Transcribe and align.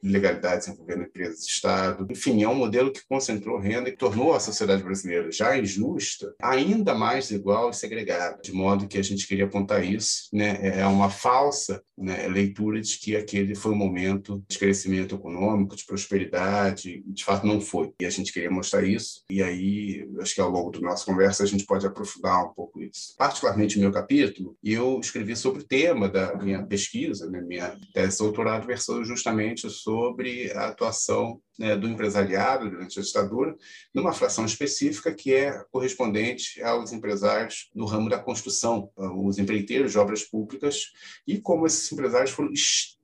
ilegalidades 0.03 0.69
envolvendo 0.69 1.05
empresas 1.05 1.41
de 1.41 1.50
Estado. 1.50 2.06
Enfim, 2.11 2.43
é 2.43 2.49
um 2.49 2.55
modelo 2.55 2.93
que 2.93 3.00
concentrou 3.09 3.59
renda 3.59 3.88
e 3.88 3.97
tornou 3.97 4.35
a 4.35 4.41
sociedade 4.41 4.82
brasileira 4.82 5.32
já 5.32 5.56
injusta, 5.56 6.35
ainda 6.43 6.94
mais 6.94 7.29
desigual 7.29 7.71
e 7.71 7.75
segregada, 7.75 8.43
de 8.43 8.53
modo 8.53 8.87
que 8.87 8.99
a 8.99 9.03
gente 9.03 9.26
queria 9.26 9.47
apontar 9.47 9.82
isso. 9.82 10.29
Né? 10.35 10.81
É 10.81 10.87
uma 10.87 11.09
falsa 11.09 11.82
né, 11.97 12.29
leitura 12.29 12.81
de 12.81 12.99
que 12.99 13.17
aquele 13.17 13.55
foi 13.55 13.73
um 13.73 13.76
momento 13.76 14.44
de 14.47 14.59
crescimento 14.59 15.14
econômico, 15.14 15.75
de 15.75 15.87
prosperidade, 15.87 16.58
verdade, 16.59 17.03
de 17.07 17.25
fato 17.25 17.47
não 17.47 17.61
foi. 17.61 17.93
E 18.01 18.07
a 18.07 18.11
gente 18.11 18.33
queria 18.33 18.51
mostrar 18.51 18.83
isso, 18.85 19.25
e 19.31 19.43
aí 19.43 20.09
acho 20.21 20.35
que 20.35 20.41
ao 20.41 20.51
longo 20.51 20.71
da 20.71 20.81
nossa 20.81 21.05
conversa 21.05 21.43
a 21.43 21.47
gente 21.47 21.65
pode 21.65 21.87
aprofundar 21.87 22.45
um 22.45 22.53
pouco 22.53 22.81
isso. 22.81 23.15
Particularmente 23.17 23.77
o 23.77 23.81
meu 23.81 23.93
capítulo, 23.93 24.57
eu 24.63 24.99
escrevi 25.01 25.37
sobre 25.37 25.63
o 25.63 25.67
tema 25.67 26.09
da 26.09 26.37
minha 26.37 26.63
pesquisa, 26.65 27.29
né, 27.31 27.41
minha 27.41 27.77
tese 27.93 28.19
doutorado 28.19 28.67
versou 28.67 29.05
justamente 29.05 29.69
sobre 29.71 30.51
a 30.53 30.69
atuação 30.69 31.41
né, 31.59 31.77
do 31.77 31.89
empresariado 31.89 32.71
durante 32.71 32.99
a 32.99 33.03
ditadura, 33.03 33.57
numa 33.93 34.13
fração 34.13 34.45
específica 34.45 35.13
que 35.13 35.35
é 35.35 35.63
correspondente 35.71 36.63
aos 36.63 36.93
empresários 36.93 37.69
no 37.75 37.85
ramo 37.85 38.09
da 38.09 38.19
construção, 38.19 38.91
os 38.97 39.39
empreiteiros 39.39 39.93
de 39.93 39.99
obras 39.99 40.23
públicas, 40.23 40.93
e 41.27 41.41
como 41.41 41.67
esses 41.67 41.91
empresários 41.91 42.31
foram 42.31 42.53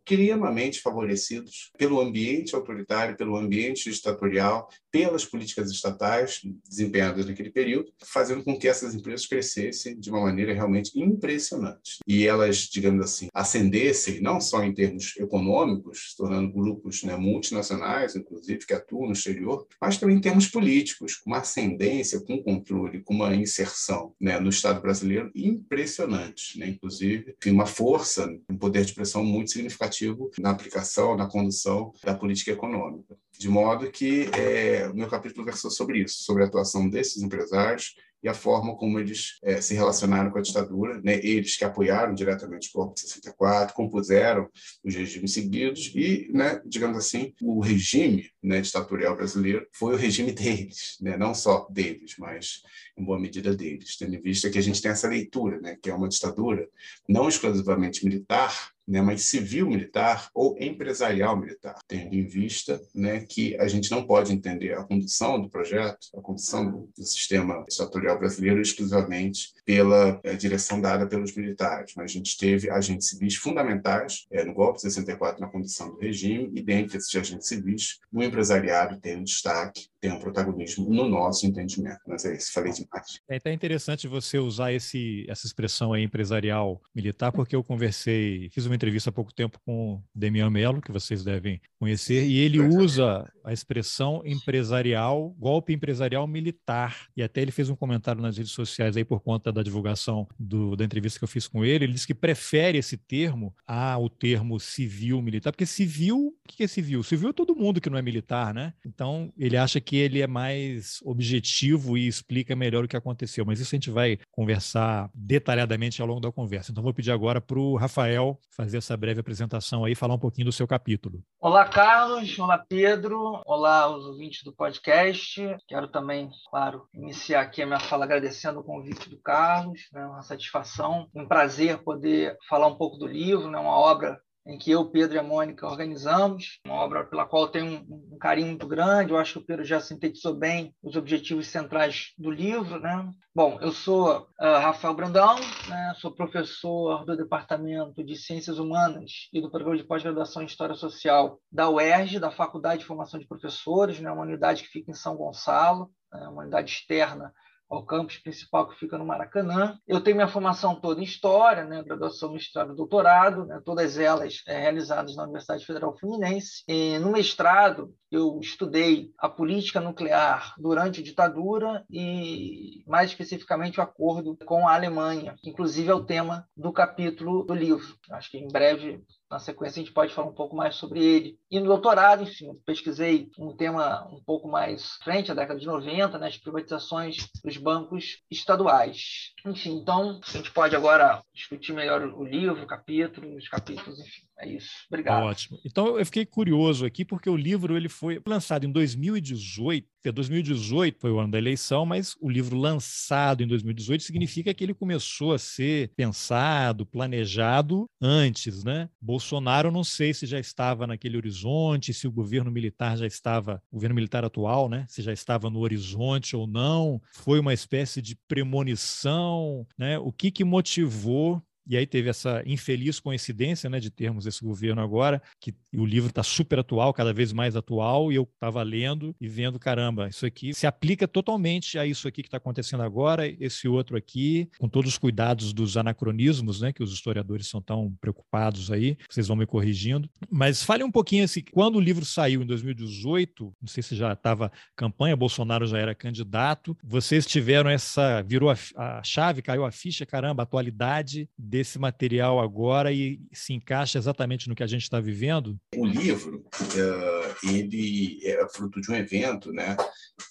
extremamente 0.04 0.80
favorecidos 0.80 1.70
pelo 1.78 1.98
ambiente 1.98 2.54
autoritário, 2.54 3.16
pelo 3.16 3.36
ambiente 3.36 3.90
ditatorial, 3.90 4.68
pelas 4.90 5.24
políticas 5.24 5.70
estatais 5.70 6.42
desempenhadas 6.68 7.26
naquele 7.26 7.50
período, 7.50 7.90
fazendo 8.04 8.44
com 8.44 8.56
que 8.56 8.68
essas 8.68 8.94
empresas 8.94 9.26
crescessem 9.26 9.98
de 9.98 10.10
uma 10.10 10.20
maneira 10.20 10.52
realmente 10.52 10.92
impressionante. 10.94 11.98
E 12.06 12.26
elas, 12.26 12.58
digamos 12.58 13.02
assim, 13.02 13.28
ascendessem 13.32 14.20
não 14.20 14.40
só 14.40 14.62
em 14.62 14.74
termos 14.74 15.16
econômicos, 15.16 16.10
se 16.10 16.16
tornando 16.16 16.52
grupos 16.52 17.02
né, 17.02 17.16
multinacionais, 17.16 18.14
inclusive, 18.14 18.43
que 18.66 18.74
atuam 18.74 19.06
no 19.06 19.12
exterior, 19.12 19.66
mas 19.80 19.98
também 19.98 20.16
em 20.16 20.20
termos 20.20 20.46
políticos, 20.48 21.16
com 21.16 21.30
uma 21.30 21.38
ascendência, 21.38 22.20
com 22.20 22.42
controle, 22.42 23.02
com 23.02 23.14
uma 23.14 23.34
inserção 23.34 24.14
né, 24.20 24.38
no 24.38 24.50
Estado 24.50 24.80
brasileiro 24.80 25.30
impressionante, 25.34 26.58
né? 26.58 26.68
inclusive, 26.68 27.34
uma 27.46 27.66
força, 27.66 28.28
um 28.48 28.56
poder 28.56 28.84
de 28.84 28.94
pressão 28.94 29.24
muito 29.24 29.50
significativo 29.50 30.30
na 30.38 30.50
aplicação, 30.50 31.16
na 31.16 31.26
condução 31.26 31.92
da 32.02 32.14
política 32.14 32.52
econômica. 32.52 33.16
De 33.38 33.48
modo 33.48 33.90
que 33.90 34.28
é, 34.32 34.88
o 34.88 34.94
meu 34.94 35.08
capítulo 35.08 35.44
versou 35.44 35.70
sobre 35.70 36.02
isso, 36.02 36.22
sobre 36.22 36.44
a 36.44 36.46
atuação 36.46 36.88
desses 36.88 37.22
empresários 37.22 37.94
e 38.24 38.28
a 38.28 38.32
forma 38.32 38.74
como 38.74 38.98
eles 38.98 39.38
é, 39.42 39.60
se 39.60 39.74
relacionaram 39.74 40.30
com 40.30 40.38
a 40.38 40.42
ditadura, 40.42 40.98
né? 41.04 41.16
eles 41.22 41.56
que 41.56 41.64
apoiaram 41.64 42.14
diretamente 42.14 42.70
o 42.70 42.78
golpe 42.78 42.94
de 42.94 43.02
64, 43.02 43.74
compuseram 43.74 44.48
os 44.82 44.94
regimes 44.94 45.34
seguidos 45.34 45.92
e, 45.94 46.30
né, 46.32 46.58
digamos 46.64 46.96
assim, 46.96 47.34
o 47.42 47.60
regime 47.60 48.30
né, 48.42 48.62
ditatorial 48.62 49.14
brasileiro 49.14 49.66
foi 49.72 49.94
o 49.94 49.98
regime 49.98 50.32
deles, 50.32 50.96
né? 51.02 51.18
não 51.18 51.34
só 51.34 51.68
deles, 51.70 52.14
mas 52.18 52.62
em 52.96 53.04
boa 53.04 53.20
medida 53.20 53.54
deles, 53.54 53.98
tendo 53.98 54.14
em 54.14 54.22
vista 54.22 54.48
que 54.48 54.58
a 54.58 54.62
gente 54.62 54.80
tem 54.80 54.90
essa 54.90 55.06
leitura, 55.06 55.60
né, 55.60 55.76
que 55.82 55.90
é 55.90 55.94
uma 55.94 56.08
ditadura 56.08 56.66
não 57.06 57.28
exclusivamente 57.28 58.06
militar, 58.06 58.73
né, 58.86 59.00
mas 59.00 59.22
civil-militar 59.22 60.28
ou 60.34 60.56
empresarial-militar, 60.58 61.78
tendo 61.88 62.14
em 62.14 62.26
vista 62.26 62.80
né, 62.94 63.20
que 63.20 63.56
a 63.56 63.66
gente 63.66 63.90
não 63.90 64.06
pode 64.06 64.32
entender 64.32 64.74
a 64.74 64.84
condução 64.84 65.40
do 65.40 65.48
projeto, 65.48 66.08
a 66.16 66.20
condução 66.20 66.70
do, 66.70 66.90
do 66.96 67.04
sistema 67.04 67.64
estatorial 67.68 68.18
brasileiro 68.18 68.60
exclusivamente 68.60 69.54
pela 69.64 70.20
é, 70.22 70.34
direção 70.34 70.80
dada 70.80 71.06
pelos 71.06 71.34
militares, 71.34 71.92
mas 71.96 72.10
a 72.10 72.14
gente 72.14 72.36
teve 72.36 72.70
agentes 72.70 73.08
civis 73.08 73.36
fundamentais 73.36 74.26
é, 74.30 74.44
no 74.44 74.52
golpe 74.52 74.76
de 74.76 74.82
64 74.82 75.40
na 75.40 75.48
condução 75.48 75.90
do 75.90 75.98
regime 75.98 76.50
e 76.54 76.62
dentre 76.62 76.98
esses 76.98 77.14
agentes 77.14 77.48
civis 77.48 77.98
o 78.12 78.22
empresariado 78.22 79.00
tem 79.00 79.16
um 79.16 79.24
destaque, 79.24 79.88
tem 80.00 80.12
um 80.12 80.18
protagonismo 80.18 80.88
no 80.90 81.08
nosso 81.08 81.46
entendimento. 81.46 82.00
Mas 82.06 82.24
é 82.24 82.36
isso, 82.36 82.52
falei 82.52 82.72
demais. 82.72 83.18
É 83.28 83.36
até 83.36 83.52
interessante 83.52 84.06
você 84.06 84.38
usar 84.38 84.72
esse, 84.72 85.24
essa 85.28 85.46
expressão 85.46 85.92
aí 85.92 86.02
empresarial 86.02 86.80
militar, 86.94 87.32
porque 87.32 87.56
eu 87.56 87.64
conversei, 87.64 88.50
fiz 88.50 88.66
uma 88.66 88.73
uma 88.74 88.76
entrevista 88.76 89.10
há 89.10 89.12
pouco 89.12 89.32
tempo 89.32 89.58
com 89.64 89.94
o 89.94 90.02
Demian 90.14 90.50
Mello, 90.50 90.82
que 90.82 90.92
vocês 90.92 91.24
devem 91.24 91.60
conhecer, 91.78 92.26
e 92.26 92.38
ele 92.38 92.60
usa 92.60 93.24
a 93.44 93.52
expressão 93.52 94.22
empresarial, 94.24 95.30
golpe 95.38 95.72
empresarial 95.72 96.26
militar. 96.26 97.08
E 97.16 97.22
até 97.22 97.42
ele 97.42 97.52
fez 97.52 97.68
um 97.68 97.76
comentário 97.76 98.22
nas 98.22 98.36
redes 98.36 98.52
sociais 98.52 98.96
aí 98.96 99.04
por 99.04 99.20
conta 99.20 99.52
da 99.52 99.62
divulgação 99.62 100.26
do, 100.38 100.74
da 100.74 100.84
entrevista 100.84 101.18
que 101.18 101.24
eu 101.24 101.28
fiz 101.28 101.46
com 101.46 101.64
ele. 101.64 101.84
Ele 101.84 101.92
disse 101.92 102.06
que 102.06 102.14
prefere 102.14 102.78
esse 102.78 102.96
termo 102.96 103.54
ao 103.66 104.08
termo 104.08 104.58
civil 104.58 105.20
militar, 105.20 105.52
porque 105.52 105.66
civil, 105.66 106.16
o 106.16 106.34
que 106.48 106.64
é 106.64 106.66
civil? 106.66 107.02
Civil 107.02 107.30
é 107.30 107.32
todo 107.32 107.54
mundo 107.54 107.80
que 107.80 107.90
não 107.90 107.98
é 107.98 108.02
militar, 108.02 108.54
né? 108.54 108.72
Então 108.84 109.32
ele 109.36 109.56
acha 109.56 109.80
que 109.80 109.96
ele 109.96 110.20
é 110.20 110.26
mais 110.26 111.00
objetivo 111.04 111.98
e 111.98 112.06
explica 112.06 112.56
melhor 112.56 112.84
o 112.84 112.88
que 112.88 112.96
aconteceu. 112.96 113.44
Mas 113.44 113.60
isso 113.60 113.74
a 113.74 113.76
gente 113.76 113.90
vai 113.90 114.18
conversar 114.30 115.10
detalhadamente 115.14 116.00
ao 116.00 116.08
longo 116.08 116.20
da 116.20 116.32
conversa. 116.32 116.72
Então 116.72 116.82
vou 116.82 116.94
pedir 116.94 117.10
agora 117.10 117.40
para 117.40 117.58
o 117.58 117.76
Rafael 117.76 118.38
fazer 118.50 118.78
essa 118.78 118.96
breve 118.96 119.20
apresentação 119.20 119.84
aí, 119.84 119.94
falar 119.94 120.14
um 120.14 120.18
pouquinho 120.18 120.46
do 120.46 120.52
seu 120.52 120.66
capítulo. 120.66 121.22
Olá, 121.40 121.66
Carlos. 121.66 122.38
Olá, 122.38 122.58
Pedro. 122.58 123.33
Olá 123.44 123.82
aos 123.82 124.04
ouvintes 124.04 124.44
do 124.44 124.54
podcast. 124.54 125.56
Quero 125.66 125.88
também, 125.88 126.30
claro, 126.50 126.86
iniciar 126.94 127.40
aqui 127.40 127.62
a 127.62 127.66
minha 127.66 127.80
fala 127.80 128.04
agradecendo 128.04 128.60
o 128.60 128.64
convite 128.64 129.10
do 129.10 129.20
Carlos. 129.20 129.88
É 129.92 129.98
né? 129.98 130.06
uma 130.06 130.22
satisfação, 130.22 131.08
um 131.14 131.26
prazer 131.26 131.82
poder 131.82 132.36
falar 132.48 132.68
um 132.68 132.76
pouco 132.76 132.96
do 132.96 133.06
livro, 133.06 133.50
né? 133.50 133.58
uma 133.58 133.76
obra 133.76 134.20
em 134.46 134.58
que 134.58 134.70
eu, 134.70 134.90
Pedro 134.90 135.16
e 135.16 135.18
a 135.18 135.22
Mônica 135.22 135.66
organizamos, 135.66 136.60
uma 136.66 136.74
obra 136.74 137.04
pela 137.04 137.24
qual 137.24 137.44
eu 137.44 137.48
tenho 137.48 137.66
um, 137.66 138.14
um, 138.14 138.18
carinho 138.18 138.48
muito 138.48 138.66
grande. 138.66 139.10
Eu 139.10 139.18
acho 139.18 139.34
que 139.34 139.38
o 139.38 139.46
Pedro 139.46 139.64
já 139.64 139.80
sintetizou 139.80 140.34
bem 140.34 140.74
os 140.82 140.96
objetivos 140.96 141.46
centrais 141.46 142.12
do 142.18 142.30
livro. 142.30 142.78
Né? 142.78 143.10
Bom, 143.34 143.58
eu 143.62 143.72
sou 143.72 144.28
uh, 144.40 144.58
Rafael 144.60 144.94
Brandão, 144.94 145.36
né? 145.68 145.94
sou 145.96 146.14
professor 146.14 147.04
do 147.06 147.16
Departamento 147.16 148.04
de 148.04 148.16
Ciências 148.16 148.58
Humanas 148.58 149.28
e 149.32 149.40
do 149.40 149.50
Programa 149.50 149.78
de 149.78 149.84
Pós-Graduação 149.84 150.42
em 150.42 150.46
História 150.46 150.74
Social 150.74 151.40
da 151.50 151.70
UERJ, 151.70 152.18
da 152.18 152.30
Faculdade 152.30 152.80
de 152.80 152.86
Formação 152.86 153.18
de 153.18 153.26
Professores, 153.26 153.98
né? 153.98 154.12
uma 154.12 154.22
unidade 154.22 154.62
que 154.62 154.68
fica 154.68 154.90
em 154.90 154.94
São 154.94 155.16
Gonçalo, 155.16 155.90
né? 156.12 156.28
uma 156.28 156.42
unidade 156.42 156.70
externa 156.70 157.32
ao 157.74 157.84
campus 157.84 158.18
principal 158.18 158.68
que 158.68 158.78
fica 158.78 158.98
no 158.98 159.06
Maracanã. 159.06 159.78
Eu 159.86 160.00
tenho 160.00 160.16
minha 160.16 160.28
formação 160.28 160.74
toda 160.74 161.00
em 161.00 161.04
História, 161.04 161.64
né, 161.64 161.82
graduação, 161.82 162.32
mestrado 162.32 162.72
e 162.72 162.76
doutorado, 162.76 163.44
né, 163.46 163.60
todas 163.64 163.98
elas 163.98 164.42
é, 164.46 164.58
realizadas 164.58 165.16
na 165.16 165.24
Universidade 165.24 165.64
Federal 165.64 165.96
Fluminense. 165.98 166.62
E, 166.68 166.98
no 166.98 167.12
mestrado, 167.12 167.94
eu 168.10 168.38
estudei 168.40 169.10
a 169.18 169.28
política 169.28 169.80
nuclear 169.80 170.54
durante 170.58 171.00
a 171.00 171.04
ditadura 171.04 171.84
e, 171.90 172.82
mais 172.86 173.10
especificamente, 173.10 173.80
o 173.80 173.82
acordo 173.82 174.36
com 174.44 174.66
a 174.68 174.74
Alemanha, 174.74 175.34
inclusive 175.44 175.90
é 175.90 175.94
o 175.94 176.04
tema 176.04 176.46
do 176.56 176.72
capítulo 176.72 177.44
do 177.44 177.54
livro. 177.54 177.96
Acho 178.10 178.30
que 178.30 178.38
em 178.38 178.48
breve 178.48 179.02
na 179.34 179.40
sequência, 179.40 179.80
a 179.80 179.84
gente 179.84 179.92
pode 179.92 180.14
falar 180.14 180.28
um 180.28 180.34
pouco 180.34 180.54
mais 180.54 180.76
sobre 180.76 181.02
ele. 181.04 181.38
E 181.50 181.58
no 181.58 181.66
doutorado, 181.66 182.22
enfim, 182.22 182.54
pesquisei 182.64 183.28
um 183.36 183.54
tema 183.54 184.08
um 184.12 184.22
pouco 184.22 184.48
mais 184.48 184.92
frente 185.02 185.30
à 185.30 185.34
década 185.34 185.58
de 185.58 185.66
90, 185.66 186.18
né, 186.18 186.28
as 186.28 186.38
privatizações 186.38 187.28
dos 187.42 187.56
bancos 187.56 188.22
estaduais. 188.30 189.32
Enfim, 189.44 189.76
então, 189.76 190.20
a 190.26 190.30
gente 190.30 190.52
pode 190.52 190.76
agora 190.76 191.22
discutir 191.34 191.72
melhor 191.72 192.02
o 192.02 192.24
livro, 192.24 192.62
o 192.62 192.66
capítulo, 192.66 193.36
os 193.36 193.48
capítulos, 193.48 193.98
enfim. 193.98 194.22
É 194.38 194.48
isso. 194.48 194.70
Obrigado. 194.88 195.24
Ótimo. 195.24 195.60
Então 195.64 195.98
eu 195.98 196.04
fiquei 196.04 196.26
curioso 196.26 196.84
aqui 196.84 197.04
porque 197.04 197.30
o 197.30 197.36
livro 197.36 197.76
ele 197.76 197.88
foi 197.88 198.20
lançado 198.26 198.64
em 198.64 198.72
2018. 198.72 199.86
2018 200.12 200.98
foi 201.00 201.10
o 201.10 201.18
ano 201.18 201.30
da 201.30 201.38
eleição, 201.38 201.86
mas 201.86 202.14
o 202.20 202.28
livro 202.28 202.58
lançado 202.58 203.42
em 203.42 203.46
2018 203.46 204.02
significa 204.02 204.52
que 204.52 204.62
ele 204.62 204.74
começou 204.74 205.32
a 205.32 205.38
ser 205.38 205.92
pensado, 205.96 206.84
planejado 206.84 207.86
antes, 208.00 208.64
né? 208.64 208.90
Bolsonaro 209.00 209.70
não 209.70 209.84
sei 209.84 210.12
se 210.12 210.26
já 210.26 210.38
estava 210.38 210.86
naquele 210.86 211.16
horizonte, 211.16 211.94
se 211.94 212.06
o 212.06 212.12
governo 212.12 212.50
militar 212.50 212.98
já 212.98 213.06
estava, 213.06 213.62
o 213.70 213.76
governo 213.76 213.94
militar 213.94 214.24
atual, 214.24 214.68
né? 214.68 214.84
Se 214.88 215.00
já 215.00 215.12
estava 215.12 215.48
no 215.48 215.60
horizonte 215.60 216.36
ou 216.36 216.46
não. 216.46 217.00
Foi 217.14 217.38
uma 217.38 217.54
espécie 217.54 218.02
de 218.02 218.16
premonição, 218.28 219.66
né? 219.78 219.98
O 219.98 220.12
que 220.12 220.30
que 220.30 220.44
motivou 220.44 221.42
e 221.66 221.76
aí 221.76 221.86
teve 221.86 222.08
essa 222.08 222.42
infeliz 222.46 223.00
coincidência 223.00 223.70
né, 223.70 223.80
de 223.80 223.90
termos 223.90 224.26
esse 224.26 224.44
governo 224.44 224.82
agora, 224.82 225.22
que 225.40 225.54
o 225.74 225.84
livro 225.84 226.10
está 226.10 226.22
super 226.22 226.58
atual, 226.58 226.92
cada 226.92 227.12
vez 227.12 227.32
mais 227.32 227.56
atual, 227.56 228.12
e 228.12 228.16
eu 228.16 228.28
estava 228.34 228.62
lendo 228.62 229.14
e 229.20 229.26
vendo, 229.26 229.58
caramba, 229.58 230.08
isso 230.08 230.26
aqui 230.26 230.52
se 230.52 230.66
aplica 230.66 231.08
totalmente 231.08 231.78
a 231.78 231.86
isso 231.86 232.06
aqui 232.06 232.22
que 232.22 232.28
está 232.28 232.36
acontecendo 232.36 232.82
agora, 232.82 233.26
esse 233.26 233.66
outro 233.66 233.96
aqui, 233.96 234.48
com 234.58 234.68
todos 234.68 234.92
os 234.92 234.98
cuidados 234.98 235.52
dos 235.52 235.76
anacronismos, 235.76 236.60
né, 236.60 236.72
que 236.72 236.82
os 236.82 236.92
historiadores 236.92 237.48
são 237.48 237.62
tão 237.62 237.94
preocupados 238.00 238.70
aí, 238.70 238.96
vocês 239.08 239.28
vão 239.28 239.36
me 239.36 239.46
corrigindo. 239.46 240.08
Mas 240.30 240.62
fale 240.62 240.84
um 240.84 240.90
pouquinho 240.90 241.24
assim, 241.24 241.42
quando 241.52 241.76
o 241.76 241.80
livro 241.80 242.04
saiu 242.04 242.42
em 242.42 242.46
2018, 242.46 243.54
não 243.60 243.68
sei 243.68 243.82
se 243.82 243.96
já 243.96 244.12
estava 244.12 244.52
campanha, 244.76 245.16
Bolsonaro 245.16 245.66
já 245.66 245.78
era 245.78 245.94
candidato, 245.94 246.76
vocês 246.84 247.26
tiveram 247.26 247.70
essa, 247.70 248.22
virou 248.22 248.50
a, 248.50 248.56
a 248.76 249.02
chave, 249.02 249.42
caiu 249.42 249.64
a 249.64 249.70
ficha, 249.70 250.04
caramba, 250.04 250.42
atualidade 250.42 251.28
desse 251.54 251.78
material 251.78 252.40
agora 252.40 252.90
e 252.90 253.20
se 253.32 253.52
encaixa 253.52 253.96
exatamente 253.96 254.48
no 254.48 254.56
que 254.56 254.62
a 254.64 254.66
gente 254.66 254.82
está 254.82 254.98
vivendo? 254.98 255.56
O 255.76 255.86
livro, 255.86 256.38
uh, 256.38 257.48
ele 257.48 258.18
é 258.24 258.44
fruto 258.48 258.80
de 258.80 258.90
um 258.90 258.96
evento 258.96 259.52
né, 259.52 259.76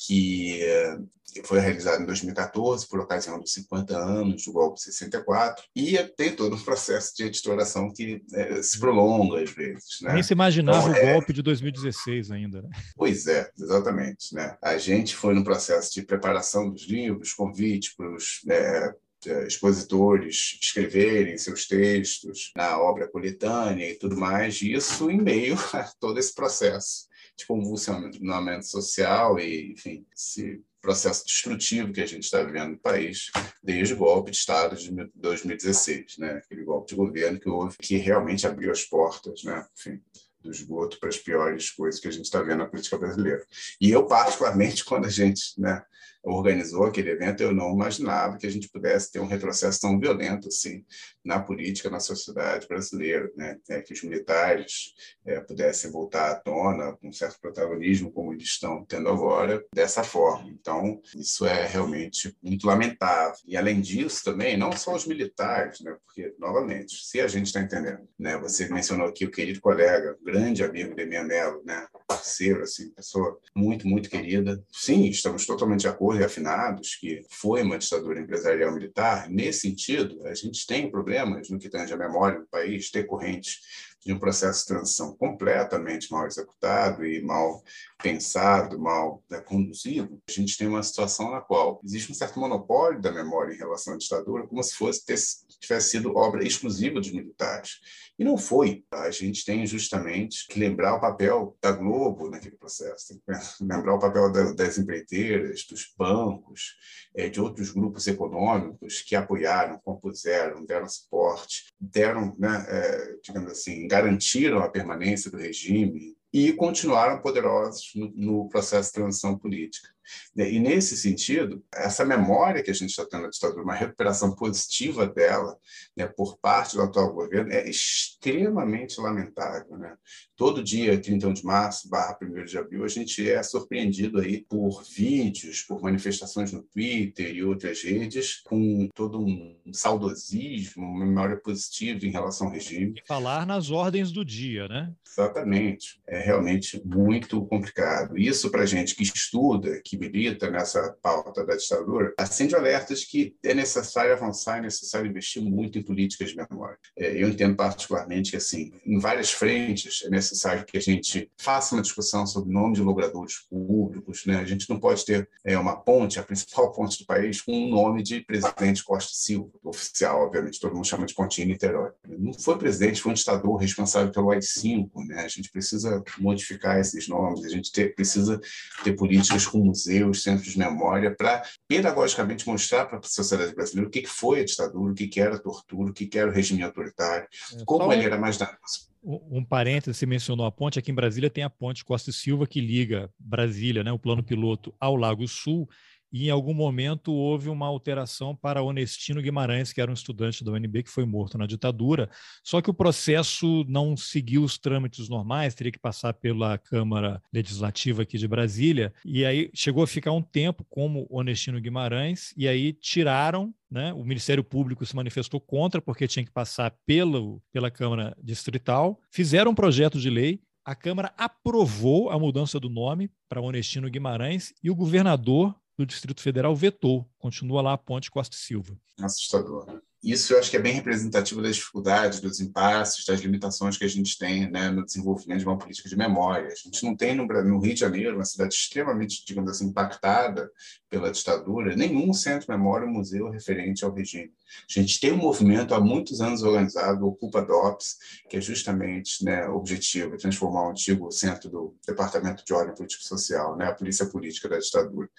que 0.06 0.60
uh, 0.98 1.46
foi 1.46 1.62
realizado 1.62 2.03
em 2.03 2.06
2014, 2.06 2.86
por 2.89 3.00
ocasião 3.00 3.39
dos 3.39 3.53
50 3.53 3.98
anos 3.98 4.44
do 4.44 4.51
golpe 4.51 4.75
de 4.75 4.84
64, 4.84 5.63
e 5.74 5.98
tem 6.18 6.36
todo 6.36 6.58
um 6.58 6.60
processo 6.60 7.15
de 7.15 7.24
editoração 7.24 7.89
que 7.89 8.15
uh, 8.15 8.62
se 8.62 8.77
prolonga 8.77 9.42
às 9.42 9.50
vezes. 9.50 10.01
Né? 10.01 10.15
Nem 10.15 10.24
se 10.24 10.34
imaginava 10.34 10.89
então, 10.89 10.92
o 10.92 11.06
é... 11.06 11.13
golpe 11.13 11.32
de 11.32 11.42
2016 11.42 12.32
ainda. 12.32 12.63
Né? 12.63 12.70
Pois 12.98 13.27
é, 13.27 13.50
exatamente. 13.58 14.36
Né? 14.36 14.58
A 14.62 14.77
gente 14.77 15.15
foi 15.15 15.34
no 15.34 15.46
processo 15.46 15.94
de 15.94 16.01
preparação 16.01 16.70
dos 16.70 16.84
livros, 16.84 17.32
convite 17.32 17.96
para 17.96 18.13
os 18.13 18.42
é, 18.50 18.58
eh, 18.58 18.94
expositores 19.25 20.58
escreverem 20.62 21.38
seus 21.38 21.68
textos 21.68 22.51
na 22.56 22.80
obra 22.80 23.08
coletânea 23.08 23.89
e 23.89 23.96
tudo 23.96 24.18
mais, 24.18 24.62
isso 24.62 25.10
em 25.10 25.22
meio 25.22 25.56
a 25.74 25.84
todo 26.00 26.20
esse 26.20 26.34
processo 26.34 27.08
de 27.36 27.46
convulsionamento 27.46 28.65
social 28.65 29.39
e, 29.39 29.72
enfim, 29.72 30.06
esse 30.15 30.62
processo 30.84 31.25
destrutivo 31.25 31.94
que 31.94 32.01
a 32.01 32.06
gente 32.06 32.24
está 32.24 32.44
vivendo 32.44 32.72
no 32.72 32.77
país 32.77 33.32
desde 33.63 33.94
o 33.94 33.98
golpe 33.98 34.32
de 34.32 34.38
Estado 34.38 34.75
de 34.75 34.92
2016, 35.15 36.18
né? 36.18 36.34
aquele 36.34 36.65
golpe 36.65 36.89
de 36.89 36.96
governo 36.96 37.39
que 37.39 37.50
houve, 37.50 37.77
que 37.77 37.96
realmente 37.96 38.46
abriu 38.46 38.70
as 38.70 38.84
portas, 38.84 39.44
né? 39.44 39.65
enfim, 39.77 40.01
do 40.43 40.51
esgoto 40.51 41.00
para 41.00 41.09
as 41.09 41.17
piores 41.17 41.71
coisas 41.71 42.00
que 42.00 42.07
a 42.07 42.12
gente 42.12 42.25
está 42.25 42.41
vendo 42.41 42.59
na 42.59 42.67
política 42.67 42.97
brasileira. 42.97 43.43
E 43.79 43.89
eu, 43.89 44.05
particularmente, 44.05 44.83
quando 44.85 45.05
a 45.05 45.09
gente 45.09 45.59
né, 45.59 45.81
organizou 46.23 46.85
aquele 46.85 47.12
evento, 47.12 47.43
eu 47.43 47.53
não 47.53 47.73
imaginava 47.73 48.38
que 48.38 48.47
a 48.47 48.50
gente 48.50 48.69
pudesse 48.69 49.12
ter 49.12 49.19
um 49.19 49.27
retrocesso 49.27 49.81
tão 49.81 50.00
violento 50.00 50.47
assim 50.47 50.85
na 51.23 51.39
política, 51.39 51.89
na 51.89 52.00
sociedade 52.00 52.67
brasileira, 52.67 53.29
né? 53.35 53.57
É, 53.69 53.81
que 53.81 53.93
os 53.93 54.01
militares 54.03 54.93
é, 55.25 55.39
pudessem 55.41 55.91
voltar 55.91 56.31
à 56.31 56.35
tona 56.35 56.93
com 56.93 57.09
um 57.09 57.13
certo 57.13 57.39
protagonismo, 57.41 58.12
como 58.12 58.33
eles 58.33 58.43
estão 58.43 58.85
tendo 58.85 59.09
agora, 59.09 59.63
dessa 59.73 60.03
forma. 60.03 60.50
Então, 60.50 61.01
isso 61.15 61.45
é 61.45 61.65
realmente 61.65 62.35
muito 62.41 62.67
lamentável. 62.67 63.38
E, 63.45 63.57
além 63.57 63.81
disso, 63.81 64.23
também, 64.23 64.57
não 64.57 64.71
só 64.71 64.95
os 64.95 65.05
militares, 65.05 65.81
né? 65.81 65.95
porque, 66.05 66.33
novamente, 66.39 67.05
se 67.05 67.19
a 67.19 67.27
gente 67.27 67.47
está 67.47 67.62
entendendo, 67.62 68.07
né? 68.17 68.38
você 68.38 68.67
mencionou 68.69 69.07
aqui 69.07 69.25
o 69.25 69.31
querido 69.31 69.59
colega, 69.59 70.17
grande 70.34 70.63
amigo 70.63 70.96
de 70.96 71.06
minha 71.06 71.24
Mello, 71.24 71.62
né? 71.66 71.86
parceiro, 72.08 72.63
assim, 72.63 72.90
pessoa 72.92 73.38
muito, 73.56 73.88
muito 73.88 74.10
querida. 74.10 74.63
Sim, 74.72 75.06
estamos 75.06 75.46
totalmente 75.46 75.82
de 75.82 75.88
acordo 75.88 76.22
e 76.22 76.24
afinados 76.24 76.96
que 76.96 77.22
foi 77.30 77.62
uma 77.62 77.78
ditadura 77.78 78.20
empresarial 78.20 78.74
militar. 78.74 79.30
Nesse 79.30 79.62
sentido, 79.62 80.25
a 80.28 80.34
gente 80.34 80.66
tem 80.68 80.90
problema 80.90 81.13
problemas 81.13 81.50
no 81.50 81.60
que 81.60 81.70
tange 81.70 81.94
à 81.94 81.98
memória 81.98 82.40
do 82.40 82.48
país 82.48 82.90
decorrentes 82.92 83.60
de 84.05 84.13
um 84.13 84.19
processo 84.19 84.62
de 84.62 84.67
transição 84.67 85.15
completamente 85.15 86.12
mal 86.12 86.25
executado 86.27 87.05
e 87.05 87.22
mal 87.22 87.63
pensado, 88.01 88.79
mal 88.79 89.24
né, 89.29 89.39
conduzido, 89.39 90.22
a 90.27 90.31
gente 90.31 90.57
tem 90.57 90.67
uma 90.67 90.83
situação 90.83 91.31
na 91.31 91.39
qual 91.39 91.79
existe 91.83 92.12
um 92.12 92.15
certo 92.15 92.39
monopólio 92.39 93.01
da 93.01 93.12
memória 93.12 93.53
em 93.53 93.57
relação 93.57 93.93
à 93.93 93.98
ditadura, 93.98 94.45
como 94.45 94.62
se 94.62 94.75
fosse 94.75 95.05
ter, 95.05 95.17
tivesse 95.60 95.91
sido 95.91 96.15
obra 96.15 96.45
exclusiva 96.45 97.00
dos 97.00 97.12
militares. 97.12 97.79
E 98.19 98.24
não 98.24 98.38
foi. 98.38 98.83
A 98.91 99.10
gente 99.10 99.43
tem 99.43 99.65
justamente 99.65 100.45
que 100.48 100.60
lembrar 100.60 100.95
o 100.95 101.01
papel 101.01 101.57
da 101.62 101.72
Globo 101.72 102.29
naquele 102.29 102.55
processo, 102.55 103.19
lembrar 103.62 103.95
o 103.95 104.00
papel 104.00 104.31
das 104.53 104.77
empreiteiras, 104.77 105.65
dos 105.65 105.91
bancos, 105.98 106.75
é, 107.15 107.27
de 107.29 107.41
outros 107.41 107.72
grupos 107.72 108.05
econômicos 108.05 109.01
que 109.01 109.15
apoiaram, 109.15 109.79
compuseram, 109.83 110.65
deram 110.65 110.88
suporte, 110.88 111.65
deram, 111.79 112.36
né, 112.38 112.65
é, 112.67 113.15
digamos 113.24 113.51
assim, 113.51 113.88
garantiram 113.93 114.57
a 114.57 114.69
permanência 114.69 115.29
do 115.29 115.38
regime 115.38 116.15
e 116.33 116.51
continuaram 116.51 117.21
poderosos 117.21 117.91
no, 117.93 118.12
no 118.15 118.50
processo 118.50 118.89
de 118.89 118.95
transição 118.95 119.38
política. 119.38 119.88
E, 120.36 120.60
nesse 120.60 120.98
sentido, 120.98 121.63
essa 121.74 122.05
memória 122.05 122.63
que 122.63 122.72
a 122.72 122.74
gente 122.74 122.89
está 122.89 123.05
tendo 123.05 123.24
da 123.24 123.29
ditadura, 123.29 123.63
uma 123.63 123.74
recuperação 123.74 124.36
positiva 124.36 125.07
dela 125.07 125.57
né, 125.95 126.07
por 126.07 126.38
parte 126.38 126.75
do 126.75 126.81
atual 126.81 127.13
governo, 127.13 127.51
é 127.51 127.69
extremamente 127.69 129.00
lamentável. 129.00 129.77
Né? 129.77 129.95
Todo 130.36 130.63
dia, 130.63 131.00
31 131.00 131.33
de 131.33 131.45
março, 131.45 131.89
barra 131.89 132.17
1 132.22 132.45
de 132.45 132.57
abril, 132.57 132.83
a 132.83 132.88
gente 132.88 133.29
é 133.29 133.41
surpreendido 133.43 134.19
aí 134.19 134.43
por 134.50 134.83
vídeos, 134.83 135.62
por 135.62 135.81
manifestações 135.81 136.51
no 136.51 136.63
Twitter 136.63 137.33
e 137.33 137.43
outras 137.43 137.83
redes, 137.83 138.41
com 138.43 138.89
todo 138.93 139.19
um 139.19 139.55
saudosismo, 139.72 140.83
uma 140.83 141.05
memória 141.05 141.38
positiva 141.38 142.05
em 142.05 142.12
relação 142.12 142.48
ao 142.48 142.53
regime. 142.53 142.93
E 142.98 143.07
falar 143.07 143.45
nas 143.45 143.69
ordens 143.72 144.12
do 144.12 144.25
dia, 144.25 144.67
né? 144.67 144.91
Exatamente. 145.07 146.01
É 146.07 146.19
realmente 146.19 146.81
muito 146.83 147.45
complicado. 147.45 148.17
Isso, 148.17 148.50
para 148.50 148.65
gente 148.65 148.95
que 148.95 149.03
estuda, 149.03 149.79
que 149.83 149.92
milita 149.97 150.50
nessa 150.50 150.95
pauta 151.01 151.45
da 151.45 151.55
ditadura, 151.55 152.13
acende 152.17 152.55
alertas 152.55 153.03
que 153.03 153.35
é 153.43 153.53
necessário 153.53 154.13
avançar, 154.13 154.57
é 154.57 154.62
necessário 154.62 155.09
investir 155.09 155.41
muito 155.41 155.77
em 155.77 155.83
políticas 155.83 156.29
de 156.29 156.38
memória. 156.38 156.77
É, 156.97 157.21
eu 157.21 157.29
entendo 157.29 157.55
particularmente 157.55 158.31
que, 158.31 158.38
assim, 158.38 158.71
em 158.85 159.00
várias 159.00 159.31
frentes, 159.31 160.03
é 160.05 160.09
necessário 160.09 160.65
que 160.65 160.77
a 160.77 160.81
gente 160.81 161.31
faça 161.38 161.75
uma 161.75 161.81
discussão 161.81 162.25
sobre 162.25 162.50
o 162.50 162.53
nome 162.53 162.75
de 162.75 162.81
logradores 162.81 163.39
públicos. 163.50 164.25
Né? 164.25 164.38
A 164.38 164.45
gente 164.45 164.69
não 164.69 164.79
pode 164.79 165.05
ter 165.05 165.29
é, 165.43 165.57
uma 165.57 165.75
ponte, 165.75 166.19
a 166.19 166.23
principal 166.23 166.71
ponte 166.71 167.00
do 167.00 167.05
país, 167.05 167.41
com 167.41 167.51
o 167.51 167.69
nome 167.69 168.03
de 168.03 168.21
presidente 168.21 168.83
Costa 168.83 169.12
Silva, 169.13 169.51
oficial, 169.63 170.23
obviamente, 170.23 170.59
todo 170.59 170.75
mundo 170.75 170.88
chama 170.88 171.05
de 171.05 171.13
Pontinho 171.13 171.47
Niterói. 171.47 171.91
Não 172.07 172.33
foi 172.33 172.57
presidente, 172.57 173.01
foi 173.01 173.12
um 173.12 173.15
ditador 173.15 173.55
responsável 173.57 174.12
pelo 174.12 174.31
AI-5. 174.31 174.89
Né? 175.07 175.21
A 175.21 175.27
gente 175.27 175.51
precisa 175.51 176.03
modificar 176.19 176.79
esses 176.79 177.07
nomes, 177.07 177.45
a 177.45 177.50
gente 177.50 177.71
ter, 177.71 177.93
precisa 177.95 178.39
ter 178.83 178.93
políticas 178.93 179.45
com 179.45 179.73
museus, 179.84 180.24
centros 180.24 180.54
de 180.54 180.60
memória, 180.60 181.13
para 181.16 181.44
pedagogicamente 181.68 182.48
mostrar 182.48 182.86
para 182.86 183.00
a 183.00 183.04
sociedade 183.04 183.54
brasileira 183.54 183.88
o 183.88 183.92
que 183.92 184.06
foi 184.06 184.42
a 184.42 184.46
ditadura, 184.46 184.92
o 184.92 184.96
que 184.96 185.20
era 185.20 185.36
a 185.36 185.40
tortura, 185.40 185.92
o 185.92 185.94
que 185.94 186.10
era 186.18 186.30
o 186.30 186.34
regime 186.34 186.63
autoritário, 186.63 187.28
é, 187.54 187.63
como 187.66 187.92
ele 187.92 188.06
era 188.06 188.18
mais 188.18 188.38
danoso. 188.38 188.92
Um 189.06 189.44
parênteses, 189.44 189.98
você 189.98 190.06
mencionou 190.06 190.46
a 190.46 190.52
ponte. 190.52 190.80
Aqui 190.80 190.90
em 190.90 190.96
Brasília 190.96 191.30
tem 191.30 191.44
a 191.44 191.50
ponte 191.50 191.84
Costa 191.84 192.10
e 192.10 192.13
Silva 192.13 192.48
que 192.48 192.62
liga 192.62 193.10
Brasília, 193.20 193.84
né, 193.84 193.92
o 193.92 194.00
plano 194.00 194.24
piloto, 194.24 194.74
ao 194.80 194.96
Lago 194.96 195.28
Sul 195.28 195.68
e 196.13 196.27
em 196.27 196.29
algum 196.29 196.53
momento 196.53 197.12
houve 197.12 197.50
uma 197.50 197.65
alteração 197.65 198.36
para 198.36 198.62
Honestino 198.62 199.20
Guimarães, 199.20 199.74
que 199.74 199.82
era 199.82 199.89
um 199.89 199.96
estudante 199.96 200.43
da 200.43 200.51
UNB 200.51 200.84
que 200.84 200.91
foi 200.91 201.05
morto 201.05 201.39
na 201.39 201.48
ditadura. 201.48 202.08
Só 202.43 202.62
que 202.62 202.70
o 202.70 202.74
processo 202.74 203.65
não 203.67 203.98
seguiu 203.98 204.43
os 204.43 204.60
trâmites 204.60 205.10
normais, 205.10 205.55
teria 205.55 205.72
que 205.72 205.79
passar 205.79 206.13
pela 206.13 206.60
Câmara 206.60 207.20
Legislativa 207.34 208.03
aqui 208.03 208.20
de 208.20 208.27
Brasília, 208.27 208.93
e 209.03 209.25
aí 209.25 209.50
chegou 209.55 209.84
a 209.84 209.88
ficar 209.88 210.12
um 210.12 210.22
tempo 210.22 210.63
como 210.70 211.08
Honestino 211.10 211.60
Guimarães, 211.60 212.32
e 212.38 212.48
aí 212.48 212.74
tiraram 212.74 213.53
né? 213.72 213.91
O 213.91 214.03
Ministério 214.03 214.43
Público 214.43 214.86
se 214.86 214.96
manifestou 214.96 215.41
contra, 215.41 215.82
porque 215.82 216.08
tinha 216.08 216.24
que 216.24 216.32
passar 216.32 216.72
pelo, 216.86 217.41
pela 217.51 217.72
Câmara 217.72 218.15
Distrital. 218.22 219.01
Fizeram 219.10 219.50
um 219.50 219.55
projeto 219.55 220.00
de 220.00 220.12
lei, 220.12 220.39
a 220.63 220.75
Câmara 220.75 221.12
aprovou 221.17 222.10
a 222.10 222.17
mudança 222.17 222.60
do 222.60 222.70
nome 222.70 223.12
para 223.27 223.41
Honestino 223.41 223.89
Guimarães 223.89 224.53
e 224.63 224.70
o 224.70 224.75
governador 224.75 225.55
do 225.77 225.86
Distrito 225.86 226.22
Federal 226.22 226.56
vetou. 226.56 227.10
Continua 227.18 227.62
lá 227.62 227.74
a 227.74 227.77
ponte 227.77 228.12
Costa 228.12 228.36
Silva. 228.36 228.77
Assustador. 229.00 229.82
Isso 230.03 230.34
eu 230.34 230.39
acho 230.39 230.51
que 230.51 230.58
é 230.58 230.62
bem 230.62 230.74
representativo 230.74 231.42
das 231.42 231.56
dificuldades, 231.56 232.20
dos 232.20 232.42
impasses, 232.42 233.06
das 233.06 233.22
limitações 233.22 233.77
que 233.77 233.86
a 233.86 233.88
gente 233.88 234.18
tem 234.18 234.51
né, 234.51 234.70
no 234.70 234.84
desenvolvimento 234.84 235.39
de 235.39 235.46
uma 235.46 235.58
política 235.58 235.88
de 235.88 235.96
memória. 235.96 236.48
A 236.48 236.56
gente 236.56 236.84
não 236.84 236.94
tem 236.94 237.15
no, 237.15 237.25
no 237.25 237.60
Rio 237.60 237.74
de 237.74 237.80
Janeiro, 237.80 238.15
uma 238.15 238.25
cidade 238.25 238.53
extremamente, 238.53 239.24
digamos 239.25 239.50
assim, 239.50 239.68
impactada 239.68 240.51
pela 240.93 241.12
ditadura, 241.12 241.75
nenhum 241.75 242.13
centro 242.13 242.41
de 242.41 242.51
memória 242.51 242.85
ou 242.85 242.93
museu 242.93 243.27
referente 243.31 243.83
ao 243.83 243.91
regime. 243.91 244.31
A 244.69 244.79
gente 244.79 245.00
tem 245.00 245.12
um 245.12 245.17
movimento 245.17 245.73
há 245.73 245.81
muitos 245.81 246.21
anos 246.21 246.43
organizado, 246.43 247.07
o 247.07 247.15
Culpa 247.15 247.41
DOPS, 247.41 247.97
que 248.29 248.38
é 248.38 248.41
justamente 248.41 249.25
né, 249.25 249.47
o 249.47 249.55
objetivo, 249.55 250.15
transformar 250.17 250.67
o 250.67 250.69
antigo 250.69 251.12
centro 251.12 251.50
do 251.50 251.75
Departamento 251.88 252.45
de 252.45 252.53
Ordem 252.53 252.75
Político 252.75 253.03
Social, 253.03 253.57
né, 253.57 253.65
a 253.65 253.73
polícia 253.73 254.05
política 254.05 254.47
da 254.47 254.59
ditadura, 254.59 255.09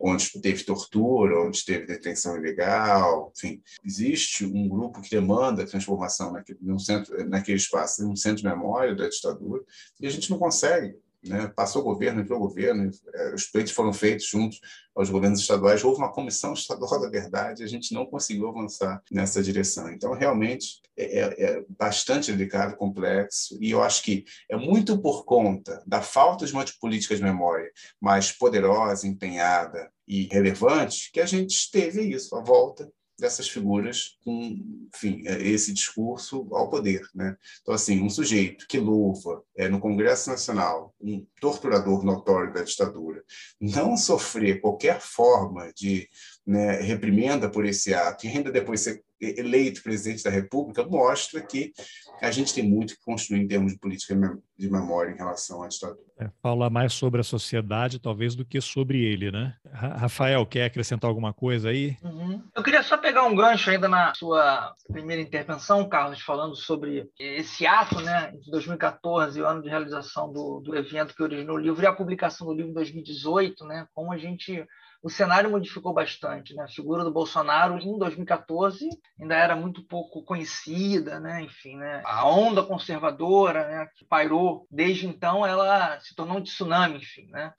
onde 0.00 0.40
teve 0.40 0.62
tortura, 0.62 1.44
onde 1.44 1.64
teve 1.64 1.84
detenção 1.84 2.36
ilegal, 2.36 3.32
enfim. 3.36 3.60
Existe 3.84 4.46
um 4.46 4.68
grupo 4.68 5.02
que 5.02 5.10
demanda 5.10 5.64
a 5.64 5.66
transformação 5.66 6.30
naquele, 6.30 6.60
num 6.62 6.78
centro, 6.78 7.28
naquele 7.28 7.56
espaço, 7.56 8.08
um 8.08 8.14
centro 8.14 8.42
de 8.42 8.48
memória 8.48 8.94
da 8.94 9.08
ditadura, 9.08 9.64
e 10.00 10.06
a 10.06 10.10
gente 10.10 10.30
não 10.30 10.38
consegue 10.38 10.94
né? 11.28 11.50
Passou 11.54 11.82
o 11.82 11.84
governo, 11.84 12.20
entrou 12.20 12.38
o 12.38 12.48
governo, 12.48 12.90
é, 13.14 13.34
os 13.34 13.46
pleitos 13.46 13.72
foram 13.72 13.92
feitos 13.92 14.26
juntos 14.26 14.60
aos 14.94 15.10
governos 15.10 15.40
estaduais. 15.40 15.82
Houve 15.82 15.98
uma 15.98 16.12
comissão 16.12 16.52
estadual 16.52 17.00
da 17.00 17.08
verdade, 17.08 17.62
a 17.62 17.66
gente 17.66 17.92
não 17.92 18.06
conseguiu 18.06 18.48
avançar 18.48 19.02
nessa 19.10 19.42
direção. 19.42 19.90
Então, 19.90 20.12
realmente, 20.12 20.80
é, 20.96 21.20
é, 21.20 21.42
é 21.42 21.64
bastante 21.78 22.30
delicado, 22.30 22.76
complexo, 22.76 23.58
e 23.60 23.70
eu 23.70 23.82
acho 23.82 24.02
que 24.02 24.24
é 24.50 24.56
muito 24.56 25.00
por 25.00 25.24
conta 25.24 25.82
da 25.86 26.00
falta 26.00 26.46
de 26.46 26.52
uma 26.52 26.64
política 26.80 27.16
de 27.16 27.22
memória 27.22 27.70
mais 28.00 28.30
poderosa, 28.30 29.06
empenhada 29.06 29.90
e 30.06 30.24
relevante 30.24 31.10
que 31.12 31.20
a 31.20 31.26
gente 31.26 31.70
teve 31.70 32.02
isso, 32.02 32.36
a 32.36 32.42
volta 32.42 32.90
dessas 33.18 33.48
figuras 33.48 34.18
com, 34.24 34.58
enfim, 34.94 35.22
é, 35.26 35.40
esse 35.42 35.72
discurso 35.72 36.48
ao 36.52 36.68
poder, 36.68 37.02
né? 37.14 37.36
Então, 37.62 37.74
assim, 37.74 38.02
um 38.02 38.10
sujeito 38.10 38.66
que 38.66 38.78
louva 38.78 39.42
é, 39.56 39.68
no 39.68 39.80
Congresso 39.80 40.30
Nacional 40.30 40.94
um 41.00 41.26
torturador 41.40 42.04
notório 42.04 42.52
da 42.52 42.62
ditadura, 42.62 43.22
não 43.60 43.96
sofrer 43.96 44.60
qualquer 44.60 45.00
forma 45.00 45.72
de 45.74 46.08
né, 46.46 46.80
reprimenda 46.80 47.48
por 47.48 47.64
esse 47.64 47.94
ato 47.94 48.26
e 48.26 48.28
ainda 48.28 48.50
depois 48.50 48.80
ser 48.80 49.02
eleito 49.38 49.82
presidente 49.82 50.22
da 50.22 50.30
República, 50.30 50.84
mostra 50.84 51.40
que 51.40 51.72
a 52.20 52.30
gente 52.30 52.54
tem 52.54 52.68
muito 52.68 52.94
que 52.94 53.04
construir 53.04 53.40
em 53.40 53.48
termos 53.48 53.72
de 53.72 53.78
política 53.78 54.14
de 54.56 54.70
memória 54.70 55.12
em 55.12 55.16
relação 55.16 55.62
à 55.62 55.68
ditadura. 55.68 56.04
É, 56.18 56.30
fala 56.40 56.70
mais 56.70 56.92
sobre 56.92 57.20
a 57.20 57.24
sociedade, 57.24 57.98
talvez, 57.98 58.36
do 58.36 58.44
que 58.44 58.60
sobre 58.60 59.02
ele, 59.04 59.32
né? 59.32 59.56
Rafael, 59.72 60.46
quer 60.46 60.66
acrescentar 60.66 61.08
alguma 61.08 61.32
coisa 61.32 61.70
aí? 61.70 61.96
Uhum. 62.04 62.40
Eu 62.54 62.62
queria 62.62 62.82
só 62.84 62.96
pegar 62.96 63.24
um 63.24 63.34
gancho 63.34 63.68
ainda 63.68 63.88
na 63.88 64.14
sua 64.14 64.72
primeira 64.92 65.20
intervenção, 65.20 65.88
Carlos, 65.88 66.20
falando 66.20 66.54
sobre 66.54 67.10
esse 67.18 67.66
ato, 67.66 68.00
né, 68.00 68.32
de 68.40 68.50
2014, 68.50 69.40
o 69.40 69.46
ano 69.46 69.62
de 69.62 69.68
realização 69.68 70.32
do, 70.32 70.60
do 70.60 70.76
evento 70.76 71.14
que 71.14 71.22
originou 71.22 71.56
o 71.56 71.60
livro 71.60 71.82
e 71.82 71.86
a 71.86 71.92
publicação 71.92 72.46
do 72.46 72.54
livro 72.54 72.70
em 72.70 72.74
2018, 72.74 73.64
né, 73.64 73.88
como 73.92 74.12
a 74.12 74.18
gente 74.18 74.64
o 75.04 75.10
cenário 75.10 75.50
modificou 75.50 75.92
bastante. 75.92 76.54
Né? 76.54 76.64
A 76.64 76.68
figura 76.68 77.04
do 77.04 77.12
Bolsonaro 77.12 77.78
em 77.78 77.98
2014 77.98 78.88
ainda 79.20 79.34
era 79.34 79.54
muito 79.54 79.84
pouco 79.84 80.24
conhecida, 80.24 81.20
né? 81.20 81.42
enfim, 81.42 81.76
né? 81.76 82.00
a 82.06 82.26
onda 82.26 82.62
conservadora 82.62 83.68
né, 83.68 83.88
que 83.94 84.06
pairou 84.06 84.66
desde 84.70 85.06
então, 85.06 85.46
ela 85.46 86.00
se 86.00 86.14
tornou 86.14 86.38
um 86.38 86.42
tsunami, 86.42 86.96
enfim, 86.96 87.28
né? 87.30 87.52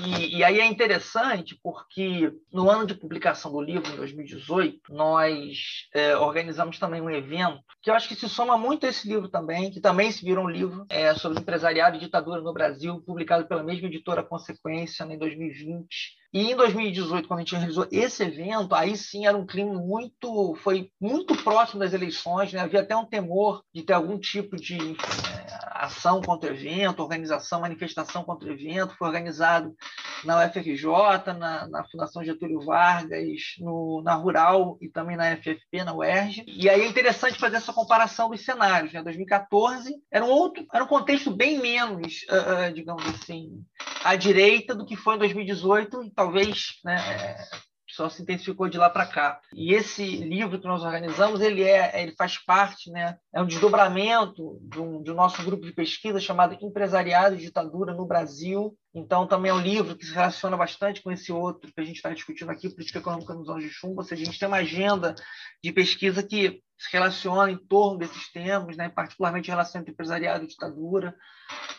E, 0.00 0.38
e, 0.38 0.44
aí 0.44 0.58
é 0.58 0.64
interessante 0.64 1.58
porque 1.62 2.32
no 2.50 2.70
ano 2.70 2.86
de 2.86 2.94
publicação 2.94 3.52
do 3.52 3.60
livro, 3.60 3.92
em 3.92 3.96
2018, 3.96 4.80
nós 4.88 5.86
é, 5.92 6.16
organizamos 6.16 6.78
também 6.78 7.02
um 7.02 7.10
evento 7.10 7.60
que 7.82 7.90
eu 7.90 7.94
acho 7.94 8.08
que 8.08 8.16
se 8.16 8.28
soma 8.28 8.56
muito 8.56 8.86
a 8.86 8.88
esse 8.88 9.06
livro 9.06 9.28
também, 9.28 9.70
que 9.70 9.80
também 9.80 10.10
se 10.10 10.24
virou 10.24 10.44
um 10.46 10.50
livro 10.50 10.86
é, 10.88 11.14
sobre 11.14 11.40
empresariado 11.40 11.96
e 11.96 12.00
ditadura 12.00 12.40
no 12.40 12.54
Brasil, 12.54 13.02
publicado 13.02 13.46
pela 13.46 13.62
mesma 13.62 13.86
editora 13.86 14.22
Consequência 14.22 15.04
né, 15.04 15.14
em 15.14 15.18
2020. 15.18 16.16
E 16.36 16.52
em 16.52 16.54
2018, 16.54 17.26
quando 17.26 17.38
a 17.38 17.42
gente 17.42 17.56
realizou 17.56 17.88
esse 17.90 18.22
evento, 18.22 18.74
aí 18.74 18.94
sim 18.94 19.24
era 19.26 19.34
um 19.34 19.46
clima 19.46 19.72
muito, 19.72 20.54
foi 20.56 20.90
muito 21.00 21.34
próximo 21.34 21.80
das 21.80 21.94
eleições, 21.94 22.52
né? 22.52 22.60
havia 22.60 22.80
até 22.80 22.94
um 22.94 23.06
temor 23.06 23.64
de 23.74 23.82
ter 23.82 23.94
algum 23.94 24.18
tipo 24.18 24.54
de 24.54 24.76
é, 24.76 25.46
ação 25.70 26.20
contra 26.20 26.50
o 26.50 26.54
evento, 26.54 27.00
organização, 27.00 27.62
manifestação 27.62 28.22
contra 28.22 28.50
o 28.50 28.52
evento, 28.52 28.94
foi 28.98 29.08
organizado 29.08 29.74
na 30.24 30.44
UFRJ, 30.44 30.84
na, 31.38 31.66
na 31.68 31.84
Fundação 31.84 32.24
Getúlio 32.24 32.60
Vargas, 32.60 33.56
no, 33.58 34.02
na 34.02 34.14
Rural 34.14 34.78
e 34.80 34.88
também 34.88 35.16
na 35.16 35.36
FFP, 35.36 35.84
na 35.84 35.94
UERJ. 35.94 36.44
E 36.46 36.68
aí 36.68 36.82
é 36.82 36.86
interessante 36.86 37.38
fazer 37.38 37.56
essa 37.56 37.72
comparação 37.72 38.30
dos 38.30 38.44
cenários. 38.44 38.92
Né? 38.92 39.02
2014 39.02 39.94
era 40.10 40.24
um 40.24 40.28
outro, 40.28 40.66
era 40.72 40.84
um 40.84 40.88
contexto 40.88 41.30
bem 41.30 41.58
menos, 41.58 42.24
uh, 42.30 42.72
digamos 42.72 43.04
assim, 43.06 43.64
à 44.04 44.16
direita 44.16 44.74
do 44.74 44.86
que 44.86 44.96
foi 44.96 45.16
em 45.16 45.18
2018 45.18 46.04
e 46.04 46.10
talvez 46.10 46.80
né, 46.84 46.96
só 47.96 48.10
se 48.10 48.22
intensificou 48.22 48.68
de 48.68 48.76
lá 48.76 48.90
para 48.90 49.06
cá. 49.06 49.40
E 49.54 49.72
esse 49.72 50.04
livro 50.04 50.60
que 50.60 50.66
nós 50.66 50.82
organizamos, 50.82 51.40
ele 51.40 51.62
é, 51.62 52.02
ele 52.02 52.12
faz 52.12 52.36
parte, 52.38 52.90
né, 52.90 53.16
é 53.34 53.40
um 53.40 53.46
desdobramento 53.46 54.58
do, 54.60 55.00
do 55.00 55.14
nosso 55.14 55.42
grupo 55.42 55.64
de 55.64 55.72
pesquisa 55.72 56.20
chamado 56.20 56.56
Empresariado 56.60 57.34
e 57.34 57.38
Ditadura 57.38 57.94
no 57.94 58.06
Brasil. 58.06 58.76
Então, 58.94 59.26
também 59.26 59.50
é 59.50 59.54
um 59.54 59.60
livro 59.60 59.96
que 59.96 60.04
se 60.04 60.14
relaciona 60.14 60.56
bastante 60.56 61.02
com 61.02 61.10
esse 61.10 61.32
outro 61.32 61.72
que 61.72 61.80
a 61.80 61.84
gente 61.84 61.96
está 61.96 62.12
discutindo 62.12 62.50
aqui, 62.50 62.68
Política 62.68 62.98
Econômica 62.98 63.34
nos 63.34 63.48
anos 63.48 63.64
de 63.64 63.70
chumbo, 63.70 64.00
ou 64.00 64.04
seja, 64.04 64.22
a 64.22 64.24
gente 64.26 64.38
tem 64.38 64.48
uma 64.48 64.58
agenda 64.58 65.14
de 65.62 65.72
pesquisa 65.72 66.22
que 66.22 66.62
se 66.78 66.92
relaciona 66.92 67.50
em 67.50 67.58
torno 67.58 67.98
desses 67.98 68.30
temas, 68.30 68.76
né, 68.76 68.90
particularmente 68.90 69.48
em 69.48 69.50
relação 69.50 69.80
entre 69.80 69.92
empresariado 69.92 70.44
e 70.44 70.48
ditadura. 70.48 71.14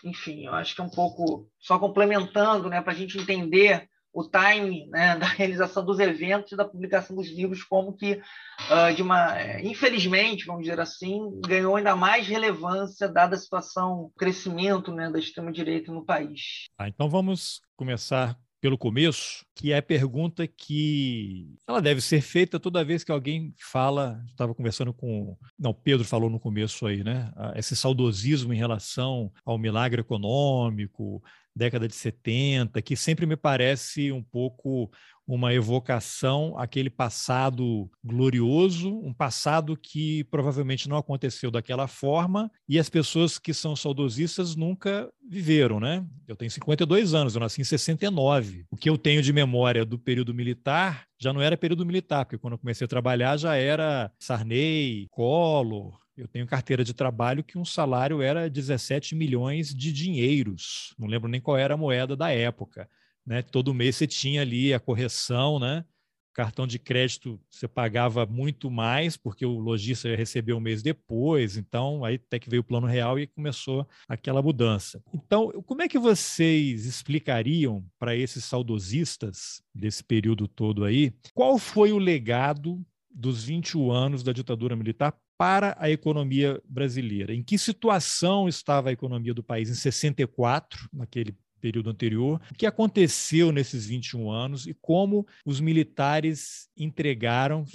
Enfim, 0.04 0.46
eu 0.46 0.54
acho 0.54 0.74
que 0.74 0.82
é 0.82 0.84
um 0.84 0.90
pouco 0.90 1.48
só 1.60 1.78
complementando, 1.78 2.70
né, 2.70 2.82
para 2.82 2.94
a 2.94 2.96
gente 2.96 3.20
entender 3.20 3.88
o 4.18 4.28
time 4.28 4.88
né, 4.88 5.16
da 5.20 5.28
realização 5.28 5.86
dos 5.86 6.00
eventos 6.00 6.52
e 6.52 6.56
da 6.56 6.66
publicação 6.66 7.16
dos 7.16 7.28
livros, 7.28 7.64
como 7.64 7.94
que, 7.94 8.14
uh, 8.14 8.96
de 8.96 9.04
uma, 9.04 9.38
é, 9.38 9.64
infelizmente, 9.64 10.46
vamos 10.46 10.64
dizer 10.64 10.80
assim, 10.80 11.20
ganhou 11.46 11.76
ainda 11.76 11.96
mais 11.96 12.28
relevância 12.28 13.08
dada 13.08 13.36
a 13.36 13.40
situação, 13.40 14.06
o 14.06 14.10
crescimento 14.18 14.92
né, 14.92 15.12
da 15.12 15.20
extrema-direita 15.20 15.92
no 15.92 16.04
país. 16.04 16.66
Ah, 16.80 16.88
então 16.88 17.08
vamos 17.08 17.62
começar 17.76 18.36
pelo 18.60 18.76
começo, 18.76 19.46
que 19.56 19.72
é 19.72 19.78
a 19.78 19.84
pergunta 19.84 20.48
que 20.48 21.56
ela 21.68 21.80
deve 21.80 22.02
ser 22.02 22.22
feita 22.22 22.60
toda 22.60 22.84
vez 22.84 23.04
que 23.04 23.12
alguém 23.12 23.54
fala. 23.60 24.20
Estava 24.30 24.56
conversando 24.56 24.92
com. 24.92 25.38
Não, 25.60 25.74
Pedro 25.74 26.04
falou 26.04 26.28
no 26.28 26.40
começo 26.40 26.88
aí, 26.88 27.04
né? 27.04 27.32
Esse 27.56 27.76
saudosismo 27.76 28.52
em 28.52 28.58
relação 28.58 29.32
ao 29.46 29.60
milagre 29.60 30.02
econômico, 30.02 31.22
década 31.58 31.88
de 31.88 31.96
70, 31.96 32.82
que 32.82 32.96
sempre 32.96 33.26
me 33.26 33.36
parece 33.36 34.12
um 34.12 34.24
pouco 34.24 34.90
uma 35.28 35.54
evocação 35.54 36.58
àquele 36.58 36.89
passado 36.89 37.91
glorioso, 38.02 38.98
um 39.00 39.13
passado 39.13 39.76
que 39.76 40.24
provavelmente 40.26 40.88
não 40.88 40.96
aconteceu 40.96 41.52
daquela 41.52 41.86
forma 41.86 42.50
e 42.67 42.80
as 42.80 42.89
pessoas 42.89 43.38
que 43.38 43.54
são 43.54 43.76
saudosistas 43.76 44.56
nunca 44.56 45.12
viveram, 45.30 45.82
né? 45.82 46.06
Eu 46.26 46.36
tenho 46.38 46.50
52 46.50 47.13
anos, 47.13 47.36
eu 47.36 47.41
nasci 47.41 47.60
em 47.60 47.65
69. 47.65 48.65
O 48.72 48.78
que 48.78 48.89
eu 48.89 48.98
tenho 48.98 49.22
de 49.22 49.34
memória 49.34 49.84
do 49.84 50.00
período 50.00 50.34
militar 50.34 51.06
já 51.20 51.34
não 51.34 51.41
era 51.41 51.58
período 51.58 51.86
militar, 51.86 52.24
porque 52.24 52.38
quando 52.38 52.54
eu 52.54 52.60
comecei 52.60 52.86
a 52.86 52.88
trabalhar 52.88 53.36
já 53.36 53.56
era 53.56 54.10
Sarney, 54.17 55.08
Collor, 55.12 56.00
eu 56.17 56.27
tenho 56.27 56.47
carteira 56.47 56.84
de 56.84 56.93
trabalho 56.93 57.43
que 57.43 57.60
um 57.60 57.65
salário 57.65 58.21
era 58.21 58.49
17 58.49 59.13
milhões 59.15 59.73
de 59.73 59.93
dinheiros. 59.93 60.95
Não 60.97 61.08
lembro 61.08 61.30
nem 61.30 61.39
qual 61.39 61.56
era 61.56 61.75
a 61.75 61.77
moeda 61.77 62.15
da 62.15 62.32
época. 62.32 62.89
Né? 63.25 63.43
Todo 63.43 63.73
mês 63.73 63.95
você 63.95 64.08
tinha 64.08 64.41
ali 64.41 64.73
a 64.73 64.80
correção, 64.80 65.60
né? 65.60 65.86
Cartão 66.34 66.67
de 66.67 66.77
crédito 66.77 67.39
você 67.49 67.67
pagava 67.67 68.25
muito 68.25 68.69
mais, 68.69 69.17
porque 69.17 69.43
o 69.45 69.58
lojista 69.58 70.08
ia 70.08 70.15
receber 70.15 70.53
um 70.53 70.60
mês 70.60 70.82
depois. 70.82 71.58
Então, 71.58 72.03
aí 72.03 72.15
até 72.15 72.39
que 72.39 72.49
veio 72.49 72.62
o 72.62 72.65
plano 72.65 72.88
real 72.88 73.19
e 73.19 73.27
começou 73.27 73.88
aquela 74.08 74.41
mudança. 74.41 75.01
Então, 75.13 75.51
como 75.65 75.82
é 75.82 75.88
que 75.88 75.97
vocês 75.97 76.86
explicariam 76.86 77.84
para 77.99 78.15
esses 78.15 78.45
saudosistas 78.45 79.62
desse 79.73 80.03
período 80.03 80.47
todo 80.47 80.84
aí, 80.84 81.12
qual 81.34 81.58
foi 81.58 81.91
o 81.91 81.97
legado 81.97 82.84
dos 83.10 83.43
21 83.43 83.91
anos 83.91 84.21
da 84.21 84.32
ditadura 84.32 84.75
militar 84.75 85.12
para 85.38 85.76
a 85.80 85.89
economia 85.89 86.62
brasileira. 86.67 87.34
Em 87.34 87.43
que 87.43 87.58
situação 87.58 88.47
estava 88.47 88.89
a 88.89 88.91
economia 88.91 89.34
do 89.34 89.43
país 89.43 89.69
em 89.69 89.76
64, 89.76 90.89
naquele 90.91 91.36
período 91.60 91.89
anterior, 91.89 92.41
o 92.52 92.56
que 92.56 92.65
aconteceu 92.65 93.52
nesses 93.52 93.86
21 93.86 94.30
anos 94.32 94.67
e 94.67 94.73
como 94.73 95.26
os 95.45 95.60
militares 95.60 96.69
entregaram, 96.78 97.65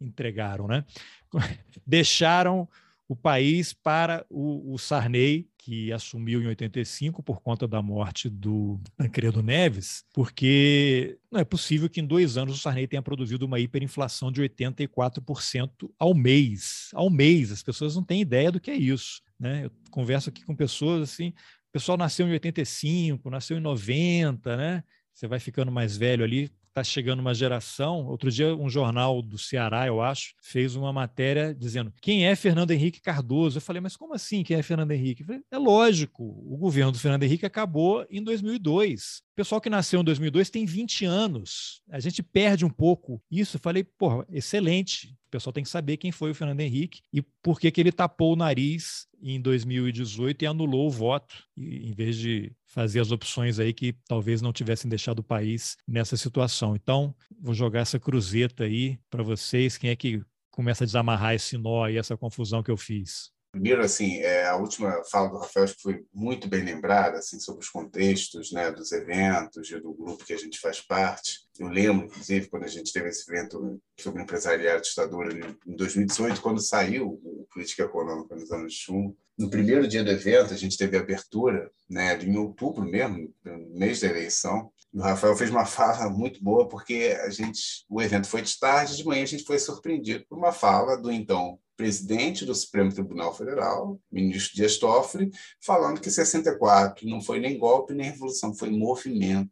entregaram, 0.00 0.66
né? 0.66 0.84
Deixaram 1.86 2.68
o 3.08 3.16
país 3.16 3.72
para 3.72 4.24
o, 4.30 4.72
o 4.72 4.78
Sarney, 4.78 5.48
que 5.64 5.92
assumiu 5.92 6.42
em 6.42 6.48
85 6.48 7.22
por 7.22 7.40
conta 7.40 7.68
da 7.68 7.80
morte 7.80 8.28
do 8.28 8.80
Tancredo 8.96 9.42
Neves, 9.42 10.04
porque 10.12 11.18
não 11.30 11.40
é 11.40 11.44
possível 11.44 11.88
que 11.88 12.00
em 12.00 12.06
dois 12.06 12.36
anos 12.36 12.56
o 12.56 12.60
Sarney 12.60 12.88
tenha 12.88 13.00
produzido 13.00 13.46
uma 13.46 13.60
hiperinflação 13.60 14.32
de 14.32 14.42
84% 14.42 15.70
ao 15.96 16.14
mês. 16.14 16.88
Ao 16.92 17.08
mês, 17.08 17.52
as 17.52 17.62
pessoas 17.62 17.94
não 17.94 18.02
têm 18.02 18.20
ideia 18.20 18.50
do 18.50 18.60
que 18.60 18.72
é 18.72 18.74
isso. 18.74 19.22
Né? 19.38 19.66
Eu 19.66 19.70
converso 19.90 20.30
aqui 20.30 20.44
com 20.44 20.54
pessoas 20.54 21.02
assim, 21.10 21.28
o 21.28 21.72
pessoal 21.72 21.96
nasceu 21.96 22.26
em 22.26 22.32
85, 22.32 23.30
nasceu 23.30 23.56
em 23.56 23.60
90, 23.60 24.56
né? 24.56 24.82
Você 25.14 25.28
vai 25.28 25.38
ficando 25.38 25.70
mais 25.70 25.96
velho 25.96 26.24
ali, 26.24 26.50
está 26.72 26.82
chegando 26.82 27.20
uma 27.20 27.34
geração. 27.34 28.06
Outro 28.06 28.30
dia, 28.30 28.56
um 28.56 28.68
jornal 28.68 29.20
do 29.22 29.38
Ceará, 29.38 29.86
eu 29.86 30.00
acho, 30.00 30.34
fez 30.42 30.74
uma 30.74 30.92
matéria 30.92 31.54
dizendo 31.54 31.92
quem 32.00 32.26
é 32.26 32.34
Fernando 32.34 32.70
Henrique 32.70 33.00
Cardoso. 33.00 33.58
Eu 33.58 33.62
falei, 33.62 33.80
mas 33.80 33.96
como 33.96 34.14
assim 34.14 34.42
quem 34.42 34.56
é 34.56 34.62
Fernando 34.62 34.90
Henrique? 34.90 35.22
Falei, 35.22 35.42
é 35.50 35.58
lógico, 35.58 36.24
o 36.24 36.56
governo 36.56 36.90
do 36.90 36.98
Fernando 36.98 37.22
Henrique 37.22 37.46
acabou 37.46 38.06
em 38.10 38.22
2002. 38.22 39.22
O 39.32 39.34
pessoal 39.34 39.62
que 39.62 39.70
nasceu 39.70 40.02
em 40.02 40.04
2002 40.04 40.50
tem 40.50 40.66
20 40.66 41.06
anos. 41.06 41.80
A 41.88 41.98
gente 41.98 42.22
perde 42.22 42.66
um 42.66 42.70
pouco 42.70 43.22
isso. 43.30 43.56
Eu 43.56 43.60
falei, 43.60 43.82
porra, 43.82 44.26
excelente. 44.30 45.16
O 45.26 45.30
pessoal 45.30 45.54
tem 45.54 45.64
que 45.64 45.70
saber 45.70 45.96
quem 45.96 46.12
foi 46.12 46.30
o 46.30 46.34
Fernando 46.34 46.60
Henrique 46.60 47.00
e 47.10 47.22
por 47.42 47.58
que, 47.58 47.70
que 47.70 47.80
ele 47.80 47.90
tapou 47.90 48.34
o 48.34 48.36
nariz 48.36 49.06
em 49.22 49.40
2018 49.40 50.42
e 50.42 50.46
anulou 50.46 50.86
o 50.86 50.90
voto, 50.90 51.34
em 51.56 51.92
vez 51.92 52.18
de 52.18 52.52
fazer 52.66 53.00
as 53.00 53.10
opções 53.10 53.58
aí 53.58 53.72
que 53.72 53.94
talvez 54.06 54.42
não 54.42 54.52
tivessem 54.52 54.90
deixado 54.90 55.20
o 55.20 55.24
país 55.24 55.78
nessa 55.88 56.14
situação. 56.14 56.76
Então, 56.76 57.14
vou 57.40 57.54
jogar 57.54 57.80
essa 57.80 57.98
cruzeta 57.98 58.64
aí 58.64 58.98
para 59.08 59.22
vocês. 59.22 59.78
Quem 59.78 59.88
é 59.88 59.96
que 59.96 60.22
começa 60.50 60.84
a 60.84 60.86
desamarrar 60.86 61.34
esse 61.34 61.56
nó 61.56 61.88
e 61.88 61.96
essa 61.96 62.18
confusão 62.18 62.62
que 62.62 62.70
eu 62.70 62.76
fiz? 62.76 63.32
Primeiro, 63.52 63.82
assim, 63.82 64.16
é, 64.16 64.46
a 64.46 64.56
última 64.56 65.04
fala 65.04 65.28
do 65.28 65.36
Rafael 65.36 65.64
acho 65.64 65.76
que 65.76 65.82
foi 65.82 66.06
muito 66.10 66.48
bem 66.48 66.64
lembrada, 66.64 67.18
assim, 67.18 67.38
sobre 67.38 67.62
os 67.62 67.68
contextos, 67.68 68.50
né, 68.50 68.72
dos 68.72 68.90
eventos 68.92 69.70
e 69.70 69.78
do 69.78 69.92
grupo 69.92 70.24
que 70.24 70.32
a 70.32 70.38
gente 70.38 70.58
faz 70.58 70.80
parte. 70.80 71.40
Eu 71.58 71.68
lembro, 71.68 72.06
inclusive, 72.06 72.48
quando 72.48 72.64
a 72.64 72.68
gente 72.68 72.90
teve 72.90 73.10
esse 73.10 73.30
evento 73.30 73.78
sobre 74.00 74.22
empresariado 74.22 74.80
ditadura 74.80 75.54
em 75.66 75.76
2018, 75.76 76.40
quando 76.40 76.62
saiu 76.62 77.20
o 77.22 77.46
Política 77.52 77.82
Econômica 77.82 78.34
nos 78.34 78.50
anos 78.50 78.72
de 78.72 78.78
chumbo. 78.78 79.14
No 79.36 79.50
primeiro 79.50 79.86
dia 79.86 80.02
do 80.02 80.10
evento, 80.10 80.54
a 80.54 80.56
gente 80.56 80.78
teve 80.78 80.96
a 80.96 81.00
abertura, 81.00 81.70
né, 81.90 82.18
em 82.22 82.34
outubro 82.38 82.82
mesmo, 82.86 83.34
no 83.44 83.78
mês 83.78 84.00
da 84.00 84.08
eleição. 84.08 84.72
O 84.94 85.02
Rafael 85.02 85.36
fez 85.36 85.50
uma 85.50 85.66
fala 85.66 86.08
muito 86.08 86.42
boa, 86.42 86.66
porque 86.66 87.18
a 87.22 87.28
gente, 87.28 87.84
o 87.86 88.00
evento 88.00 88.26
foi 88.26 88.40
de 88.40 88.58
tarde, 88.58 88.96
de 88.96 89.04
manhã 89.04 89.22
a 89.24 89.26
gente 89.26 89.44
foi 89.44 89.58
surpreendido 89.58 90.24
por 90.26 90.38
uma 90.38 90.52
fala 90.52 90.96
do 90.96 91.12
então 91.12 91.58
presidente 91.82 92.44
do 92.44 92.54
Supremo 92.54 92.92
Tribunal 92.92 93.34
Federal, 93.36 94.00
ministro 94.08 94.54
Dias 94.54 94.78
Toffoli, 94.78 95.32
falando 95.60 96.00
que 96.00 96.08
64 96.08 97.08
não 97.08 97.20
foi 97.20 97.40
nem 97.40 97.58
golpe 97.58 97.92
nem 97.92 98.08
revolução, 98.08 98.54
foi 98.54 98.70
movimento. 98.70 99.50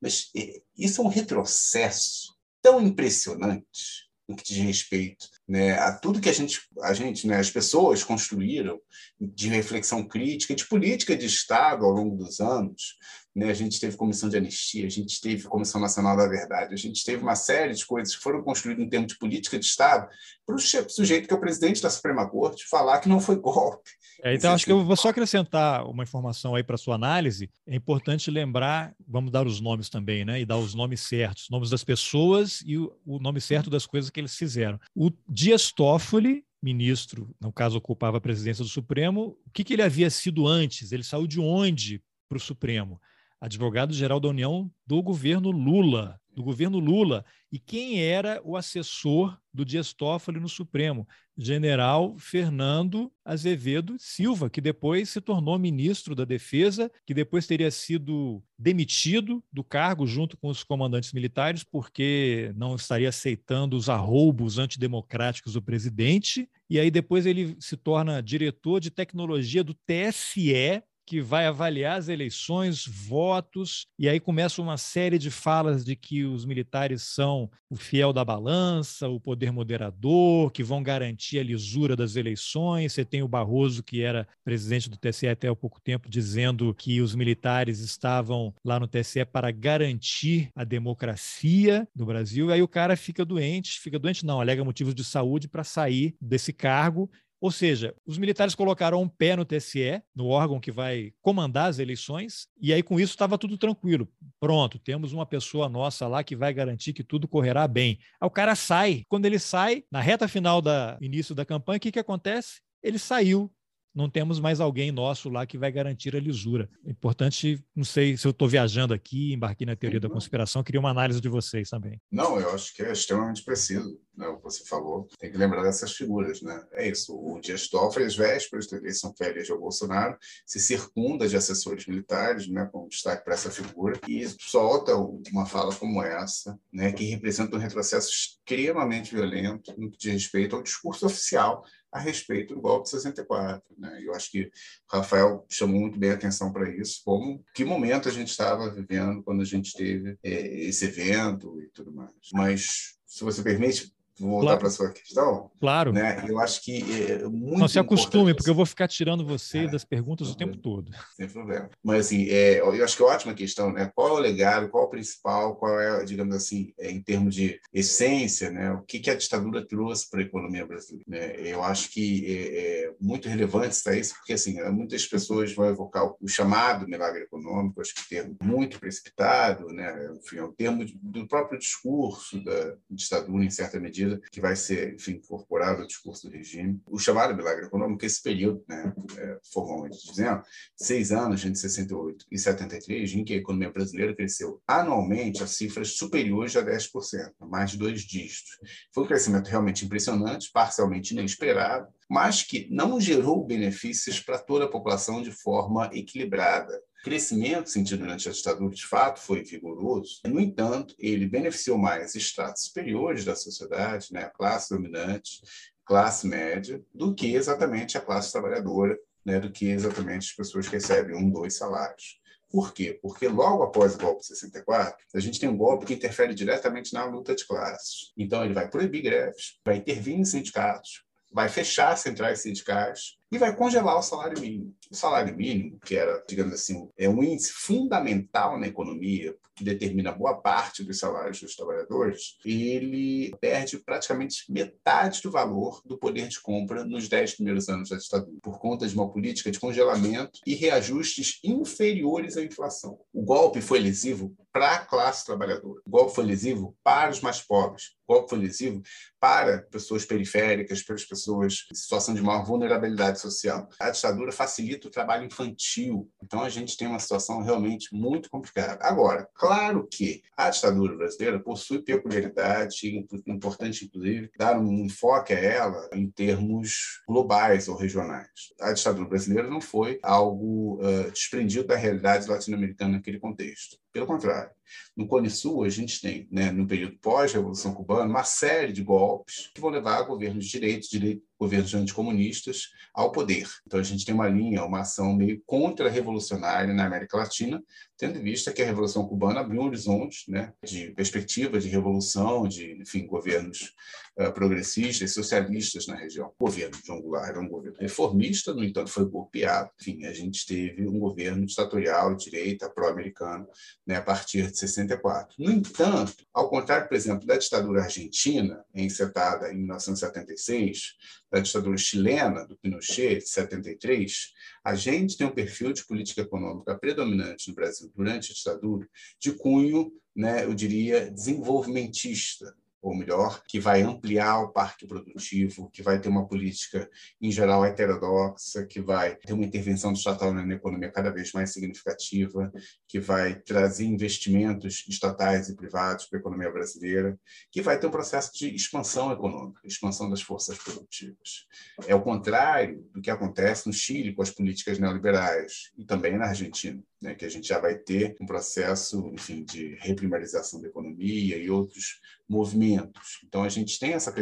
Mas 0.00 0.30
isso 0.78 1.00
é 1.00 1.04
um 1.04 1.08
retrocesso 1.08 2.36
tão 2.62 2.80
impressionante 2.80 4.06
no 4.28 4.36
que 4.36 4.44
diz 4.44 4.58
respeito 4.58 5.26
né, 5.48 5.72
a 5.78 5.92
tudo 5.92 6.20
que 6.20 6.28
a 6.28 6.32
gente, 6.32 6.60
a 6.82 6.94
gente 6.94 7.26
né, 7.26 7.36
as 7.36 7.50
pessoas 7.50 8.04
construíram 8.04 8.80
de 9.20 9.48
reflexão 9.48 10.06
crítica, 10.06 10.54
de 10.54 10.68
política 10.68 11.16
de 11.16 11.26
Estado 11.26 11.84
ao 11.84 11.90
longo 11.90 12.16
dos 12.16 12.38
anos, 12.38 12.96
né? 13.36 13.50
A 13.50 13.54
gente 13.54 13.78
teve 13.78 13.98
comissão 13.98 14.30
de 14.30 14.36
anistia, 14.38 14.86
a 14.86 14.90
gente 14.90 15.20
teve 15.20 15.46
comissão 15.46 15.78
nacional 15.78 16.16
da 16.16 16.26
verdade, 16.26 16.72
a 16.72 16.76
gente 16.76 17.04
teve 17.04 17.22
uma 17.22 17.36
série 17.36 17.74
de 17.74 17.84
coisas 17.84 18.16
que 18.16 18.22
foram 18.22 18.42
construídas 18.42 18.82
em 18.82 18.88
termos 18.88 19.12
de 19.12 19.18
política 19.18 19.58
de 19.58 19.66
Estado 19.66 20.08
para 20.46 20.56
o 20.56 20.58
sujeito 20.58 21.28
que 21.28 21.34
é 21.34 21.36
o 21.36 21.40
presidente 21.40 21.82
da 21.82 21.90
Suprema 21.90 22.26
Corte 22.26 22.64
falar 22.66 22.98
que 22.98 23.10
não 23.10 23.20
foi 23.20 23.36
golpe. 23.36 23.90
É, 24.24 24.34
então, 24.34 24.54
acho 24.54 24.64
que 24.64 24.72
eu 24.72 24.82
vou 24.82 24.96
só 24.96 25.10
acrescentar 25.10 25.86
uma 25.86 26.02
informação 26.02 26.54
aí 26.54 26.62
para 26.62 26.78
sua 26.78 26.94
análise. 26.94 27.50
É 27.66 27.76
importante 27.76 28.30
lembrar, 28.30 28.94
vamos 29.06 29.30
dar 29.30 29.46
os 29.46 29.60
nomes 29.60 29.90
também, 29.90 30.24
né? 30.24 30.40
E 30.40 30.46
dar 30.46 30.56
os 30.56 30.74
nomes 30.74 31.02
certos, 31.02 31.50
nomes 31.50 31.68
das 31.68 31.84
pessoas 31.84 32.62
e 32.64 32.78
o, 32.78 32.90
o 33.04 33.18
nome 33.18 33.42
certo 33.42 33.68
das 33.68 33.84
coisas 33.84 34.08
que 34.08 34.18
eles 34.18 34.34
fizeram. 34.34 34.80
O 34.94 35.10
Dias 35.28 35.70
Toffoli, 35.70 36.42
ministro, 36.62 37.36
no 37.38 37.52
caso 37.52 37.76
ocupava 37.76 38.16
a 38.16 38.20
presidência 38.20 38.64
do 38.64 38.70
Supremo, 38.70 39.36
o 39.46 39.50
que, 39.52 39.62
que 39.62 39.74
ele 39.74 39.82
havia 39.82 40.08
sido 40.08 40.46
antes? 40.46 40.90
Ele 40.90 41.04
saiu 41.04 41.26
de 41.26 41.38
onde 41.38 42.02
para 42.30 42.38
o 42.38 42.40
Supremo? 42.40 42.98
Advogado-geral 43.40 44.20
da 44.20 44.28
União 44.28 44.70
do 44.86 45.02
governo 45.02 45.50
Lula, 45.50 46.20
do 46.36 46.42
governo 46.42 46.78
Lula. 46.78 47.24
E 47.50 47.58
quem 47.58 48.02
era 48.02 48.40
o 48.44 48.56
assessor 48.56 49.38
do 49.52 49.64
Dias 49.64 49.94
Toffoli 49.94 50.38
no 50.38 50.48
Supremo? 50.48 51.08
General 51.38 52.16
Fernando 52.18 53.10
Azevedo 53.24 53.96
Silva, 53.98 54.48
que 54.48 54.60
depois 54.60 55.08
se 55.08 55.20
tornou 55.20 55.58
ministro 55.58 56.14
da 56.14 56.24
Defesa, 56.24 56.90
que 57.06 57.14
depois 57.14 57.46
teria 57.46 57.70
sido 57.70 58.42
demitido 58.58 59.42
do 59.52 59.64
cargo 59.64 60.06
junto 60.06 60.36
com 60.36 60.48
os 60.48 60.62
comandantes 60.62 61.12
militares, 61.12 61.62
porque 61.64 62.52
não 62.56 62.74
estaria 62.74 63.08
aceitando 63.08 63.76
os 63.76 63.88
arroubos 63.88 64.58
antidemocráticos 64.58 65.54
do 65.54 65.62
presidente. 65.62 66.48
E 66.68 66.78
aí 66.78 66.90
depois 66.90 67.26
ele 67.26 67.56
se 67.60 67.76
torna 67.76 68.22
diretor 68.22 68.80
de 68.80 68.90
tecnologia 68.90 69.62
do 69.62 69.74
TSE, 69.74 70.82
que 71.06 71.20
vai 71.20 71.46
avaliar 71.46 71.98
as 71.98 72.08
eleições, 72.08 72.84
votos, 72.84 73.86
e 73.96 74.08
aí 74.08 74.18
começa 74.18 74.60
uma 74.60 74.76
série 74.76 75.18
de 75.18 75.30
falas 75.30 75.84
de 75.84 75.94
que 75.94 76.24
os 76.24 76.44
militares 76.44 77.02
são 77.02 77.48
o 77.70 77.76
fiel 77.76 78.12
da 78.12 78.24
balança, 78.24 79.08
o 79.08 79.20
poder 79.20 79.52
moderador, 79.52 80.50
que 80.50 80.62
vão 80.62 80.82
garantir 80.82 81.38
a 81.38 81.44
lisura 81.44 81.96
das 81.96 82.16
eleições. 82.16 82.92
Você 82.92 83.04
tem 83.04 83.22
o 83.22 83.28
Barroso, 83.28 83.82
que 83.82 84.02
era 84.02 84.26
presidente 84.44 84.88
do 84.90 84.96
TSE 84.96 85.28
até 85.28 85.48
há 85.48 85.54
pouco 85.54 85.80
tempo, 85.80 86.08
dizendo 86.08 86.74
que 86.74 87.00
os 87.00 87.14
militares 87.14 87.80
estavam 87.80 88.54
lá 88.64 88.78
no 88.78 88.88
TSE 88.88 89.24
para 89.24 89.50
garantir 89.50 90.50
a 90.54 90.64
democracia 90.64 91.88
do 91.94 92.06
Brasil. 92.06 92.50
E 92.50 92.52
aí 92.52 92.62
o 92.62 92.68
cara 92.68 92.96
fica 92.96 93.24
doente, 93.24 93.80
fica 93.80 93.98
doente 93.98 94.24
não, 94.24 94.40
alega 94.40 94.64
motivos 94.64 94.94
de 94.94 95.04
saúde 95.04 95.48
para 95.48 95.64
sair 95.64 96.14
desse 96.20 96.52
cargo 96.52 97.10
ou 97.46 97.52
seja, 97.52 97.94
os 98.04 98.18
militares 98.18 98.56
colocaram 98.56 99.00
um 99.00 99.08
pé 99.08 99.36
no 99.36 99.44
TSE, 99.44 100.02
no 100.12 100.26
órgão 100.26 100.58
que 100.58 100.72
vai 100.72 101.12
comandar 101.22 101.70
as 101.70 101.78
eleições, 101.78 102.48
e 102.60 102.72
aí 102.72 102.82
com 102.82 102.98
isso 102.98 103.12
estava 103.12 103.38
tudo 103.38 103.56
tranquilo. 103.56 104.08
Pronto, 104.40 104.80
temos 104.80 105.12
uma 105.12 105.24
pessoa 105.24 105.68
nossa 105.68 106.08
lá 106.08 106.24
que 106.24 106.34
vai 106.34 106.52
garantir 106.52 106.92
que 106.92 107.04
tudo 107.04 107.28
correrá 107.28 107.68
bem. 107.68 108.00
Aí 108.20 108.26
o 108.26 108.30
cara 108.30 108.56
sai. 108.56 109.04
Quando 109.08 109.26
ele 109.26 109.38
sai, 109.38 109.84
na 109.92 110.00
reta 110.00 110.26
final 110.26 110.60
do 110.60 110.70
início 111.00 111.36
da 111.36 111.44
campanha, 111.44 111.76
o 111.76 111.80
que, 111.80 111.92
que 111.92 112.00
acontece? 112.00 112.62
Ele 112.82 112.98
saiu 112.98 113.48
não 113.96 114.10
temos 114.10 114.38
mais 114.38 114.60
alguém 114.60 114.92
nosso 114.92 115.30
lá 115.30 115.46
que 115.46 115.56
vai 115.56 115.72
garantir 115.72 116.14
a 116.14 116.20
lisura. 116.20 116.68
É 116.84 116.90
importante, 116.90 117.64
não 117.74 117.82
sei 117.84 118.14
se 118.14 118.26
eu 118.26 118.30
estou 118.30 118.46
viajando 118.46 118.92
aqui, 118.92 119.32
embarquei 119.32 119.66
na 119.66 119.74
teoria 119.74 119.98
da 119.98 120.10
conspiração, 120.10 120.62
queria 120.62 120.78
uma 120.78 120.90
análise 120.90 121.18
de 121.18 121.30
vocês 121.30 121.70
também. 121.70 121.98
Não, 122.12 122.38
eu 122.38 122.50
acho 122.54 122.74
que 122.74 122.82
é 122.82 122.92
extremamente 122.92 123.42
preciso 123.42 123.98
né, 124.14 124.28
o 124.28 124.36
que 124.36 124.44
você 124.44 124.64
falou. 124.64 125.08
Tem 125.18 125.30
que 125.30 125.38
lembrar 125.38 125.62
dessas 125.62 125.92
figuras. 125.92 126.42
Né? 126.42 126.62
É 126.72 126.88
isso, 126.88 127.14
o 127.16 127.40
Dias 127.40 127.68
Toffoli, 127.68 128.04
às 128.04 128.14
vésperas 128.14 128.66
da 128.66 128.76
eleição 128.76 129.14
que 129.14 129.24
elegeu 129.24 129.58
Bolsonaro, 129.58 130.18
se 130.44 130.60
circunda 130.60 131.26
de 131.26 131.36
assessores 131.36 131.86
militares, 131.86 132.46
né, 132.48 132.68
com 132.70 132.88
destaque 132.88 133.24
para 133.24 133.34
essa 133.34 133.50
figura, 133.50 133.98
e 134.06 134.26
solta 134.38 134.94
uma 134.94 135.46
fala 135.46 135.74
como 135.74 136.02
essa, 136.02 136.58
né, 136.70 136.92
que 136.92 137.04
representa 137.04 137.56
um 137.56 137.60
retrocesso 137.60 138.10
extremamente 138.10 139.14
violento 139.14 139.74
no 139.78 139.90
que 139.90 139.98
diz 139.98 140.12
respeito 140.12 140.54
ao 140.54 140.62
discurso 140.62 141.06
oficial 141.06 141.64
a 141.96 141.98
respeito 141.98 142.54
do 142.54 142.60
golpe 142.60 142.84
de 142.84 142.90
64. 142.90 143.62
Né? 143.78 144.02
Eu 144.04 144.14
acho 144.14 144.30
que 144.30 144.42
o 144.42 144.96
Rafael 144.96 145.46
chamou 145.48 145.80
muito 145.80 145.98
bem 145.98 146.10
a 146.10 146.14
atenção 146.14 146.52
para 146.52 146.70
isso, 146.70 147.00
como 147.04 147.42
que 147.54 147.64
momento 147.64 148.08
a 148.08 148.12
gente 148.12 148.28
estava 148.28 148.70
vivendo 148.70 149.22
quando 149.22 149.40
a 149.40 149.46
gente 149.46 149.72
teve 149.72 150.18
é, 150.22 150.64
esse 150.64 150.84
evento 150.84 151.60
e 151.60 151.68
tudo 151.68 151.92
mais. 151.92 152.10
Mas, 152.32 152.98
se 153.06 153.24
você 153.24 153.42
permite, 153.42 153.92
Vou 154.18 154.30
voltar 154.30 154.44
claro. 154.44 154.58
para 154.58 154.68
a 154.68 154.70
sua 154.70 154.90
questão. 154.90 155.50
Claro. 155.60 155.92
Né? 155.92 156.24
Eu 156.28 156.38
acho 156.38 156.62
que 156.62 156.82
é 157.02 157.24
muito. 157.28 157.58
Não 157.58 157.68
se 157.68 157.78
acostume, 157.78 158.34
porque 158.34 158.50
eu 158.50 158.54
vou 158.54 158.66
ficar 158.66 158.88
tirando 158.88 159.24
você 159.24 159.58
é, 159.58 159.68
das 159.68 159.84
perguntas 159.84 160.28
o 160.28 160.36
tempo 160.36 160.56
todo. 160.56 160.90
Sem 161.16 161.28
problema. 161.28 161.70
Mas, 161.82 162.06
assim, 162.06 162.28
é, 162.28 162.60
eu 162.60 162.84
acho 162.84 162.96
que 162.96 163.02
é 163.02 163.06
ótima 163.06 163.34
questão, 163.34 163.72
né? 163.72 163.90
Qual 163.94 164.08
é 164.08 164.12
o 164.12 164.18
legado, 164.18 164.68
qual 164.68 164.84
é 164.84 164.86
o 164.86 164.90
principal, 164.90 165.56
qual 165.56 165.80
é, 165.80 166.04
digamos 166.04 166.34
assim, 166.34 166.72
é, 166.78 166.90
em 166.90 167.00
termos 167.00 167.34
de 167.34 167.60
essência, 167.72 168.50
né? 168.50 168.72
O 168.72 168.82
que, 168.82 168.98
que 168.98 169.10
a 169.10 169.14
ditadura 169.14 169.66
trouxe 169.66 170.10
para 170.10 170.20
a 170.20 170.24
economia 170.24 170.66
brasileira? 170.66 171.04
Né? 171.08 171.36
Eu 171.38 171.62
acho 171.62 171.90
que 171.90 172.24
é, 172.26 172.86
é 172.86 172.94
muito 173.00 173.28
relevante 173.28 173.74
estar 173.74 173.96
isso, 173.96 174.14
porque, 174.14 174.32
assim, 174.32 174.60
muitas 174.70 175.06
pessoas 175.06 175.54
vão 175.54 175.66
evocar 175.66 176.04
o, 176.04 176.28
chamado 176.28 176.86
milagre 176.86 177.22
econômico, 177.22 177.80
acho 177.80 177.94
que 177.94 178.16
é 178.16 178.16
termo 178.16 178.36
muito 178.42 178.78
precipitado, 178.80 179.68
né? 179.68 180.10
Enfim, 180.16 180.38
é 180.38 180.44
um 180.44 180.52
termo 180.52 180.84
do 181.02 181.26
próprio 181.26 181.58
discurso 181.58 182.42
da 182.42 182.74
ditadura, 182.90 183.44
em 183.44 183.50
certa 183.50 183.78
medida 183.78 184.05
que 184.30 184.40
vai 184.40 184.56
ser, 184.56 184.94
enfim, 184.94 185.12
incorporado 185.12 185.82
ao 185.82 185.86
discurso 185.86 186.28
do 186.28 186.36
regime. 186.36 186.80
O 186.86 186.98
chamado 186.98 187.34
milagre 187.34 187.66
econômico, 187.66 188.04
esse 188.04 188.22
período, 188.22 188.64
né, 188.68 188.92
é, 189.18 189.38
formalmente 189.52 189.98
dizendo, 190.06 190.42
seis 190.76 191.12
anos, 191.12 191.44
entre 191.44 191.58
68 191.58 192.26
e 192.30 192.38
73, 192.38 193.14
em 193.14 193.24
que 193.24 193.34
a 193.34 193.36
economia 193.36 193.70
brasileira 193.70 194.14
cresceu 194.14 194.60
anualmente 194.66 195.42
a 195.42 195.46
cifras 195.46 195.96
superiores 195.96 196.56
a 196.56 196.64
10%, 196.64 197.32
mais 197.40 197.70
de 197.70 197.78
dois 197.78 198.02
dígitos. 198.02 198.58
Foi 198.94 199.04
um 199.04 199.06
crescimento 199.06 199.48
realmente 199.48 199.84
impressionante, 199.84 200.50
parcialmente 200.52 201.12
inesperado, 201.12 201.88
mas 202.08 202.42
que 202.42 202.68
não 202.70 203.00
gerou 203.00 203.44
benefícios 203.44 204.20
para 204.20 204.38
toda 204.38 204.64
a 204.64 204.70
população 204.70 205.22
de 205.22 205.32
forma 205.32 205.90
equilibrada 205.92 206.80
crescimento 207.02 207.70
sentido 207.70 208.00
durante 208.00 208.28
a 208.28 208.32
ditadura, 208.32 208.74
de 208.74 208.86
fato, 208.86 209.20
foi 209.20 209.42
vigoroso. 209.42 210.20
No 210.26 210.40
entanto, 210.40 210.94
ele 210.98 211.26
beneficiou 211.26 211.78
mais 211.78 212.14
estratos 212.14 212.64
superiores 212.64 213.24
da 213.24 213.36
sociedade, 213.36 214.12
né, 214.12 214.24
a 214.24 214.30
classe 214.30 214.74
dominante, 214.74 215.40
classe 215.84 216.26
média, 216.26 216.82
do 216.92 217.14
que 217.14 217.34
exatamente 217.34 217.96
a 217.96 218.00
classe 218.00 218.32
trabalhadora, 218.32 218.98
né, 219.24 219.38
do 219.38 219.50
que 219.50 219.66
exatamente 219.66 220.30
as 220.30 220.36
pessoas 220.36 220.66
que 220.66 220.74
recebem 220.74 221.16
um, 221.16 221.30
dois 221.30 221.56
salários. 221.56 222.20
Por 222.48 222.72
quê? 222.72 222.98
Porque 223.02 223.26
logo 223.28 223.62
após 223.62 223.94
o 223.94 223.98
golpe 223.98 224.20
de 224.20 224.28
64, 224.28 224.96
a 225.14 225.20
gente 225.20 225.38
tem 225.38 225.48
um 225.48 225.56
golpe 225.56 225.86
que 225.86 225.94
interfere 225.94 226.34
diretamente 226.34 226.92
na 226.94 227.04
luta 227.04 227.34
de 227.34 227.46
classes. 227.46 228.12
Então, 228.16 228.44
ele 228.44 228.54
vai 228.54 228.68
proibir 228.68 229.02
greves, 229.02 229.58
vai 229.64 229.76
intervir 229.76 230.14
em 230.14 230.24
sindicatos, 230.24 231.02
vai 231.32 231.48
fechar 231.48 231.96
centrais 231.96 232.40
sindicais, 232.40 233.18
e 233.30 233.38
vai 233.38 233.54
congelar 233.54 233.98
o 233.98 234.02
salário 234.02 234.40
mínimo. 234.40 234.74
O 234.90 234.94
salário 234.94 235.36
mínimo, 235.36 235.78
que 235.84 235.96
era, 235.96 236.22
digamos 236.28 236.54
assim, 236.54 236.88
é 236.96 237.08
um 237.08 237.22
índice 237.22 237.52
fundamental 237.52 238.58
na 238.58 238.66
economia, 238.66 239.36
que 239.56 239.64
determina 239.64 240.12
boa 240.12 240.34
parte 240.34 240.84
dos 240.84 240.98
salários 240.98 241.40
dos 241.40 241.56
trabalhadores, 241.56 242.36
ele 242.44 243.34
perde 243.40 243.78
praticamente 243.78 244.44
metade 244.52 245.22
do 245.22 245.30
valor 245.30 245.80
do 245.84 245.96
poder 245.96 246.28
de 246.28 246.38
compra 246.40 246.84
nos 246.84 247.08
dez 247.08 247.34
primeiros 247.34 247.68
anos 247.68 247.88
da 247.88 247.96
ditadura, 247.96 248.36
por 248.42 248.58
conta 248.58 248.86
de 248.86 248.94
uma 248.94 249.10
política 249.10 249.50
de 249.50 249.58
congelamento 249.58 250.40
e 250.46 250.54
reajustes 250.54 251.40
inferiores 251.42 252.36
à 252.36 252.44
inflação. 252.44 252.98
O 253.12 253.22
golpe 253.22 253.62
foi 253.62 253.78
lesivo 253.78 254.36
para 254.52 254.74
a 254.74 254.78
classe 254.78 255.24
trabalhadora. 255.24 255.80
O 255.86 255.90
golpe 255.90 256.14
foi 256.14 256.24
lesivo 256.24 256.76
para 256.84 257.10
os 257.10 257.20
mais 257.20 257.40
pobres. 257.40 257.96
O 258.06 258.12
golpe 258.12 258.30
foi 258.30 258.38
lesivo 258.38 258.82
para 259.18 259.62
pessoas 259.70 260.04
periféricas, 260.04 260.82
para 260.82 260.94
as 260.94 261.04
pessoas 261.04 261.66
em 261.70 261.74
situação 261.74 262.14
de 262.14 262.22
maior 262.22 262.44
vulnerabilidade 262.44 263.15
social. 263.16 263.68
A 263.80 263.90
ditadura 263.90 264.32
facilita 264.32 264.88
o 264.88 264.90
trabalho 264.90 265.24
infantil, 265.24 266.10
então 266.22 266.42
a 266.42 266.48
gente 266.48 266.76
tem 266.76 266.86
uma 266.86 266.98
situação 266.98 267.42
realmente 267.42 267.94
muito 267.94 268.30
complicada. 268.30 268.78
Agora, 268.84 269.28
claro 269.34 269.86
que 269.90 270.22
a 270.36 270.50
ditadura 270.50 270.96
brasileira 270.96 271.38
possui 271.38 271.82
peculiaridade, 271.82 273.06
importante 273.26 273.84
inclusive 273.84 274.30
dar 274.38 274.58
um 274.58 274.84
enfoque 274.84 275.32
a 275.32 275.38
ela 275.38 275.88
em 275.92 276.10
termos 276.10 277.02
globais 277.06 277.68
ou 277.68 277.76
regionais. 277.76 278.52
A 278.60 278.72
ditadura 278.72 279.08
brasileira 279.08 279.48
não 279.48 279.60
foi 279.60 279.98
algo 280.02 280.80
uh, 280.82 281.10
desprendido 281.10 281.66
da 281.66 281.76
realidade 281.76 282.28
latino-americana 282.28 282.96
naquele 282.96 283.18
contexto. 283.18 283.76
Pelo 283.96 284.06
contrário, 284.06 284.50
no 284.94 285.06
Cone 285.06 285.30
Sul, 285.30 285.64
a 285.64 285.70
gente 285.70 286.02
tem, 286.02 286.28
né, 286.30 286.52
no 286.52 286.66
período 286.66 286.98
pós-Revolução 286.98 287.72
Cubana, 287.72 288.04
uma 288.04 288.24
série 288.24 288.70
de 288.70 288.82
golpes 288.82 289.50
que 289.54 289.58
vão 289.58 289.70
levar 289.70 290.02
governos 290.02 290.44
de 290.44 290.50
direita, 290.50 290.86
direito, 290.86 291.22
governos 291.38 291.72
anticomunistas 291.72 292.72
ao 292.92 293.10
poder. 293.10 293.48
Então, 293.66 293.80
a 293.80 293.82
gente 293.82 294.04
tem 294.04 294.14
uma 294.14 294.28
linha, 294.28 294.66
uma 294.66 294.80
ação 294.80 295.16
meio 295.16 295.42
contra-revolucionária 295.46 296.74
na 296.74 296.84
América 296.84 297.16
Latina, 297.16 297.64
tendo 297.98 298.18
em 298.18 298.22
vista 298.22 298.52
que 298.52 298.62
a 298.62 298.66
Revolução 298.66 299.06
Cubana 299.06 299.40
abriu 299.40 299.60
um 299.60 299.66
horizonte 299.66 300.30
né, 300.30 300.52
de 300.62 300.90
perspectiva 300.90 301.58
de 301.58 301.68
revolução, 301.68 302.46
de 302.46 302.72
enfim, 302.80 303.06
governos 303.06 303.72
uh, 304.18 304.32
progressistas, 304.32 305.14
socialistas 305.14 305.86
na 305.86 305.96
região. 305.96 306.32
O 306.38 306.44
governo 306.44 306.76
João 306.84 307.00
Goulart 307.00 307.30
era 307.30 307.40
um 307.40 307.48
governo 307.48 307.78
reformista, 307.80 308.52
no 308.52 308.62
entanto, 308.62 308.90
foi 308.90 309.06
golpeado. 309.06 309.70
Enfim, 309.80 310.04
a 310.04 310.12
gente 310.12 310.44
teve 310.46 310.86
um 310.86 310.98
governo 310.98 311.46
ditatorial, 311.46 312.14
direita, 312.14 312.68
pró-americano, 312.68 313.48
né, 313.86 313.96
a 313.96 314.02
partir 314.02 314.50
de 314.50 314.58
64. 314.58 315.34
No 315.38 315.50
entanto, 315.50 316.14
ao 316.34 316.50
contrário, 316.50 316.88
por 316.88 316.96
exemplo, 316.96 317.26
da 317.26 317.36
ditadura 317.36 317.82
argentina, 317.82 318.64
encetada 318.74 319.50
em 319.50 319.56
1976, 319.56 320.96
da 321.36 321.42
ditadura 321.42 321.76
chilena, 321.76 322.46
do 322.46 322.56
Pinochet, 322.56 323.18
de 323.18 323.28
73, 323.28 324.32
a 324.64 324.74
gente 324.74 325.16
tem 325.16 325.26
um 325.26 325.34
perfil 325.34 325.72
de 325.72 325.84
política 325.84 326.22
econômica 326.22 326.76
predominante 326.78 327.48
no 327.48 327.54
Brasil 327.54 327.90
durante 327.94 328.32
a 328.32 328.34
ditadura 328.34 328.88
de 329.20 329.32
cunho, 329.32 329.92
né, 330.14 330.44
eu 330.44 330.54
diria, 330.54 331.10
desenvolvimentista, 331.10 332.54
ou 332.82 332.94
melhor, 332.94 333.42
que 333.48 333.58
vai 333.58 333.82
ampliar 333.82 334.40
o 334.40 334.52
parque 334.52 334.86
produtivo, 334.86 335.70
que 335.70 335.82
vai 335.82 336.00
ter 336.00 336.08
uma 336.08 336.26
política, 336.26 336.88
em 337.20 337.30
geral, 337.30 337.64
heterodoxa, 337.64 338.64
que 338.66 338.80
vai 338.80 339.16
ter 339.16 339.32
uma 339.32 339.44
intervenção 339.44 339.92
estatal 339.92 340.32
na 340.32 340.54
economia 340.54 340.90
cada 340.90 341.10
vez 341.10 341.32
mais 341.32 341.52
significativa, 341.52 342.52
que 342.86 343.00
vai 343.00 343.34
trazer 343.40 343.84
investimentos 343.84 344.84
estatais 344.88 345.48
e 345.48 345.56
privados 345.56 346.06
para 346.06 346.18
a 346.18 346.20
economia 346.20 346.50
brasileira, 346.50 347.18
que 347.50 347.62
vai 347.62 347.78
ter 347.78 347.86
um 347.86 347.90
processo 347.90 348.32
de 348.34 348.54
expansão 348.54 349.12
econômica, 349.12 349.60
expansão 349.64 350.08
das 350.08 350.22
forças 350.22 350.56
produtivas. 350.58 351.46
É 351.86 351.94
o 351.94 352.02
contrário 352.02 352.88
do 352.92 353.00
que 353.00 353.10
acontece 353.10 353.66
no 353.66 353.72
Chile 353.72 354.14
com 354.14 354.22
as 354.22 354.30
políticas 354.30 354.78
neoliberais 354.78 355.72
e 355.76 355.84
também 355.84 356.16
na 356.16 356.26
Argentina 356.26 356.82
né, 357.00 357.14
que 357.14 357.24
a 357.24 357.28
gente 357.28 357.48
já 357.48 357.58
vai 357.58 357.76
ter 357.76 358.16
um 358.20 358.26
processo, 358.26 359.10
enfim, 359.12 359.44
de 359.44 359.74
reprimarização 359.80 360.60
da 360.60 360.68
economia 360.68 361.36
e 361.36 361.50
outros 361.50 362.00
movimentos. 362.28 363.20
Então 363.24 363.42
a 363.42 363.48
gente 363.48 363.78
tem 363.78 363.92
essa 363.92 364.12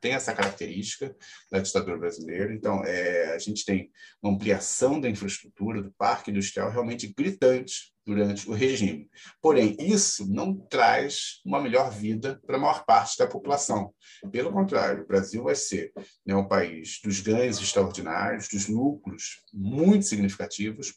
tem 0.00 0.12
essa 0.12 0.34
característica 0.34 1.14
da 1.50 1.58
ditadura 1.58 1.98
brasileira. 1.98 2.52
Então 2.52 2.84
é, 2.84 3.34
a 3.34 3.38
gente 3.38 3.64
tem 3.64 3.90
uma 4.22 4.32
ampliação 4.32 5.00
da 5.00 5.08
infraestrutura 5.08 5.82
do 5.82 5.92
parque 5.92 6.30
industrial 6.30 6.70
realmente 6.70 7.12
gritante 7.16 7.92
durante 8.08 8.48
o 8.48 8.54
regime. 8.54 9.06
Porém, 9.42 9.76
isso 9.78 10.26
não 10.32 10.54
traz 10.54 11.42
uma 11.44 11.60
melhor 11.60 11.90
vida 11.90 12.40
para 12.46 12.56
a 12.56 12.58
maior 12.58 12.82
parte 12.86 13.18
da 13.18 13.26
população. 13.26 13.92
Pelo 14.32 14.50
contrário, 14.50 15.04
o 15.04 15.06
Brasil 15.06 15.44
vai 15.44 15.54
ser 15.54 15.92
né, 16.24 16.34
um 16.34 16.48
país 16.48 17.00
dos 17.04 17.20
ganhos 17.20 17.60
extraordinários, 17.60 18.48
dos 18.48 18.66
lucros 18.66 19.42
muito 19.52 20.06
significativos, 20.06 20.94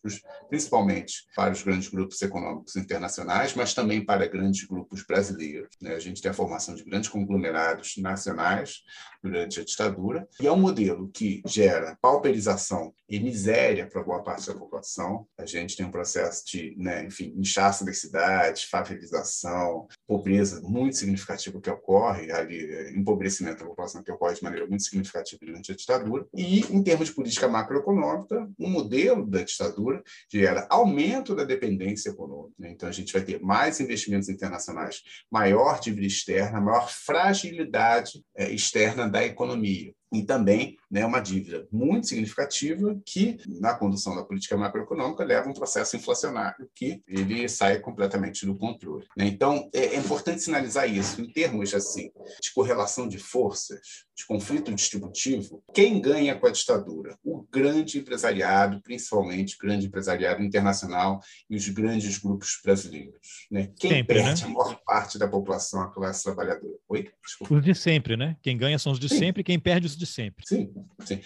principalmente 0.47 1.25
para 1.35 1.51
os 1.51 1.61
grandes 1.61 1.89
grupos 1.89 2.21
econômicos 2.21 2.77
internacionais, 2.77 3.53
mas 3.55 3.73
também 3.73 4.05
para 4.05 4.25
grandes 4.27 4.65
grupos 4.65 5.03
brasileiros. 5.03 5.75
Né? 5.81 5.93
A 5.93 5.99
gente 5.99 6.21
tem 6.21 6.31
a 6.31 6.33
formação 6.33 6.75
de 6.75 6.85
grandes 6.85 7.09
conglomerados 7.09 7.95
nacionais 7.97 8.83
durante 9.21 9.59
a 9.59 9.65
ditadura, 9.65 10.25
e 10.39 10.47
é 10.47 10.51
um 10.51 10.59
modelo 10.59 11.09
que 11.09 11.41
gera 11.45 11.97
pauperização 12.01 12.93
e 13.09 13.19
miséria 13.19 13.85
para 13.87 14.01
boa 14.01 14.23
parte 14.23 14.47
da 14.47 14.55
população. 14.55 15.27
A 15.37 15.45
gente 15.45 15.75
tem 15.75 15.85
um 15.85 15.91
processo 15.91 16.45
de 16.45 16.73
né, 16.77 17.00
enfim, 17.03 17.33
inchaço 17.37 17.85
das 17.85 17.99
cidades, 17.99 18.63
favelização, 18.63 19.87
pobreza 20.07 20.61
muito 20.61 20.97
significativa 20.97 21.59
que 21.59 21.69
ocorre 21.69 22.31
ali, 22.31 22.65
é, 22.65 22.91
empobrecimento 22.91 23.59
da 23.59 23.69
população 23.69 24.03
que 24.03 24.11
ocorre 24.11 24.35
de 24.35 24.43
maneira 24.43 24.67
muito 24.67 24.83
significativa 24.83 25.39
durante 25.45 25.71
a 25.71 25.75
ditadura. 25.75 26.25
E, 26.35 26.59
em 26.59 26.83
termos 26.83 27.09
de 27.09 27.15
política 27.15 27.47
macroeconômica, 27.47 28.49
um 28.59 28.69
modelo 28.69 29.25
da 29.25 29.43
ditadura 29.43 30.03
gera 30.31 30.67
aumento 30.69 31.35
da 31.35 31.43
dependência 31.43 32.09
econômica. 32.09 32.53
Né? 32.57 32.71
Então, 32.71 32.87
a 32.87 32.91
gente 32.91 33.13
vai 33.13 33.21
ter 33.21 33.41
mais 33.41 33.79
investimentos 33.79 34.29
internacionais, 34.29 35.01
maior 35.31 35.79
dívida 35.79 36.05
externa, 36.05 36.61
maior 36.61 36.89
fragilidade 36.89 38.23
é, 38.35 38.51
externa 38.51 39.09
da 39.09 39.23
economia 39.23 39.93
e 40.11 40.23
também 40.23 40.77
né, 40.89 41.05
uma 41.05 41.21
dívida 41.21 41.65
muito 41.71 42.07
significativa 42.07 42.99
que, 43.05 43.37
na 43.47 43.73
condução 43.73 44.13
da 44.13 44.23
política 44.23 44.57
macroeconômica, 44.57 45.23
leva 45.23 45.47
a 45.47 45.51
um 45.51 45.53
processo 45.53 45.95
inflacionário 45.95 46.69
que 46.75 47.01
ele 47.07 47.47
sai 47.47 47.79
completamente 47.79 48.45
do 48.45 48.55
controle. 48.55 49.07
Né? 49.15 49.27
Então, 49.27 49.69
é, 49.73 49.95
é, 49.95 49.95
importante 49.95 50.41
sinalizar 50.41 50.89
isso 50.89 51.21
em 51.21 51.31
termos 51.31 51.73
assim 51.73 52.11
de 52.41 52.53
correlação 52.53 53.07
de 53.07 53.17
forças, 53.17 53.79
de 54.13 54.25
conflito 54.25 54.73
distributivo. 54.73 55.63
Quem 55.73 56.01
ganha 56.01 56.35
com 56.35 56.45
a 56.45 56.51
ditadura? 56.51 57.17
O 57.23 57.43
grande 57.49 57.99
empresariado, 57.99 58.81
principalmente 58.81 59.55
o 59.55 59.59
grande 59.59 59.87
empresariado 59.87 60.43
internacional 60.43 61.21
e 61.49 61.55
os 61.55 61.69
grandes 61.69 62.17
grupos 62.17 62.59
brasileiros. 62.61 63.47
Né? 63.49 63.71
Quem 63.79 63.91
sempre, 63.91 64.15
perde 64.15 64.41
né? 64.41 64.47
a 64.47 64.51
maior 64.51 64.80
parte 64.91 65.17
da 65.17 65.25
população, 65.25 65.81
a 65.81 65.87
classe 65.87 66.25
trabalhadora? 66.25 66.73
Oi? 66.89 67.09
Desculpa. 67.25 67.53
Os 67.53 67.63
de 67.63 67.73
sempre, 67.73 68.17
né? 68.17 68.35
Quem 68.41 68.57
ganha 68.57 68.77
são 68.77 68.91
os 68.91 68.99
de 68.99 69.07
Sim. 69.07 69.19
sempre, 69.19 69.41
quem 69.41 69.57
perde 69.57 69.87
os 69.87 69.95
de 69.95 70.05
sempre. 70.05 70.45
Sim, 70.45 70.69
sim. 71.05 71.21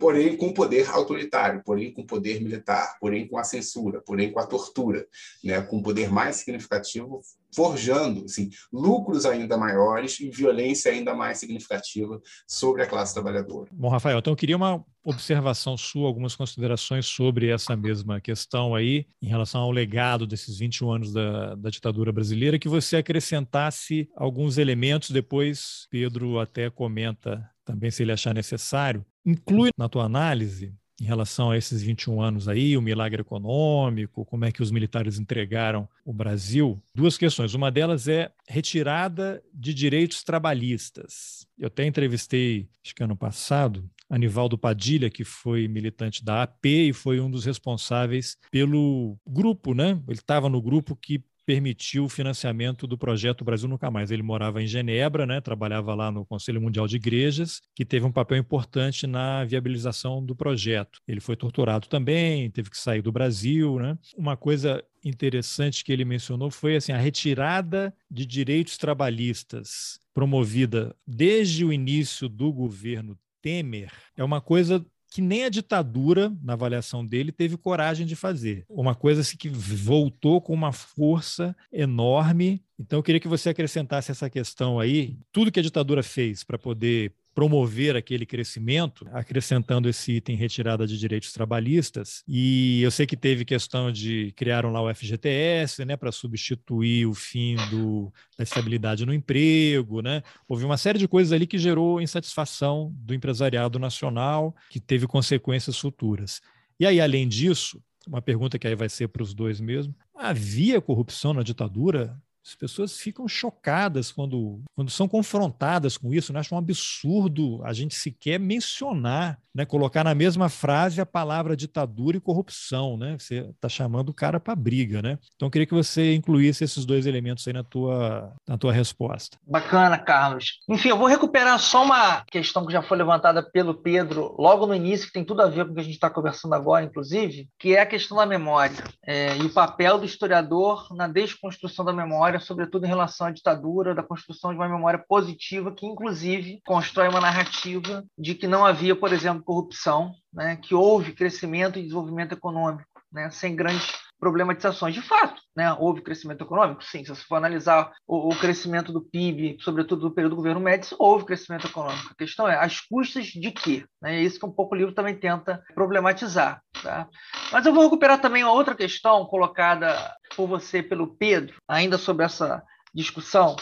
Porém, 0.00 0.36
com 0.36 0.52
poder 0.52 0.90
autoritário, 0.90 1.62
porém 1.64 1.92
com 1.92 2.04
poder 2.04 2.42
militar, 2.42 2.98
porém 2.98 3.28
com 3.28 3.38
a 3.38 3.44
censura, 3.44 4.00
porém 4.00 4.32
com 4.32 4.40
a 4.40 4.46
tortura, 4.46 5.06
né? 5.44 5.62
com 5.62 5.80
poder 5.80 6.10
mais 6.10 6.36
significativo, 6.36 7.22
forjando 7.54 8.24
assim, 8.24 8.50
lucros 8.72 9.24
ainda 9.24 9.56
maiores 9.56 10.18
e 10.20 10.30
violência 10.30 10.92
ainda 10.92 11.14
mais 11.14 11.38
significativa 11.38 12.20
sobre 12.46 12.82
a 12.82 12.86
classe 12.86 13.14
trabalhadora. 13.14 13.70
Bom, 13.72 13.88
Rafael, 13.88 14.18
então 14.18 14.32
eu 14.32 14.36
queria 14.36 14.56
uma 14.56 14.84
observação 15.04 15.76
sua, 15.76 16.06
algumas 16.06 16.34
considerações 16.34 17.06
sobre 17.06 17.48
essa 17.48 17.76
mesma 17.76 18.20
questão 18.20 18.74
aí, 18.74 19.06
em 19.20 19.28
relação 19.28 19.60
ao 19.60 19.70
legado 19.70 20.26
desses 20.26 20.58
21 20.58 20.90
anos 20.90 21.12
da, 21.12 21.54
da 21.54 21.70
ditadura 21.70 22.10
brasileira, 22.10 22.58
que 22.58 22.68
você 22.68 22.96
acrescentasse 22.96 24.08
alguns 24.16 24.56
elementos, 24.56 25.10
depois 25.10 25.86
Pedro 25.90 26.38
até 26.38 26.70
comenta 26.70 27.48
também 27.64 27.90
se 27.90 28.02
ele 28.02 28.12
achar 28.12 28.34
necessário, 28.34 29.04
inclui 29.24 29.70
na 29.76 29.88
tua 29.88 30.04
análise 30.04 30.74
em 31.00 31.04
relação 31.04 31.50
a 31.50 31.56
esses 31.56 31.82
21 31.82 32.20
anos 32.20 32.48
aí, 32.48 32.76
o 32.76 32.82
milagre 32.82 33.20
econômico, 33.20 34.24
como 34.24 34.44
é 34.44 34.52
que 34.52 34.62
os 34.62 34.70
militares 34.70 35.18
entregaram 35.18 35.88
o 36.04 36.12
Brasil, 36.12 36.80
duas 36.94 37.18
questões. 37.18 37.54
Uma 37.54 37.70
delas 37.70 38.06
é 38.06 38.30
retirada 38.48 39.42
de 39.52 39.74
direitos 39.74 40.22
trabalhistas. 40.22 41.46
Eu 41.58 41.66
até 41.66 41.84
entrevistei, 41.84 42.68
acho 42.84 42.94
que 42.94 43.02
ano 43.02 43.16
passado, 43.16 43.88
Anivaldo 44.08 44.56
Padilha, 44.56 45.10
que 45.10 45.24
foi 45.24 45.66
militante 45.66 46.24
da 46.24 46.42
AP 46.42 46.66
e 46.66 46.92
foi 46.92 47.20
um 47.20 47.30
dos 47.30 47.44
responsáveis 47.44 48.36
pelo 48.50 49.18
grupo, 49.26 49.74
né? 49.74 50.00
Ele 50.06 50.18
estava 50.18 50.48
no 50.48 50.62
grupo 50.62 50.94
que 50.94 51.24
permitiu 51.44 52.04
o 52.04 52.08
financiamento 52.08 52.86
do 52.86 52.96
projeto 52.96 53.44
Brasil 53.44 53.68
Nunca 53.68 53.90
Mais. 53.90 54.10
Ele 54.10 54.22
morava 54.22 54.62
em 54.62 54.66
Genebra, 54.66 55.26
né, 55.26 55.40
trabalhava 55.40 55.94
lá 55.94 56.10
no 56.10 56.24
Conselho 56.24 56.60
Mundial 56.60 56.86
de 56.86 56.96
Igrejas, 56.96 57.60
que 57.74 57.84
teve 57.84 58.04
um 58.04 58.12
papel 58.12 58.38
importante 58.38 59.06
na 59.06 59.44
viabilização 59.44 60.24
do 60.24 60.34
projeto. 60.34 61.00
Ele 61.06 61.20
foi 61.20 61.36
torturado 61.36 61.88
também, 61.88 62.50
teve 62.50 62.70
que 62.70 62.78
sair 62.78 63.02
do 63.02 63.12
Brasil. 63.12 63.78
Né? 63.78 63.98
Uma 64.16 64.36
coisa 64.36 64.82
interessante 65.04 65.84
que 65.84 65.92
ele 65.92 66.04
mencionou 66.04 66.50
foi 66.50 66.76
assim, 66.76 66.92
a 66.92 66.98
retirada 66.98 67.94
de 68.10 68.24
direitos 68.24 68.78
trabalhistas 68.78 69.98
promovida 70.14 70.94
desde 71.06 71.64
o 71.64 71.72
início 71.72 72.28
do 72.28 72.52
governo 72.52 73.18
Temer 73.42 73.92
é 74.16 74.24
uma 74.24 74.40
coisa 74.40 74.84
que 75.14 75.22
nem 75.22 75.44
a 75.44 75.48
ditadura, 75.48 76.36
na 76.42 76.54
avaliação 76.54 77.06
dele, 77.06 77.30
teve 77.30 77.56
coragem 77.56 78.04
de 78.04 78.16
fazer. 78.16 78.64
Uma 78.68 78.96
coisa 78.96 79.20
assim, 79.20 79.36
que 79.36 79.48
voltou 79.48 80.40
com 80.40 80.52
uma 80.52 80.72
força 80.72 81.54
enorme. 81.72 82.60
Então, 82.76 82.98
eu 82.98 83.02
queria 83.04 83.20
que 83.20 83.28
você 83.28 83.50
acrescentasse 83.50 84.10
essa 84.10 84.28
questão 84.28 84.80
aí, 84.80 85.16
tudo 85.30 85.52
que 85.52 85.60
a 85.60 85.62
ditadura 85.62 86.02
fez 86.02 86.42
para 86.42 86.58
poder 86.58 87.12
promover 87.34 87.96
aquele 87.96 88.24
crescimento, 88.24 89.06
acrescentando 89.12 89.88
esse 89.88 90.12
item 90.12 90.36
retirada 90.36 90.86
de 90.86 90.98
direitos 90.98 91.32
trabalhistas. 91.32 92.22
E 92.28 92.80
eu 92.82 92.90
sei 92.90 93.06
que 93.06 93.16
teve 93.16 93.44
questão 93.44 93.90
de 93.90 94.32
criaram 94.36 94.70
lá 94.70 94.80
o 94.80 94.94
FGTS, 94.94 95.84
né, 95.84 95.96
para 95.96 96.12
substituir 96.12 97.06
o 97.06 97.14
fim 97.14 97.56
do, 97.70 98.12
da 98.38 98.44
estabilidade 98.44 99.04
no 99.04 99.12
emprego, 99.12 100.00
né? 100.00 100.22
Houve 100.48 100.64
uma 100.64 100.76
série 100.76 100.98
de 100.98 101.08
coisas 101.08 101.32
ali 101.32 101.46
que 101.46 101.58
gerou 101.58 102.00
insatisfação 102.00 102.94
do 102.96 103.12
empresariado 103.12 103.78
nacional, 103.78 104.54
que 104.70 104.78
teve 104.78 105.06
consequências 105.06 105.78
futuras. 105.78 106.40
E 106.78 106.86
aí, 106.86 107.00
além 107.00 107.26
disso, 107.26 107.82
uma 108.06 108.22
pergunta 108.22 108.58
que 108.58 108.66
aí 108.66 108.74
vai 108.74 108.88
ser 108.88 109.08
para 109.08 109.22
os 109.22 109.34
dois 109.34 109.60
mesmo: 109.60 109.94
havia 110.14 110.80
corrupção 110.80 111.32
na 111.32 111.42
ditadura? 111.42 112.16
As 112.46 112.54
pessoas 112.54 112.98
ficam 112.98 113.26
chocadas 113.26 114.12
quando, 114.12 114.62
quando 114.74 114.90
são 114.90 115.08
confrontadas 115.08 115.96
com 115.96 116.12
isso, 116.12 116.32
né? 116.32 116.40
acham 116.40 116.56
um 116.56 116.58
absurdo 116.58 117.62
a 117.64 117.72
gente 117.72 117.94
sequer 117.94 118.38
mencionar, 118.38 119.38
né? 119.54 119.64
colocar 119.64 120.04
na 120.04 120.14
mesma 120.14 120.48
frase 120.48 121.00
a 121.00 121.06
palavra 121.06 121.56
ditadura 121.56 122.16
e 122.16 122.20
corrupção. 122.20 122.96
Né? 122.96 123.16
Você 123.18 123.46
está 123.54 123.68
chamando 123.68 124.10
o 124.10 124.14
cara 124.14 124.38
para 124.38 124.54
briga. 124.54 125.00
Né? 125.00 125.18
Então, 125.36 125.46
eu 125.46 125.50
queria 125.50 125.66
que 125.66 125.74
você 125.74 126.14
incluísse 126.14 126.64
esses 126.64 126.84
dois 126.84 127.06
elementos 127.06 127.46
aí 127.46 127.54
na 127.54 127.64
tua, 127.64 128.32
na 128.46 128.58
tua 128.58 128.72
resposta. 128.72 129.38
Bacana, 129.46 129.98
Carlos. 129.98 130.60
Enfim, 130.68 130.90
eu 130.90 130.98
vou 130.98 131.06
recuperar 131.06 131.58
só 131.58 131.82
uma 131.82 132.24
questão 132.30 132.66
que 132.66 132.72
já 132.72 132.82
foi 132.82 132.98
levantada 132.98 133.42
pelo 133.42 133.74
Pedro 133.74 134.34
logo 134.38 134.66
no 134.66 134.74
início, 134.74 135.06
que 135.06 135.12
tem 135.12 135.24
tudo 135.24 135.42
a 135.42 135.48
ver 135.48 135.64
com 135.64 135.72
o 135.72 135.74
que 135.74 135.80
a 135.80 135.84
gente 135.84 135.94
está 135.94 136.10
conversando 136.10 136.54
agora, 136.54 136.84
inclusive, 136.84 137.48
que 137.58 137.74
é 137.74 137.80
a 137.80 137.86
questão 137.86 138.16
da 138.16 138.26
memória 138.26 138.84
é, 139.06 139.36
e 139.36 139.42
o 139.42 139.52
papel 139.52 139.98
do 139.98 140.04
historiador 140.04 140.94
na 140.94 141.08
desconstrução 141.08 141.84
da 141.84 141.92
memória, 141.92 142.33
sobretudo 142.38 142.84
em 142.84 142.88
relação 142.88 143.26
à 143.26 143.30
ditadura, 143.30 143.94
da 143.94 144.02
construção 144.02 144.50
de 144.50 144.56
uma 144.56 144.68
memória 144.68 144.98
positiva, 144.98 145.74
que 145.74 145.86
inclusive 145.86 146.60
constrói 146.64 147.08
uma 147.08 147.20
narrativa 147.20 148.04
de 148.18 148.34
que 148.34 148.46
não 148.46 148.64
havia, 148.64 148.94
por 148.94 149.12
exemplo, 149.12 149.42
corrupção, 149.42 150.12
né, 150.32 150.56
que 150.56 150.74
houve 150.74 151.12
crescimento 151.12 151.78
e 151.78 151.82
desenvolvimento 151.82 152.32
econômico, 152.32 152.88
né, 153.12 153.30
sem 153.30 153.54
grandes 153.54 154.03
problematizações. 154.24 154.94
De 154.94 155.02
fato, 155.02 155.42
né, 155.54 155.70
houve 155.74 156.00
crescimento 156.00 156.42
econômico? 156.42 156.82
Sim, 156.82 157.04
se 157.04 157.10
você 157.10 157.22
for 157.24 157.36
analisar 157.36 157.92
o, 158.06 158.30
o, 158.30 158.38
crescimento 158.38 158.90
do 158.90 159.02
PIB, 159.02 159.58
sobretudo 159.60 160.08
no 160.08 160.14
período 160.14 160.30
do 160.30 160.36
governo 160.36 160.60
Médici, 160.60 160.96
houve 160.98 161.26
crescimento 161.26 161.66
econômico. 161.66 162.08
A 162.10 162.16
questão 162.16 162.48
é, 162.48 162.56
as 162.56 162.80
custas 162.80 163.26
de 163.26 163.50
quê? 163.50 163.84
Né, 164.00 164.16
é 164.16 164.22
isso 164.22 164.40
que 164.40 164.46
um 164.46 164.50
pouco 164.50 164.74
o 164.74 164.78
livro 164.78 164.94
também 164.94 165.14
tenta 165.14 165.62
problematizar. 165.74 166.62
Tá? 166.82 167.06
Mas 167.52 167.66
eu 167.66 167.74
vou 167.74 167.84
recuperar 167.84 168.18
também 168.18 168.42
uma 168.42 168.52
outra 168.52 168.74
questão 168.74 169.26
colocada 169.26 169.94
por 170.34 170.46
você, 170.46 170.82
pelo 170.82 171.14
Pedro, 171.16 171.56
ainda 171.68 171.98
sobre 171.98 172.24
essa 172.24 172.62
discussão, 172.94 173.56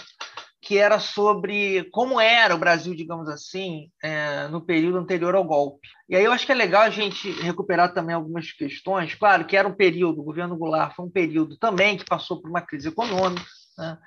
que 0.73 0.79
era 0.79 0.99
sobre 0.99 1.85
como 1.91 2.19
era 2.19 2.55
o 2.55 2.59
Brasil, 2.59 2.95
digamos 2.95 3.29
assim, 3.29 3.91
é, 4.03 4.49
no 4.49 4.59
período 4.59 4.97
anterior 4.97 5.35
ao 5.35 5.45
golpe. 5.45 5.87
E 6.09 6.17
aí 6.17 6.25
eu 6.25 6.33
acho 6.33 6.47
que 6.47 6.53
é 6.53 6.55
legal 6.55 6.81
a 6.81 6.89
gente 6.89 7.31
recuperar 7.43 7.93
também 7.93 8.15
algumas 8.15 8.53
questões. 8.53 9.15
Claro 9.15 9.45
que 9.45 9.55
era 9.55 9.69
um 9.69 9.75
período, 9.75 10.23
o 10.23 10.25
governo 10.25 10.57
Goulart 10.57 10.97
foi 10.97 11.05
um 11.05 11.11
período 11.11 11.59
também 11.59 11.99
que 11.99 12.07
passou 12.07 12.41
por 12.41 12.49
uma 12.49 12.63
crise 12.63 12.89
econômica, 12.89 13.45
né? 13.77 13.99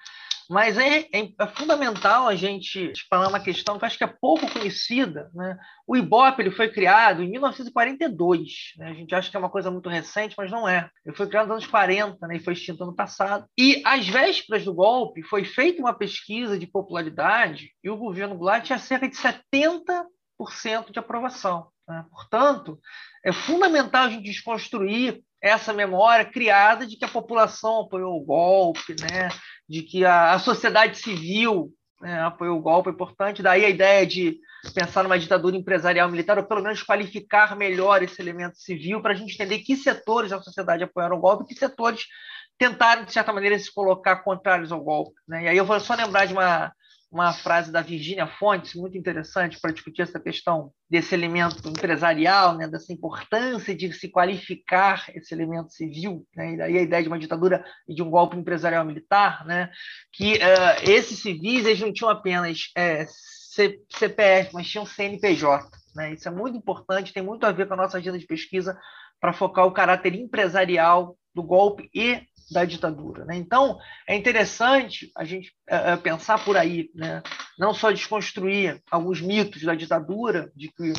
Mas 0.49 0.77
é, 0.77 0.99
é, 1.11 1.31
é, 1.39 1.47
fundamental 1.47 2.27
a 2.27 2.35
gente 2.35 2.91
falar 3.09 3.27
uma 3.27 3.39
questão 3.39 3.79
que 3.79 3.85
acho 3.85 3.97
que 3.97 4.03
é 4.03 4.07
pouco 4.07 4.51
conhecida. 4.51 5.29
Né? 5.33 5.57
O 5.87 5.95
IBOP 5.95 6.39
ele 6.39 6.51
foi 6.51 6.69
criado 6.69 7.23
em 7.23 7.29
1942. 7.29 8.73
Né? 8.77 8.89
A 8.89 8.93
gente 8.93 9.15
acha 9.15 9.29
que 9.29 9.35
é 9.35 9.39
uma 9.39 9.49
coisa 9.49 9.71
muito 9.71 9.89
recente, 9.89 10.35
mas 10.37 10.51
não 10.51 10.67
é. 10.67 10.89
Ele 11.05 11.15
foi 11.15 11.27
criado 11.27 11.47
nos 11.47 11.57
anos 11.57 11.67
40 11.67 12.27
né? 12.27 12.37
e 12.37 12.39
foi 12.39 12.53
extinto 12.53 12.83
ano 12.83 12.95
passado. 12.95 13.45
E 13.57 13.81
às 13.85 14.07
vésperas 14.07 14.63
do 14.63 14.73
golpe 14.73 15.23
foi 15.23 15.43
feita 15.43 15.81
uma 15.81 15.93
pesquisa 15.93 16.57
de 16.57 16.67
popularidade 16.67 17.71
e 17.83 17.89
o 17.89 17.97
governo 17.97 18.37
Goulart 18.37 18.65
tinha 18.65 18.79
cerca 18.79 19.09
de 19.09 19.15
70% 19.15 20.91
de 20.91 20.99
aprovação. 20.99 21.67
Né? 21.87 22.05
Portanto, 22.09 22.79
é 23.23 23.31
fundamental 23.31 24.05
a 24.05 24.09
gente 24.09 24.23
desconstruir 24.23 25.21
essa 25.45 25.71
memória 25.71 26.25
criada 26.25 26.87
de 26.87 26.97
que 26.97 27.05
a 27.05 27.09
população 27.09 27.81
apoiou 27.81 28.17
o 28.17 28.25
golpe, 28.25 28.95
né? 28.99 29.29
de 29.69 29.83
que 29.83 30.03
a, 30.03 30.33
a 30.33 30.39
sociedade 30.39 30.97
civil 30.97 31.71
né, 32.01 32.19
apoiou 32.21 32.57
o 32.57 32.61
golpe, 32.61 32.89
é 32.89 32.91
importante. 32.91 33.43
Daí 33.43 33.63
a 33.63 33.69
ideia 33.69 34.07
de 34.07 34.39
pensar 34.73 35.03
numa 35.03 35.19
ditadura 35.19 35.55
empresarial 35.55 36.09
militar, 36.09 36.39
ou 36.39 36.45
pelo 36.45 36.63
menos 36.63 36.81
qualificar 36.81 37.55
melhor 37.55 38.01
esse 38.01 38.19
elemento 38.19 38.57
civil, 38.57 39.01
para 39.03 39.13
a 39.13 39.15
gente 39.15 39.35
entender 39.35 39.59
que 39.59 39.75
setores 39.75 40.31
da 40.31 40.41
sociedade 40.41 40.83
apoiaram 40.83 41.17
o 41.17 41.21
golpe 41.21 41.45
que 41.45 41.53
setores 41.53 42.05
tentaram, 42.57 43.05
de 43.05 43.13
certa 43.13 43.31
maneira, 43.31 43.59
se 43.59 43.71
colocar 43.71 44.17
contrários 44.23 44.71
ao 44.71 44.83
golpe. 44.83 45.13
Né? 45.27 45.43
E 45.43 45.47
aí 45.49 45.57
eu 45.57 45.65
vou 45.65 45.79
só 45.79 45.93
lembrar 45.93 46.25
de 46.25 46.33
uma 46.33 46.73
uma 47.15 47.31
frase 47.31 47.71
da 47.71 47.81
Virginia 47.81 48.27
Fontes, 48.27 48.75
muito 48.75 48.97
interessante 48.97 49.57
para 49.57 49.71
discutir 49.71 50.01
essa 50.01 50.19
questão 50.19 50.73
desse 50.89 51.15
elemento 51.15 51.65
empresarial, 51.69 52.57
né, 52.57 52.67
dessa 52.67 52.91
importância 52.91 53.73
de 53.73 53.93
se 53.93 54.09
qualificar 54.09 55.05
esse 55.15 55.33
elemento 55.33 55.71
civil, 55.71 56.27
né, 56.35 56.53
e 56.53 56.57
daí 56.57 56.77
a 56.77 56.81
ideia 56.81 57.01
de 57.01 57.07
uma 57.07 57.17
ditadura 57.17 57.63
e 57.87 57.95
de 57.95 58.03
um 58.03 58.09
golpe 58.09 58.35
empresarial 58.35 58.83
militar, 58.83 59.45
né, 59.45 59.71
que 60.11 60.33
uh, 60.33 60.91
esses 60.91 61.19
civis 61.19 61.65
eles 61.65 61.79
não 61.79 61.93
tinham 61.93 62.09
apenas 62.09 62.69
é, 62.75 63.05
CPF, 63.07 64.53
mas 64.53 64.67
tinham 64.67 64.85
CNPJ. 64.85 65.69
Né, 65.95 66.11
isso 66.15 66.27
é 66.27 66.31
muito 66.31 66.57
importante, 66.57 67.13
tem 67.13 67.23
muito 67.23 67.45
a 67.45 67.51
ver 67.53 67.65
com 67.65 67.75
a 67.75 67.77
nossa 67.77 67.97
agenda 67.97 68.19
de 68.19 68.25
pesquisa 68.25 68.77
para 69.21 69.31
focar 69.31 69.65
o 69.65 69.71
caráter 69.71 70.13
empresarial 70.15 71.17
do 71.33 71.41
golpe 71.41 71.89
e 71.95 72.21
da 72.51 72.63
ditadura. 72.65 73.25
Né? 73.25 73.35
Então, 73.37 73.77
é 74.07 74.15
interessante 74.15 75.11
a 75.15 75.23
gente 75.23 75.53
é, 75.67 75.95
pensar 75.95 76.43
por 76.43 76.55
aí, 76.55 76.89
né? 76.93 77.21
não 77.57 77.73
só 77.73 77.91
desconstruir 77.91 78.81
alguns 78.89 79.21
mitos 79.21 79.63
da 79.63 79.75
ditadura, 79.75 80.51
de 80.55 80.69
que 80.69 80.93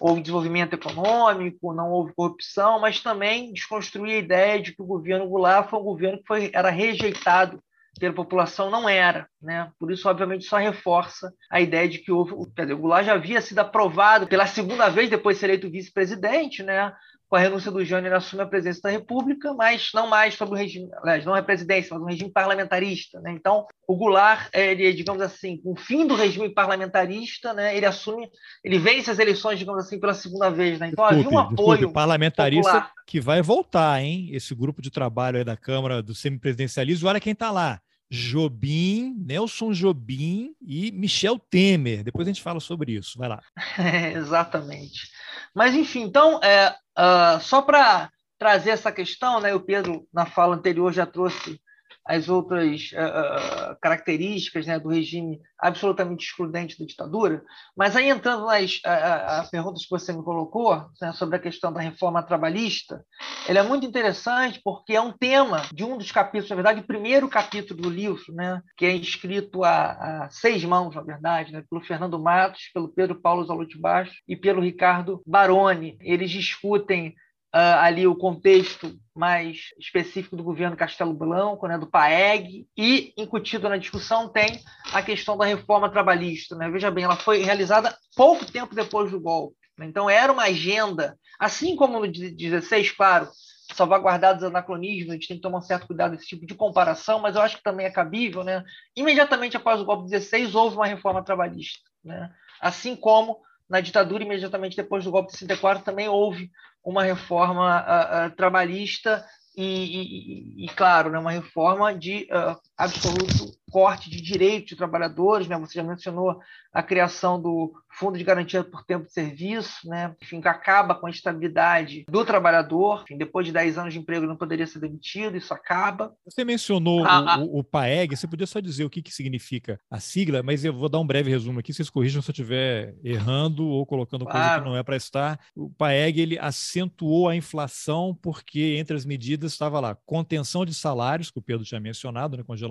houve 0.00 0.20
desenvolvimento 0.20 0.74
econômico, 0.74 1.72
não 1.72 1.90
houve 1.90 2.14
corrupção, 2.14 2.80
mas 2.80 3.00
também 3.00 3.52
desconstruir 3.52 4.14
a 4.14 4.18
ideia 4.18 4.62
de 4.62 4.74
que 4.74 4.82
o 4.82 4.86
governo 4.86 5.28
Goulart 5.28 5.68
foi 5.68 5.78
um 5.78 5.84
governo 5.84 6.18
que 6.18 6.26
foi, 6.26 6.50
era 6.52 6.70
rejeitado 6.70 7.62
pela 7.98 8.14
população 8.14 8.70
não 8.70 8.88
era, 8.88 9.28
né? 9.42 9.70
Por 9.78 9.90
isso, 9.90 10.08
obviamente, 10.08 10.44
só 10.44 10.56
reforça 10.56 11.32
a 11.50 11.60
ideia 11.60 11.88
de 11.88 11.98
que 11.98 12.12
houve, 12.12 12.32
quer 12.54 12.62
dizer, 12.62 12.74
o 12.74 12.78
Goulart 12.78 13.04
já 13.04 13.14
havia 13.14 13.40
sido 13.40 13.58
aprovado 13.58 14.26
pela 14.26 14.46
segunda 14.46 14.88
vez 14.88 15.10
depois 15.10 15.36
de 15.36 15.40
ser 15.40 15.46
eleito 15.46 15.70
vice-presidente, 15.70 16.62
né? 16.62 16.92
Com 17.28 17.36
a 17.36 17.38
renúncia 17.38 17.70
do 17.70 17.84
Jânio, 17.84 18.08
ele 18.08 18.14
assume 18.14 18.42
a 18.42 18.46
presidência 18.46 18.82
da 18.82 18.90
República, 18.90 19.52
mas 19.52 19.90
não 19.92 20.08
mais 20.08 20.34
sobre 20.34 20.54
o 20.54 20.56
regime, 20.56 20.88
aliás, 21.02 21.24
não 21.26 21.36
é 21.36 21.42
presidência, 21.42 21.94
mas 21.94 22.02
um 22.02 22.06
regime 22.06 22.32
parlamentarista. 22.32 23.20
Né? 23.20 23.32
Então, 23.32 23.66
o 23.86 23.96
Goulart, 23.96 24.48
ele, 24.52 24.92
digamos 24.94 25.20
assim, 25.20 25.58
com 25.58 25.72
o 25.72 25.76
fim 25.76 26.06
do 26.06 26.14
regime 26.14 26.48
parlamentarista, 26.48 27.52
né, 27.52 27.76
ele 27.76 27.84
assume, 27.84 28.28
ele 28.64 28.78
vence 28.78 29.10
as 29.10 29.18
eleições, 29.18 29.58
digamos 29.58 29.84
assim, 29.84 30.00
pela 30.00 30.14
segunda 30.14 30.50
vez. 30.50 30.78
Né? 30.78 30.88
Então, 30.88 31.04
desculpe, 31.06 31.26
havia 31.26 31.38
um 31.38 31.40
apoio 31.40 31.78
desculpe, 31.78 31.94
parlamentarista 31.94 32.72
popular. 32.72 32.92
que 33.06 33.20
vai 33.20 33.42
voltar, 33.42 34.02
hein? 34.02 34.30
Esse 34.32 34.54
grupo 34.54 34.80
de 34.80 34.90
trabalho 34.90 35.36
aí 35.36 35.44
da 35.44 35.56
Câmara 35.56 36.02
do 36.02 36.14
semipresidencialismo, 36.14 37.08
olha 37.08 37.20
quem 37.20 37.32
está 37.32 37.50
lá. 37.50 37.78
Jobim, 38.10 39.14
Nelson 39.18 39.72
Jobim 39.72 40.54
e 40.62 40.90
Michel 40.92 41.38
Temer. 41.38 42.02
Depois 42.02 42.26
a 42.26 42.30
gente 42.30 42.42
fala 42.42 42.58
sobre 42.58 42.92
isso. 42.92 43.18
Vai 43.18 43.28
lá. 43.28 43.42
É, 43.78 44.12
exatamente. 44.16 45.10
Mas, 45.54 45.74
enfim, 45.74 46.02
então, 46.02 46.40
é, 46.42 46.74
uh, 46.98 47.40
só 47.40 47.62
para 47.62 48.10
trazer 48.38 48.70
essa 48.70 48.92
questão, 48.92 49.40
né, 49.40 49.54
o 49.54 49.60
Pedro, 49.60 50.06
na 50.12 50.26
fala 50.26 50.56
anterior, 50.56 50.92
já 50.92 51.06
trouxe 51.06 51.60
as 52.08 52.30
outras 52.30 52.90
uh, 52.92 53.76
características 53.82 54.66
né, 54.66 54.80
do 54.80 54.88
regime 54.88 55.38
absolutamente 55.58 56.24
excludente 56.24 56.78
da 56.78 56.86
ditadura. 56.86 57.42
Mas 57.76 57.94
aí 57.94 58.08
entrando 58.08 58.46
nas 58.46 58.76
uh, 58.76 59.50
perguntas 59.50 59.82
que 59.82 59.90
você 59.90 60.10
me 60.14 60.24
colocou 60.24 60.86
né, 61.02 61.12
sobre 61.12 61.36
a 61.36 61.38
questão 61.38 61.70
da 61.70 61.82
reforma 61.82 62.22
trabalhista, 62.22 63.04
ele 63.46 63.58
é 63.58 63.62
muito 63.62 63.86
interessante 63.86 64.58
porque 64.64 64.94
é 64.94 65.00
um 65.00 65.12
tema 65.12 65.62
de 65.70 65.84
um 65.84 65.98
dos 65.98 66.10
capítulos, 66.10 66.48
na 66.48 66.56
verdade, 66.56 66.80
o 66.80 66.86
primeiro 66.86 67.28
capítulo 67.28 67.82
do 67.82 67.90
livro, 67.90 68.32
né, 68.32 68.62
que 68.74 68.86
é 68.86 68.94
escrito 68.94 69.62
a, 69.62 70.24
a 70.24 70.30
seis 70.30 70.64
mãos, 70.64 70.94
na 70.94 71.02
verdade, 71.02 71.52
né, 71.52 71.62
pelo 71.68 71.84
Fernando 71.84 72.18
Matos, 72.18 72.70
pelo 72.72 72.88
Pedro 72.88 73.20
Paulo 73.20 73.44
Zalute 73.44 73.78
Baixo 73.78 74.14
e 74.26 74.34
pelo 74.34 74.62
Ricardo 74.62 75.22
Baroni. 75.26 75.98
Eles 76.00 76.30
discutem 76.30 77.14
uh, 77.54 77.78
ali 77.80 78.06
o 78.06 78.16
contexto 78.16 78.98
mais 79.14 79.70
específico 79.78 80.36
do 80.36 80.44
governo 80.44 80.76
Castelo 80.76 81.12
Branco, 81.12 81.66
né, 81.66 81.76
do 81.76 81.86
PAEG, 81.86 82.66
e 82.76 83.12
incutido 83.16 83.68
na 83.68 83.76
discussão 83.76 84.28
tem 84.28 84.60
a 84.92 85.02
questão 85.02 85.36
da 85.36 85.44
reforma 85.44 85.90
trabalhista. 85.90 86.54
Né? 86.54 86.70
Veja 86.70 86.90
bem, 86.90 87.04
ela 87.04 87.16
foi 87.16 87.42
realizada 87.42 87.96
pouco 88.14 88.46
tempo 88.46 88.74
depois 88.74 89.10
do 89.10 89.20
golpe. 89.20 89.56
Né? 89.76 89.86
Então, 89.86 90.08
era 90.08 90.32
uma 90.32 90.44
agenda, 90.44 91.18
assim 91.38 91.74
como 91.74 91.98
no 91.98 92.06
16, 92.06 92.92
claro, 92.92 93.28
salvaguardados 93.74 94.44
anacronismos, 94.44 95.10
a 95.10 95.14
gente 95.14 95.28
tem 95.28 95.36
que 95.36 95.42
tomar 95.42 95.58
um 95.58 95.62
certo 95.62 95.86
cuidado 95.86 96.12
desse 96.12 96.28
tipo 96.28 96.46
de 96.46 96.54
comparação, 96.54 97.20
mas 97.20 97.34
eu 97.34 97.42
acho 97.42 97.56
que 97.56 97.62
também 97.62 97.86
é 97.86 97.90
cabível. 97.90 98.44
Né? 98.44 98.64
Imediatamente 98.94 99.56
após 99.56 99.80
o 99.80 99.84
golpe 99.84 100.08
16, 100.08 100.54
houve 100.54 100.76
uma 100.76 100.86
reforma 100.86 101.24
trabalhista. 101.24 101.80
Né? 102.04 102.30
Assim 102.60 102.94
como 102.94 103.40
na 103.68 103.80
ditadura, 103.80 104.24
imediatamente 104.24 104.76
depois 104.76 105.04
do 105.04 105.10
golpe 105.10 105.30
de 105.30 105.38
64, 105.38 105.84
também 105.84 106.08
houve 106.08 106.50
uma 106.88 107.04
reforma 107.04 107.82
uh, 107.82 108.26
uh, 108.26 108.30
trabalhista 108.34 109.22
e, 109.54 110.62
e, 110.62 110.64
e, 110.64 110.68
claro, 110.68 111.10
né, 111.10 111.18
uma 111.18 111.30
reforma 111.30 111.94
de 111.94 112.26
uh, 112.32 112.56
absoluto 112.78 113.58
corte 113.70 114.08
de 114.08 114.20
direitos 114.20 114.70
de 114.70 114.76
trabalhadores, 114.76 115.46
né? 115.46 115.58
Você 115.58 115.74
já 115.74 115.82
mencionou 115.82 116.40
a 116.72 116.82
criação 116.82 117.40
do 117.40 117.72
Fundo 117.90 118.16
de 118.16 118.24
Garantia 118.24 118.62
por 118.62 118.84
Tempo 118.84 119.06
de 119.06 119.12
Serviço, 119.12 119.88
né? 119.88 120.14
Enfim, 120.22 120.40
que 120.40 120.48
acaba 120.48 120.94
com 120.94 121.06
a 121.06 121.10
estabilidade 121.10 122.04
do 122.08 122.24
trabalhador. 122.24 123.02
Enfim, 123.02 123.18
depois 123.18 123.46
de 123.46 123.52
10 123.52 123.78
anos 123.78 123.92
de 123.92 123.98
emprego 123.98 124.26
não 124.26 124.36
poderia 124.36 124.66
ser 124.66 124.78
demitido, 124.78 125.36
isso 125.36 125.52
acaba. 125.52 126.14
Você 126.24 126.44
mencionou 126.44 127.04
ah, 127.04 127.38
o, 127.40 127.58
o, 127.58 127.64
PAEG, 127.64 128.16
você 128.16 128.26
podia 128.26 128.46
só 128.46 128.60
dizer 128.60 128.84
o 128.84 128.90
que, 128.90 129.02
que 129.02 129.12
significa 129.12 129.80
a 129.90 129.98
sigla, 129.98 130.42
mas 130.42 130.64
eu 130.64 130.72
vou 130.72 130.88
dar 130.88 130.98
um 130.98 131.06
breve 131.06 131.30
resumo 131.30 131.60
aqui, 131.60 131.72
vocês 131.72 131.90
corrijam 131.90 132.22
se 132.22 132.30
eu 132.30 132.32
estiver 132.32 132.94
errando 133.02 133.66
ou 133.66 133.84
colocando 133.84 134.24
coisa 134.24 134.38
claro. 134.38 134.62
que 134.62 134.68
não 134.68 134.76
é 134.76 134.82
para 134.82 134.96
estar. 134.96 135.38
O 135.54 135.70
PAEG, 135.70 136.20
ele 136.20 136.38
acentuou 136.38 137.28
a 137.28 137.36
inflação 137.36 138.16
porque 138.22 138.76
entre 138.78 138.96
as 138.96 139.04
medidas 139.04 139.52
estava 139.52 139.80
lá 139.80 139.94
contenção 140.06 140.64
de 140.64 140.72
salários, 140.72 141.30
que 141.30 141.38
o 141.38 141.42
Pedro 141.42 141.64
tinha 141.64 141.80
mencionado, 141.80 142.36
né? 142.36 142.42
congelamento, 142.42 142.67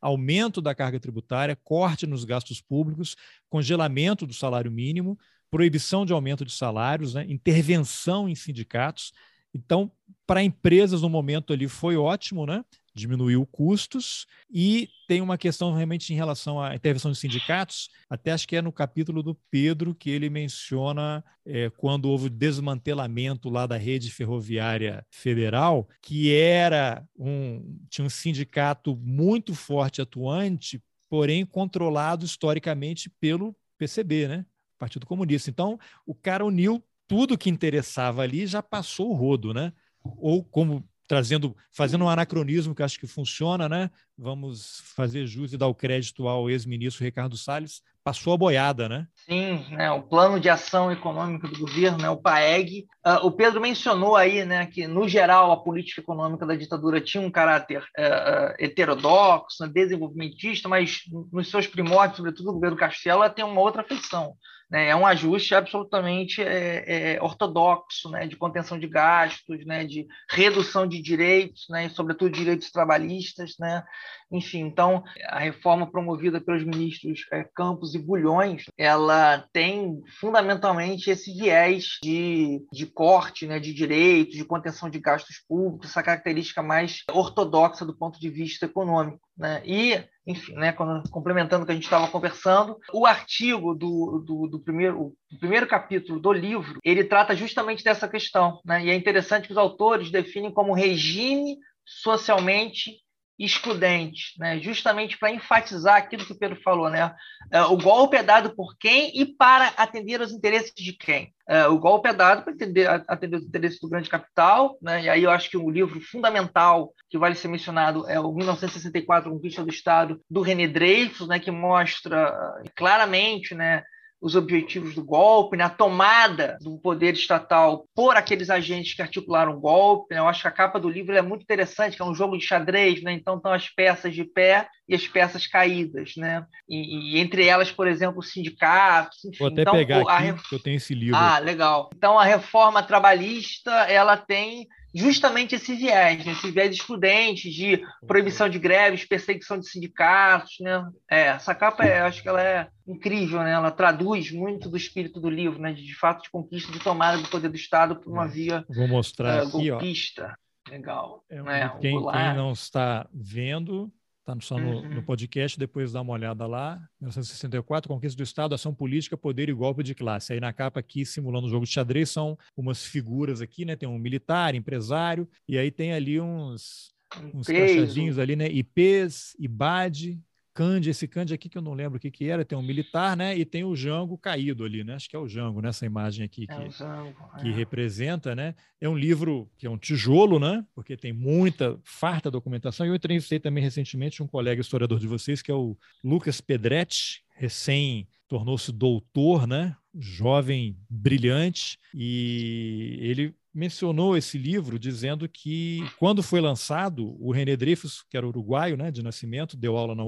aumento 0.00 0.60
da 0.60 0.74
carga 0.74 0.98
tributária, 0.98 1.56
corte 1.56 2.06
nos 2.06 2.24
gastos 2.24 2.60
públicos, 2.60 3.16
congelamento 3.48 4.26
do 4.26 4.34
salário 4.34 4.70
mínimo, 4.70 5.18
proibição 5.50 6.04
de 6.04 6.12
aumento 6.12 6.44
de 6.44 6.52
salários, 6.52 7.14
né? 7.14 7.24
intervenção 7.28 8.28
em 8.28 8.34
sindicatos. 8.34 9.12
Então, 9.54 9.90
para 10.26 10.42
empresas 10.42 11.02
no 11.02 11.08
momento 11.08 11.52
ali 11.52 11.68
foi 11.68 11.96
ótimo, 11.96 12.44
né? 12.46 12.64
Diminuiu 12.96 13.46
custos 13.46 14.26
e 14.50 14.88
tem 15.06 15.20
uma 15.20 15.36
questão 15.36 15.72
realmente 15.74 16.12
em 16.12 16.16
relação 16.16 16.60
à 16.60 16.74
intervenção 16.74 17.12
de 17.12 17.18
sindicatos, 17.18 17.90
até 18.08 18.32
acho 18.32 18.48
que 18.48 18.56
é 18.56 18.62
no 18.62 18.72
capítulo 18.72 19.22
do 19.22 19.34
Pedro 19.50 19.94
que 19.94 20.08
ele 20.08 20.30
menciona 20.30 21.22
é, 21.44 21.70
quando 21.76 22.08
houve 22.08 22.30
desmantelamento 22.30 23.50
lá 23.50 23.66
da 23.66 23.76
rede 23.76 24.10
ferroviária 24.10 25.04
federal, 25.10 25.86
que 26.00 26.34
era 26.34 27.06
um 27.16 27.78
tinha 27.90 28.06
um 28.06 28.10
sindicato 28.10 28.96
muito 28.96 29.54
forte 29.54 30.00
atuante, 30.00 30.82
porém 31.08 31.44
controlado 31.44 32.24
historicamente 32.24 33.10
pelo 33.20 33.54
PCB, 33.78 34.26
né? 34.26 34.46
Partido 34.78 35.06
Comunista. 35.06 35.50
Então, 35.50 35.78
o 36.06 36.14
cara 36.14 36.44
uniu 36.44 36.82
tudo 37.06 37.38
que 37.38 37.50
interessava 37.50 38.22
ali 38.22 38.46
já 38.46 38.62
passou 38.62 39.10
o 39.10 39.14
rodo, 39.14 39.52
né? 39.52 39.72
Ou 40.02 40.42
como 40.42 40.82
trazendo, 41.06 41.56
fazendo 41.72 42.04
um 42.04 42.08
anacronismo 42.08 42.74
que 42.74 42.82
acho 42.82 42.98
que 42.98 43.06
funciona, 43.06 43.68
né? 43.68 43.90
Vamos 44.18 44.82
fazer 44.94 45.26
jus 45.26 45.52
e 45.52 45.56
dar 45.56 45.68
o 45.68 45.74
crédito 45.74 46.26
ao 46.26 46.50
ex-ministro 46.50 47.04
Ricardo 47.04 47.36
Salles, 47.36 47.82
passou 48.06 48.32
a 48.32 48.36
boiada, 48.36 48.88
né? 48.88 49.06
Sim, 49.14 49.66
né, 49.70 49.90
o 49.90 50.00
Plano 50.00 50.38
de 50.38 50.48
Ação 50.48 50.92
Econômica 50.92 51.48
do 51.48 51.58
Governo, 51.58 51.98
né, 51.98 52.08
o 52.08 52.16
PAEG. 52.16 52.86
Uh, 53.04 53.26
o 53.26 53.32
Pedro 53.32 53.60
mencionou 53.60 54.14
aí 54.14 54.44
né, 54.44 54.64
que, 54.66 54.86
no 54.86 55.08
geral, 55.08 55.50
a 55.50 55.56
política 55.56 56.00
econômica 56.00 56.46
da 56.46 56.54
ditadura 56.54 57.00
tinha 57.00 57.20
um 57.20 57.30
caráter 57.30 57.82
uh, 57.82 58.54
heterodoxo, 58.60 59.64
né, 59.64 59.68
desenvolvimentista, 59.68 60.68
mas 60.68 61.00
nos 61.32 61.50
seus 61.50 61.66
primórdios, 61.66 62.18
sobretudo 62.18 62.50
o 62.50 62.54
governo 62.54 62.76
Castelo, 62.76 63.22
ela 63.22 63.30
tem 63.30 63.44
uma 63.44 63.60
outra 63.60 63.82
feição. 63.82 64.34
Né, 64.68 64.88
é 64.88 64.96
um 64.96 65.06
ajuste 65.06 65.54
absolutamente 65.54 66.42
é, 66.42 67.14
é, 67.14 67.22
ortodoxo, 67.22 68.10
né, 68.10 68.26
de 68.26 68.34
contenção 68.34 68.76
de 68.76 68.88
gastos, 68.88 69.64
né, 69.64 69.84
de 69.84 70.08
redução 70.28 70.88
de 70.88 71.00
direitos, 71.00 71.66
né, 71.70 71.86
e 71.86 71.90
sobretudo 71.90 72.32
direitos 72.32 72.72
trabalhistas, 72.72 73.54
né, 73.60 73.84
enfim. 74.28 74.62
Então, 74.62 75.04
a 75.28 75.38
reforma 75.38 75.88
promovida 75.88 76.40
pelos 76.40 76.64
ministros 76.64 77.24
é, 77.32 77.44
Campos 77.54 77.94
e 77.94 77.98
Bulhões, 78.00 78.64
ela 78.76 79.46
tem 79.52 80.02
fundamentalmente 80.18 81.10
esse 81.10 81.32
viés 81.32 81.98
de, 82.02 82.60
de 82.72 82.86
corte, 82.86 83.46
né, 83.46 83.60
de 83.60 83.72
direitos, 83.72 84.34
de 84.34 84.44
contenção 84.44 84.90
de 84.90 84.98
gastos 84.98 85.44
públicos, 85.48 85.90
essa 85.90 86.02
característica 86.02 86.60
mais 86.60 87.04
ortodoxa 87.12 87.86
do 87.86 87.96
ponto 87.96 88.18
de 88.18 88.28
vista 88.28 88.66
econômico. 88.66 89.25
Né? 89.36 89.62
E, 89.64 90.02
enfim, 90.26 90.54
né, 90.54 90.72
quando, 90.72 91.08
complementando 91.10 91.62
o 91.62 91.66
que 91.66 91.72
a 91.72 91.74
gente 91.74 91.84
estava 91.84 92.08
conversando, 92.08 92.78
o 92.92 93.04
artigo 93.06 93.74
do, 93.74 94.22
do, 94.24 94.46
do 94.48 94.60
primeiro, 94.60 95.14
o 95.30 95.38
primeiro 95.38 95.66
capítulo 95.66 96.18
do 96.18 96.32
livro, 96.32 96.78
ele 96.82 97.04
trata 97.04 97.36
justamente 97.36 97.84
dessa 97.84 98.08
questão. 98.08 98.60
Né? 98.64 98.86
E 98.86 98.90
é 98.90 98.94
interessante 98.94 99.46
que 99.46 99.52
os 99.52 99.58
autores 99.58 100.10
definem 100.10 100.52
como 100.52 100.72
regime 100.72 101.58
socialmente 101.84 103.05
excludente, 103.38 104.34
né? 104.38 104.58
justamente 104.58 105.18
para 105.18 105.30
enfatizar 105.30 105.96
aquilo 105.96 106.24
que 106.24 106.32
o 106.32 106.38
Pedro 106.38 106.60
falou. 106.62 106.88
Né? 106.88 107.14
É, 107.50 107.62
o 107.62 107.76
golpe 107.76 108.16
é 108.16 108.22
dado 108.22 108.54
por 108.54 108.76
quem 108.78 109.10
e 109.14 109.26
para 109.26 109.68
atender 109.76 110.20
aos 110.20 110.32
interesses 110.32 110.72
de 110.74 110.92
quem. 110.92 111.34
É, 111.48 111.66
o 111.68 111.78
golpe 111.78 112.08
é 112.08 112.12
dado 112.12 112.42
para 112.42 112.52
atender, 112.52 113.36
os 113.36 113.42
interesses 113.44 113.78
do 113.78 113.88
grande 113.88 114.10
capital, 114.10 114.76
né? 114.80 115.04
e 115.04 115.08
aí 115.08 115.22
eu 115.22 115.30
acho 115.30 115.50
que 115.50 115.56
o 115.56 115.70
livro 115.70 116.00
fundamental 116.00 116.92
que 117.08 117.18
vale 117.18 117.34
ser 117.34 117.48
mencionado 117.48 118.08
é 118.08 118.18
o 118.18 118.32
1964, 118.32 119.30
Conquista 119.30 119.62
do 119.62 119.70
Estado, 119.70 120.20
do 120.28 120.40
René 120.40 120.66
Dreyfus, 120.66 121.28
né? 121.28 121.38
que 121.38 121.50
mostra 121.50 122.34
claramente 122.74 123.54
né? 123.54 123.84
Os 124.26 124.34
objetivos 124.34 124.92
do 124.92 125.04
golpe, 125.04 125.56
né? 125.56 125.62
a 125.62 125.70
tomada 125.70 126.58
do 126.60 126.76
poder 126.78 127.14
estatal 127.14 127.86
por 127.94 128.16
aqueles 128.16 128.50
agentes 128.50 128.92
que 128.92 129.00
articularam 129.00 129.52
o 129.52 129.60
golpe. 129.60 130.12
Né? 130.12 130.20
Eu 130.20 130.26
acho 130.26 130.42
que 130.42 130.48
a 130.48 130.50
capa 130.50 130.80
do 130.80 130.88
livro 130.88 131.16
é 131.16 131.22
muito 131.22 131.42
interessante, 131.42 131.96
que 131.96 132.02
é 132.02 132.04
um 132.04 132.14
jogo 132.14 132.36
de 132.36 132.44
xadrez, 132.44 133.00
né? 133.02 133.12
então 133.12 133.36
estão 133.36 133.52
as 133.52 133.68
peças 133.68 134.12
de 134.12 134.24
pé 134.24 134.66
e 134.88 134.96
as 134.96 135.06
peças 135.06 135.46
caídas, 135.46 136.14
né? 136.16 136.44
E, 136.68 137.14
e 137.14 137.20
entre 137.20 137.44
elas, 137.46 137.72
por 137.72 137.88
exemplo, 137.88 138.18
os 138.18 138.32
sindicatos. 138.32 139.24
Enfim. 139.24 139.38
Vou 139.38 139.48
até 139.48 139.62
então, 139.62 139.74
pegar 139.74 140.00
aqui, 140.02 140.48
que 140.48 140.54
eu 140.54 140.62
tenho 140.62 140.76
esse 140.76 140.94
livro. 140.94 141.16
Ah, 141.16 141.38
legal. 141.38 141.90
Então 141.96 142.18
a 142.18 142.24
reforma 142.24 142.82
trabalhista 142.82 143.70
ela 143.70 144.16
tem 144.16 144.66
justamente 144.96 145.54
esse 145.54 145.74
viés, 145.74 146.24
né? 146.24 146.32
esse 146.32 146.50
viés 146.50 146.74
excludente 146.74 147.50
de 147.50 147.84
proibição 148.06 148.48
de 148.48 148.58
greves, 148.58 149.04
perseguição 149.04 149.58
de 149.58 149.68
sindicatos, 149.68 150.56
né? 150.60 150.88
É, 151.10 151.26
essa 151.26 151.54
capa, 151.54 151.84
é, 151.84 152.00
acho 152.00 152.22
que 152.22 152.28
ela 152.28 152.42
é 152.42 152.68
incrível, 152.88 153.40
né? 153.40 153.52
Ela 153.52 153.70
traduz 153.70 154.30
muito 154.30 154.70
do 154.70 154.76
espírito 154.76 155.20
do 155.20 155.28
livro, 155.28 155.60
né? 155.60 155.72
De, 155.72 155.94
fato 155.94 156.22
de 156.22 156.30
conquista, 156.30 156.72
de 156.72 156.78
tomada 156.78 157.18
do 157.18 157.28
poder 157.28 157.50
do 157.50 157.56
Estado 157.56 157.96
por 157.96 158.10
uma 158.10 158.24
é. 158.24 158.28
via 158.28 158.64
Vou 158.68 158.88
mostrar 158.88 159.42
aqui, 159.42 159.68
golpista. 159.68 160.34
Ó. 160.34 160.70
Legal. 160.70 161.24
É, 161.28 161.42
né? 161.42 161.68
quem, 161.80 161.92
quem 161.92 162.34
não 162.34 162.52
está 162.52 163.06
vendo, 163.12 163.92
Está 164.28 164.36
só 164.40 164.58
no, 164.58 164.80
uhum. 164.80 164.94
no, 164.96 165.02
podcast, 165.04 165.56
depois 165.56 165.92
dá 165.92 166.00
uma 166.00 166.12
olhada 166.12 166.48
lá. 166.48 166.80
1964, 167.00 167.88
Conquista 167.88 168.16
do 168.16 168.24
Estado, 168.24 168.56
Ação 168.56 168.74
Política, 168.74 169.16
Poder 169.16 169.48
e 169.48 169.52
Golpe 169.52 169.84
de 169.84 169.94
Classe. 169.94 170.32
Aí 170.32 170.40
na 170.40 170.52
capa 170.52 170.80
aqui, 170.80 171.06
simulando 171.06 171.46
o 171.46 171.50
jogo 171.50 171.64
de 171.64 171.70
xadrez, 171.70 172.10
são 172.10 172.36
umas 172.56 172.84
figuras 172.84 173.40
aqui, 173.40 173.64
né? 173.64 173.76
Tem 173.76 173.88
um 173.88 174.00
militar, 174.00 174.56
empresário, 174.56 175.28
e 175.48 175.56
aí 175.56 175.70
tem 175.70 175.92
ali 175.92 176.20
uns, 176.20 176.92
uns 177.32 177.46
crachadinhos 177.46 178.18
ali, 178.18 178.34
né? 178.34 178.50
IPs, 178.50 179.36
IBAD, 179.38 180.20
Cande, 180.56 180.88
esse 180.88 181.06
Cande 181.06 181.34
aqui 181.34 181.50
que 181.50 181.58
eu 181.58 181.62
não 181.62 181.74
lembro 181.74 181.98
o 181.98 182.00
que, 182.00 182.10
que 182.10 182.30
era, 182.30 182.42
tem 182.42 182.56
um 182.56 182.62
militar, 182.62 183.14
né? 183.14 183.36
E 183.36 183.44
tem 183.44 183.62
o 183.62 183.76
Jango 183.76 184.16
caído 184.16 184.64
ali, 184.64 184.82
né? 184.82 184.94
Acho 184.94 185.06
que 185.06 185.14
é 185.14 185.18
o 185.18 185.28
Jango 185.28 185.60
nessa 185.60 185.84
imagem 185.84 186.24
aqui 186.24 186.46
é 186.48 186.54
que, 186.54 186.70
Jango, 186.70 187.14
é. 187.36 187.42
que 187.42 187.50
representa, 187.50 188.34
né? 188.34 188.54
É 188.80 188.88
um 188.88 188.96
livro 188.96 189.50
que 189.58 189.66
é 189.66 189.70
um 189.70 189.76
tijolo, 189.76 190.38
né? 190.38 190.64
Porque 190.74 190.96
tem 190.96 191.12
muita, 191.12 191.78
farta 191.84 192.30
documentação. 192.30 192.86
E 192.86 192.88
eu 192.88 192.94
entrevistei 192.94 193.38
também 193.38 193.62
recentemente 193.62 194.22
um 194.22 194.26
colega 194.26 194.58
historiador 194.58 194.98
de 194.98 195.06
vocês, 195.06 195.42
que 195.42 195.50
é 195.50 195.54
o 195.54 195.76
Lucas 196.02 196.40
Pedretti, 196.40 197.22
recém 197.34 198.08
tornou-se 198.26 198.72
doutor, 198.72 199.46
né? 199.46 199.76
Jovem, 199.94 200.74
brilhante, 200.88 201.78
e 201.94 202.96
ele 203.00 203.34
mencionou 203.56 204.16
esse 204.16 204.36
livro 204.36 204.78
dizendo 204.78 205.26
que 205.28 205.82
quando 205.98 206.22
foi 206.22 206.40
lançado, 206.40 207.16
o 207.18 207.32
René 207.32 207.56
Dreyfus, 207.56 208.04
que 208.08 208.16
era 208.16 208.26
uruguaio 208.26 208.76
né, 208.76 208.90
de 208.90 209.02
nascimento, 209.02 209.56
deu 209.56 209.76
aula 209.76 209.94
na 209.94 210.04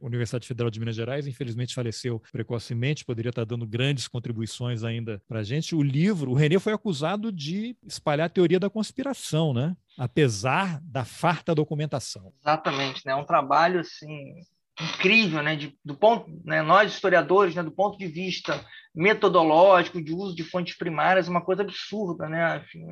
Universidade 0.00 0.46
Federal 0.46 0.70
de 0.70 0.78
Minas 0.78 0.94
Gerais, 0.94 1.26
infelizmente 1.26 1.74
faleceu 1.74 2.22
precocemente, 2.30 3.04
poderia 3.04 3.30
estar 3.30 3.44
dando 3.44 3.66
grandes 3.66 4.06
contribuições 4.06 4.84
ainda 4.84 5.22
para 5.26 5.40
a 5.40 5.42
gente. 5.42 5.74
O 5.74 5.82
livro, 5.82 6.30
o 6.30 6.34
René 6.34 6.58
foi 6.58 6.72
acusado 6.72 7.32
de 7.32 7.74
espalhar 7.86 8.26
a 8.26 8.30
teoria 8.30 8.60
da 8.60 8.68
conspiração, 8.68 9.54
né? 9.54 9.74
apesar 9.96 10.80
da 10.82 11.04
farta 11.04 11.54
documentação. 11.54 12.32
Exatamente, 12.40 13.04
né? 13.06 13.14
Um 13.14 13.24
trabalho 13.24 13.80
assim 13.80 14.34
incrível, 14.80 15.42
né? 15.42 15.56
De, 15.56 15.76
do 15.84 15.94
ponto, 15.94 16.26
né? 16.44 16.62
Nós 16.62 16.92
historiadores, 16.92 17.54
né? 17.54 17.62
Do 17.62 17.72
ponto 17.72 17.98
de 17.98 18.06
vista 18.06 18.64
metodológico 18.94 20.02
de 20.02 20.12
uso 20.12 20.34
de 20.34 20.44
fontes 20.44 20.76
primárias, 20.76 21.28
uma 21.28 21.44
coisa 21.44 21.62
absurda, 21.62 22.28
né? 22.28 22.58
Enfim, 22.58 22.84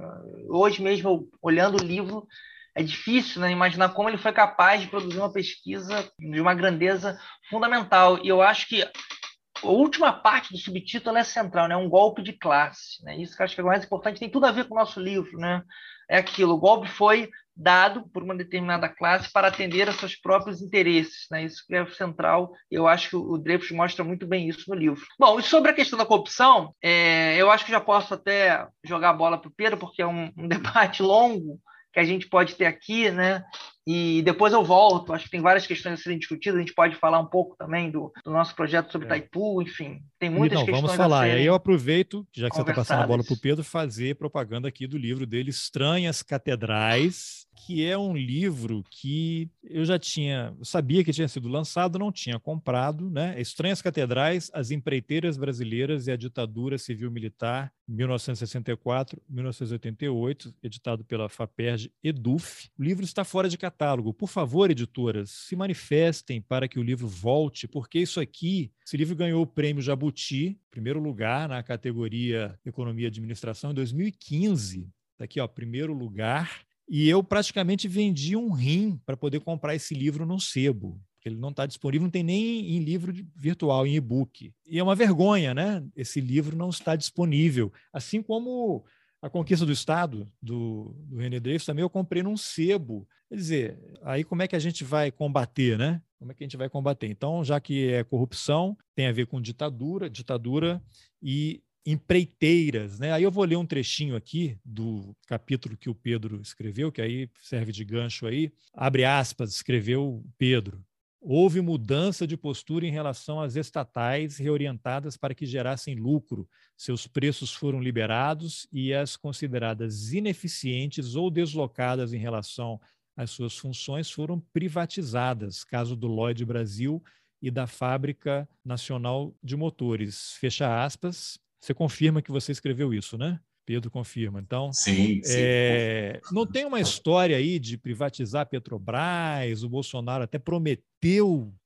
hoje 0.48 0.82
mesmo, 0.82 1.28
olhando 1.42 1.80
o 1.80 1.84
livro, 1.84 2.26
é 2.74 2.82
difícil 2.82 3.40
né, 3.40 3.50
imaginar 3.50 3.90
como 3.90 4.08
ele 4.08 4.16
foi 4.16 4.32
capaz 4.32 4.80
de 4.80 4.86
produzir 4.86 5.18
uma 5.18 5.32
pesquisa 5.32 6.08
de 6.18 6.40
uma 6.40 6.54
grandeza 6.54 7.18
fundamental. 7.48 8.24
E 8.24 8.28
eu 8.28 8.40
acho 8.40 8.68
que 8.68 8.82
a 8.82 9.68
última 9.68 10.12
parte 10.12 10.52
do 10.52 10.58
subtítulo 10.58 11.16
é 11.16 11.24
central, 11.24 11.68
né? 11.68 11.76
Um 11.76 11.88
golpe 11.88 12.22
de 12.22 12.32
classe. 12.32 13.04
Né? 13.04 13.18
Isso 13.18 13.36
que 13.36 13.42
eu 13.42 13.44
acho 13.44 13.54
que 13.54 13.60
é 13.60 13.64
o 13.64 13.66
mais 13.66 13.84
importante, 13.84 14.20
tem 14.20 14.30
tudo 14.30 14.46
a 14.46 14.52
ver 14.52 14.66
com 14.66 14.74
o 14.74 14.78
nosso 14.78 15.00
livro, 15.00 15.36
né? 15.38 15.62
É 16.08 16.18
aquilo, 16.18 16.54
o 16.54 16.58
golpe 16.58 16.88
foi 16.88 17.30
dado 17.60 18.08
por 18.08 18.22
uma 18.22 18.34
determinada 18.34 18.88
classe 18.88 19.30
para 19.30 19.48
atender 19.48 19.88
a 19.88 19.92
seus 19.92 20.16
próprios 20.16 20.62
interesses. 20.62 21.26
Né? 21.30 21.44
Isso 21.44 21.62
que 21.66 21.74
é 21.74 21.86
central. 21.90 22.52
Eu 22.70 22.88
acho 22.88 23.10
que 23.10 23.16
o 23.16 23.36
Dreyfus 23.36 23.70
mostra 23.70 24.02
muito 24.02 24.26
bem 24.26 24.48
isso 24.48 24.64
no 24.68 24.74
livro. 24.74 25.04
Bom, 25.18 25.38
e 25.38 25.42
sobre 25.42 25.70
a 25.70 25.74
questão 25.74 25.98
da 25.98 26.06
corrupção, 26.06 26.74
é, 26.82 27.36
eu 27.36 27.50
acho 27.50 27.64
que 27.64 27.70
já 27.70 27.80
posso 27.80 28.14
até 28.14 28.66
jogar 28.82 29.10
a 29.10 29.14
bola 29.14 29.36
para 29.36 29.48
o 29.48 29.54
Pedro, 29.54 29.76
porque 29.76 30.00
é 30.00 30.06
um, 30.06 30.32
um 30.36 30.48
debate 30.48 31.02
longo 31.02 31.60
que 31.92 31.98
a 31.98 32.04
gente 32.04 32.28
pode 32.28 32.54
ter 32.54 32.66
aqui, 32.66 33.10
né? 33.10 33.44
E 33.86 34.22
depois 34.22 34.52
eu 34.52 34.62
volto. 34.62 35.12
Acho 35.12 35.24
que 35.24 35.30
tem 35.30 35.40
várias 35.40 35.66
questões 35.66 35.98
a 35.98 36.02
serem 36.02 36.18
discutidas. 36.18 36.58
A 36.58 36.60
gente 36.60 36.74
pode 36.74 36.94
falar 36.94 37.18
um 37.18 37.26
pouco 37.26 37.56
também 37.56 37.90
do, 37.90 38.12
do 38.24 38.30
nosso 38.30 38.54
projeto 38.54 38.92
sobre 38.92 39.06
é. 39.06 39.10
Taipu, 39.10 39.60
enfim. 39.60 40.00
Tem 40.18 40.30
muitas 40.30 40.60
então, 40.60 40.66
questões. 40.66 40.96
Vamos 40.96 40.96
falar. 40.96 41.28
E 41.28 41.32
aí 41.32 41.46
eu 41.46 41.54
aproveito, 41.54 42.26
já 42.32 42.48
que 42.48 42.54
você 42.54 42.60
está 42.60 42.74
passando 42.74 43.02
a 43.02 43.06
bola 43.06 43.24
para 43.24 43.34
o 43.34 43.40
Pedro, 43.40 43.64
fazer 43.64 44.14
propaganda 44.16 44.68
aqui 44.68 44.86
do 44.86 44.96
livro 44.96 45.26
dele, 45.26 45.50
Estranhas 45.50 46.22
Catedrais, 46.22 47.46
que 47.66 47.84
é 47.84 47.96
um 47.96 48.16
livro 48.16 48.84
que 48.90 49.48
eu 49.62 49.84
já 49.84 49.96
tinha, 49.98 50.54
sabia 50.62 51.04
que 51.04 51.12
tinha 51.12 51.28
sido 51.28 51.48
lançado, 51.48 51.98
não 51.98 52.10
tinha 52.10 52.38
comprado, 52.38 53.10
né? 53.10 53.38
Estranhas 53.40 53.82
Catedrais, 53.82 54.50
As 54.54 54.70
Empreiteiras 54.70 55.36
Brasileiras 55.36 56.06
e 56.06 56.10
a 56.10 56.16
Ditadura 56.16 56.78
Civil-Militar, 56.78 57.70
1964-1988, 57.90 60.54
editado 60.62 61.04
pela 61.04 61.28
FAPERJ 61.28 61.92
Eduf. 62.02 62.70
O 62.78 62.82
livro 62.82 63.04
está 63.04 63.24
fora 63.24 63.46
de 63.48 63.58
catálogo. 63.58 64.14
Por 64.14 64.28
favor, 64.28 64.70
editoras, 64.70 65.30
se 65.30 65.54
manifestem 65.54 66.40
para 66.40 66.66
que 66.66 66.78
o 66.78 66.82
livro 66.82 67.06
volte, 67.06 67.68
porque 67.68 67.98
isso 67.98 68.20
aqui, 68.20 68.72
esse 68.86 68.96
livro 68.96 69.14
ganhou 69.14 69.42
o 69.42 69.46
prêmio 69.46 69.82
Jabuti, 69.82 70.58
primeiro 70.70 70.98
lugar 70.98 71.46
na 71.48 71.62
categoria 71.62 72.58
Economia 72.64 73.04
e 73.04 73.08
Administração 73.08 73.72
em 73.72 73.74
2015. 73.74 74.88
Está 75.12 75.26
aqui, 75.26 75.38
ó, 75.38 75.46
primeiro 75.46 75.92
lugar. 75.92 76.64
E 76.92 77.08
eu 77.08 77.22
praticamente 77.22 77.86
vendi 77.86 78.34
um 78.34 78.50
rim 78.50 79.00
para 79.06 79.16
poder 79.16 79.38
comprar 79.38 79.76
esse 79.76 79.94
livro 79.94 80.26
no 80.26 80.40
sebo. 80.40 81.00
Ele 81.24 81.36
não 81.36 81.50
está 81.50 81.64
disponível, 81.64 82.02
não 82.04 82.10
tem 82.10 82.24
nem 82.24 82.76
em 82.76 82.80
livro 82.80 83.12
virtual, 83.36 83.86
em 83.86 83.94
e-book. 83.94 84.52
E 84.66 84.76
é 84.76 84.82
uma 84.82 84.96
vergonha, 84.96 85.54
né? 85.54 85.86
Esse 85.94 86.20
livro 86.20 86.56
não 86.56 86.68
está 86.68 86.96
disponível. 86.96 87.72
Assim 87.92 88.20
como 88.20 88.84
a 89.22 89.30
Conquista 89.30 89.64
do 89.64 89.70
Estado, 89.70 90.28
do, 90.42 90.96
do 91.06 91.18
René 91.18 91.38
Dreyfus, 91.38 91.66
também 91.66 91.82
eu 91.82 91.90
comprei 91.90 92.24
num 92.24 92.36
sebo. 92.36 93.06
Quer 93.28 93.36
dizer, 93.36 93.78
aí 94.02 94.24
como 94.24 94.42
é 94.42 94.48
que 94.48 94.56
a 94.56 94.60
gente 94.60 94.82
vai 94.82 95.12
combater, 95.12 95.78
né? 95.78 96.02
Como 96.18 96.32
é 96.32 96.34
que 96.34 96.42
a 96.42 96.46
gente 96.46 96.56
vai 96.56 96.68
combater? 96.68 97.06
Então, 97.06 97.44
já 97.44 97.60
que 97.60 97.92
é 97.92 98.02
corrupção, 98.02 98.76
tem 98.96 99.06
a 99.06 99.12
ver 99.12 99.26
com 99.28 99.40
ditadura, 99.40 100.10
ditadura 100.10 100.82
e 101.22 101.62
empreiteiras, 101.84 102.98
né? 102.98 103.12
Aí 103.12 103.22
eu 103.22 103.30
vou 103.30 103.44
ler 103.44 103.56
um 103.56 103.66
trechinho 103.66 104.16
aqui 104.16 104.58
do 104.64 105.16
capítulo 105.26 105.76
que 105.76 105.88
o 105.88 105.94
Pedro 105.94 106.40
escreveu, 106.40 106.92
que 106.92 107.00
aí 107.00 107.28
serve 107.42 107.72
de 107.72 107.84
gancho 107.84 108.26
aí. 108.26 108.52
Abre 108.74 109.04
aspas, 109.04 109.54
escreveu 109.54 110.24
Pedro. 110.36 110.84
Houve 111.22 111.60
mudança 111.60 112.26
de 112.26 112.34
postura 112.34 112.86
em 112.86 112.90
relação 112.90 113.42
às 113.42 113.54
estatais 113.54 114.38
reorientadas 114.38 115.18
para 115.18 115.34
que 115.34 115.44
gerassem 115.44 115.94
lucro. 115.94 116.48
Seus 116.76 117.06
preços 117.06 117.52
foram 117.52 117.80
liberados 117.80 118.66
e 118.72 118.94
as 118.94 119.16
consideradas 119.16 120.14
ineficientes 120.14 121.14
ou 121.14 121.30
deslocadas 121.30 122.14
em 122.14 122.18
relação 122.18 122.80
às 123.14 123.30
suas 123.30 123.56
funções 123.56 124.10
foram 124.10 124.40
privatizadas. 124.52 125.62
Caso 125.62 125.94
do 125.94 126.06
Lloyd 126.06 126.42
Brasil 126.44 127.02
e 127.42 127.50
da 127.50 127.66
Fábrica 127.66 128.48
Nacional 128.64 129.34
de 129.42 129.56
Motores. 129.56 130.32
Fecha 130.40 130.82
aspas. 130.82 131.38
Você 131.60 131.74
confirma 131.74 132.22
que 132.22 132.32
você 132.32 132.52
escreveu 132.52 132.92
isso, 132.94 133.18
né? 133.18 133.38
Pedro 133.66 133.90
confirma. 133.90 134.40
Então, 134.40 134.72
sim, 134.72 135.22
sim. 135.22 135.34
É, 135.36 136.20
não 136.32 136.46
tem 136.46 136.64
uma 136.64 136.80
história 136.80 137.36
aí 137.36 137.58
de 137.58 137.76
privatizar 137.76 138.42
a 138.42 138.46
Petrobras, 138.46 139.62
o 139.62 139.68
Bolsonaro 139.68 140.24
até 140.24 140.38
prometeu 140.38 140.89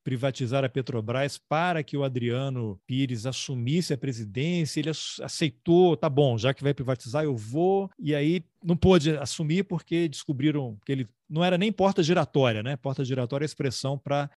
privatizar 0.05 0.62
a 0.64 0.68
Petrobras 0.68 1.39
para 1.39 1.82
que 1.82 1.97
o 1.97 2.05
Adriano 2.05 2.78
Pires 2.87 3.26
assumisse 3.26 3.93
a 3.93 3.99
presidência, 3.99 4.78
ele 4.78 4.91
aceitou, 4.91 5.97
tá 5.97 6.09
bom, 6.09 6.37
já 6.37 6.53
que 6.53 6.62
vai 6.62 6.74
privatizar, 6.74 7.24
eu 7.24 7.35
vou, 7.35 7.91
e 7.99 8.14
aí 8.14 8.45
não 8.62 8.76
pôde 8.76 9.16
assumir 9.16 9.64
porque 9.64 10.09
descobriram 10.09 10.78
que 10.85 10.93
ele 10.93 11.09
não 11.28 11.43
era 11.43 11.57
nem 11.57 11.72
porta 11.72 12.03
giratória, 12.03 12.62
né? 12.62 12.76
Porta 12.76 13.05
giratória 13.05 13.45
é 13.45 13.47
a 13.47 13.53
expressão 13.53 13.99
para 13.99 14.30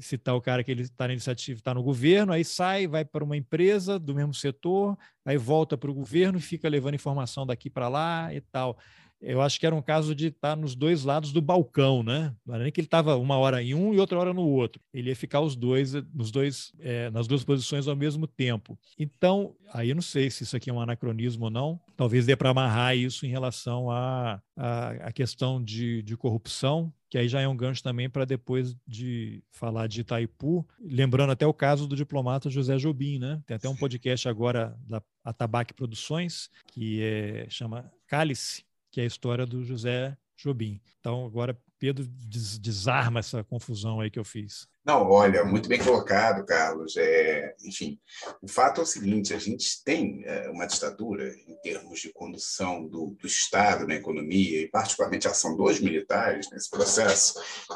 citar 0.00 0.34
o 0.34 0.40
cara 0.40 0.62
que 0.62 0.70
ele 0.70 0.82
está 0.82 1.06
na 1.06 1.14
iniciativa, 1.14 1.58
está 1.58 1.72
no 1.72 1.82
governo, 1.82 2.32
aí 2.32 2.44
sai, 2.44 2.86
vai 2.86 3.04
para 3.04 3.24
uma 3.24 3.36
empresa 3.36 3.98
do 3.98 4.14
mesmo 4.14 4.34
setor, 4.34 4.98
aí 5.24 5.36
volta 5.36 5.78
para 5.78 5.90
o 5.90 5.94
governo 5.94 6.38
e 6.38 6.42
fica 6.42 6.68
levando 6.68 6.94
informação 6.94 7.46
daqui 7.46 7.70
para 7.70 7.88
lá 7.88 8.34
e 8.34 8.40
tal 8.40 8.76
eu 9.26 9.42
acho 9.42 9.58
que 9.58 9.66
era 9.66 9.74
um 9.74 9.82
caso 9.82 10.14
de 10.14 10.28
estar 10.28 10.50
tá 10.50 10.56
nos 10.56 10.74
dois 10.74 11.02
lados 11.02 11.32
do 11.32 11.42
balcão, 11.42 12.02
né? 12.02 12.34
Não 12.46 12.54
era 12.54 12.62
nem 12.62 12.72
que 12.72 12.80
ele 12.80 12.86
estava 12.86 13.16
uma 13.16 13.36
hora 13.36 13.62
em 13.62 13.74
um 13.74 13.92
e 13.92 13.98
outra 13.98 14.18
hora 14.18 14.32
no 14.32 14.42
outro. 14.42 14.80
Ele 14.94 15.10
ia 15.10 15.16
ficar 15.16 15.40
os 15.40 15.56
dois, 15.56 15.92
nos 16.14 16.30
dois, 16.30 16.72
é, 16.78 17.10
nas 17.10 17.26
duas 17.26 17.42
posições 17.44 17.88
ao 17.88 17.96
mesmo 17.96 18.26
tempo. 18.26 18.78
Então, 18.98 19.54
aí 19.72 19.88
eu 19.88 19.94
não 19.94 20.02
sei 20.02 20.30
se 20.30 20.44
isso 20.44 20.56
aqui 20.56 20.70
é 20.70 20.72
um 20.72 20.80
anacronismo 20.80 21.46
ou 21.46 21.50
não. 21.50 21.80
Talvez 21.96 22.24
dê 22.24 22.36
para 22.36 22.50
amarrar 22.50 22.96
isso 22.96 23.26
em 23.26 23.28
relação 23.28 23.90
à 23.90 24.40
a, 24.56 24.64
a, 24.64 24.90
a, 25.08 25.12
questão 25.12 25.62
de, 25.62 26.02
de 26.02 26.16
corrupção, 26.16 26.92
que 27.10 27.18
aí 27.18 27.28
já 27.28 27.40
é 27.40 27.48
um 27.48 27.56
gancho 27.56 27.82
também 27.82 28.08
para 28.08 28.24
depois 28.24 28.76
de 28.86 29.42
falar 29.50 29.86
de 29.86 30.02
Itaipu, 30.02 30.66
lembrando 30.80 31.32
até 31.32 31.46
o 31.46 31.54
caso 31.54 31.86
do 31.86 31.96
diplomata 31.96 32.50
José 32.50 32.76
Jobim, 32.76 33.18
né? 33.18 33.40
Tem 33.46 33.56
até 33.56 33.68
um 33.68 33.76
podcast 33.76 34.28
agora 34.28 34.76
da 34.86 35.02
Atabaque 35.24 35.74
Produções, 35.74 36.50
que 36.68 37.02
é, 37.02 37.46
chama 37.48 37.90
Cálice, 38.06 38.64
que 38.96 39.00
é 39.02 39.04
a 39.04 39.06
história 39.06 39.44
do 39.44 39.62
José 39.62 40.16
Jobim. 40.38 40.80
Então, 40.98 41.26
agora 41.26 41.54
Pedro 41.78 42.06
des 42.06 42.58
desarma 42.58 43.20
essa 43.20 43.44
confusão 43.44 44.00
aí 44.00 44.10
que 44.10 44.18
eu 44.18 44.24
fiz. 44.24 44.66
Não, 44.86 45.10
olha, 45.10 45.44
muito 45.44 45.68
bem 45.68 45.82
colocado, 45.82 46.46
Carlos. 46.46 46.96
É, 46.96 47.56
enfim, 47.64 47.98
o 48.40 48.46
fato 48.46 48.80
é 48.80 48.84
o 48.84 48.86
seguinte: 48.86 49.34
a 49.34 49.38
gente 49.38 49.82
tem 49.82 50.22
é, 50.24 50.48
uma 50.48 50.64
ditadura 50.64 51.28
em 51.48 51.56
termos 51.60 51.98
de 51.98 52.12
condução 52.12 52.86
do, 52.86 53.16
do, 53.20 53.26
Estado 53.26 53.84
na 53.84 53.96
economia, 53.96 54.60
e 54.60 54.68
particularmente 54.68 55.26
a 55.26 55.32
ação 55.32 55.56
dos 55.56 55.80
militares 55.80 56.48
nesse 56.52 56.70
processo. 56.70 57.34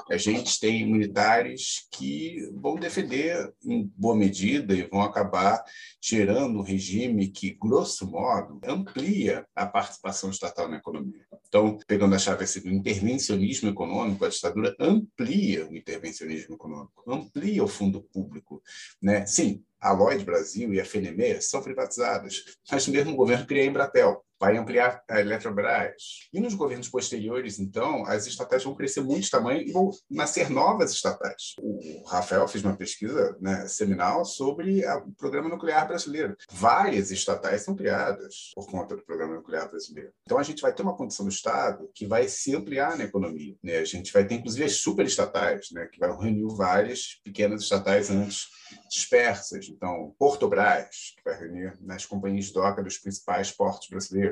A 0.09 0.17
gente 0.17 0.61
tem 0.61 0.87
militares 0.87 1.89
que 1.91 2.49
vão 2.55 2.77
defender 2.77 3.53
em 3.65 3.91
boa 3.97 4.15
medida 4.15 4.73
e 4.73 4.87
vão 4.87 5.03
acabar 5.03 5.65
gerando 6.01 6.61
um 6.61 6.63
regime 6.63 7.27
que, 7.27 7.51
grosso 7.51 8.09
modo, 8.09 8.61
amplia 8.65 9.45
a 9.53 9.67
participação 9.67 10.31
estatal 10.31 10.69
na 10.69 10.77
economia. 10.77 11.27
Então, 11.49 11.77
pegando 11.89 12.15
a 12.15 12.19
chave 12.19 12.45
assim, 12.45 12.61
do 12.61 12.69
intervencionismo 12.69 13.69
econômico, 13.69 14.25
a 14.25 14.29
ditadura 14.29 14.77
amplia 14.79 15.67
o 15.67 15.77
intervencionismo 15.77 16.55
econômico 16.55 17.00
amplia 17.07 17.63
o 17.63 17.69
fundo 17.69 18.03
público. 18.03 18.63
Né? 19.01 19.27
Sim, 19.27 19.65
a 19.81 19.93
Lloyd 19.93 20.25
Brasil 20.25 20.73
e 20.75 20.81
a 20.81 20.85
FNME 20.85 21.41
são 21.41 21.63
privatizadas, 21.63 22.45
mas 22.71 22.87
o 22.87 22.91
mesmo 22.91 23.17
governo 23.17 23.47
cria 23.47 23.63
a 23.63 23.67
Embratel, 23.67 24.25
vai 24.41 24.57
ampliar 24.57 25.03
a 25.07 25.21
Eletrobras. 25.21 26.29
E 26.33 26.41
nos 26.41 26.55
governos 26.55 26.89
posteriores, 26.89 27.59
então, 27.59 28.07
as 28.07 28.27
estatais 28.27 28.65
vão 28.65 28.75
crescer 28.75 29.03
muito 29.03 29.25
de 29.25 29.31
tamanho 29.31 29.61
e 29.61 29.71
vão 29.71 29.91
nascer 30.11 30.49
novas 30.49 30.93
estatais. 30.93 31.55
O 31.61 32.03
Rafael 32.07 32.49
fez 32.49 32.65
uma 32.65 32.75
pesquisa 32.75 33.37
né, 33.39 33.69
seminal 33.69 34.25
sobre 34.25 34.83
o 34.87 35.13
programa 35.13 35.51
nuclear 35.51 35.87
brasileiro. 35.87 36.35
Várias 36.51 37.11
estatais 37.11 37.63
são 37.63 37.77
criadas 37.77 38.51
por 38.55 38.67
conta 38.67 38.97
do 38.97 39.05
programa 39.05 39.35
nuclear 39.35 39.69
brasileiro. 39.69 40.13
Então, 40.23 40.39
a 40.39 40.43
gente 40.43 40.63
vai 40.63 40.73
ter 40.73 40.83
uma 40.83 40.97
condição 40.97 41.27
do 41.27 41.33
Estado 41.33 41.91
que 41.95 42.07
vai 42.07 42.27
se 42.27 42.57
ampliar 42.57 42.97
na 42.97 43.05
economia. 43.05 43.55
Né? 43.63 43.77
A 43.77 43.85
gente 43.85 44.11
vai 44.11 44.27
ter, 44.27 44.37
inclusive, 44.37 44.65
as 44.65 44.77
superestatais, 44.77 45.69
né, 45.73 45.87
que 45.93 45.99
vai 45.99 46.11
reunir 46.11 46.47
várias 46.57 47.21
pequenas 47.23 47.63
estatais 47.63 48.11
antes 48.11 48.49
dispersas. 48.89 49.69
Então, 49.69 50.15
Portobras, 50.19 51.15
que 51.17 51.23
vai 51.25 51.39
reunir 51.39 51.77
nas 51.81 52.07
companhias 52.07 52.47
de 52.47 52.53
doca 52.53 52.83
dos 52.83 52.99
principais 52.99 53.51
portos 53.51 53.89
brasileiros. 53.89 54.30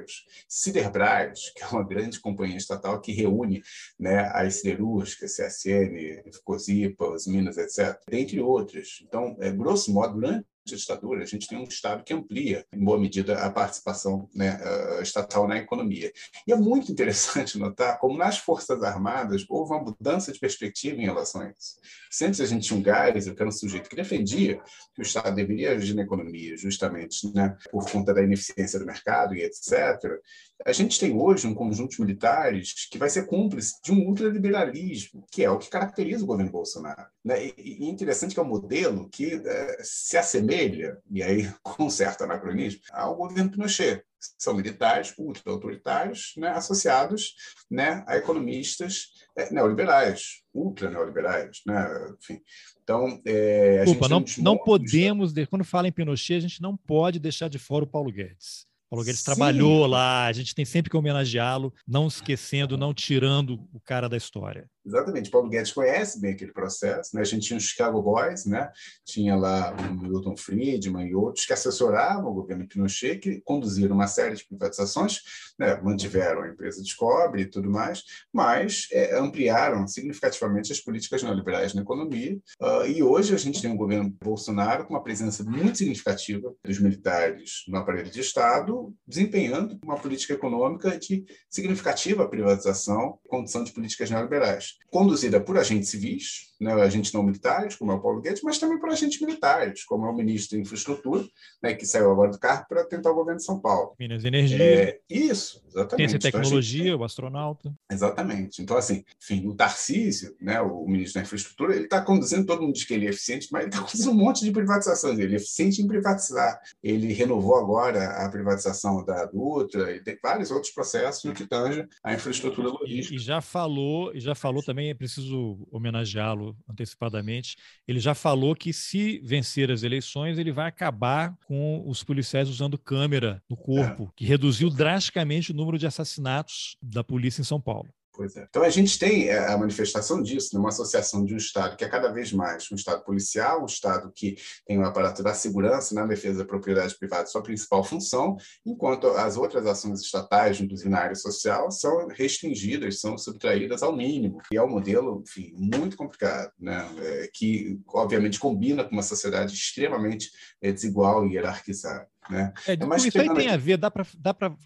Siderbras, 0.49 1.51
que 1.55 1.63
é 1.63 1.67
uma 1.67 1.87
grande 1.87 2.21
companhia 2.21 2.57
estatal 2.57 3.01
que 3.01 3.13
reúne 3.13 3.63
né, 3.99 4.31
as 4.33 4.57
siderúrgicas, 4.57 5.37
CSN, 5.37 6.23
Cosipa, 6.45 7.15
as 7.15 7.27
Minas, 7.27 7.57
etc., 7.57 7.99
dentre 8.09 8.41
outras. 8.41 9.01
Então, 9.03 9.37
é, 9.41 9.51
grosso 9.51 9.93
modo, 9.93 10.15
durante 10.15 10.47
ditadura, 10.77 11.23
a 11.23 11.27
gente 11.27 11.47
tem 11.47 11.59
um 11.59 11.65
Estado 11.65 12.03
que 12.05 12.15
amplia, 12.15 12.65
em 12.73 12.85
boa 12.85 12.99
medida, 12.99 13.39
a 13.39 13.51
participação 13.51 14.29
né, 14.35 14.59
estatal 15.03 15.47
na 15.47 15.57
economia. 15.57 16.13
E 16.47 16.53
é 16.53 16.57
muito 16.57 16.91
interessante 16.93 17.59
notar 17.59 17.99
como 17.99 18.17
nas 18.17 18.39
Forças 18.39 18.83
Armadas 18.83 19.45
houve 19.49 19.73
uma 19.73 19.83
mudança 19.83 20.33
de 20.33 20.39
perspectiva 20.39 21.01
em 21.01 21.05
relação 21.05 21.43
a 21.43 21.51
isso. 21.51 21.77
Se 22.11 22.25
antes 22.25 22.41
a 22.41 22.47
gente 22.47 22.67
tinha 22.67 22.79
um 22.79 22.85
Geisel, 22.85 23.35
que 23.35 23.43
era 23.43 23.49
um 23.49 23.53
sujeito 23.53 23.89
que 23.89 23.97
defendia 23.97 24.61
que 24.95 25.01
o 25.01 25.03
Estado 25.03 25.35
deveria 25.35 25.73
agir 25.73 25.95
na 25.95 26.03
economia, 26.03 26.57
justamente 26.57 27.33
né, 27.35 27.57
por 27.71 27.91
conta 27.91 28.15
da 28.15 28.23
ineficiência 28.23 28.79
do 28.79 28.87
mercado 28.87 29.35
e 29.35 29.43
etc., 29.43 30.21
a 30.67 30.73
gente 30.73 30.99
tem 30.99 31.15
hoje 31.15 31.47
um 31.47 31.55
conjunto 31.55 31.93
de 31.93 32.01
militares 32.01 32.89
que 32.91 32.99
vai 32.99 33.09
ser 33.09 33.27
cúmplice 33.27 33.81
de 33.83 33.93
um 33.93 34.07
ultraliberalismo, 34.07 35.25
que 35.31 35.45
é 35.45 35.51
o 35.51 35.59
que 35.59 35.71
caracteriza 35.71 36.25
o 36.25 36.27
governo 36.27 36.51
Bolsonaro. 36.51 37.07
Né? 37.25 37.47
E, 37.47 37.55
e 37.57 37.89
interessante 37.89 38.35
que 38.35 38.41
é 38.41 38.43
um 38.43 38.49
modelo 38.49 39.09
que 39.09 39.41
é, 39.45 39.79
se 39.83 40.17
assemelha, 40.17 40.99
e 41.11 41.23
aí 41.23 41.51
com 41.63 41.89
certo 41.89 42.25
anacronismo, 42.25 42.81
ao 42.91 43.17
governo 43.17 43.51
Pinochet. 43.51 44.03
São 44.37 44.53
militares 44.55 45.15
ultra-autoritários 45.17 46.33
né, 46.37 46.49
associados 46.49 47.35
né, 47.71 48.03
a 48.05 48.17
economistas 48.17 49.13
é, 49.37 49.53
neoliberais, 49.53 50.43
ultra-neoliberais. 50.53 51.61
Né? 51.65 51.89
Enfim, 52.21 52.43
então, 52.83 53.23
é, 53.25 53.85
Desculpa, 53.85 54.09
não, 54.09 54.25
não 54.39 54.59
podemos, 54.59 55.33
quando 55.49 55.65
fala 55.65 55.87
em 55.87 55.93
Pinochet, 55.93 56.39
a 56.39 56.41
gente 56.41 56.61
não 56.61 56.77
pode 56.77 57.21
deixar 57.21 57.49
de 57.49 57.61
fora 57.61 57.85
o 57.85 57.89
Paulo 57.89 58.11
Guedes. 58.11 58.68
Paulo 58.91 59.05
Guedes 59.05 59.21
Sim. 59.21 59.27
trabalhou 59.27 59.87
lá, 59.87 60.27
a 60.27 60.33
gente 60.33 60.55
tem 60.55 60.65
sempre 60.65 60.91
que 60.91 60.97
homenageá-lo, 60.97 61.73
não 61.87 62.07
esquecendo, 62.07 62.79
não 62.79 62.95
tirando 62.95 63.69
o 63.73 63.81
cara 63.81 64.09
da 64.09 64.17
história. 64.17 64.69
Exatamente. 64.89 65.31
Paulo 65.31 65.51
Guedes 65.51 65.73
conhece 65.73 66.19
bem 66.19 66.33
aquele 66.33 66.53
processo. 66.53 67.15
Né? 67.15 67.21
A 67.21 67.25
gente 67.25 67.47
tinha 67.47 67.59
os 67.59 67.65
Chicago 67.65 68.01
Boys, 68.01 68.47
né? 68.47 68.71
tinha 69.05 69.37
lá 69.37 69.77
o 69.77 69.95
Milton 69.95 70.35
Friedman 70.35 71.07
e 71.07 71.15
outros 71.15 71.45
que 71.45 71.53
assessoravam 71.53 72.31
o 72.31 72.35
governo 72.35 72.67
Pinochet, 72.67 73.19
que 73.19 73.43
conduziram 73.43 73.95
uma 73.95 74.07
série 74.07 74.35
de 74.35 74.47
privatizações, 74.47 75.21
né? 75.59 75.79
mantiveram 75.83 76.43
a 76.43 76.49
empresa 76.49 76.83
Descobre 76.83 77.43
e 77.43 77.47
tudo 77.47 77.71
mais, 77.71 78.03
mas 78.33 78.89
é, 78.91 79.19
ampliaram 79.19 79.87
significativamente 79.87 80.73
as 80.73 80.81
políticas 80.81 81.23
neoliberais 81.23 81.75
na 81.75 81.83
economia. 81.83 82.39
Uh, 82.61 82.87
e 82.87 83.03
hoje 83.03 83.35
a 83.35 83.39
gente 83.39 83.61
tem 83.61 83.71
um 83.71 83.77
governo 83.77 84.17
Bolsonaro 84.23 84.87
com 84.87 84.95
uma 84.95 85.03
presença 85.03 85.45
muito 85.45 85.79
significativa 85.79 86.55
dos 86.65 86.81
militares 86.81 87.65
no 87.69 87.77
aparelho 87.77 88.11
de 88.11 88.21
Estado, 88.21 88.95
desempenhando 89.07 89.79
uma 89.85 89.99
política 89.99 90.33
econômica 90.33 90.99
de 90.99 91.27
significativa 91.51 92.29
privatização, 92.29 93.19
condução 93.29 93.63
de 93.65 93.73
políticas 93.73 94.11
neoliberais, 94.11 94.78
conduzida 94.91 95.45
por 95.45 95.59
agentes 95.59 95.91
civis, 95.91 96.48
né, 96.61 96.73
agentes 96.73 97.13
não 97.13 97.23
militares, 97.23 97.77
como 97.77 97.93
é 97.93 97.95
o 97.95 98.01
Paulo 98.01 98.21
Guedes, 98.21 98.43
mas 98.43 98.59
também 98.59 98.79
por 98.79 98.91
agentes 98.91 99.21
militares, 99.21 99.85
como 99.85 100.07
é 100.07 100.11
o 100.11 100.15
ministro 100.15 100.57
da 100.57 100.63
Infraestrutura, 100.63 101.25
né, 101.63 101.75
que 101.75 101.87
saiu 101.87 102.11
agora 102.11 102.31
do 102.31 102.39
cargo 102.39 102.67
para 102.69 102.85
tentar 102.85 103.11
o 103.11 103.15
governo 103.15 103.39
de 103.39 103.45
São 103.45 103.61
Paulo. 103.61 103.95
Minas 103.99 104.25
e 104.25 104.29
Energia. 104.29 104.63
É, 104.63 105.01
isso, 105.09 105.63
exatamente. 105.67 106.11
Ciência 106.11 106.17
e 106.17 106.33
tecnologia, 106.33 106.81
então, 106.81 106.93
gente... 106.93 107.01
o 107.01 107.05
astronauta. 107.05 107.75
Exatamente. 107.91 108.63
Então, 108.63 108.77
assim, 108.77 109.05
enfim, 109.23 109.47
o 109.47 109.55
Tarcísio, 109.55 110.35
né, 110.41 110.61
o 110.61 110.87
ministro 110.87 111.21
da 111.21 111.27
Infraestrutura, 111.27 111.75
ele 111.75 111.85
está 111.85 112.01
conduzindo, 112.01 112.47
todo 112.47 112.63
mundo 112.63 112.75
diz 112.75 112.85
que 112.85 112.95
ele 112.95 113.07
é 113.07 113.11
eficiente, 113.11 113.49
mas 113.51 113.63
ele 113.63 113.71
está 113.71 113.83
conduzindo 113.83 114.11
um 114.11 114.15
monte 114.15 114.45
de 114.45 114.51
privatizações. 114.51 115.19
Ele 115.19 115.35
é 115.35 115.37
eficiente 115.37 115.81
em 115.81 115.87
privatizar. 115.87 116.61
Ele 116.83 117.13
renovou 117.13 117.57
agora 117.57 118.25
a 118.25 118.29
privatização 118.29 119.05
da 119.05 119.25
Dutra 119.27 119.95
e 119.95 120.03
tem 120.03 120.19
vários 120.23 120.51
outros 120.51 120.73
processos 120.73 121.25
no 121.25 121.33
que 121.33 121.47
tange 121.47 121.87
a 122.03 122.15
infraestrutura 122.15 122.69
logística. 122.69 123.15
E, 123.15 123.17
e 123.17 123.21
já 123.21 123.41
falou, 123.41 124.15
e 124.15 124.21
já 124.21 124.35
falou 124.35 124.63
também, 124.63 124.91
é 124.91 124.95
preciso 124.95 125.67
homenageá-lo 125.71 126.48
antecipadamente, 126.69 127.57
ele 127.87 128.01
já 128.01 128.15
falou 128.15 128.55
que 128.55 128.73
se 128.73 129.21
vencer 129.25 129.71
as 129.71 129.83
eleições, 129.83 130.39
ele 130.39 130.53
vai 130.53 130.69
acabar 130.69 131.37
com 131.47 131.83
os 131.87 132.03
policiais 132.03 132.49
usando 132.49 132.79
câmera 132.79 133.43
no 133.49 133.57
corpo, 133.57 134.05
é. 134.05 134.13
que 134.17 134.25
reduziu 134.25 134.71
drasticamente 134.71 135.53
o 135.53 135.55
número 135.55 135.79
de 135.79 135.87
assassinatos 135.87 136.77
da 136.83 137.03
polícia 137.03 137.41
em 137.41 137.45
São 137.45 137.61
Paulo. 137.61 137.89
Pois 138.19 138.35
é. 138.35 138.47
Então 138.51 138.65
a 138.65 138.69
gente 138.69 138.99
tem 138.99 139.29
é, 139.29 139.47
a 139.47 139.57
manifestação 139.57 140.21
disso 140.21 140.57
numa 140.57 140.71
associação 140.71 141.25
de 141.25 141.35
um 141.35 141.37
Estado 141.37 141.77
que 141.77 141.85
é 141.85 141.89
cada 141.89 142.11
vez 142.11 142.33
mais 142.33 142.67
um 142.73 142.75
Estado 142.75 143.05
policial, 143.05 143.63
um 143.63 143.67
Estado 143.67 144.11
que 144.13 144.35
tem 144.67 144.77
o 144.77 144.81
um 144.81 144.85
aparato 144.85 145.23
da 145.23 145.33
segurança 145.35 145.95
na 145.95 146.05
defesa 146.05 146.39
da 146.41 146.45
propriedade 146.45 146.99
privada 146.99 147.27
sua 147.27 147.45
principal 147.45 147.85
função, 147.85 148.37
enquanto 148.67 149.07
as 149.07 149.37
outras 149.37 149.65
ações 149.67 150.01
estatais, 150.01 150.61
inclusive 150.61 150.91
na 150.91 150.99
área 150.99 151.15
social, 151.15 151.71
são 151.71 152.09
restringidas, 152.09 152.99
são 152.99 153.17
subtraídas 153.17 153.85
ao 153.85 153.95
mínimo. 153.95 154.41
E 154.51 154.57
é 154.57 154.63
um 154.65 154.69
modelo, 154.69 155.23
enfim, 155.25 155.53
muito 155.57 155.97
complicado, 155.97 156.51
né? 156.59 156.91
É, 156.99 157.31
que 157.33 157.79
obviamente 157.87 158.41
combina 158.41 158.83
com 158.83 158.91
uma 158.91 159.03
sociedade 159.03 159.55
extremamente 159.55 160.33
é, 160.61 160.73
desigual 160.73 161.25
e 161.25 161.35
hierarquizada. 161.35 162.09
Né? 162.29 162.53
É, 162.67 162.73
é 162.73 162.97
isso 162.97 163.21
aí 163.21 163.35
tem 163.35 163.49
a 163.49 163.57
ver, 163.57 163.79
dá 163.79 163.91
para 163.91 164.05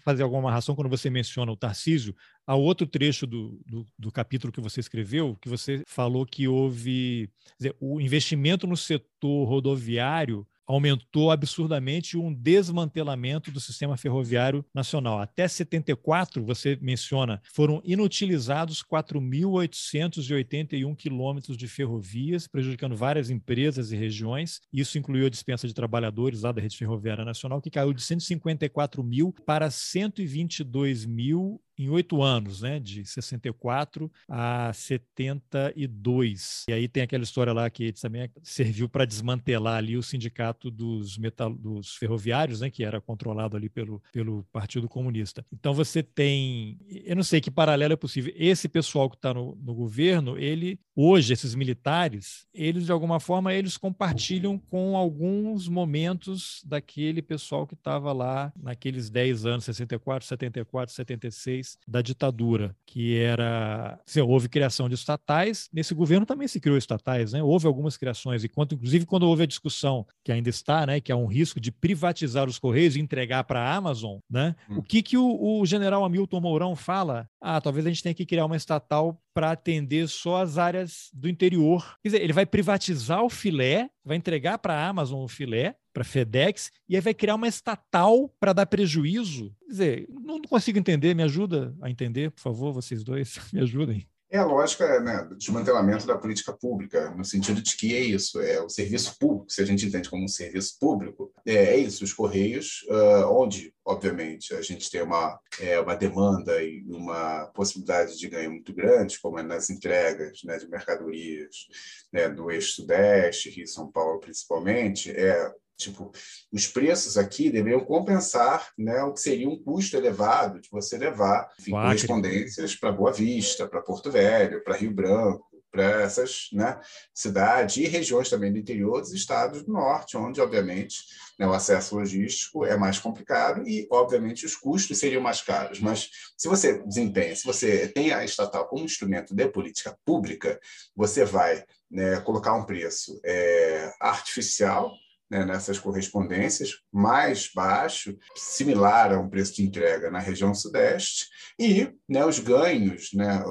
fazer 0.03 0.23
alguma 0.23 0.41
amarração 0.41 0.75
quando 0.75 0.89
você 0.89 1.09
menciona 1.09 1.51
o 1.51 1.55
Tarcísio, 1.55 2.15
ao 2.45 2.61
outro 2.61 2.85
trecho 2.85 3.25
do, 3.25 3.61
do, 3.65 3.87
do, 3.97 4.11
capítulo 4.11 4.51
que 4.51 4.59
você 4.59 4.79
escreveu, 4.79 5.37
que 5.41 5.47
você 5.47 5.81
falou 5.87 6.25
que 6.25 6.47
houve 6.47 7.29
dizer, 7.57 7.75
o 7.79 8.01
investimento 8.01 8.67
no 8.67 8.75
setor 8.75 9.45
rodoviário 9.45 10.45
aumentou 10.65 11.29
absurdamente 11.31 12.17
um 12.17 12.33
desmantelamento 12.33 13.51
do 13.51 13.59
sistema 13.59 13.97
ferroviário 13.97 14.65
nacional. 14.73 15.19
Até 15.19 15.47
74, 15.47 16.43
você 16.43 16.77
menciona, 16.81 17.39
foram 17.53 17.81
inutilizados 17.83 18.81
4.881 18.83 20.95
quilômetros 20.95 21.57
de 21.57 21.67
ferrovias, 21.67 22.47
prejudicando 22.47 22.95
várias 22.95 23.29
empresas 23.29 23.91
e 23.91 23.95
regiões. 23.95 24.59
Isso 24.71 24.97
incluiu 24.97 25.27
a 25.27 25.29
dispensa 25.29 25.67
de 25.67 25.73
trabalhadores 25.73 26.41
lá 26.41 26.51
da 26.51 26.61
rede 26.61 26.77
ferroviária 26.77 27.25
nacional, 27.25 27.61
que 27.61 27.69
caiu 27.69 27.93
de 27.93 28.01
154 28.01 29.03
mil 29.03 29.33
para 29.45 29.69
122 29.69 31.05
mil 31.05 31.61
em 31.77 31.89
oito 31.89 32.21
anos, 32.21 32.61
né, 32.61 32.79
de 32.79 33.05
64 33.05 34.11
a 34.29 34.71
72. 34.73 36.65
E 36.69 36.73
aí 36.73 36.87
tem 36.87 37.03
aquela 37.03 37.23
história 37.23 37.53
lá 37.53 37.69
que 37.69 37.91
também 37.93 38.29
serviu 38.41 38.87
para 38.87 39.05
desmantelar 39.05 39.77
ali 39.77 39.97
o 39.97 40.03
sindicato 40.03 40.69
dos, 40.69 41.17
metal, 41.17 41.53
dos 41.53 41.95
ferroviários, 41.95 42.61
né, 42.61 42.69
que 42.69 42.83
era 42.83 43.01
controlado 43.01 43.57
ali 43.57 43.69
pelo, 43.69 44.01
pelo 44.11 44.43
Partido 44.51 44.87
Comunista. 44.87 45.45
Então 45.51 45.73
você 45.73 46.03
tem, 46.03 46.77
eu 46.87 47.15
não 47.15 47.23
sei 47.23 47.41
que 47.41 47.49
paralelo 47.51 47.93
é 47.93 47.97
possível. 47.97 48.33
Esse 48.35 48.67
pessoal 48.67 49.09
que 49.09 49.15
está 49.15 49.33
no, 49.33 49.55
no 49.55 49.73
governo, 49.73 50.37
ele 50.37 50.79
hoje 50.95 51.33
esses 51.33 51.55
militares, 51.55 52.45
eles 52.53 52.85
de 52.85 52.91
alguma 52.91 53.19
forma 53.19 53.53
eles 53.53 53.77
compartilham 53.77 54.57
com 54.57 54.95
alguns 54.95 55.67
momentos 55.67 56.61
daquele 56.65 57.21
pessoal 57.21 57.65
que 57.65 57.73
estava 57.73 58.13
lá 58.13 58.53
naqueles 58.55 59.09
10 59.09 59.45
anos, 59.45 59.65
64, 59.65 60.27
74, 60.27 60.93
76 60.93 61.62
da 61.87 62.01
ditadura, 62.01 62.75
que 62.85 63.17
era. 63.17 63.99
Assim, 64.07 64.21
houve 64.21 64.49
criação 64.49 64.87
de 64.87 64.95
estatais, 64.95 65.69
nesse 65.73 65.93
governo 65.93 66.25
também 66.25 66.47
se 66.47 66.59
criou 66.59 66.77
estatais, 66.77 67.33
né? 67.33 67.41
Houve 67.41 67.67
algumas 67.67 67.97
criações, 67.97 68.43
e 68.43 68.49
quando, 68.49 68.75
inclusive 68.75 69.05
quando 69.05 69.23
houve 69.23 69.43
a 69.43 69.47
discussão, 69.47 70.05
que 70.23 70.31
ainda 70.31 70.49
está, 70.49 70.85
né, 70.85 70.99
que 70.99 71.11
há 71.11 71.15
um 71.15 71.25
risco 71.25 71.59
de 71.59 71.71
privatizar 71.71 72.47
os 72.47 72.59
Correios 72.59 72.95
e 72.95 72.99
entregar 72.99 73.43
para 73.43 73.61
a 73.61 73.75
Amazon, 73.75 74.19
né? 74.29 74.55
Hum. 74.69 74.77
O 74.77 74.83
que, 74.83 75.01
que 75.01 75.17
o, 75.17 75.59
o 75.59 75.65
general 75.65 76.03
Hamilton 76.03 76.39
Mourão 76.39 76.75
fala? 76.75 77.27
Ah, 77.41 77.59
talvez 77.59 77.85
a 77.85 77.89
gente 77.89 78.03
tenha 78.03 78.15
que 78.15 78.25
criar 78.25 78.45
uma 78.45 78.55
estatal 78.55 79.17
para 79.33 79.51
atender 79.51 80.07
só 80.07 80.41
as 80.41 80.57
áreas 80.57 81.09
do 81.13 81.27
interior. 81.27 81.97
Quer 82.01 82.09
dizer, 82.09 82.21
ele 82.21 82.33
vai 82.33 82.45
privatizar 82.45 83.23
o 83.23 83.29
filé, 83.29 83.89
vai 84.03 84.17
entregar 84.17 84.57
para 84.57 84.73
a 84.75 84.87
Amazon 84.87 85.23
o 85.23 85.27
filé, 85.27 85.75
para 85.93 86.01
a 86.01 86.05
FedEx, 86.05 86.71
e 86.89 86.95
aí 86.95 87.01
vai 87.01 87.13
criar 87.13 87.35
uma 87.35 87.47
estatal 87.47 88.29
para 88.39 88.53
dar 88.53 88.65
prejuízo. 88.65 89.55
Quer 89.61 89.71
dizer, 89.71 90.07
não 90.09 90.41
consigo 90.41 90.79
entender, 90.79 91.13
me 91.13 91.23
ajuda 91.23 91.75
a 91.81 91.89
entender, 91.89 92.31
por 92.31 92.41
favor, 92.41 92.73
vocês 92.73 93.03
dois, 93.03 93.39
me 93.53 93.61
ajudem. 93.61 94.07
É 94.33 94.39
a 94.39 94.45
lógica 94.45 94.99
né, 94.99 95.23
do 95.29 95.35
desmantelamento 95.35 96.07
da 96.07 96.17
política 96.17 96.51
pública, 96.51 97.11
no 97.11 97.23
sentido 97.23 97.61
de 97.61 97.77
que 97.77 97.95
é 97.95 97.99
isso, 97.99 98.41
é 98.41 98.59
o 98.59 98.67
serviço 98.67 99.15
público, 99.19 99.53
se 99.53 99.61
a 99.61 99.65
gente 99.65 99.85
entende 99.85 100.09
como 100.09 100.23
um 100.23 100.27
serviço 100.27 100.75
público, 100.79 101.31
é, 101.45 101.53
é 101.53 101.77
isso, 101.77 102.03
os 102.03 102.11
Correios, 102.13 102.83
uh, 102.89 103.27
onde, 103.29 103.71
obviamente, 103.85 104.55
a 104.55 104.61
gente 104.63 104.89
tem 104.89 105.03
uma, 105.03 105.39
é, 105.59 105.79
uma 105.79 105.95
demanda 105.95 106.63
e 106.63 106.83
uma 106.87 107.45
possibilidade 107.53 108.17
de 108.17 108.27
ganho 108.27 108.49
muito 108.49 108.73
grande, 108.73 109.19
como 109.19 109.37
é 109.37 109.43
nas 109.43 109.69
entregas 109.69 110.39
né, 110.43 110.57
de 110.57 110.67
mercadorias 110.67 111.67
né, 112.11 112.27
do 112.27 112.49
eixo-sudeste, 112.49 113.51
Rio 113.51 113.65
e 113.65 113.67
São 113.67 113.91
Paulo 113.91 114.19
principalmente, 114.19 115.11
é 115.11 115.53
Tipo, 115.83 116.11
os 116.51 116.67
preços 116.67 117.17
aqui 117.17 117.49
deveriam 117.49 117.83
compensar 117.83 118.71
né, 118.77 119.03
o 119.03 119.13
que 119.13 119.19
seria 119.19 119.49
um 119.49 119.61
custo 119.61 119.97
elevado 119.97 120.59
de 120.59 120.69
você 120.69 120.97
levar 120.97 121.49
enfim, 121.59 121.71
correspondências 121.71 122.75
para 122.75 122.91
Boa 122.91 123.11
Vista, 123.11 123.67
para 123.67 123.81
Porto 123.81 124.11
Velho, 124.11 124.63
para 124.63 124.77
Rio 124.77 124.91
Branco, 124.91 125.53
para 125.73 126.03
essas 126.03 126.49
né, 126.53 126.79
cidades 127.11 127.77
e 127.77 127.87
regiões 127.87 128.29
também 128.29 128.53
do 128.53 128.59
interior 128.59 129.01
dos 129.01 129.11
estados 129.11 129.63
do 129.63 129.73
norte, 129.73 130.15
onde, 130.15 130.39
obviamente, 130.39 130.99
né, 131.39 131.47
o 131.47 131.53
acesso 131.53 131.95
logístico 131.95 132.63
é 132.63 132.77
mais 132.77 132.99
complicado 132.99 133.67
e, 133.67 133.87
obviamente, 133.91 134.45
os 134.45 134.55
custos 134.55 134.99
seriam 134.99 135.21
mais 135.21 135.41
caros. 135.41 135.79
Mas 135.79 136.11
se 136.37 136.47
você 136.47 136.77
desempenha, 136.83 137.35
se 137.35 137.43
você 137.43 137.87
tem 137.87 138.13
a 138.13 138.23
estatal 138.23 138.67
como 138.67 138.85
instrumento 138.85 139.33
de 139.33 139.47
política 139.47 139.97
pública, 140.05 140.59
você 140.95 141.25
vai 141.25 141.63
né, 141.89 142.19
colocar 142.21 142.53
um 142.53 142.65
preço 142.65 143.19
é, 143.25 143.91
artificial 143.99 144.93
né, 145.33 145.43
nessas 145.43 145.79
correspondências, 145.79 146.77
mais 146.91 147.49
baixo, 147.53 148.15
similar 148.35 149.11
a 149.11 149.19
um 149.19 149.27
preço 149.27 149.55
de 149.55 149.63
entrega 149.63 150.11
na 150.11 150.19
região 150.19 150.53
sudeste, 150.53 151.25
e 151.59 151.91
né, 152.07 152.23
os 152.23 152.37
ganhos 152.37 153.09
né, 153.13 153.43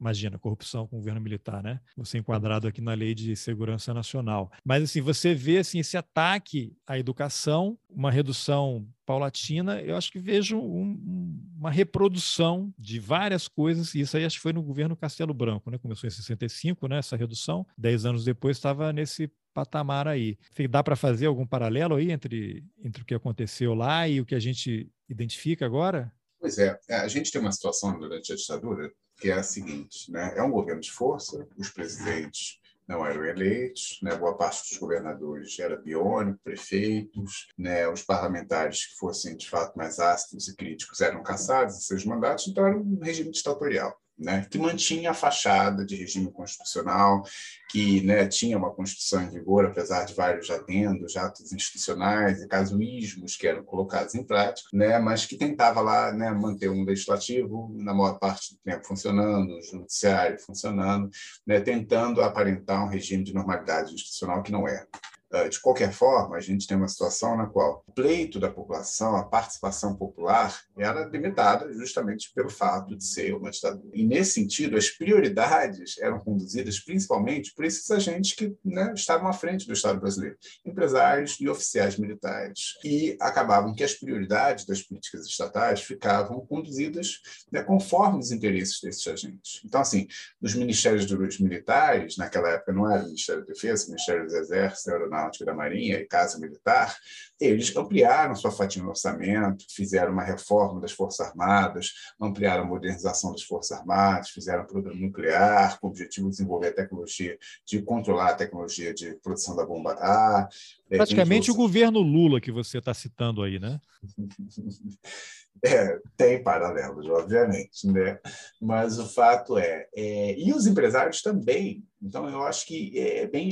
Imagina, 0.00 0.40
corrupção 0.40 0.88
com 0.88 0.96
o 0.96 0.98
governo 0.98 1.20
militar, 1.20 1.62
né? 1.62 1.80
Você 1.96 2.18
enquadrado 2.18 2.66
aqui 2.66 2.80
na 2.80 2.94
Lei 2.94 3.14
de 3.14 3.36
Segurança 3.36 3.94
Nacional. 3.94 4.50
Mas, 4.64 4.82
assim, 4.82 5.00
você 5.00 5.36
vê 5.36 5.58
assim, 5.58 5.78
esse 5.78 5.96
ataque 5.96 6.76
à 6.84 6.98
educação, 6.98 7.78
uma 7.88 8.10
redução 8.10 8.88
paulatina, 9.06 9.80
eu 9.80 9.96
acho 9.96 10.10
que 10.10 10.18
vejo 10.18 10.58
um, 10.58 11.40
uma 11.56 11.70
reprodução 11.70 12.74
de 12.76 12.98
várias 12.98 13.46
coisas, 13.46 13.94
e 13.94 14.00
isso 14.00 14.16
aí 14.16 14.24
acho 14.24 14.36
que 14.36 14.42
foi 14.42 14.52
no 14.52 14.62
governo 14.62 14.96
Castelo 14.96 15.32
Branco, 15.32 15.70
né? 15.70 15.78
Começou 15.78 16.08
em 16.08 16.10
65, 16.10 16.88
né? 16.88 16.98
Essa 16.98 17.16
redução. 17.16 17.64
Dez 17.78 18.04
anos 18.04 18.24
depois 18.24 18.56
estava 18.56 18.92
nesse 18.92 19.30
patamar 19.54 20.08
aí. 20.08 20.36
Dá 20.68 20.82
para 20.82 20.96
fazer 20.96 21.26
algum 21.26 21.46
paralelo 21.46 21.94
aí 21.94 22.10
entre, 22.10 22.64
entre 22.84 23.02
o 23.02 23.06
que 23.06 23.14
aconteceu 23.14 23.72
lá 23.72 24.06
e 24.06 24.20
o 24.20 24.26
que 24.26 24.34
a 24.34 24.40
gente 24.40 24.90
identifica 25.08 25.64
agora? 25.64 26.12
Pois 26.38 26.58
é, 26.58 26.78
é 26.88 26.96
a 26.96 27.08
gente 27.08 27.32
tem 27.32 27.40
uma 27.40 27.52
situação 27.52 27.98
durante 27.98 28.32
a 28.32 28.36
ditadura 28.36 28.92
que 29.18 29.30
é 29.30 29.32
a 29.32 29.42
seguinte, 29.42 30.10
né? 30.10 30.34
É 30.36 30.42
um 30.42 30.50
governo 30.50 30.82
de 30.82 30.92
força, 30.92 31.48
os 31.56 31.70
presidentes 31.70 32.58
não 32.86 33.04
eram 33.04 33.24
eleitos, 33.24 33.98
né? 34.02 34.14
boa 34.14 34.36
parte 34.36 34.68
dos 34.68 34.78
governadores 34.78 35.58
era 35.58 35.76
biônico, 35.76 36.38
prefeitos, 36.42 37.48
né? 37.58 37.88
os 37.88 38.02
parlamentares 38.02 38.86
que 38.86 38.96
fossem 38.96 39.36
de 39.36 39.48
fato 39.48 39.76
mais 39.76 39.98
ácidos 39.98 40.48
e 40.48 40.56
críticos 40.56 41.00
eram 41.00 41.22
caçados 41.22 41.76
em 41.76 41.80
seus 41.80 42.04
mandatos, 42.04 42.46
então 42.48 42.66
era 42.66 42.76
um 42.76 42.98
regime 43.02 43.30
ditatorial. 43.30 43.96
Né, 44.18 44.46
que 44.50 44.58
mantinha 44.58 45.10
a 45.10 45.14
fachada 45.14 45.84
de 45.84 45.94
regime 45.94 46.30
constitucional, 46.32 47.22
que 47.70 48.00
né, 48.02 48.26
tinha 48.26 48.56
uma 48.56 48.72
Constituição 48.72 49.22
em 49.22 49.30
vigor, 49.30 49.66
apesar 49.66 50.04
de 50.04 50.14
vários 50.14 50.50
adendos, 50.50 51.16
atos 51.16 51.52
institucionais 51.52 52.42
e 52.42 52.48
casuísmos 52.48 53.36
que 53.36 53.46
eram 53.46 53.64
colocados 53.64 54.14
em 54.14 54.24
prática, 54.24 54.68
né, 54.72 54.98
mas 54.98 55.26
que 55.26 55.36
tentava 55.36 55.80
lá 55.80 56.12
né, 56.12 56.30
manter 56.30 56.70
um 56.70 56.84
legislativo, 56.84 57.70
na 57.74 57.92
maior 57.92 58.18
parte 58.18 58.54
do 58.54 58.60
tempo, 58.60 58.86
funcionando, 58.86 59.56
o 59.56 59.62
judiciário 59.62 60.38
funcionando, 60.38 61.10
né, 61.46 61.60
tentando 61.60 62.22
aparentar 62.22 62.84
um 62.84 62.88
regime 62.88 63.24
de 63.24 63.34
normalidade 63.34 63.92
institucional 63.92 64.42
que 64.42 64.52
não 64.52 64.66
é. 64.66 64.86
Eh, 65.32 65.48
de 65.48 65.60
qualquer 65.60 65.92
forma, 65.92 66.36
a 66.36 66.40
gente 66.40 66.66
tem 66.66 66.76
uma 66.76 66.86
situação 66.86 67.36
na 67.36 67.46
qual 67.46 67.84
o 67.86 67.92
pleito 67.92 68.38
da 68.38 68.48
população, 68.48 69.16
a 69.16 69.24
participação 69.24 69.96
popular, 69.96 70.56
era 70.78 71.04
limitada 71.06 71.72
justamente 71.72 72.30
pelo 72.32 72.48
fato 72.48 72.96
de 72.96 73.04
ser 73.04 73.34
uma 73.34 73.50
ditadura. 73.50 73.90
E, 73.92 74.06
nesse 74.06 74.32
sentido, 74.32 74.76
as 74.76 74.88
prioridades 74.88 75.98
eram 75.98 76.20
conduzidas 76.20 76.78
principalmente 76.78 77.52
por 77.54 77.64
esses 77.64 77.90
agentes 77.90 78.34
que 78.34 78.56
né, 78.64 78.92
estavam 78.94 79.28
à 79.28 79.32
frente 79.32 79.66
do 79.66 79.72
Estado 79.72 79.98
brasileiro, 79.98 80.36
empresários 80.64 81.36
e 81.40 81.48
oficiais 81.48 81.98
militares. 81.98 82.76
E 82.84 83.16
acabavam 83.20 83.74
que 83.74 83.82
as 83.82 83.94
prioridades 83.94 84.64
das 84.64 84.82
políticas 84.82 85.26
estatais 85.26 85.82
ficavam 85.82 86.46
conduzidas 86.46 87.20
né, 87.50 87.62
conforme 87.62 88.20
os 88.20 88.30
interesses 88.30 88.80
desses 88.80 89.06
agentes. 89.08 89.60
Então, 89.64 89.80
assim, 89.80 90.06
nos 90.40 90.54
ministérios 90.54 91.04
dos 91.04 91.40
militares, 91.40 92.16
naquela 92.16 92.50
época 92.50 92.72
não 92.72 92.88
era 92.90 93.02
o 93.02 93.06
Ministério 93.06 93.44
da 93.44 93.52
Defesa, 93.52 93.86
o 93.86 93.88
Ministério 93.88 94.24
dos 94.24 94.34
Exércitos, 94.34 94.88
Aeronáutica, 94.88 95.15
Aeronáutica 95.16 95.44
da 95.44 95.54
Marinha 95.54 95.98
e 95.98 96.04
Casa 96.04 96.38
Militar, 96.38 96.96
eles 97.40 97.74
ampliaram 97.76 98.34
sua 98.34 98.50
fatia 98.50 98.82
no 98.82 98.90
orçamento, 98.90 99.64
fizeram 99.68 100.12
uma 100.12 100.22
reforma 100.22 100.80
das 100.80 100.92
Forças 100.92 101.26
Armadas, 101.26 101.92
ampliaram 102.20 102.64
a 102.64 102.66
modernização 102.66 103.32
das 103.32 103.42
Forças 103.42 103.78
Armadas, 103.78 104.30
fizeram 104.30 104.62
um 104.62 104.66
programa 104.66 105.00
nuclear 105.00 105.78
com 105.80 105.88
o 105.88 105.90
objetivo 105.90 106.26
de 106.26 106.32
desenvolver 106.32 106.68
a 106.68 106.74
tecnologia, 106.74 107.38
de 107.64 107.82
controlar 107.82 108.30
a 108.30 108.34
tecnologia 108.34 108.92
de 108.94 109.14
produção 109.16 109.56
da 109.56 109.64
bomba 109.64 109.92
A. 110.00 110.48
É, 110.90 110.96
Praticamente 110.96 111.50
o 111.50 111.54
governo 111.54 112.00
Lula 112.00 112.40
que 112.40 112.52
você 112.52 112.78
está 112.78 112.94
citando 112.94 113.42
aí, 113.42 113.58
né? 113.58 113.80
É, 115.64 115.98
tem 116.16 116.42
paralelos, 116.42 117.08
obviamente, 117.08 117.86
né? 117.86 118.20
mas 118.60 118.98
o 118.98 119.08
fato 119.08 119.56
é, 119.56 119.88
é, 119.96 120.38
e 120.38 120.52
os 120.52 120.66
empresários 120.66 121.22
também. 121.22 121.82
Então, 122.02 122.28
eu 122.28 122.42
acho 122.42 122.66
que 122.66 122.98
é 122.98 123.26
bem 123.26 123.48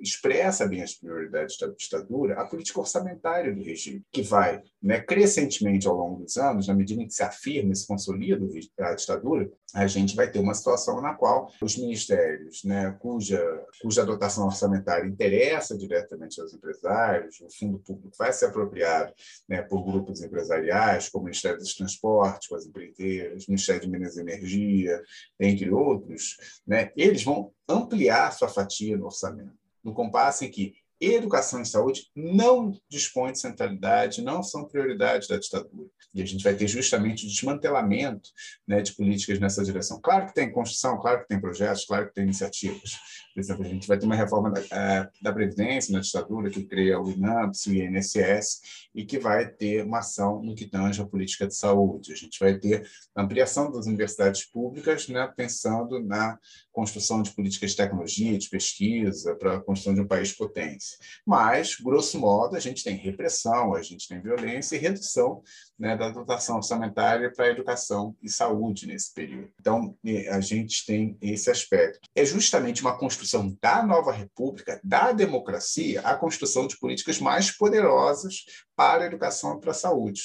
expressa 0.00 0.66
bem 0.66 0.82
as 0.82 0.94
prioridades 0.94 1.58
da 1.58 1.68
ditadura 1.68 2.40
a 2.40 2.46
política 2.46 2.80
orçamentária 2.80 3.54
do 3.54 3.62
regime, 3.62 4.02
que 4.10 4.22
vai 4.22 4.62
né, 4.80 5.00
crescentemente 5.00 5.88
ao 5.88 5.96
longo 5.96 6.22
dos 6.22 6.36
anos, 6.36 6.68
na 6.68 6.74
medida 6.74 7.02
em 7.02 7.06
que 7.06 7.14
se 7.14 7.22
afirma 7.22 7.72
e 7.72 7.76
se 7.76 7.86
consolida 7.86 8.46
a 8.78 8.94
ditadura, 8.94 9.50
a 9.74 9.86
gente 9.86 10.14
vai 10.14 10.30
ter 10.30 10.38
uma 10.38 10.54
situação 10.54 11.00
na 11.00 11.14
qual 11.14 11.52
os 11.60 11.76
ministérios, 11.76 12.62
né, 12.64 12.96
cuja, 13.00 13.42
cuja 13.82 14.06
dotação 14.06 14.46
orçamentária 14.46 15.06
interessa 15.06 15.76
diretamente 15.76 16.40
aos 16.40 16.54
empresários, 16.54 17.40
o 17.40 17.50
fundo 17.50 17.78
público 17.80 18.16
vai 18.16 18.32
ser 18.32 18.46
apropriado 18.46 19.12
né, 19.48 19.62
por 19.62 19.84
grupos 19.84 20.22
empresariais, 20.22 21.08
como 21.08 21.22
o 21.22 21.26
Ministério 21.26 21.58
dos 21.58 21.74
Transportes, 21.74 22.48
com 22.48 22.54
as 22.54 22.66
empreiteiras, 22.66 23.44
o 23.44 23.50
Ministério 23.50 23.82
de 23.82 23.90
Minas 23.90 24.16
e 24.16 24.20
Energia, 24.20 25.02
entre 25.40 25.70
outros, 25.70 26.36
né, 26.66 26.92
eles 26.96 27.24
vão 27.24 27.52
ampliar 27.68 28.32
sua 28.32 28.48
fatia 28.48 28.96
no 28.96 29.06
orçamento, 29.06 29.58
no 29.82 29.92
compasso 29.92 30.44
em 30.44 30.50
que 30.50 30.74
educação 31.00 31.62
e 31.62 31.66
saúde 31.66 32.06
não 32.14 32.72
dispõem 32.88 33.32
de 33.32 33.40
centralidade, 33.40 34.22
não 34.22 34.42
são 34.42 34.66
prioridades 34.66 35.28
da 35.28 35.38
ditadura. 35.38 35.88
E 36.14 36.22
a 36.22 36.24
gente 36.24 36.42
vai 36.42 36.54
ter 36.54 36.66
justamente 36.66 37.24
o 37.24 37.28
desmantelamento 37.28 38.30
né, 38.66 38.80
de 38.80 38.94
políticas 38.94 39.38
nessa 39.38 39.62
direção. 39.62 40.00
Claro 40.00 40.26
que 40.26 40.34
tem 40.34 40.50
construção, 40.50 40.98
claro 40.98 41.20
que 41.20 41.28
tem 41.28 41.40
projetos, 41.40 41.84
claro 41.84 42.08
que 42.08 42.14
tem 42.14 42.24
iniciativas. 42.24 42.92
Por 43.34 43.40
exemplo, 43.40 43.64
a 43.64 43.68
gente 43.68 43.86
vai 43.86 43.98
ter 43.98 44.06
uma 44.06 44.16
reforma 44.16 44.50
da, 44.50 44.60
eh, 44.60 45.08
da 45.22 45.32
Previdência 45.32 45.92
na 45.92 46.00
ditadura 46.00 46.50
que 46.50 46.64
cria 46.64 47.00
o 47.00 47.10
INAMPS 47.10 47.66
o 47.66 47.74
INSS 47.74 48.60
e 48.94 49.04
que 49.04 49.18
vai 49.18 49.48
ter 49.48 49.84
uma 49.84 49.98
ação 49.98 50.42
no 50.42 50.54
que 50.54 50.66
tange 50.66 51.00
a 51.00 51.06
política 51.06 51.46
de 51.46 51.54
saúde. 51.54 52.12
A 52.12 52.16
gente 52.16 52.38
vai 52.40 52.58
ter 52.58 52.88
ampliação 53.16 53.70
das 53.70 53.86
universidades 53.86 54.44
públicas, 54.44 55.06
né, 55.08 55.32
pensando 55.36 56.02
na 56.02 56.38
construção 56.78 57.20
de 57.22 57.32
políticas 57.32 57.72
de 57.72 57.76
tecnologia, 57.76 58.38
de 58.38 58.48
pesquisa, 58.48 59.34
para 59.34 59.56
a 59.56 59.60
construção 59.60 59.94
de 59.94 60.00
um 60.00 60.06
país 60.06 60.32
potência. 60.32 60.96
Mas, 61.26 61.74
grosso 61.74 62.20
modo, 62.20 62.54
a 62.54 62.60
gente 62.60 62.84
tem 62.84 62.94
repressão, 62.94 63.74
a 63.74 63.82
gente 63.82 64.06
tem 64.06 64.20
violência 64.20 64.76
e 64.76 64.78
redução 64.78 65.42
né, 65.76 65.96
da 65.96 66.08
dotação 66.08 66.58
orçamentária 66.58 67.32
para 67.34 67.50
educação 67.50 68.14
e 68.22 68.30
saúde 68.30 68.86
nesse 68.86 69.12
período. 69.12 69.50
Então, 69.58 69.96
a 70.30 70.40
gente 70.40 70.86
tem 70.86 71.18
esse 71.20 71.50
aspecto. 71.50 71.98
É 72.14 72.24
justamente 72.24 72.80
uma 72.80 72.96
construção 72.96 73.56
da 73.60 73.82
nova 73.82 74.12
república, 74.12 74.80
da 74.84 75.10
democracia, 75.10 76.00
a 76.02 76.14
construção 76.14 76.68
de 76.68 76.78
políticas 76.78 77.18
mais 77.18 77.50
poderosas 77.50 78.44
para 78.76 79.02
a 79.02 79.06
educação 79.08 79.56
e 79.56 79.60
para 79.60 79.72
a 79.72 79.74
saúde. 79.74 80.22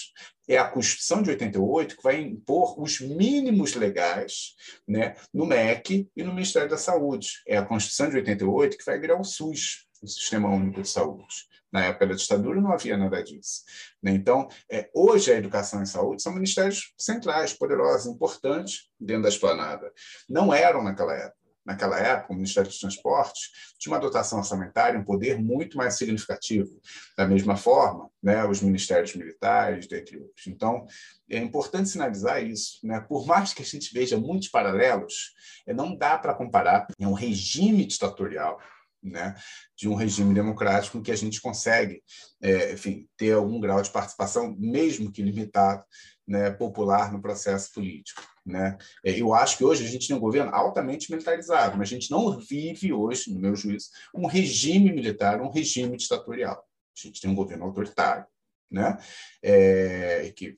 É 0.48 0.58
a 0.58 0.68
Constituição 0.68 1.22
de 1.22 1.30
88 1.30 1.98
que 1.98 2.04
vai 2.04 2.22
impor 2.22 2.80
os 2.82 3.00
mínimos 3.00 3.76
legais 3.76 4.56
né, 4.88 5.16
no 5.34 5.46
MEC 5.46 6.10
e 6.16 6.24
no 6.24 6.34
Ministério 6.34 6.70
da 6.70 6.78
Saúde. 6.78 7.30
É 7.48 7.58
a 7.58 7.66
Constituição 7.66 8.10
de 8.10 8.18
88 8.18 8.78
que 8.78 8.86
vai 8.86 9.00
virar 9.00 9.20
o 9.20 9.24
SUS, 9.24 9.86
o 10.02 10.08
Sistema 10.08 10.50
Único 10.50 10.82
de 10.82 10.90
Saúde. 10.90 11.48
Na 11.72 11.86
época 11.86 12.06
da 12.06 12.14
ditadura 12.14 12.62
não 12.62 12.72
havia 12.72 12.96
nada 12.96 13.24
disso. 13.24 13.64
Né? 14.02 14.12
Então, 14.12 14.48
é, 14.70 14.90
hoje 14.94 15.32
a 15.32 15.36
educação 15.36 15.82
e 15.82 15.88
saúde 15.88 16.22
são 16.22 16.34
ministérios 16.34 16.94
centrais, 16.96 17.54
poderosos, 17.54 18.14
importantes 18.14 18.90
dentro 19.00 19.24
da 19.24 19.30
esplanada. 19.30 19.92
Não 20.30 20.54
eram 20.54 20.84
naquela 20.84 21.16
época. 21.16 21.43
Naquela 21.66 21.98
época, 22.00 22.34
o 22.34 22.36
Ministério 22.36 22.70
dos 22.70 22.80
Transportes 22.80 23.76
tinha 23.80 23.94
uma 23.94 24.00
dotação 24.00 24.40
orçamentária, 24.40 25.00
um 25.00 25.04
poder 25.04 25.40
muito 25.40 25.78
mais 25.78 25.96
significativo. 25.98 26.80
Da 27.18 27.26
mesma 27.26 27.56
forma, 27.56 28.10
né, 28.22 28.46
os 28.46 28.62
ministérios 28.62 29.16
militares, 29.16 29.88
dentre 29.88 30.18
outros. 30.18 30.48
Então, 30.48 30.86
é 31.30 31.38
importante 31.38 31.90
sinalizar 31.90 32.44
isso. 32.44 32.80
Né? 32.84 33.00
Por 33.02 33.26
mais 33.26 33.54
que 33.54 33.62
a 33.62 33.66
gente 33.66 33.94
veja 33.94 34.18
muitos 34.18 34.50
paralelos, 34.50 35.34
é, 35.66 35.74
não 35.74 35.96
dá 35.96 36.18
para 36.18 36.34
comparar. 36.34 36.88
É 37.00 37.08
um 37.08 37.14
regime 37.14 37.86
ditatorial 37.86 38.60
né, 39.04 39.36
de 39.76 39.90
um 39.90 39.96
regime 39.96 40.34
democrático 40.34 40.98
em 40.98 41.04
que 41.04 41.12
a 41.12 41.16
gente 41.16 41.42
consegue, 41.42 42.02
é, 42.42 42.74
enfim, 42.74 43.08
ter 43.18 43.34
algum 43.34 43.60
grau 43.60 43.82
de 43.82 43.90
participação, 43.90 44.56
mesmo 44.58 45.12
que 45.12 45.22
limitado, 45.22 45.84
né, 46.28 46.52
popular 46.52 47.12
no 47.12 47.22
processo 47.22 47.72
político. 47.74 48.22
Né? 48.46 48.78
É, 49.06 49.20
eu 49.20 49.34
acho 49.34 49.58
que 49.58 49.64
hoje 49.64 49.86
a 49.86 49.88
gente 49.88 50.08
tem 50.08 50.16
um 50.16 50.20
governo 50.20 50.54
altamente 50.54 51.12
militarizado, 51.12 51.78
mas 51.78 51.88
a 51.88 51.92
gente 51.92 52.12
não 52.12 52.40
vive 52.40 52.92
hoje, 52.92 53.34
no 53.34 53.40
meu 53.40 53.56
juízo, 53.56 53.90
um 54.14 54.28
regime 54.28 54.92
militar, 54.92 55.42
um 55.42 55.50
regime 55.50 55.96
ditatorial. 55.98 56.58
A 56.58 57.08
gente 57.08 57.22
tem 57.22 57.30
um 57.30 57.36
governo 57.36 57.66
autoritário, 57.66 58.26
né? 58.70 58.98
É, 59.42 60.32
que 60.36 60.56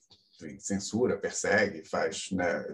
censura, 0.58 1.16
persegue, 1.16 1.88
faz 1.88 2.30
né, 2.32 2.64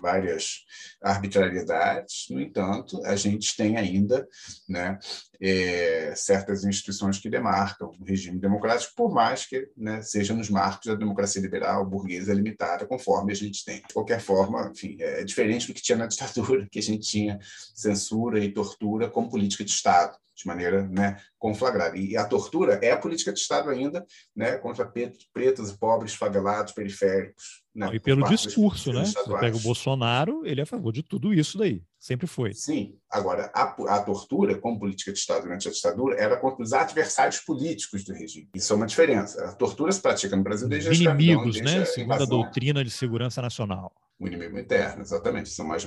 várias 0.00 0.64
arbitrariedades. 1.02 2.26
No 2.30 2.40
entanto, 2.40 3.04
a 3.04 3.16
gente 3.16 3.56
tem 3.56 3.76
ainda 3.76 4.26
né, 4.68 4.98
é, 5.40 6.14
certas 6.14 6.64
instituições 6.64 7.18
que 7.18 7.30
demarcam 7.30 7.88
o 7.88 8.04
regime 8.04 8.38
democrático, 8.38 8.94
por 8.96 9.12
mais 9.12 9.46
que 9.46 9.68
né, 9.76 10.02
seja 10.02 10.34
nos 10.34 10.50
marcos 10.50 10.86
da 10.86 10.94
democracia 10.94 11.42
liberal, 11.42 11.86
burguesa 11.86 12.32
limitada, 12.32 12.86
conforme 12.86 13.32
a 13.32 13.36
gente 13.36 13.64
tem. 13.64 13.82
De 13.82 13.94
qualquer 13.94 14.20
forma, 14.20 14.70
enfim, 14.74 14.96
é 15.00 15.24
diferente 15.24 15.66
do 15.66 15.74
que 15.74 15.82
tinha 15.82 15.98
na 15.98 16.06
ditadura, 16.06 16.66
que 16.70 16.78
a 16.78 16.82
gente 16.82 17.06
tinha 17.06 17.38
censura 17.74 18.38
e 18.38 18.52
tortura 18.52 19.10
como 19.10 19.30
política 19.30 19.64
de 19.64 19.70
Estado 19.70 20.16
de 20.36 20.46
maneira 20.46 20.86
né, 20.88 21.16
conflagrada. 21.38 21.96
E 21.96 22.16
a 22.16 22.24
tortura 22.24 22.74
é 22.82 22.92
a 22.92 22.98
política 22.98 23.32
de 23.32 23.40
Estado 23.40 23.70
ainda 23.70 24.04
né, 24.34 24.58
contra 24.58 24.84
pretos 25.32 25.70
e 25.70 25.78
pobres, 25.78 26.14
favelados, 26.14 26.74
periféricos. 26.74 27.64
Né, 27.74 27.90
e 27.94 28.00
pelo 28.00 28.26
discurso, 28.28 28.92
né? 28.92 29.04
Você 29.04 29.38
pega 29.38 29.56
o 29.56 29.60
Bolsonaro, 29.60 30.46
ele 30.46 30.60
é 30.60 30.62
a 30.62 30.66
favor 30.66 30.92
de 30.92 31.02
tudo 31.02 31.32
isso 31.32 31.58
daí. 31.58 31.82
Sempre 31.98 32.26
foi. 32.26 32.54
Sim. 32.54 32.96
Agora, 33.10 33.50
a, 33.54 33.62
a 33.88 34.02
tortura, 34.02 34.58
como 34.58 34.78
política 34.78 35.12
de 35.12 35.18
Estado 35.18 35.42
durante 35.42 35.68
a 35.68 35.72
ditadura, 35.72 36.16
era 36.16 36.36
contra 36.36 36.62
os 36.62 36.72
adversários 36.72 37.40
políticos 37.40 38.04
do 38.04 38.12
regime. 38.12 38.48
Isso 38.54 38.72
é 38.72 38.76
uma 38.76 38.86
diferença. 38.86 39.44
A 39.44 39.52
tortura 39.52 39.92
se 39.92 40.00
pratica 40.00 40.36
no 40.36 40.42
Brasil 40.42 40.68
desde 40.68 40.90
os 40.90 41.00
inimigos, 41.00 41.60
né? 41.60 41.84
Segundo 41.84 42.22
a 42.22 42.26
doutrina 42.26 42.84
de 42.84 42.90
segurança 42.90 43.42
nacional. 43.42 43.92
O 44.18 44.26
inimigo 44.26 44.58
interno, 44.58 45.02
exatamente. 45.02 45.50
São 45.50 45.66
mais 45.66 45.86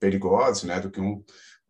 perigosos 0.00 0.64
né, 0.64 0.80
do 0.80 0.90
que 0.90 1.00
um 1.00 1.22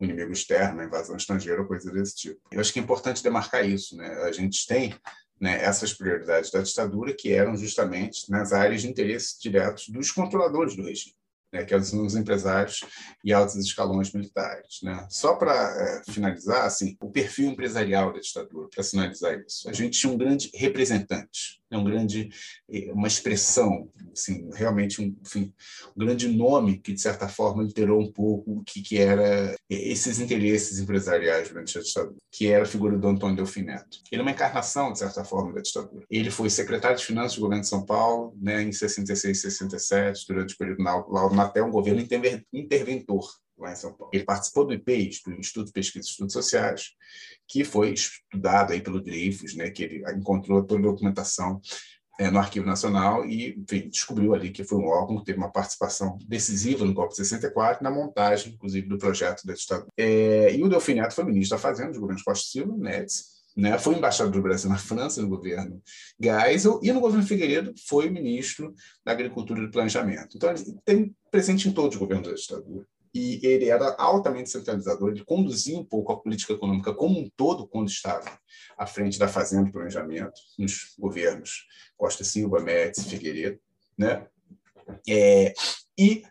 inimigo 0.03 0.31
externo, 0.31 0.83
invasão 0.83 1.15
estrangeira 1.15 1.63
coisa 1.65 1.91
desse 1.91 2.15
tipo. 2.15 2.39
Eu 2.51 2.59
acho 2.59 2.71
que 2.71 2.79
é 2.79 2.81
importante 2.81 3.23
demarcar 3.23 3.67
isso. 3.67 3.95
Né? 3.95 4.07
A 4.23 4.31
gente 4.31 4.65
tem 4.67 4.95
né, 5.39 5.61
essas 5.63 5.93
prioridades 5.93 6.51
da 6.51 6.61
ditadura 6.61 7.13
que 7.13 7.31
eram 7.31 7.55
justamente 7.55 8.29
nas 8.29 8.53
áreas 8.53 8.81
de 8.81 8.89
interesse 8.89 9.39
diretos 9.41 9.89
dos 9.89 10.11
controladores 10.11 10.75
do 10.75 10.83
regime. 10.83 11.15
Né, 11.51 11.63
que 11.63 11.79
são 11.83 12.03
os 12.03 12.15
empresários 12.15 12.83
e 13.23 13.31
altos 13.31 13.55
escalões 13.57 14.11
militares. 14.11 14.79
Né? 14.81 15.05
Só 15.07 15.35
para 15.35 15.53
é, 15.53 16.11
finalizar, 16.11 16.65
assim, 16.65 16.97
o 16.99 17.11
perfil 17.11 17.51
empresarial 17.51 18.11
da 18.11 18.19
ditadura, 18.19 18.69
para 18.73 18.83
sinalizar 18.83 19.39
isso. 19.39 19.69
A 19.69 19.73
gente 19.73 19.99
tinha 19.99 20.11
um 20.11 20.17
grande 20.17 20.49
representante 20.55 21.61
é 21.75 21.77
um 21.77 21.83
grande, 21.83 22.29
eh, 22.69 22.91
uma 22.91 23.07
expressão, 23.07 23.89
assim, 24.11 24.49
realmente 24.53 25.01
um, 25.01 25.15
enfim, 25.25 25.53
um 25.95 26.05
grande 26.05 26.27
nome 26.27 26.79
que, 26.79 26.93
de 26.93 27.01
certa 27.01 27.27
forma, 27.27 27.63
alterou 27.63 28.01
um 28.01 28.11
pouco 28.11 28.59
o 28.59 28.63
que, 28.63 28.81
que 28.81 28.97
era 28.97 29.55
esses 29.69 30.19
interesses 30.19 30.79
empresariais 30.79 31.49
durante 31.49 31.77
a 31.77 31.81
ditadura, 31.81 32.15
que 32.31 32.47
era 32.47 32.63
a 32.63 32.67
figura 32.67 32.97
do 32.97 33.07
Antônio 33.07 33.35
Delfim 33.35 33.63
Neto. 33.63 33.99
Ele 34.11 34.21
é 34.21 34.23
uma 34.23 34.31
encarnação, 34.31 34.91
de 34.91 34.99
certa 34.99 35.23
forma, 35.23 35.53
da 35.53 35.61
ditadura. 35.61 36.05
Ele 36.09 36.31
foi 36.31 36.49
secretário 36.49 36.97
de 36.97 37.05
Finanças 37.05 37.35
do 37.35 37.41
governo 37.41 37.63
de 37.63 37.69
São 37.69 37.85
Paulo, 37.85 38.35
né, 38.41 38.61
em 38.61 38.71
66 38.71 39.37
e 39.37 39.41
67, 39.41 40.25
durante 40.27 40.53
o 40.53 40.57
período 40.57 40.83
até 41.39 41.63
um 41.63 41.71
governo 41.71 42.01
interventor 42.53 43.27
lá 43.57 43.71
em 43.71 43.75
São 43.75 43.93
Paulo. 43.93 44.11
Ele 44.13 44.23
participou 44.23 44.65
do 44.65 44.73
IPES, 44.73 45.21
do 45.25 45.33
Instituto 45.33 45.67
de 45.67 45.73
Pesquisa 45.73 46.07
e 46.07 46.09
Estudos 46.09 46.33
Sociais, 46.33 46.91
que 47.47 47.63
foi 47.63 47.93
estudado 47.93 48.73
aí 48.73 48.81
pelo 48.81 49.01
Dreyfus, 49.01 49.55
né, 49.55 49.69
que 49.69 49.83
ele 49.83 50.03
encontrou 50.11 50.63
toda 50.63 50.79
a 50.81 50.91
documentação 50.91 51.61
é, 52.19 52.29
no 52.29 52.37
Arquivo 52.37 52.65
Nacional 52.65 53.25
e 53.25 53.55
enfim, 53.57 53.89
descobriu 53.89 54.33
ali 54.35 54.51
que 54.51 54.63
foi 54.63 54.77
um 54.77 54.85
órgão 54.85 55.17
que 55.17 55.25
teve 55.25 55.39
uma 55.39 55.51
participação 55.51 56.17
decisiva 56.27 56.85
no 56.85 56.93
golpe 56.93 57.11
de 57.11 57.17
64, 57.17 57.83
na 57.83 57.89
montagem, 57.89 58.53
inclusive, 58.53 58.87
do 58.87 58.97
projeto 58.97 59.45
da 59.45 59.53
ditadura. 59.53 59.89
É, 59.97 60.55
e 60.55 60.63
o 60.63 60.69
Delfim 60.69 60.95
Neto 60.95 61.15
foi 61.15 61.23
ministro 61.23 61.57
da 61.57 61.61
Fazenda 61.61 61.91
do 61.91 61.99
governo 61.99 62.21
Costa 62.23 62.47
Silva, 62.47 62.75
Médici, 62.77 63.33
né, 63.55 63.77
foi 63.77 63.95
embaixador 63.95 64.31
do 64.31 64.41
Brasil 64.41 64.69
na 64.69 64.77
França, 64.77 65.21
no 65.21 65.29
governo 65.29 65.81
Geisel, 66.19 66.79
e 66.81 66.91
no 66.91 66.99
governo 66.99 67.25
Figueiredo 67.25 67.73
foi 67.87 68.09
ministro 68.09 68.73
da 69.05 69.11
Agricultura 69.11 69.61
e 69.61 69.65
do 69.65 69.71
Planejamento. 69.71 70.35
Então, 70.35 70.49
ele 70.49 70.75
tem 70.83 71.15
presente 71.29 71.69
em 71.69 71.71
todos 71.71 71.95
os 71.95 71.99
governos 71.99 72.27
da 72.27 72.33
ditadura 72.33 72.85
e 73.13 73.39
ele 73.45 73.69
era 73.69 73.95
altamente 73.97 74.49
centralizador, 74.49 75.11
ele 75.11 75.23
conduzia 75.23 75.77
um 75.77 75.85
pouco 75.85 76.11
a 76.11 76.19
política 76.19 76.53
econômica 76.53 76.93
como 76.93 77.19
um 77.19 77.29
todo 77.35 77.67
quando 77.67 77.89
estava 77.89 78.39
à 78.77 78.87
frente 78.87 79.19
da 79.19 79.27
Fazenda 79.27 79.69
e 79.69 79.71
Planejamento, 79.71 80.33
nos 80.57 80.95
governos 80.97 81.67
Costa 81.95 82.23
Silva, 82.23 82.59
Médici, 82.59 83.09
Figueiredo, 83.09 83.59
né? 83.97 84.27
É, 85.07 85.53
e 85.97 86.23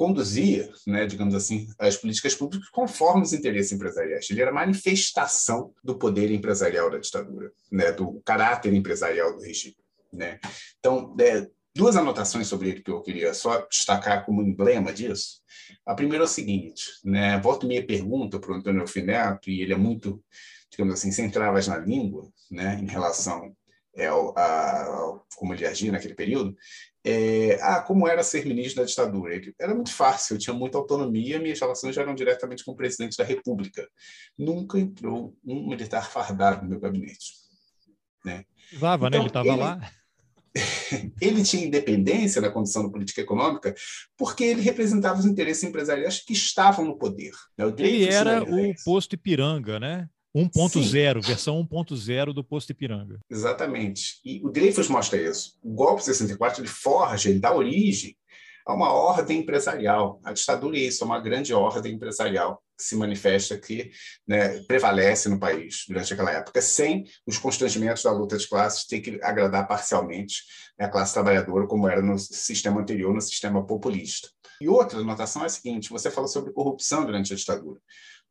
conduzia, 0.00 0.72
né, 0.86 1.04
digamos 1.04 1.34
assim, 1.34 1.68
as 1.78 1.94
políticas 1.94 2.34
públicas 2.34 2.70
conforme 2.70 3.22
os 3.22 3.34
interesses 3.34 3.72
empresariais. 3.72 4.30
Ele 4.30 4.40
era 4.40 4.50
manifestação 4.50 5.74
do 5.84 5.98
poder 5.98 6.30
empresarial 6.30 6.90
da 6.90 6.96
ditadura, 6.96 7.52
né, 7.70 7.92
do 7.92 8.18
caráter 8.24 8.72
empresarial 8.72 9.36
do 9.36 9.42
regime. 9.42 9.76
Né? 10.10 10.40
Então, 10.78 11.14
é, 11.20 11.46
duas 11.74 11.96
anotações 11.96 12.48
sobre 12.48 12.70
ele 12.70 12.82
que 12.82 12.90
eu 12.90 13.00
queria 13.00 13.32
só 13.32 13.66
destacar 13.66 14.24
como 14.24 14.42
emblema 14.42 14.92
disso. 14.92 15.40
A 15.86 15.94
primeira 15.94 16.24
é 16.24 16.26
o 16.26 16.28
seguinte, 16.28 16.84
né? 17.04 17.38
Volta 17.40 17.64
e 17.64 17.68
meia 17.68 17.86
pergunta 17.86 18.38
para 18.38 18.52
o 18.52 18.54
Antônio 18.54 18.80
Alfineto, 18.80 19.50
e 19.50 19.62
ele 19.62 19.72
é 19.72 19.76
muito, 19.76 20.22
digamos 20.70 20.94
assim, 20.94 21.12
sem 21.12 21.30
travas 21.30 21.68
na 21.68 21.78
língua, 21.78 22.30
né, 22.50 22.78
em 22.80 22.86
relação 22.86 23.54
é, 23.94 24.06
ao, 24.06 24.36
a, 24.36 24.84
ao, 24.84 25.26
como 25.36 25.54
ele 25.54 25.66
agia 25.66 25.92
naquele 25.92 26.14
período. 26.14 26.56
É, 27.02 27.58
ah, 27.62 27.80
como 27.80 28.06
era 28.06 28.22
ser 28.22 28.44
ministro 28.44 28.82
da 28.82 28.86
ditadura? 28.86 29.34
Ele, 29.34 29.54
era 29.58 29.74
muito 29.74 29.92
fácil, 29.92 30.34
eu 30.34 30.38
tinha 30.38 30.54
muita 30.54 30.76
autonomia, 30.76 31.38
minhas 31.38 31.60
relações 31.60 31.96
eram 31.96 32.14
diretamente 32.14 32.64
com 32.64 32.72
o 32.72 32.76
presidente 32.76 33.16
da 33.16 33.24
República. 33.24 33.88
Nunca 34.36 34.78
entrou 34.78 35.34
um 35.44 35.68
militar 35.68 36.10
fardado 36.10 36.62
no 36.62 36.68
meu 36.68 36.80
gabinete. 36.80 37.32
Né? 38.24 38.44
Vava, 38.74 39.06
então, 39.06 39.18
né? 39.18 39.24
Ele 39.24 39.26
estava 39.28 39.48
então, 39.48 39.58
lá 39.58 39.90
ele 41.20 41.42
tinha 41.42 41.64
independência 41.64 42.40
na 42.40 42.50
condição 42.50 42.82
da 42.82 42.90
política 42.90 43.20
econômica 43.20 43.74
porque 44.16 44.44
ele 44.44 44.60
representava 44.60 45.18
os 45.18 45.26
interesses 45.26 45.62
empresariais 45.62 46.20
que 46.20 46.32
estavam 46.32 46.84
no 46.84 46.98
poder. 46.98 47.32
Né? 47.56 47.72
Ele 47.78 48.04
era 48.06 48.42
o 48.42 48.74
posto 48.84 49.14
Ipiranga, 49.14 49.78
né? 49.78 50.08
1.0, 50.34 51.26
versão 51.26 51.60
1.0 51.64 52.32
do 52.32 52.44
posto 52.44 52.70
Ipiranga. 52.70 53.18
Exatamente. 53.28 54.20
E 54.24 54.40
o 54.44 54.48
Dreyfus 54.48 54.88
mostra 54.88 55.20
isso. 55.20 55.58
O 55.62 55.72
golpe 55.72 56.04
64 56.04 56.60
ele 56.60 56.68
forja, 56.68 57.28
ele 57.28 57.40
dá 57.40 57.54
origem 57.54 58.16
a 58.64 58.74
uma 58.74 58.92
ordem 58.92 59.40
empresarial. 59.40 60.20
A 60.24 60.32
ditadura 60.32 60.76
é 60.76 60.80
isso, 60.80 61.02
é 61.02 61.06
uma 61.06 61.20
grande 61.20 61.52
ordem 61.52 61.94
empresarial 61.94 62.62
se 62.82 62.96
manifesta, 62.96 63.58
que 63.58 63.90
né, 64.26 64.60
prevalece 64.64 65.28
no 65.28 65.38
país 65.38 65.84
durante 65.86 66.12
aquela 66.12 66.32
época, 66.32 66.60
sem 66.60 67.04
os 67.26 67.38
constrangimentos 67.38 68.02
da 68.02 68.12
luta 68.12 68.36
de 68.36 68.48
classes 68.48 68.86
ter 68.86 69.00
que 69.00 69.20
agradar 69.22 69.66
parcialmente 69.66 70.42
né, 70.78 70.86
a 70.86 70.88
classe 70.88 71.12
trabalhadora, 71.12 71.66
como 71.66 71.88
era 71.88 72.02
no 72.02 72.18
sistema 72.18 72.80
anterior, 72.80 73.12
no 73.12 73.20
sistema 73.20 73.66
populista. 73.66 74.28
E 74.60 74.68
outra 74.68 75.00
anotação 75.00 75.42
é 75.42 75.46
a 75.46 75.48
seguinte: 75.48 75.90
você 75.90 76.10
falou 76.10 76.28
sobre 76.28 76.52
corrupção 76.52 77.04
durante 77.04 77.32
a 77.32 77.36
ditadura. 77.36 77.80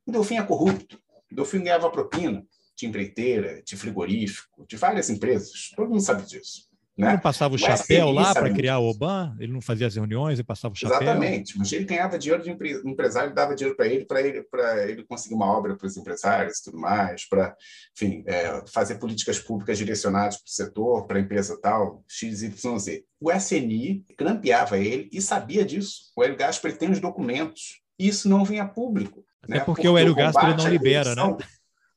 O 0.05 0.11
Delfim 0.11 0.37
é 0.37 0.43
corrupto. 0.43 1.01
O 1.31 1.35
Delfim 1.35 1.63
ganhava 1.63 1.89
propina 1.89 2.45
de 2.75 2.85
empreiteira, 2.85 3.61
de 3.63 3.75
frigorífico, 3.75 4.65
de 4.67 4.77
várias 4.77 5.09
empresas. 5.09 5.71
Todo 5.75 5.89
mundo 5.89 6.01
sabe 6.01 6.25
disso. 6.25 6.68
Né? 6.99 7.07
Ele 7.07 7.13
não 7.13 7.21
passava 7.21 7.55
o 7.55 7.57
chapéu 7.57 8.11
lá 8.11 8.33
para 8.33 8.53
criar 8.53 8.77
o 8.79 8.89
Oban? 8.89 9.33
Ele 9.39 9.53
não 9.53 9.61
fazia 9.61 9.87
as 9.87 9.95
reuniões 9.95 10.37
e 10.37 10.43
passava 10.43 10.73
o 10.73 10.77
chapéu? 10.77 11.01
Exatamente. 11.01 11.57
Mas 11.57 11.71
ele 11.71 11.85
ganhava 11.85 12.19
dinheiro 12.19 12.43
de 12.43 12.51
empresário, 12.85 13.33
dava 13.33 13.55
dinheiro 13.55 13.77
para 13.77 13.87
ele, 13.87 14.03
para 14.03 14.19
ele, 14.19 14.45
ele 14.85 15.03
conseguir 15.05 15.33
uma 15.33 15.45
obra 15.45 15.77
para 15.77 15.87
os 15.87 15.95
empresários 15.95 16.57
e 16.57 16.63
tudo 16.65 16.77
mais, 16.77 17.25
para, 17.25 17.55
enfim, 17.95 18.21
é, 18.27 18.61
fazer 18.67 18.95
políticas 18.95 19.39
públicas 19.39 19.77
direcionadas 19.77 20.35
para 20.35 20.47
o 20.47 20.51
setor, 20.51 21.07
para 21.07 21.19
a 21.19 21.21
empresa 21.21 21.57
tal, 21.61 22.03
XYZ. 22.05 23.01
O 23.17 23.31
SNI 23.31 24.03
grampeava 24.17 24.77
ele 24.77 25.09
e 25.13 25.21
sabia 25.21 25.63
disso. 25.63 26.11
O 26.17 26.21
Hélio 26.21 26.35
Gaspar 26.35 26.73
tem 26.73 26.91
os 26.91 26.99
documentos. 26.99 27.79
Isso 27.97 28.27
não 28.27 28.43
vem 28.43 28.59
a 28.59 28.67
público. 28.67 29.23
Até 29.41 29.53
né? 29.53 29.59
porque, 29.59 29.83
porque 29.83 29.87
o 29.87 29.97
Hélio 29.97 30.13
Gaspar 30.13 30.57
não 30.57 30.67
libera, 30.67 31.15
né? 31.15 31.37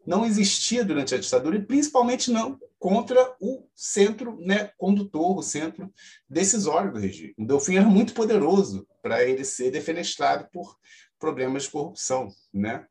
Não 0.06 0.26
existia 0.26 0.84
durante 0.84 1.14
a 1.14 1.18
ditadura 1.18 1.56
e 1.56 1.62
principalmente 1.64 2.30
não 2.30 2.58
contra 2.78 3.36
o 3.40 3.64
centro 3.76 4.36
né, 4.40 4.72
condutor, 4.76 5.38
o 5.38 5.42
centro 5.42 5.92
decisório 6.28 6.92
do 6.92 6.98
regime. 6.98 7.34
O 7.38 7.46
Delfim 7.46 7.76
era 7.76 7.86
muito 7.86 8.12
poderoso 8.12 8.86
para 9.00 9.22
ele 9.22 9.44
ser 9.44 9.70
defenestrado 9.70 10.48
por 10.52 10.76
problemas 11.18 11.64
de 11.64 11.70
corrupção. 11.70 12.28
Né? 12.52 12.84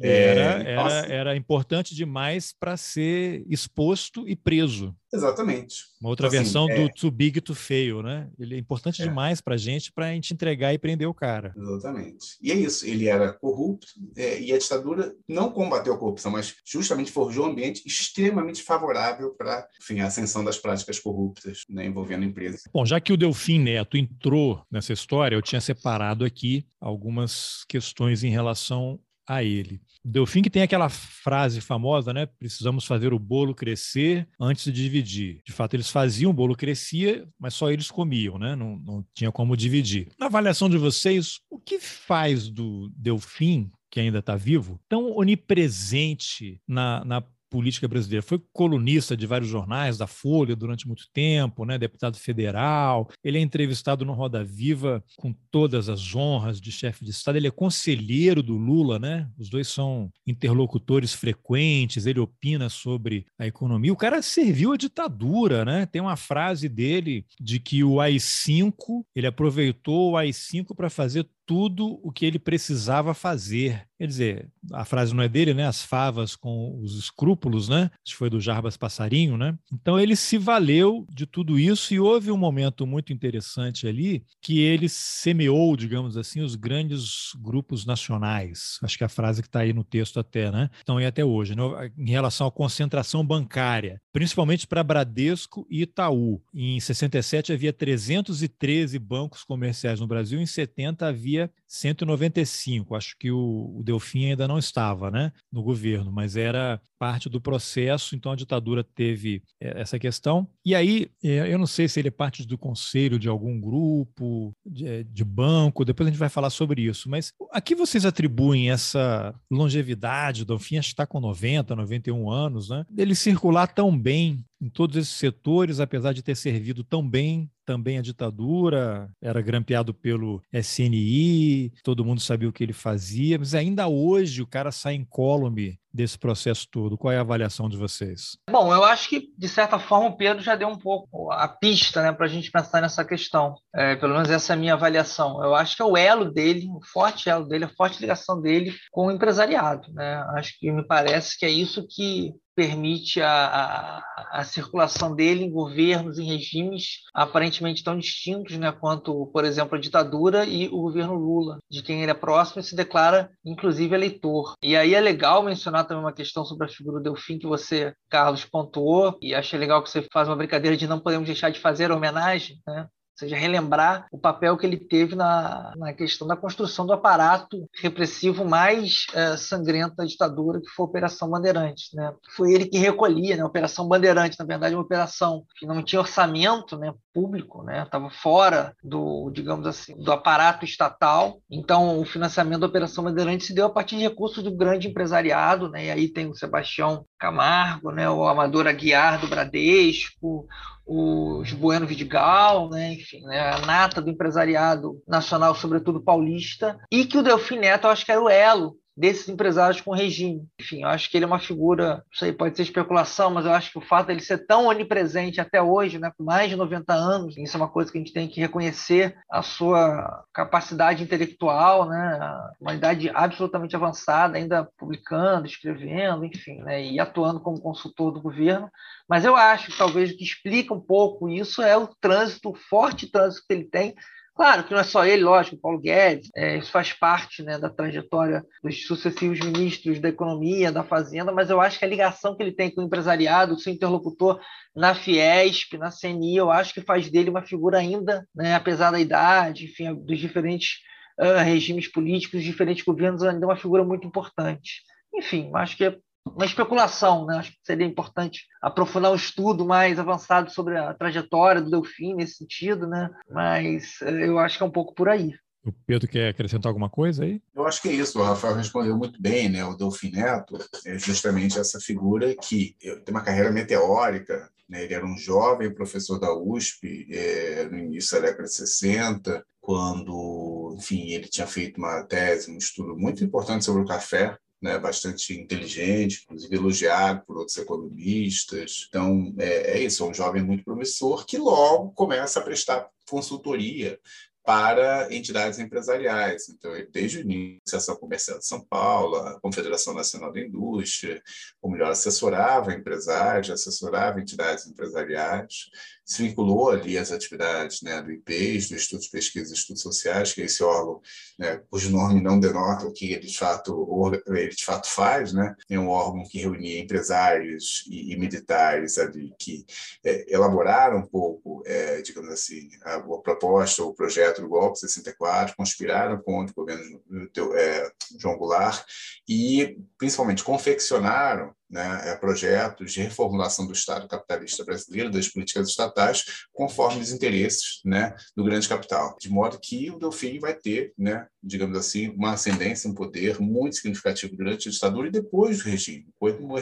Era, 0.00 0.62
é, 0.62 0.72
era, 0.72 1.06
era 1.06 1.36
importante 1.36 1.94
demais 1.94 2.54
para 2.58 2.76
ser 2.76 3.44
exposto 3.48 4.28
e 4.28 4.36
preso. 4.36 4.94
Exatamente. 5.12 5.76
Uma 6.00 6.10
outra 6.10 6.26
então, 6.26 6.38
versão 6.38 6.64
assim, 6.66 6.74
do 6.74 6.82
é... 6.82 6.88
too 6.88 7.10
big 7.10 7.40
to 7.40 7.54
fail, 7.54 8.02
né? 8.02 8.28
Ele 8.38 8.56
é 8.56 8.58
importante 8.58 9.00
é. 9.00 9.06
demais 9.06 9.40
para 9.40 9.54
a 9.54 9.58
gente, 9.58 9.92
para 9.92 10.06
a 10.06 10.12
gente 10.12 10.34
entregar 10.34 10.74
e 10.74 10.78
prender 10.78 11.08
o 11.08 11.14
cara. 11.14 11.54
Exatamente. 11.56 12.36
E 12.42 12.52
é 12.52 12.54
isso, 12.54 12.86
ele 12.86 13.08
era 13.08 13.32
corrupto 13.32 13.86
é, 14.16 14.40
e 14.40 14.52
a 14.52 14.58
ditadura 14.58 15.14
não 15.28 15.50
combateu 15.50 15.94
a 15.94 15.98
corrupção, 15.98 16.30
mas 16.30 16.56
justamente 16.64 17.10
forjou 17.10 17.46
um 17.46 17.50
ambiente 17.50 17.82
extremamente 17.86 18.62
favorável 18.62 19.34
para 19.34 19.66
a 19.98 20.04
ascensão 20.04 20.44
das 20.44 20.58
práticas 20.58 20.98
corruptas 20.98 21.64
né, 21.68 21.86
envolvendo 21.86 22.24
empresas. 22.24 22.62
Bom, 22.72 22.84
já 22.84 23.00
que 23.00 23.12
o 23.12 23.16
Delfim 23.16 23.60
Neto 23.60 23.96
entrou 23.96 24.62
nessa 24.70 24.92
história, 24.92 25.36
eu 25.36 25.42
tinha 25.42 25.60
separado 25.60 26.24
aqui 26.24 26.66
algumas 26.80 27.64
questões 27.68 28.22
em 28.22 28.30
relação 28.30 29.00
a 29.26 29.42
ele. 29.42 29.80
Delfim 30.04 30.42
que 30.42 30.50
tem 30.50 30.62
aquela 30.62 30.88
frase 30.88 31.60
famosa, 31.60 32.12
né? 32.12 32.26
Precisamos 32.26 32.84
fazer 32.84 33.12
o 33.12 33.18
bolo 33.18 33.54
crescer 33.54 34.28
antes 34.40 34.64
de 34.64 34.72
dividir. 34.72 35.40
De 35.44 35.52
fato, 35.52 35.74
eles 35.74 35.90
faziam, 35.90 36.30
o 36.30 36.34
bolo 36.34 36.54
crescia, 36.54 37.26
mas 37.38 37.54
só 37.54 37.70
eles 37.70 37.90
comiam, 37.90 38.38
né? 38.38 38.54
Não, 38.54 38.76
não 38.76 39.04
tinha 39.14 39.32
como 39.32 39.56
dividir. 39.56 40.08
Na 40.18 40.26
avaliação 40.26 40.70
de 40.70 40.78
vocês, 40.78 41.40
o 41.50 41.58
que 41.58 41.80
faz 41.80 42.48
do 42.48 42.88
Delfim 42.96 43.70
que 43.90 44.00
ainda 44.00 44.18
está 44.18 44.36
vivo, 44.36 44.78
tão 44.88 45.16
onipresente 45.16 46.60
na, 46.68 47.02
na 47.04 47.24
política 47.50 47.88
brasileira. 47.88 48.22
Foi 48.22 48.40
colunista 48.52 49.16
de 49.16 49.26
vários 49.26 49.50
jornais, 49.50 49.98
da 49.98 50.06
Folha, 50.06 50.56
durante 50.56 50.86
muito 50.86 51.04
tempo, 51.12 51.64
né? 51.64 51.78
deputado 51.78 52.16
federal. 52.16 53.08
Ele 53.22 53.38
é 53.38 53.40
entrevistado 53.40 54.04
no 54.04 54.12
Roda 54.12 54.44
Viva 54.44 55.02
com 55.16 55.34
todas 55.50 55.88
as 55.88 56.14
honras 56.14 56.60
de 56.60 56.72
chefe 56.72 57.04
de 57.04 57.10
Estado. 57.10 57.36
Ele 57.36 57.48
é 57.48 57.50
conselheiro 57.50 58.42
do 58.42 58.56
Lula, 58.56 58.98
né? 58.98 59.28
Os 59.38 59.48
dois 59.48 59.68
são 59.68 60.10
interlocutores 60.26 61.12
frequentes. 61.12 62.06
Ele 62.06 62.20
opina 62.20 62.68
sobre 62.68 63.26
a 63.38 63.46
economia. 63.46 63.92
O 63.92 63.96
cara 63.96 64.22
serviu 64.22 64.72
a 64.72 64.76
ditadura, 64.76 65.64
né? 65.64 65.86
Tem 65.86 66.00
uma 66.00 66.16
frase 66.16 66.68
dele 66.68 67.24
de 67.40 67.58
que 67.60 67.84
o 67.84 68.00
AI-5, 68.00 69.04
ele 69.14 69.26
aproveitou 69.26 70.12
o 70.12 70.16
AI-5 70.16 70.74
para 70.74 70.90
fazer 70.90 71.26
tudo 71.46 72.00
o 72.02 72.10
que 72.10 72.26
ele 72.26 72.38
precisava 72.38 73.14
fazer. 73.14 73.86
Quer 73.98 74.06
dizer, 74.06 74.48
a 74.72 74.84
frase 74.84 75.14
não 75.14 75.22
é 75.22 75.28
dele, 75.28 75.54
né? 75.54 75.66
As 75.66 75.82
favas 75.82 76.36
com 76.36 76.78
os 76.82 76.98
escrúpulos, 76.98 77.68
né? 77.68 77.90
Isso 78.04 78.16
foi 78.16 78.28
do 78.28 78.40
Jarbas 78.40 78.76
Passarinho, 78.76 79.38
né? 79.38 79.56
Então 79.72 79.98
ele 79.98 80.16
se 80.16 80.36
valeu 80.36 81.06
de 81.08 81.24
tudo 81.24 81.58
isso 81.58 81.94
e 81.94 82.00
houve 82.00 82.30
um 82.30 82.36
momento 82.36 82.86
muito 82.86 83.12
interessante 83.12 83.86
ali 83.86 84.24
que 84.42 84.58
ele 84.58 84.88
semeou, 84.88 85.76
digamos 85.76 86.16
assim, 86.16 86.42
os 86.42 86.56
grandes 86.56 87.30
grupos 87.40 87.86
nacionais. 87.86 88.78
Acho 88.82 88.98
que 88.98 89.04
é 89.04 89.06
a 89.06 89.08
frase 89.08 89.40
que 89.40 89.48
está 89.48 89.60
aí 89.60 89.72
no 89.72 89.84
texto 89.84 90.18
até, 90.18 90.50
né? 90.50 90.68
Então, 90.82 91.00
e 91.00 91.06
até 91.06 91.24
hoje, 91.24 91.54
né? 91.54 91.62
em 91.96 92.10
relação 92.10 92.46
à 92.46 92.50
concentração 92.50 93.24
bancária, 93.24 94.00
principalmente 94.12 94.66
para 94.66 94.82
Bradesco 94.82 95.66
e 95.70 95.82
Itaú. 95.82 96.42
Em 96.52 96.80
67 96.80 97.52
havia 97.52 97.72
313 97.72 98.98
bancos 98.98 99.44
comerciais 99.44 100.00
no 100.00 100.06
Brasil, 100.06 100.40
em 100.40 100.46
70 100.46 101.06
havia 101.06 101.35
fazia 101.36 101.50
195. 101.66 102.94
Acho 102.94 103.16
que 103.18 103.30
o, 103.30 103.76
o 103.78 103.82
Delfim 103.82 104.26
ainda 104.26 104.46
não 104.46 104.58
estava 104.58 105.10
né, 105.10 105.32
no 105.52 105.62
governo, 105.62 106.12
mas 106.12 106.36
era 106.36 106.80
parte 106.98 107.28
do 107.28 107.40
processo, 107.40 108.14
então 108.16 108.32
a 108.32 108.36
ditadura 108.36 108.82
teve 108.82 109.42
eh, 109.60 109.80
essa 109.80 109.98
questão. 109.98 110.48
E 110.64 110.74
aí, 110.74 111.08
eh, 111.22 111.52
eu 111.52 111.58
não 111.58 111.66
sei 111.66 111.88
se 111.88 112.00
ele 112.00 112.08
é 112.08 112.10
parte 112.10 112.46
do 112.46 112.56
conselho 112.56 113.18
de 113.18 113.28
algum 113.28 113.60
grupo, 113.60 114.52
de, 114.64 114.86
eh, 114.86 115.02
de 115.04 115.24
banco, 115.24 115.84
depois 115.84 116.06
a 116.06 116.10
gente 116.10 116.18
vai 116.18 116.28
falar 116.28 116.50
sobre 116.50 116.82
isso, 116.82 117.08
mas 117.10 117.32
a 117.52 117.60
que 117.60 117.74
vocês 117.74 118.06
atribuem 118.06 118.70
essa 118.70 119.34
longevidade? 119.50 120.42
O 120.42 120.46
Delfim 120.46 120.78
acho 120.78 120.88
que 120.88 120.94
está 120.94 121.06
com 121.06 121.20
90, 121.20 121.76
91 121.76 122.30
anos, 122.30 122.70
né? 122.70 122.84
Ele 122.96 123.14
circular 123.14 123.66
tão 123.66 123.96
bem 123.96 124.44
em 124.60 124.68
todos 124.70 124.96
esses 124.96 125.14
setores, 125.14 125.80
apesar 125.80 126.12
de 126.12 126.22
ter 126.22 126.34
servido 126.34 126.82
tão 126.82 127.06
bem 127.06 127.50
também 127.66 127.98
a 127.98 128.02
ditadura, 128.02 129.10
era 129.20 129.42
grampeado 129.42 129.92
pelo 129.92 130.40
SNI, 130.52 131.55
todo 131.82 132.04
mundo 132.04 132.20
sabia 132.20 132.48
o 132.48 132.52
que 132.52 132.62
ele 132.64 132.72
fazia, 132.72 133.38
mas 133.38 133.54
ainda 133.54 133.88
hoje 133.88 134.42
o 134.42 134.46
cara 134.46 134.70
sai 134.72 134.94
incólume 134.94 135.78
desse 135.96 136.18
processo 136.18 136.68
todo. 136.70 136.98
Qual 136.98 137.12
é 137.12 137.16
a 137.16 137.22
avaliação 137.22 137.68
de 137.68 137.76
vocês? 137.76 138.36
Bom, 138.50 138.72
eu 138.72 138.84
acho 138.84 139.08
que, 139.08 139.32
de 139.36 139.48
certa 139.48 139.78
forma, 139.78 140.08
o 140.08 140.16
Pedro 140.16 140.42
já 140.42 140.54
deu 140.54 140.68
um 140.68 140.78
pouco 140.78 141.32
a 141.32 141.48
pista 141.48 142.02
né, 142.02 142.12
para 142.12 142.26
a 142.26 142.28
gente 142.28 142.50
pensar 142.50 142.80
nessa 142.80 143.04
questão. 143.04 143.56
É, 143.74 143.96
pelo 143.96 144.14
menos 144.14 144.30
essa 144.30 144.52
é 144.52 144.54
a 144.54 144.58
minha 144.58 144.74
avaliação. 144.74 145.42
Eu 145.42 145.54
acho 145.54 145.74
que 145.74 145.82
é 145.82 145.84
o 145.84 145.96
elo 145.96 146.30
dele, 146.30 146.68
o 146.68 146.84
forte 146.92 147.28
elo 147.28 147.46
dele, 147.46 147.64
a 147.64 147.74
forte 147.76 148.00
ligação 148.00 148.40
dele 148.40 148.74
com 148.92 149.06
o 149.06 149.10
empresariado. 149.10 149.92
Né? 149.92 150.24
Acho 150.36 150.58
que 150.58 150.70
me 150.70 150.86
parece 150.86 151.38
que 151.38 151.46
é 151.46 151.50
isso 151.50 151.86
que 151.88 152.34
permite 152.56 153.20
a, 153.20 153.30
a, 153.30 154.40
a, 154.40 154.44
circulação 154.44 155.14
dele 155.14 155.44
em 155.44 155.50
governos, 155.50 156.18
em 156.18 156.24
regimes 156.24 157.02
aparentemente 157.14 157.84
tão 157.84 157.98
distintos 157.98 158.56
né, 158.56 158.72
quanto, 158.72 159.26
por 159.26 159.44
exemplo, 159.44 159.76
a 159.76 159.80
ditadura 159.80 160.46
e 160.46 160.66
o 160.68 160.80
governo 160.80 161.14
Lula, 161.14 161.58
de 161.70 161.82
quem 161.82 162.02
ele 162.02 162.10
é 162.10 162.14
próximo 162.14 162.60
e 162.60 162.64
se 162.64 162.74
declara, 162.74 163.30
inclusive, 163.44 163.94
eleitor. 163.94 164.54
E 164.62 164.74
aí 164.74 164.94
é 164.94 165.00
legal 165.00 165.42
mencionar 165.42 165.85
também 165.86 166.04
uma 166.04 166.12
questão 166.12 166.44
sobre 166.44 166.66
a 166.66 166.70
figura 166.70 166.98
do 166.98 167.04
Delfim 167.04 167.38
que 167.38 167.46
você, 167.46 167.94
Carlos, 168.10 168.44
pontuou, 168.44 169.18
e 169.22 169.34
achei 169.34 169.58
legal 169.58 169.82
que 169.82 169.90
você 169.90 170.02
faz 170.12 170.28
uma 170.28 170.36
brincadeira 170.36 170.76
de 170.76 170.86
não 170.86 171.00
podemos 171.00 171.26
deixar 171.26 171.50
de 171.50 171.60
fazer 171.60 171.90
homenagem, 171.90 172.60
né? 172.66 172.88
seja, 173.16 173.34
relembrar 173.34 174.06
o 174.12 174.18
papel 174.18 174.56
que 174.56 174.66
ele 174.66 174.76
teve 174.76 175.14
na, 175.14 175.72
na 175.76 175.92
questão 175.92 176.28
da 176.28 176.36
construção 176.36 176.86
do 176.86 176.92
aparato 176.92 177.66
repressivo 177.80 178.44
mais 178.44 179.06
é, 179.14 179.36
sangrento 179.36 179.96
da 179.96 180.04
ditadura, 180.04 180.60
que 180.60 180.68
foi 180.68 180.84
a 180.84 180.88
Operação 180.88 181.30
Bandeirantes. 181.30 181.88
Né? 181.94 182.12
Foi 182.36 182.52
ele 182.52 182.66
que 182.66 182.76
recolhia, 182.76 183.36
né? 183.36 183.42
a 183.42 183.46
Operação 183.46 183.88
Bandeirantes, 183.88 184.36
na 184.38 184.44
verdade, 184.44 184.74
uma 184.74 184.84
operação 184.84 185.44
que 185.58 185.66
não 185.66 185.82
tinha 185.82 186.00
orçamento 186.00 186.76
né, 186.76 186.92
público, 187.16 187.64
estava 187.82 188.04
né? 188.04 188.10
fora 188.10 188.76
do, 188.84 189.30
digamos 189.30 189.66
assim, 189.66 189.96
do 189.96 190.12
aparato 190.12 190.66
estatal. 190.66 191.40
Então, 191.50 191.98
o 191.98 192.04
financiamento 192.04 192.60
da 192.60 192.66
Operação 192.66 193.04
Bandeirantes 193.04 193.46
se 193.46 193.54
deu 193.54 193.64
a 193.64 193.70
partir 193.70 193.96
de 193.96 194.02
recursos 194.02 194.44
do 194.44 194.54
grande 194.54 194.88
empresariado, 194.88 195.70
né? 195.70 195.86
e 195.86 195.90
aí 195.90 196.08
tem 196.08 196.28
o 196.28 196.34
Sebastião 196.34 197.06
Camargo, 197.18 197.90
né? 197.90 198.10
o 198.10 198.28
Amador 198.28 198.66
Aguiar 198.66 199.18
do 199.18 199.28
Bradesco, 199.28 200.46
os 200.86 201.50
Bueno 201.52 201.86
Vidigal, 201.86 202.68
né, 202.70 202.92
enfim, 202.92 203.20
né, 203.22 203.40
a 203.40 203.58
nata 203.66 204.00
do 204.00 204.08
empresariado 204.08 205.02
nacional, 205.08 205.52
sobretudo 205.52 206.00
paulista, 206.00 206.78
e 206.92 207.04
que 207.04 207.18
o 207.18 207.24
Delfim 207.24 207.58
Neto, 207.58 207.88
eu 207.88 207.90
acho 207.90 208.06
que 208.06 208.12
era 208.12 208.22
o 208.22 208.30
elo 208.30 208.76
desses 208.96 209.28
empresários 209.28 209.80
com 209.80 209.90
regime. 209.90 210.48
Enfim, 210.58 210.82
eu 210.82 210.88
acho 210.88 211.10
que 211.10 211.16
ele 211.16 211.24
é 211.24 211.26
uma 211.26 211.38
figura, 211.38 211.96
não 211.96 212.18
sei, 212.18 212.32
pode 212.32 212.56
ser 212.56 212.62
especulação, 212.62 213.30
mas 213.30 213.44
eu 213.44 213.52
acho 213.52 213.70
que 213.70 213.78
o 213.78 213.82
fato 213.82 214.06
dele 214.06 214.20
ser 214.20 214.46
tão 214.46 214.66
onipresente 214.66 215.40
até 215.40 215.60
hoje, 215.60 215.98
né, 215.98 216.10
com 216.16 216.24
mais 216.24 216.48
de 216.48 216.56
90 216.56 216.94
anos, 216.94 217.36
isso 217.36 217.56
é 217.56 217.60
uma 217.60 217.68
coisa 217.68 217.92
que 217.92 217.98
a 217.98 218.00
gente 218.00 218.12
tem 218.12 218.26
que 218.26 218.40
reconhecer 218.40 219.16
a 219.30 219.42
sua 219.42 220.24
capacidade 220.32 221.02
intelectual, 221.02 221.86
né, 221.88 222.18
uma 222.58 222.74
idade 222.74 223.10
absolutamente 223.14 223.76
avançada, 223.76 224.38
ainda 224.38 224.66
publicando, 224.78 225.46
escrevendo, 225.46 226.24
enfim, 226.24 226.62
né, 226.62 226.82
e 226.82 226.98
atuando 226.98 227.40
como 227.40 227.60
consultor 227.60 228.12
do 228.12 228.22
governo. 228.22 228.70
Mas 229.08 229.24
eu 229.24 229.36
acho 229.36 229.70
que 229.70 229.78
talvez 229.78 230.10
o 230.10 230.16
que 230.16 230.24
explica 230.24 230.72
um 230.72 230.80
pouco 230.80 231.28
isso 231.28 231.60
é 231.60 231.76
o 231.76 231.88
trânsito, 232.00 232.50
o 232.50 232.54
forte 232.54 233.10
trânsito 233.10 233.44
que 233.46 233.52
ele 233.52 233.64
tem 233.64 233.94
Claro 234.36 234.64
que 234.64 234.72
não 234.74 234.80
é 234.80 234.84
só 234.84 235.06
ele, 235.06 235.24
lógico, 235.24 235.56
Paulo 235.56 235.80
Guedes, 235.80 236.28
é, 236.36 236.58
isso 236.58 236.70
faz 236.70 236.92
parte 236.92 237.42
né, 237.42 237.58
da 237.58 237.70
trajetória 237.70 238.44
dos 238.62 238.86
sucessivos 238.86 239.40
ministros 239.40 239.98
da 239.98 240.10
Economia, 240.10 240.70
da 240.70 240.84
Fazenda, 240.84 241.32
mas 241.32 241.48
eu 241.48 241.58
acho 241.58 241.78
que 241.78 241.86
a 241.86 241.88
ligação 241.88 242.36
que 242.36 242.42
ele 242.42 242.52
tem 242.52 242.70
com 242.70 242.82
o 242.82 242.84
empresariado, 242.84 243.54
o 243.54 243.58
seu 243.58 243.72
interlocutor 243.72 244.38
na 244.74 244.94
Fiesp, 244.94 245.78
na 245.78 245.90
CNI, 245.90 246.36
eu 246.36 246.50
acho 246.50 246.74
que 246.74 246.82
faz 246.82 247.10
dele 247.10 247.30
uma 247.30 247.46
figura 247.46 247.78
ainda, 247.78 248.28
né, 248.34 248.54
apesar 248.54 248.90
da 248.90 249.00
idade, 249.00 249.64
enfim, 249.64 249.94
dos 249.94 250.18
diferentes 250.18 250.80
uh, 251.18 251.42
regimes 251.42 251.90
políticos, 251.90 252.44
diferentes 252.44 252.84
governos, 252.84 253.22
ainda 253.22 253.46
uma 253.46 253.56
figura 253.56 253.84
muito 253.84 254.06
importante. 254.06 254.82
Enfim, 255.14 255.50
acho 255.54 255.78
que 255.78 255.84
é 255.86 255.96
uma 256.34 256.44
especulação, 256.44 257.26
né? 257.26 257.38
Acho 257.38 257.52
que 257.52 257.58
seria 257.64 257.86
importante 257.86 258.46
aprofundar 258.60 259.12
um 259.12 259.16
estudo 259.16 259.64
mais 259.64 259.98
avançado 259.98 260.50
sobre 260.50 260.76
a 260.76 260.92
trajetória 260.94 261.62
do 261.62 261.70
Delfim 261.70 262.14
nesse 262.14 262.36
sentido, 262.36 262.86
né? 262.86 263.10
Mas 263.30 263.96
eh, 264.02 264.26
eu 264.26 264.38
acho 264.38 264.56
que 264.56 264.62
é 264.62 264.66
um 264.66 264.70
pouco 264.70 264.94
por 264.94 265.08
aí. 265.08 265.34
O 265.64 265.72
Pedro 265.72 266.08
quer 266.08 266.28
acrescentar 266.28 266.70
alguma 266.70 266.88
coisa 266.88 267.24
aí? 267.24 267.42
Eu 267.52 267.66
acho 267.66 267.82
que 267.82 267.88
é 267.88 267.92
isso. 267.92 268.20
O 268.20 268.22
Rafael 268.22 268.54
respondeu 268.54 268.96
muito 268.96 269.20
bem, 269.20 269.48
né? 269.48 269.64
O 269.64 269.74
Delfim 269.74 270.12
Neto 270.12 270.56
é 270.84 270.96
justamente 270.96 271.58
essa 271.58 271.80
figura 271.80 272.34
que 272.36 272.76
tem 272.80 273.12
uma 273.12 273.22
carreira 273.22 273.50
meteórica. 273.50 274.48
Né? 274.68 274.84
Ele 274.84 274.94
era 274.94 275.04
um 275.04 275.16
jovem 275.16 275.74
professor 275.74 276.20
da 276.20 276.32
USP 276.32 277.08
é, 277.10 277.68
no 277.68 277.78
início 277.78 278.16
da 278.16 278.28
década 278.28 278.44
de 278.44 278.54
60, 278.54 279.44
quando, 279.60 280.76
enfim, 280.78 281.10
ele 281.10 281.26
tinha 281.26 281.46
feito 281.48 281.78
uma 281.78 282.04
tese, 282.04 282.48
um 282.48 282.58
estudo 282.58 282.96
muito 282.96 283.24
importante 283.24 283.64
sobre 283.64 283.82
o 283.82 283.86
café 283.86 284.38
né, 284.66 284.78
bastante 284.78 285.32
inteligente, 285.32 286.22
inclusive 286.24 286.56
elogiado 286.56 287.24
por 287.24 287.38
outros 287.38 287.56
economistas. 287.56 288.86
Então, 288.88 289.32
é, 289.38 289.78
é 289.78 289.82
isso, 289.82 290.04
é 290.04 290.08
um 290.08 290.14
jovem 290.14 290.42
muito 290.42 290.64
promissor 290.64 291.24
que 291.24 291.38
logo 291.38 291.92
começa 291.92 292.40
a 292.40 292.42
prestar 292.42 292.88
consultoria 293.08 293.98
para 294.46 295.12
entidades 295.12 295.58
empresariais. 295.58 296.48
Então, 296.48 296.70
desde 296.92 297.18
o 297.18 297.20
início, 297.22 297.56
a 297.56 297.62
Associação 297.66 297.96
Comercial 297.96 298.38
de 298.38 298.46
São 298.46 298.64
Paulo, 298.64 299.16
a 299.16 299.40
Confederação 299.40 299.92
Nacional 299.92 300.32
da 300.32 300.40
Indústria, 300.40 301.20
ou 301.60 301.68
melhor, 301.68 301.90
assessorava 301.90 302.72
empresários, 302.72 303.50
assessorava 303.50 304.20
entidades 304.20 304.64
empresariais, 304.68 305.68
se 306.04 306.22
vinculou 306.22 306.70
ali 306.70 306.96
às 306.96 307.10
atividades 307.10 307.82
né, 307.82 308.00
do 308.00 308.12
IPES, 308.12 308.68
do 308.68 308.76
Instituto 308.76 309.02
de 309.02 309.10
Pesquisa 309.10 309.50
e 309.50 309.56
Estudos 309.56 309.82
Sociais, 309.82 310.32
que 310.32 310.40
é 310.40 310.44
esse 310.44 310.62
órgão 310.62 311.00
né, 311.36 311.60
cujo 311.68 311.90
nome 311.90 312.22
não 312.22 312.38
denota 312.38 312.86
o 312.86 312.92
que 312.92 313.12
ele 313.12 313.26
de 313.26 313.36
fato, 313.36 314.12
ele 314.28 314.50
de 314.50 314.64
fato 314.64 314.88
faz, 314.88 315.32
né? 315.32 315.56
é 315.68 315.76
um 315.76 315.88
órgão 315.88 316.22
que 316.22 316.38
reunia 316.38 316.80
empresários 316.80 317.84
e, 317.90 318.12
e 318.12 318.16
militares 318.16 318.96
ali 318.98 319.34
que 319.36 319.66
é, 320.04 320.32
elaboraram 320.32 320.98
um 320.98 321.06
pouco, 321.06 321.64
é, 321.66 322.00
digamos 322.02 322.30
assim, 322.30 322.68
a, 322.84 322.94
a 322.96 323.18
proposta, 323.18 323.82
o 323.82 323.92
projeto 323.92 324.35
do 324.40 324.48
golpe 324.48 324.78
64, 324.78 325.56
conspiraram 325.56 326.20
contra 326.20 326.52
o 326.52 326.54
governo 326.54 327.02
do, 327.32 327.56
é, 327.56 327.90
João 328.18 328.36
Goulart 328.36 328.84
e, 329.28 329.78
principalmente, 329.98 330.44
confeccionaram 330.44 331.54
né, 331.68 332.10
é, 332.10 332.16
projetos 332.16 332.92
de 332.92 333.02
reformulação 333.02 333.66
do 333.66 333.72
Estado 333.72 334.08
capitalista 334.08 334.64
brasileiro, 334.64 335.10
das 335.10 335.28
políticas 335.28 335.68
estatais, 335.68 336.46
conforme 336.52 337.00
os 337.00 337.10
interesses 337.10 337.80
né, 337.84 338.14
do 338.36 338.44
grande 338.44 338.68
capital. 338.68 339.16
De 339.20 339.28
modo 339.28 339.58
que 339.60 339.90
o 339.90 339.98
Delfim 339.98 340.38
vai 340.38 340.54
ter, 340.54 340.92
né, 340.96 341.26
digamos 341.42 341.76
assim, 341.76 342.08
uma 342.10 342.32
ascendência, 342.32 342.90
um 342.90 342.94
poder 342.94 343.40
muito 343.40 343.76
significativo 343.76 344.36
durante 344.36 344.68
a 344.68 344.72
ditadura 344.72 345.08
e 345.08 345.12
depois 345.12 345.58
do 345.58 345.64
regime, 345.64 346.06
como 346.18 346.56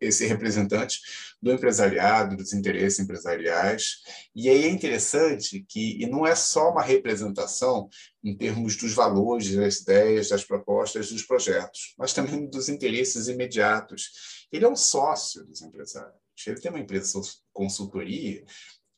esse 0.00 0.26
representante 0.26 1.00
do 1.40 1.52
empresariado, 1.52 2.36
dos 2.36 2.52
interesses 2.52 2.98
empresariais. 2.98 3.98
E 4.34 4.48
aí 4.48 4.64
é 4.64 4.68
interessante 4.68 5.64
que, 5.68 6.02
e 6.02 6.06
não 6.06 6.26
é 6.26 6.34
só 6.34 6.70
uma 6.70 6.82
representação 6.82 7.88
em 8.28 8.36
termos 8.36 8.76
dos 8.76 8.92
valores, 8.92 9.54
das 9.54 9.80
ideias, 9.80 10.28
das 10.28 10.44
propostas, 10.44 11.10
dos 11.10 11.22
projetos, 11.22 11.94
mas 11.98 12.12
também 12.12 12.48
dos 12.48 12.68
interesses 12.68 13.28
imediatos. 13.28 14.46
Ele 14.52 14.64
é 14.64 14.68
um 14.68 14.76
sócio 14.76 15.44
dos 15.46 15.62
empresários. 15.62 16.14
Ele 16.46 16.60
tem 16.60 16.70
uma 16.70 16.80
empresa 16.80 17.20
de 17.20 17.30
consultoria 17.52 18.44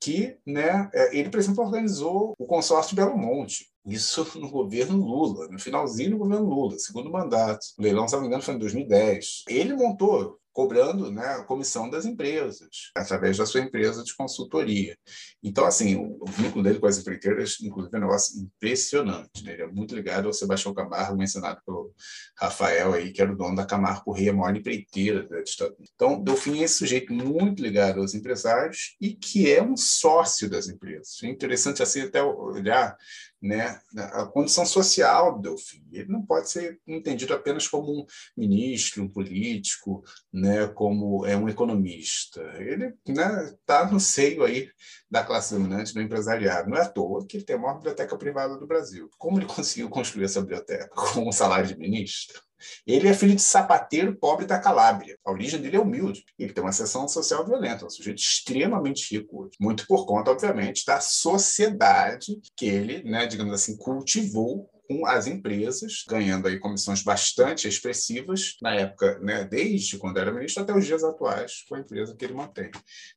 que, 0.01 0.37
né, 0.47 0.91
é, 0.95 1.17
ele, 1.17 1.29
por 1.29 1.39
exemplo, 1.39 1.63
organizou 1.63 2.35
o 2.39 2.47
consórcio 2.47 2.97
Belo 2.97 3.17
Monte. 3.17 3.71
Isso 3.87 4.39
no 4.39 4.51
governo 4.51 4.97
Lula, 4.97 5.49
no 5.49 5.59
finalzinho 5.59 6.13
do 6.13 6.19
governo 6.19 6.47
Lula, 6.47 6.79
segundo 6.79 7.11
mandato. 7.11 7.67
O 7.79 7.83
leilão, 7.83 8.09
se 8.09 8.15
não 8.15 8.23
me 8.23 8.29
engano, 8.29 8.43
foi 8.43 8.55
em 8.55 8.59
2010. 8.59 9.45
Ele 9.49 9.75
montou 9.75 10.40
cobrando 10.53 11.11
né, 11.11 11.25
a 11.25 11.45
comissão 11.45 11.89
das 11.89 12.05
empresas, 12.05 12.91
através 12.95 13.37
da 13.37 13.47
sua 13.47 13.61
empresa 13.61 14.03
de 14.03 14.15
consultoria. 14.15 14.97
Então, 15.43 15.65
assim, 15.65 15.97
o, 15.97 16.19
o 16.21 16.27
vínculo 16.31 16.63
dele 16.63 16.79
com 16.79 16.87
as 16.87 16.99
empreiteiras, 16.99 17.59
inclusive, 17.61 17.95
é 17.95 17.99
um 17.99 18.03
negócio 18.03 18.41
impressionante. 18.41 19.45
Né? 19.45 19.53
Ele 19.53 19.63
é 19.63 19.67
muito 19.67 19.95
ligado 19.95 20.27
ao 20.27 20.33
Sebastião 20.33 20.75
Camargo, 20.75 21.17
mencionado 21.17 21.61
pelo 21.65 21.95
Rafael, 22.37 22.93
aí, 22.95 23.13
que 23.13 23.23
era 23.23 23.33
o 23.33 23.37
dono 23.37 23.57
da 23.57 23.67
Camargo 23.67 24.13
Rei, 24.13 24.29
a 24.29 24.33
maior 24.33 24.57
empreiteira 24.57 25.27
da 25.29 25.41
ditadura. 25.41 25.77
Então, 25.95 26.23
Delfim 26.23 26.61
é 26.61 26.65
esse 26.65 26.79
sujeito 26.79 27.13
muito 27.13 27.63
ligado 27.63 28.01
aos 28.01 28.15
empresários 28.15 28.97
e 29.01 29.15
que 29.15 29.51
é 29.51 29.63
um 29.63 29.77
sócio 29.77 30.49
das 30.49 30.69
empresas. 30.69 31.19
É 31.23 31.29
interessante, 31.29 31.83
assim, 31.83 32.03
até 32.03 32.23
olhar 32.23 32.97
né, 33.41 33.81
a 33.95 34.27
condição 34.27 34.67
social 34.67 35.37
do 35.37 35.43
Delfim. 35.43 35.83
Ele 35.93 36.09
não 36.09 36.25
pode 36.25 36.51
ser 36.51 36.79
entendido 36.87 37.33
apenas 37.33 37.67
como 37.67 37.91
um 37.91 38.07
ministro, 38.37 39.03
um 39.03 39.09
político, 39.09 40.03
né, 40.33 40.67
como 40.69 41.25
é 41.25 41.37
um 41.37 41.49
economista. 41.49 42.43
Ele 42.59 42.95
né, 43.09 43.55
tá 43.65 43.91
no 43.91 43.99
seio 43.99 44.45
aí 44.45 44.69
da 45.11 45.25
classe 45.25 45.55
dominante 45.55 45.95
do 45.95 46.03
empresariado. 46.03 46.69
Não 46.69 46.77
é 46.77 46.83
à 46.83 46.89
toa 46.89 47.27
que 47.27 47.39
ele 47.39 47.45
tem 47.45 47.57
a 47.57 47.59
maior 47.59 47.77
biblioteca 47.77 48.17
privada 48.17 48.59
do 48.59 48.67
Brasil. 48.67 49.09
Como 49.19 49.39
ele 49.39 49.47
conseguiu 49.53 49.89
construir 49.89 50.25
essa 50.25 50.41
biblioteca? 50.41 50.89
Com 50.89 51.29
um 51.29 51.33
salário 51.33 51.67
de 51.67 51.79
ministro? 51.79 52.50
Ele 52.87 53.09
é 53.09 53.15
filho 53.15 53.35
de 53.35 53.43
sapateiro 53.43 54.17
pobre 54.17 54.47
da 54.47 54.59
Calábria. 54.59 55.19
A 55.25 55.31
origem 55.31 55.61
dele 55.61 55.77
é 55.77 55.81
humilde. 55.81 56.25
Ele 56.39 56.53
tem 56.53 56.63
uma 56.63 56.73
seção 56.73 57.09
social 57.09 57.45
violenta, 57.45 57.87
um 57.87 57.91
sujeito 57.91 58.19
extremamente 58.19 59.15
rico, 59.15 59.51
muito 59.61 59.87
por 59.87 60.07
conta, 60.07 60.31
obviamente, 60.31 60.85
da 60.87 61.01
sociedade 61.01 62.41
que 62.57 62.67
ele, 62.67 63.03
né, 63.03 63.27
digamos 63.27 63.55
assim, 63.55 63.77
cultivou 63.77 64.69
com 64.91 65.07
as 65.07 65.29
empresas, 65.29 66.03
ganhando 66.09 66.49
aí 66.49 66.59
comissões 66.59 67.01
bastante 67.01 67.69
expressivas 67.69 68.57
na 68.61 68.75
época, 68.75 69.21
né, 69.21 69.45
desde 69.45 69.97
quando 69.97 70.19
era 70.19 70.33
ministro 70.33 70.65
até 70.65 70.75
os 70.75 70.85
dias 70.85 71.05
atuais, 71.05 71.65
com 71.69 71.77
a 71.77 71.79
empresa 71.79 72.17
que 72.17 72.25
ele 72.25 72.35
mantém. 72.35 72.73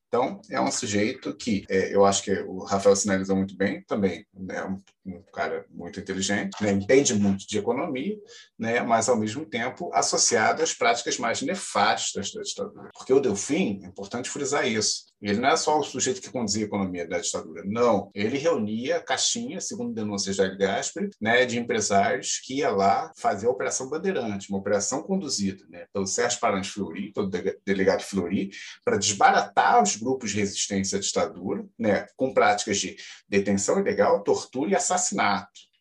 Então, 0.06 0.40
é 0.48 0.60
um 0.60 0.70
sujeito 0.70 1.36
que 1.36 1.64
é, 1.68 1.92
eu 1.92 2.04
acho 2.04 2.22
que 2.22 2.32
o 2.42 2.62
Rafael 2.62 2.94
sinalizou 2.94 3.34
muito 3.34 3.56
bem 3.56 3.82
também, 3.88 4.24
né, 4.32 4.62
um, 5.04 5.22
cara 5.32 5.64
muito 5.70 6.00
inteligente, 6.00 6.56
né, 6.60 6.72
entende 6.72 7.14
muito 7.14 7.46
de 7.46 7.58
economia, 7.58 8.16
né, 8.58 8.80
mas, 8.82 9.08
ao 9.08 9.16
mesmo 9.16 9.44
tempo, 9.44 9.90
associado 9.92 10.62
às 10.62 10.72
práticas 10.72 11.18
mais 11.18 11.42
nefastas 11.42 12.32
da 12.32 12.42
ditadura. 12.42 12.90
Porque 12.94 13.12
o 13.12 13.20
Delfim, 13.20 13.80
é 13.82 13.86
importante 13.86 14.30
frisar 14.30 14.66
isso, 14.66 15.04
ele 15.24 15.40
não 15.40 15.48
é 15.48 15.56
só 15.56 15.78
o 15.78 15.82
sujeito 15.82 16.20
que 16.20 16.30
conduzia 16.30 16.64
a 16.64 16.66
economia 16.66 17.08
da 17.08 17.18
ditadura, 17.18 17.62
não. 17.64 18.10
Ele 18.14 18.36
reunia 18.36 19.00
caixinhas, 19.00 19.66
segundo 19.66 19.94
denúncias 19.94 20.36
da 20.36 20.46
Gasperi, 20.48 21.08
né, 21.18 21.46
de 21.46 21.58
empresários 21.58 22.40
que 22.44 22.58
ia 22.58 22.70
lá 22.70 23.10
fazer 23.16 23.46
a 23.46 23.50
Operação 23.50 23.88
Bandeirante, 23.88 24.50
uma 24.50 24.58
operação 24.58 25.02
conduzida 25.02 25.64
né, 25.70 25.86
pelo 25.94 26.06
Sérgio 26.06 26.38
Paranhos 26.40 26.68
Flori, 26.68 27.10
pelo 27.12 27.30
delegado 27.64 28.02
Flori, 28.02 28.50
para 28.84 28.98
desbaratar 28.98 29.82
os 29.82 29.96
grupos 29.96 30.30
de 30.30 30.40
resistência 30.40 30.98
à 30.98 31.00
ditadura, 31.00 31.64
né, 31.78 32.06
com 32.16 32.34
práticas 32.34 32.78
de 32.78 32.96
detenção 33.26 33.80
ilegal, 33.80 34.22
tortura 34.22 34.72
e 34.72 34.74
assassinato. 34.74 34.93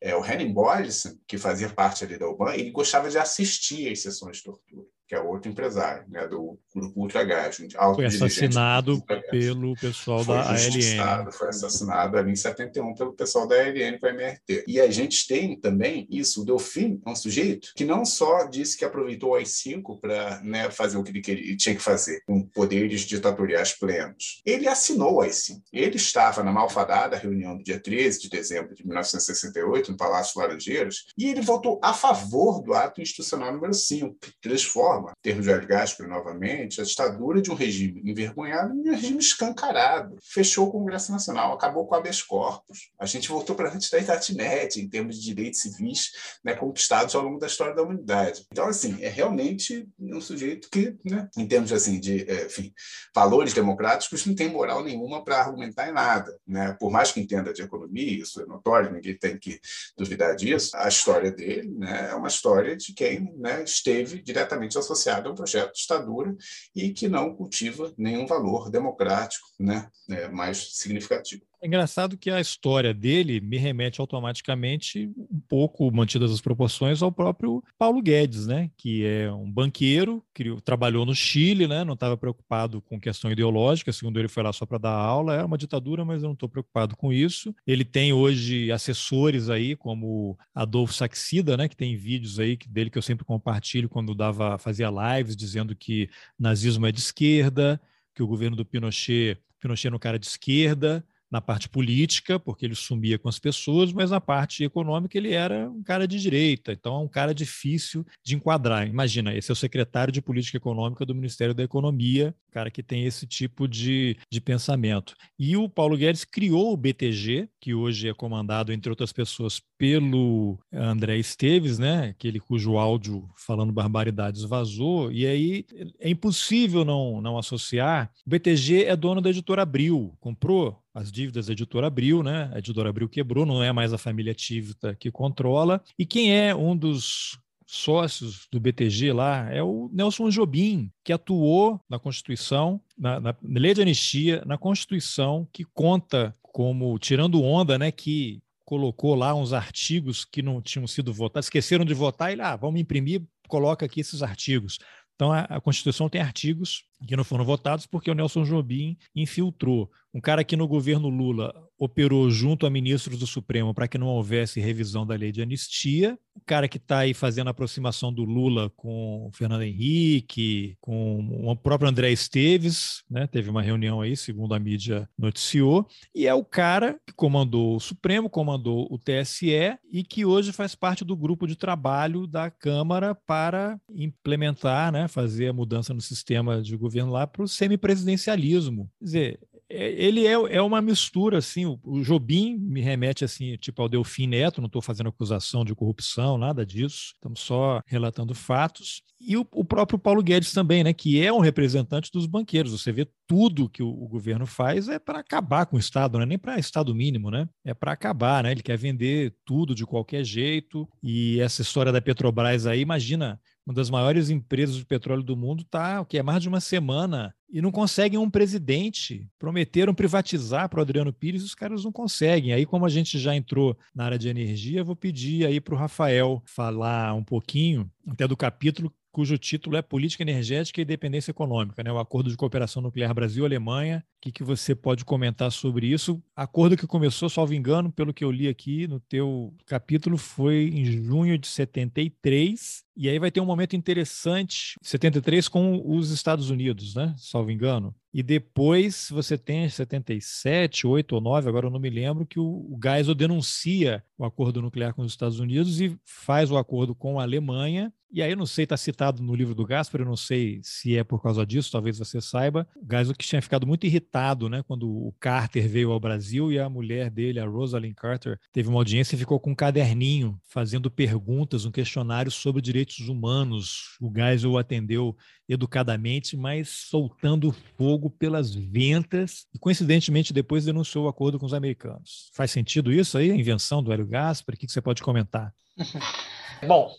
É, 0.02 0.16
o 0.16 0.26
Henning 0.26 0.54
Boyleson, 0.54 1.18
que 1.28 1.38
fazia 1.38 1.70
parte 1.70 2.04
ali 2.04 2.18
da 2.18 2.28
UBAN, 2.28 2.54
ele 2.54 2.72
gostava 2.72 3.10
de 3.10 3.18
assistir 3.18 3.92
às 3.92 4.02
sessões 4.02 4.38
de 4.38 4.44
tortura 4.44 4.86
que 5.14 5.16
é 5.16 5.22
outro 5.22 5.52
empresário 5.52 6.06
né, 6.10 6.28
do 6.28 6.58
grupo 6.74 7.02
Ultragás. 7.02 7.58
Foi 7.96 8.06
assassinado 8.06 9.04
pelo 9.30 9.76
pessoal 9.76 10.24
foi 10.24 10.36
da 10.36 10.50
ALN. 10.50 11.32
Foi 11.32 11.50
assassinado 11.50 12.18
ali 12.18 12.32
em 12.32 12.36
71 12.36 12.96
pelo 12.96 13.14
pessoal 13.14 13.48
da 13.48 13.56
ALN 13.56 14.00
com 14.00 14.08
a 14.08 14.10
MRT. 14.10 14.66
E 14.68 14.82
a 14.82 14.90
gente 14.90 15.28
tem 15.28 15.60
também 15.60 16.08
isso, 16.10 16.42
o 16.42 16.46
Delfim 16.46 17.00
é 17.06 17.10
um 17.10 17.16
sujeito 17.16 17.70
que 17.76 17.86
não 17.86 18.04
só 18.04 18.46
disse 18.46 18.76
que 18.76 18.84
aproveitou 18.84 19.32
o 19.32 19.36
AI-5 19.36 20.00
para 20.02 20.42
né, 20.42 20.72
fazer 20.72 20.98
o 20.98 21.04
que 21.04 21.12
ele 21.12 21.22
queria, 21.22 21.56
tinha 21.56 21.76
que 21.76 21.82
fazer, 21.82 22.24
com 22.26 22.42
poderes 22.42 23.02
ditatoriais 23.02 23.74
plenos. 23.74 24.42
Ele 24.44 24.68
assinou 24.68 25.16
o 25.16 25.22
AI-5. 25.22 25.62
Ele 25.72 25.98
estava 25.98 26.42
na 26.42 26.52
malfadada 26.52 27.18
reunião 27.18 27.56
do 27.56 27.64
dia 27.64 27.80
13 27.80 28.22
de 28.22 28.30
dezembro 28.30 28.74
de 28.74 28.86
1968, 28.86 29.92
no 29.92 29.98
Palácio 29.98 30.42
Laranjeiras, 30.42 31.06
e 31.16 31.28
ele 31.28 31.42
votou 31.42 31.80
a 31.84 31.94
favor 31.94 32.64
do 32.64 32.74
ato 32.74 33.02
institucional 33.02 33.54
número 33.54 33.74
5, 33.74 34.18
que 34.20 34.32
transforma 34.42 35.03
transforma, 35.04 35.14
termo 35.22 35.42
de 35.42 35.66
Gasperi 35.68 36.10
novamente, 36.10 36.80
a 36.80 36.84
ditadura 36.84 37.42
de 37.42 37.52
um 37.52 37.56
regime 37.56 38.02
envergonhado 38.06 38.74
em 38.74 38.80
um 38.80 38.92
regime 38.92 39.20
escancarado. 39.20 40.18
Fechou 40.24 40.68
o 40.68 40.72
Congresso 40.72 41.12
Nacional, 41.12 41.54
acabou 41.54 41.86
com 41.86 41.96
o 41.96 41.98
habeas 41.98 42.22
corpus. 42.22 42.92
A 43.00 43.06
gente 43.06 43.30
voltou 43.30 43.56
para 43.56 43.74
antes 43.74 43.90
da 43.90 44.00
Média, 44.36 44.82
em 44.82 44.88
termos 44.88 45.18
de 45.18 45.24
direitos 45.24 45.62
civis 45.62 46.12
né, 46.44 46.54
conquistados 46.54 47.16
ao 47.16 47.24
longo 47.24 47.40
da 47.40 47.48
história 47.48 47.76
da 47.76 47.82
humanidade. 47.82 48.46
Então, 48.52 48.68
assim, 48.68 49.04
é 49.04 49.10
realmente 49.10 49.88
um 50.00 50.22
sujeito 50.22 50.70
que, 50.70 50.96
né, 51.04 51.28
em 51.38 51.48
termos 51.48 51.72
assim, 51.72 52.00
de 52.00 52.30
é, 52.30 52.46
enfim, 52.46 52.74
valores 53.14 53.54
democráticos, 53.54 54.26
não 54.26 54.36
tem 54.36 54.50
moral 54.50 54.84
nenhuma 54.84 55.24
para 55.24 55.40
argumentar 55.40 55.90
em 55.90 55.94
nada. 55.94 56.38
Né? 56.48 56.76
Por 56.80 56.92
mais 56.92 57.12
que 57.12 57.20
entenda 57.20 57.54
de 57.54 57.62
economia, 57.62 58.22
isso 58.22 58.42
é 58.42 58.46
notório, 58.46 58.92
ninguém 58.92 59.18
tem 59.18 59.38
que 59.38 59.60
duvidar 59.98 60.36
disso, 60.36 60.76
a 60.76 60.88
história 60.88 61.32
dele 61.32 61.74
né, 61.78 62.10
é 62.12 62.16
uma 62.16 62.28
história 62.28 62.76
de 62.76 62.94
quem 62.94 63.34
né, 63.38 63.64
esteve 63.64 64.22
diretamente 64.22 64.78
associado 64.84 65.14
associado 65.14 65.30
a 65.30 65.32
um 65.32 65.36
projeto 65.36 65.74
de 65.74 65.82
ditadura 65.82 66.36
e 66.76 66.92
que 66.92 67.08
não 67.08 67.36
cultiva 67.36 67.94
nenhum 67.98 68.26
valor 68.26 68.70
democrático 68.70 69.48
né, 69.60 69.90
é, 70.10 70.28
mais 70.30 70.78
significativo. 70.78 71.44
É 71.64 71.66
engraçado 71.66 72.18
que 72.18 72.30
a 72.30 72.42
história 72.42 72.94
dele 72.94 73.40
me 73.40 73.56
remete 73.56 74.02
automaticamente, 74.02 75.10
um 75.18 75.40
pouco 75.48 75.90
mantidas 75.94 76.30
as 76.30 76.42
proporções, 76.42 77.02
ao 77.02 77.10
próprio 77.10 77.64
Paulo 77.80 78.02
Guedes, 78.02 78.46
né? 78.48 78.70
que 78.76 79.06
é 79.06 79.32
um 79.32 79.50
banqueiro, 79.50 80.22
que 80.34 80.60
trabalhou 80.60 81.06
no 81.06 81.16
Chile, 81.16 81.66
né? 81.66 81.86
não 81.86 81.94
estava 81.94 82.18
preocupado 82.18 82.82
com 82.82 83.00
questão 83.00 83.32
ideológica, 83.32 83.94
segundo 83.94 84.20
ele 84.20 84.28
foi 84.28 84.44
lá 84.44 84.52
só 84.52 84.66
para 84.66 84.78
dar 84.78 84.92
aula, 84.92 85.36
era 85.36 85.46
uma 85.46 85.58
ditadura, 85.58 86.04
mas 86.04 86.22
eu 86.22 86.28
não 86.28 86.34
estou 86.34 86.50
preocupado 86.50 86.98
com 86.98 87.14
isso. 87.14 87.56
Ele 87.66 87.86
tem 87.86 88.12
hoje 88.12 88.70
assessores 88.70 89.50
aí, 89.50 89.74
como 89.74 90.38
Adolfo 90.54 90.94
Saxida, 90.94 91.56
né? 91.56 91.70
que 91.70 91.78
tem 91.78 91.96
vídeos 91.96 92.42
aí 92.42 92.58
dele 92.68 92.90
que 92.90 92.98
eu 92.98 93.02
sempre 93.02 93.24
compartilho 93.24 93.88
quando 93.88 94.14
dava 94.14 94.58
fazia 94.58 94.90
lives 94.90 95.34
dizendo 95.34 95.74
que 95.74 96.10
nazismo 96.38 96.86
é 96.88 96.92
de 96.92 97.00
esquerda, 97.00 97.80
que 98.14 98.22
o 98.22 98.28
governo 98.28 98.58
do 98.58 98.66
Pinochet, 98.66 99.38
Pinochet 99.62 99.88
era 99.88 99.96
um 99.96 100.00
cara 100.00 100.20
de 100.20 100.26
esquerda, 100.26 101.06
na 101.34 101.42
parte 101.42 101.68
política, 101.68 102.40
porque 102.40 102.64
ele 102.64 102.76
sumia 102.76 103.18
com 103.18 103.28
as 103.28 103.40
pessoas, 103.40 103.92
mas 103.92 104.12
na 104.12 104.22
parte 104.22 104.64
econômica 104.64 105.18
ele 105.18 105.34
era 105.34 105.68
um 105.68 105.82
cara 105.82 106.08
de 106.08 106.22
direita, 106.22 106.72
então 106.72 106.94
é 106.98 107.00
um 107.00 107.08
cara 107.08 107.34
difícil 107.34 108.06
de 108.24 108.36
enquadrar. 108.36 108.88
Imagina, 108.88 109.34
esse 109.34 109.50
é 109.50 109.54
o 109.54 109.56
secretário 109.56 110.14
de 110.14 110.22
Política 110.22 110.58
Econômica 110.58 111.04
do 111.04 111.16
Ministério 111.16 111.56
da 111.56 111.64
Economia, 111.64 112.36
cara 112.52 112.70
que 112.70 112.84
tem 112.84 113.06
esse 113.06 113.26
tipo 113.26 113.68
de, 113.68 114.16
de 114.32 114.40
pensamento. 114.40 115.16
E 115.40 115.58
o 115.58 115.68
Paulo 115.68 115.98
Guedes 115.98 116.24
criou 116.24 116.72
o 116.72 116.78
BTG, 116.78 117.50
que 117.60 117.74
hoje 117.74 118.08
é 118.08 118.14
comandado, 118.14 118.72
entre 118.72 118.92
outras 118.92 119.12
pessoas, 119.12 119.60
pelo 119.76 120.60
André 120.72 121.18
Esteves, 121.18 121.80
né, 121.80 122.10
aquele 122.10 122.40
cujo 122.40 122.78
áudio 122.78 123.28
falando 123.36 123.74
barbaridades 123.74 124.44
vazou, 124.44 125.12
e 125.12 125.26
aí 125.26 125.66
é 126.00 126.12
impossível 126.12 126.86
não, 126.86 127.20
não 127.20 127.40
associar. 127.40 128.12
O 128.24 128.30
BTG 128.30 128.84
é 128.84 128.96
dono 128.96 129.20
da 129.20 129.32
editora 129.32 129.64
Abril, 129.64 130.16
comprou 130.20 130.83
as 130.94 131.12
dívidas 131.12 131.48
da 131.48 131.54
editora 131.54 131.88
Abril, 131.88 132.22
né? 132.22 132.52
A 132.54 132.60
editora 132.60 132.90
Abril 132.90 133.10
quebrou, 133.10 133.46
não 133.46 133.64
é 133.64 133.72
mais 133.72 133.94
a 133.94 133.98
família 133.98 134.34
Tivita 134.34 134.96
que 134.96 135.10
controla. 135.10 135.82
E 135.98 136.06
quem 136.06 136.38
é 136.38 136.56
um 136.56 136.76
dos 136.76 137.40
sócios 137.66 138.48
do 138.52 138.60
BTG 138.60 139.12
lá 139.12 139.50
é 139.52 139.64
o 139.64 139.90
Nelson 139.92 140.30
Jobim, 140.30 140.92
que 141.04 141.12
atuou 141.12 141.82
na 141.90 141.98
Constituição, 141.98 142.80
na, 142.98 143.20
na, 143.20 143.36
lei 143.42 143.74
de 143.74 143.82
anistia, 143.82 144.44
na 144.46 144.58
Constituição, 144.58 145.48
que 145.52 145.66
conta 145.66 146.34
como, 146.42 147.00
tirando 147.00 147.42
onda, 147.42 147.80
né, 147.80 147.92
que 147.92 148.42
colocou 148.64 149.16
lá 149.16 149.34
uns 149.34 149.54
artigos 149.54 150.24
que 150.24 150.42
não 150.42 150.62
tinham 150.62 150.86
sido 150.86 151.12
votados, 151.12 151.48
esqueceram 151.48 151.84
de 151.84 151.94
votar, 151.94 152.32
e 152.32 152.36
lá, 152.36 152.54
ah, 152.54 152.56
vamos 152.56 152.80
imprimir, 152.80 153.24
coloca 153.48 153.86
aqui 153.86 154.02
esses 154.02 154.22
artigos. 154.22 154.78
Então, 155.16 155.32
a, 155.32 155.42
a 155.42 155.62
Constituição 155.62 156.10
tem 156.10 156.22
artigos 156.22 156.84
que 157.08 157.16
não 157.16 157.24
foram 157.24 157.46
votados 157.46 157.86
porque 157.86 158.10
o 158.10 158.16
Nelson 158.16 158.44
Jobim 158.44 158.98
infiltrou. 159.16 159.92
Um 160.14 160.22
cara 160.22 160.44
que 160.44 160.56
no 160.56 160.68
governo 160.68 161.10
Lula 161.10 161.54
operou 161.84 162.30
junto 162.32 162.66
a 162.66 162.70
ministros 162.70 163.20
do 163.20 163.28
Supremo 163.28 163.74
para 163.74 163.90
que 163.90 163.98
não 163.98 164.08
houvesse 164.08 164.62
revisão 164.62 165.06
da 165.06 165.16
lei 165.16 165.34
de 165.34 165.42
anistia. 165.42 166.18
O 166.34 166.42
cara 166.46 166.68
que 166.68 166.78
está 166.78 167.00
aí 167.00 167.14
fazendo 167.14 167.48
a 167.50 167.52
aproximação 167.52 168.12
do 168.12 168.24
Lula 168.24 168.72
com 168.76 169.28
o 169.28 169.32
Fernando 169.34 169.64
Henrique, 169.64 170.78
com 170.80 171.20
o 171.44 171.56
próprio 171.56 171.90
André 171.90 172.12
Esteves, 172.12 173.04
né? 173.10 173.28
teve 173.28 173.50
uma 173.50 173.62
reunião 173.62 174.02
aí, 174.02 174.16
segundo 174.16 174.56
a 174.56 174.60
mídia 174.60 175.08
noticiou, 175.18 175.86
e 176.16 176.26
é 176.26 176.34
o 176.34 176.44
cara 176.44 177.00
que 177.06 177.14
comandou 177.14 177.76
o 177.76 177.80
Supremo, 177.80 178.30
comandou 178.30 178.88
o 178.90 178.98
TSE 178.98 179.78
e 179.92 180.04
que 180.04 180.26
hoje 180.26 180.54
faz 180.54 180.74
parte 180.74 181.04
do 181.04 181.18
grupo 181.18 181.46
de 181.46 181.56
trabalho 181.56 182.26
da 182.26 182.50
Câmara 182.50 183.14
para 183.14 183.78
implementar, 183.90 184.92
né? 184.92 185.08
fazer 185.08 185.50
a 185.50 185.54
mudança 185.54 185.94
no 185.94 186.02
sistema 186.02 186.62
de 186.62 186.78
governo 186.78 187.12
lá 187.12 187.28
para 187.28 187.44
o 187.44 187.48
semipresidencialismo. 187.48 188.90
Quer 189.00 189.06
dizer, 189.06 189.40
ele 189.74 190.26
é, 190.26 190.34
é 190.34 190.62
uma 190.62 190.82
mistura, 190.82 191.38
assim, 191.38 191.66
o, 191.66 191.80
o 191.84 192.02
Jobim 192.02 192.58
me 192.58 192.82
remete, 192.82 193.26
assim, 193.26 193.58
tipo 193.58 193.82
ao 193.82 193.90
Delfim 193.90 194.28
Neto, 194.28 194.62
não 194.62 194.68
estou 194.68 194.82
fazendo 194.82 195.10
acusação 195.10 195.66
de 195.66 195.74
corrupção, 195.76 196.38
nada 196.38 196.66
disso, 196.66 197.14
estamos 197.16 197.40
só 197.40 197.82
relatando 197.86 198.36
fatos. 198.36 199.02
E 199.26 199.38
o, 199.38 199.48
o, 199.54 199.64
próprio 199.64 199.98
Paulo 199.98 200.22
Guedes 200.22 200.52
também, 200.52 200.84
né, 200.84 200.92
que 200.92 201.22
é 201.22 201.32
um 201.32 201.40
representante 201.40 202.12
dos 202.12 202.26
banqueiros. 202.26 202.74
Você 202.74 202.92
vê 202.92 203.08
tudo 203.26 203.70
que 203.70 203.82
o, 203.82 203.88
o 203.88 204.08
governo 204.08 204.46
faz 204.46 204.90
é 204.90 205.00
para 205.00 205.20
acabar 205.20 205.66
com 205.66 205.78
o 205.78 205.80
Estado, 205.80 206.18
não 206.18 206.24
é 206.24 206.26
nem 206.26 206.38
para 206.38 206.60
Estado 206.60 206.94
mínimo, 206.94 207.32
né? 207.32 207.48
É 207.64 207.74
para 207.74 207.94
acabar, 207.94 208.44
né? 208.44 208.52
Ele 208.52 208.62
quer 208.62 208.78
vender 208.78 209.34
tudo 209.46 209.74
de 209.74 209.86
qualquer 209.86 210.26
jeito. 210.26 210.88
E 211.02 211.40
essa 211.40 211.62
história 211.62 211.92
da 211.92 212.02
Petrobras 212.02 212.68
aí, 212.68 212.82
imagina, 212.82 213.40
uma 213.66 213.74
das 213.74 213.90
maiores 213.90 214.30
empresas 214.30 214.76
de 214.76 214.86
petróleo 214.86 215.24
do 215.24 215.38
mundo 215.38 215.64
está, 215.64 216.02
o 216.02 216.06
que 216.06 216.18
é 216.18 216.24
mais 216.24 216.42
de 216.42 216.50
uma 216.50 216.60
semana 216.60 217.34
e 217.54 217.62
não 217.62 217.72
conseguem 217.72 218.18
um 218.18 218.32
presidente. 218.32 219.30
Prometeram 219.38 219.94
privatizar 219.94 220.68
para 220.68 220.80
o 220.80 220.82
Adriano 220.82 221.14
Pires, 221.14 221.44
os 221.44 221.54
caras 221.54 221.84
não 221.84 221.92
conseguem. 221.92 222.52
Aí, 222.52 222.66
como 222.66 222.84
a 222.84 222.90
gente 222.90 223.20
já 223.20 223.36
entrou 223.36 223.78
na 223.94 224.06
área 224.06 224.18
de 224.18 224.28
energia, 224.28 224.84
vou 224.84 224.96
pedir 224.96 225.46
aí 225.46 225.62
para 225.62 225.76
o 225.76 225.78
Rafael 225.78 226.42
falar 226.48 227.14
um 227.14 227.24
pouquinho, 227.24 227.88
até 228.08 228.28
do 228.28 228.36
capítulo 228.36 228.92
cujo 229.14 229.38
título 229.38 229.78
é 229.78 229.82
Política 229.84 230.24
Energética 230.24 230.82
e 230.82 230.86
Dependência 230.86 231.30
Econômica, 231.30 231.84
né? 231.84 231.92
o 231.92 232.00
Acordo 232.00 232.32
de 232.32 232.36
Cooperação 232.36 232.82
Nuclear 232.82 233.14
Brasil-Alemanha. 233.14 234.04
O 234.18 234.22
que, 234.24 234.32
que 234.32 234.44
você 234.44 234.74
pode 234.74 235.06
comentar 235.06 235.52
sobre 235.52 235.86
isso? 235.86 236.22
Acordo 236.36 236.76
que 236.76 236.88
começou, 236.88 237.30
salvo 237.30 237.54
engano, 237.54 237.92
pelo 237.92 238.14
que 238.14 238.24
eu 238.24 238.32
li 238.32 238.48
aqui 238.48 238.88
no 238.88 239.00
teu 239.00 239.54
capítulo, 239.68 240.18
foi 240.18 240.72
em 240.74 240.84
junho 240.86 241.38
de 241.38 241.48
73 241.48 242.84
e 242.96 243.10
aí 243.10 243.20
vai 243.20 243.30
ter 243.30 243.42
um 243.42 243.46
momento 243.46 243.76
interessante, 243.76 244.78
73 244.82 245.48
com 245.48 245.82
os 245.86 246.10
Estados 246.12 246.50
Unidos, 246.50 246.96
né? 246.96 247.14
Salvo 247.44 247.52
engano. 247.52 247.96
E 248.14 248.22
depois 248.22 249.08
você 249.10 249.38
tem 249.38 249.68
77, 249.68 250.86
8 250.86 251.16
ou 251.16 251.22
9, 251.22 251.50
agora 251.50 251.66
eu 251.66 251.72
não 251.72 251.80
me 251.80 251.90
lembro, 251.90 252.26
que 252.26 252.40
o, 252.40 252.44
o 252.44 252.80
Geisel 252.82 253.16
denuncia 253.16 254.04
o 254.18 254.24
acordo 254.24 254.62
nuclear 254.62 254.94
com 254.94 255.02
os 255.02 255.12
Estados 255.12 255.40
Unidos 255.40 255.82
e 255.82 255.98
faz 256.06 256.52
o 256.52 256.58
acordo 256.58 256.94
com 256.94 257.20
a 257.20 257.24
Alemanha. 257.24 257.92
E 258.12 258.22
aí 258.22 258.36
não 258.36 258.46
sei, 258.46 258.64
está 258.64 258.78
citado 258.78 259.24
no 259.24 259.34
livro 259.34 259.56
do 259.56 259.66
Gasper, 259.66 260.02
eu 260.02 260.06
não 260.06 260.16
sei 260.16 260.60
se 260.62 260.96
é 260.96 261.04
por 261.04 261.20
causa 261.20 261.44
disso, 261.44 261.72
talvez 261.72 261.98
você 261.98 262.22
saiba. 262.22 262.68
O 262.76 262.86
Geisel 262.88 263.16
que 263.16 263.26
tinha 263.26 263.42
ficado 263.42 263.66
muito 263.66 263.88
irritado, 263.88 264.48
né? 264.48 264.62
Quando 264.68 264.88
o 264.88 265.12
Carter 265.20 265.68
veio 265.68 265.92
ao 265.92 266.00
Brasil 266.00 266.52
e 266.52 266.60
a 266.60 266.70
mulher 266.70 267.10
dele, 267.10 267.40
a 267.40 267.48
Rosalind 267.48 267.96
Carter, 267.96 268.40
teve 268.52 268.70
uma 268.70 268.78
audiência 268.78 269.16
e 269.16 269.18
ficou 269.18 269.40
com 269.40 269.50
um 269.50 269.56
caderninho 269.56 270.40
fazendo 270.48 270.92
perguntas, 270.92 271.66
um 271.66 271.72
questionário 271.72 272.30
sobre 272.30 272.62
direitos 272.62 273.10
humanos. 273.10 273.98
O 274.00 274.14
Geisel 274.16 274.60
atendeu 274.60 275.18
educadamente, 275.50 276.38
mas 276.38 276.70
soltando 276.70 277.52
fogo 277.76 278.03
pelas 278.10 278.54
ventas 278.54 279.46
e, 279.54 279.60
coincidentemente, 279.60 280.34
depois 280.34 280.66
denunciou 280.66 281.06
o 281.06 281.08
acordo 281.08 281.40
com 281.40 281.46
os 281.46 281.54
americanos. 281.54 282.30
Faz 282.34 282.52
sentido 282.52 282.92
isso 282.92 283.18
aí, 283.18 283.32
a 283.32 283.36
invenção 283.36 283.84
do 283.84 283.92
Hélio 283.92 284.06
Gaspar? 284.06 284.56
O 284.56 284.58
que 284.58 284.68
você 284.68 284.82
pode 284.82 285.02
comentar? 285.02 285.54
Bom, 286.68 286.92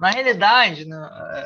na 0.00 0.10
realidade, 0.10 0.84
né, 0.84 0.96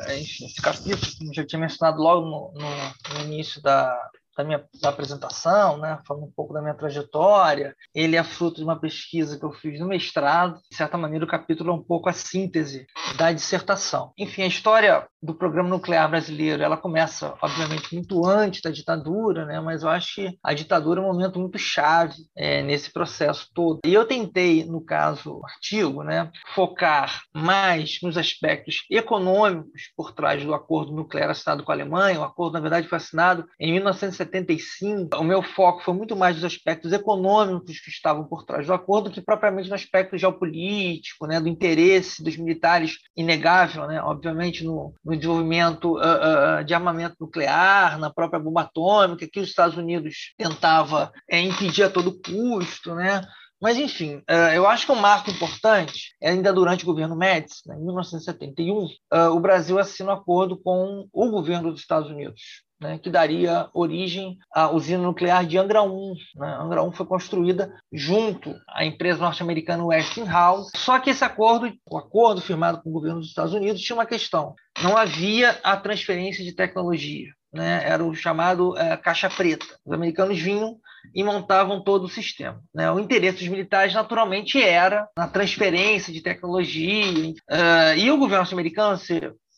é, 0.07 0.19
enfim, 0.19 0.45
esse 0.45 0.61
capítulo, 0.61 1.11
como 1.19 1.33
já 1.33 1.45
tinha 1.45 1.59
mencionado 1.59 2.01
logo 2.01 2.25
no, 2.25 3.13
no 3.13 3.25
início 3.25 3.61
da, 3.61 3.95
da 4.37 4.43
minha 4.43 4.63
da 4.79 4.89
apresentação, 4.89 5.77
né, 5.77 5.99
falando 6.07 6.25
um 6.25 6.31
pouco 6.31 6.53
da 6.53 6.61
minha 6.61 6.75
trajetória. 6.75 7.75
Ele 7.93 8.15
é 8.15 8.23
fruto 8.23 8.57
de 8.57 8.63
uma 8.63 8.79
pesquisa 8.79 9.37
que 9.37 9.43
eu 9.43 9.51
fiz 9.51 9.79
no 9.79 9.87
mestrado. 9.87 10.59
De 10.69 10.77
certa 10.77 10.97
maneira, 10.97 11.25
o 11.25 11.27
capítulo 11.27 11.71
é 11.71 11.73
um 11.73 11.83
pouco 11.83 12.07
a 12.07 12.13
síntese 12.13 12.85
da 13.17 13.31
dissertação. 13.31 14.13
Enfim, 14.17 14.43
a 14.43 14.47
história 14.47 15.07
do 15.21 15.33
programa 15.33 15.69
nuclear 15.69 16.07
brasileiro, 16.07 16.61
ela 16.61 16.77
começa, 16.77 17.33
obviamente, 17.41 17.93
muito 17.95 18.25
antes 18.25 18.61
da 18.61 18.69
ditadura, 18.69 19.45
né, 19.45 19.59
mas 19.59 19.81
eu 19.81 19.89
acho 19.89 20.15
que 20.15 20.37
a 20.43 20.53
ditadura 20.53 21.01
é 21.01 21.03
um 21.03 21.07
momento 21.07 21.39
muito 21.39 21.57
chave 21.57 22.15
é, 22.35 22.61
nesse 22.61 22.91
processo 22.93 23.47
todo. 23.53 23.79
E 23.83 23.93
eu 23.93 24.05
tentei, 24.05 24.63
no 24.63 24.79
caso, 24.79 25.41
artigo, 25.43 26.03
né, 26.03 26.29
focar 26.53 27.23
mais 27.33 27.97
nos 28.03 28.17
aspectos 28.17 28.85
econômicos 28.91 29.91
por 29.95 30.11
trás 30.11 30.43
do 30.43 30.53
acordo 30.53 30.93
nuclear 30.93 31.31
assinado 31.31 31.63
com 31.63 31.71
a 31.71 31.75
Alemanha. 31.75 32.19
O 32.19 32.23
acordo, 32.23 32.53
na 32.53 32.59
verdade, 32.59 32.87
foi 32.87 32.97
assinado 32.97 33.47
em 33.59 33.71
1970 33.73 34.26
75, 34.27 35.17
o 35.17 35.23
meu 35.23 35.41
foco 35.41 35.83
foi 35.83 35.93
muito 35.93 36.15
mais 36.15 36.35
nos 36.35 36.45
aspectos 36.45 36.91
econômicos 36.91 37.79
que 37.79 37.89
estavam 37.89 38.25
por 38.25 38.43
trás 38.43 38.67
do 38.67 38.73
acordo 38.73 39.09
que 39.09 39.21
propriamente 39.21 39.69
no 39.69 39.75
aspecto 39.75 40.17
geopolítico, 40.17 41.25
né, 41.25 41.39
do 41.39 41.47
interesse 41.47 42.23
dos 42.23 42.37
militares 42.37 42.97
inegável, 43.15 43.87
né, 43.87 44.01
obviamente 44.01 44.63
no, 44.63 44.93
no 45.03 45.15
desenvolvimento 45.15 45.97
uh, 45.97 46.59
uh, 46.59 46.63
de 46.63 46.73
armamento 46.73 47.15
nuclear, 47.19 47.97
na 47.97 48.09
própria 48.09 48.39
bomba 48.39 48.61
atômica, 48.61 49.27
que 49.31 49.39
os 49.39 49.49
Estados 49.49 49.77
Unidos 49.77 50.33
tentava 50.37 51.11
é, 51.29 51.39
impedir 51.39 51.83
a 51.83 51.89
todo 51.89 52.19
custo, 52.19 52.93
né, 52.95 53.21
mas, 53.61 53.77
enfim, 53.77 54.21
eu 54.53 54.67
acho 54.67 54.85
que 54.85 54.91
um 54.91 54.95
marco 54.95 55.31
importante, 55.31 56.15
ainda 56.21 56.53
durante 56.53 56.83
o 56.83 56.87
governo 56.87 57.15
Médici, 57.15 57.67
né, 57.67 57.75
em 57.75 57.85
1971, 57.85 58.87
o 59.33 59.39
Brasil 59.39 59.79
assina 59.79 60.11
um 60.11 60.15
acordo 60.15 60.57
com 60.61 61.07
o 61.11 61.31
governo 61.31 61.71
dos 61.71 61.81
Estados 61.81 62.09
Unidos 62.09 62.41
né, 62.79 62.99
que 62.99 63.09
daria 63.09 63.69
origem 63.73 64.37
à 64.53 64.71
usina 64.71 65.01
nuclear 65.01 65.45
de 65.45 65.57
Angra 65.57 65.81
1. 65.81 66.13
Né? 66.35 66.57
Angra 66.59 66.83
1 66.83 66.91
foi 66.91 67.05
construída 67.05 67.73
junto 67.91 68.55
à 68.69 68.85
empresa 68.85 69.19
norte-americana 69.19 69.85
Westinghouse. 69.85 70.71
Só 70.75 70.99
que 70.99 71.09
esse 71.09 71.23
acordo, 71.23 71.71
o 71.89 71.97
acordo 71.97 72.41
firmado 72.41 72.81
com 72.81 72.89
o 72.89 72.93
governo 72.93 73.19
dos 73.19 73.29
Estados 73.29 73.53
Unidos, 73.53 73.81
tinha 73.81 73.95
uma 73.95 74.05
questão: 74.05 74.53
não 74.81 74.95
havia 74.95 75.59
a 75.63 75.75
transferência 75.75 76.43
de 76.43 76.53
tecnologia. 76.53 77.29
Né? 77.51 77.81
Era 77.85 78.03
o 78.03 78.13
chamado 78.13 78.77
é, 78.77 78.95
caixa 78.97 79.29
preta. 79.29 79.65
Os 79.85 79.93
americanos 79.93 80.39
vinham 80.39 80.77
e 81.13 81.23
montavam 81.23 81.83
todo 81.83 82.05
o 82.05 82.09
sistema. 82.09 82.61
Né? 82.73 82.91
O 82.91 82.99
interesse 82.99 83.39
dos 83.39 83.47
militares, 83.47 83.93
naturalmente, 83.93 84.61
era 84.61 85.07
na 85.17 85.27
transferência 85.27 86.13
de 86.13 86.21
tecnologia. 86.21 87.31
Uh, 87.49 87.97
e 87.97 88.11
o 88.11 88.17
governo 88.17 88.37
norte-americano, 88.37 88.97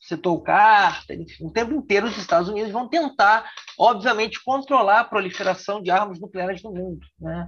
citou 0.10 0.38
o 0.38 0.42
Carter, 0.42 1.22
enfim, 1.22 1.46
o 1.46 1.52
tempo 1.52 1.74
inteiro 1.74 2.08
os 2.08 2.18
Estados 2.18 2.50
Unidos 2.50 2.72
vão 2.72 2.88
tentar, 2.88 3.48
obviamente, 3.78 4.44
controlar 4.44 5.02
a 5.02 5.04
proliferação 5.04 5.82
de 5.82 5.92
armas 5.92 6.20
nucleares 6.20 6.64
no 6.64 6.72
mundo. 6.72 7.06
Né? 7.20 7.48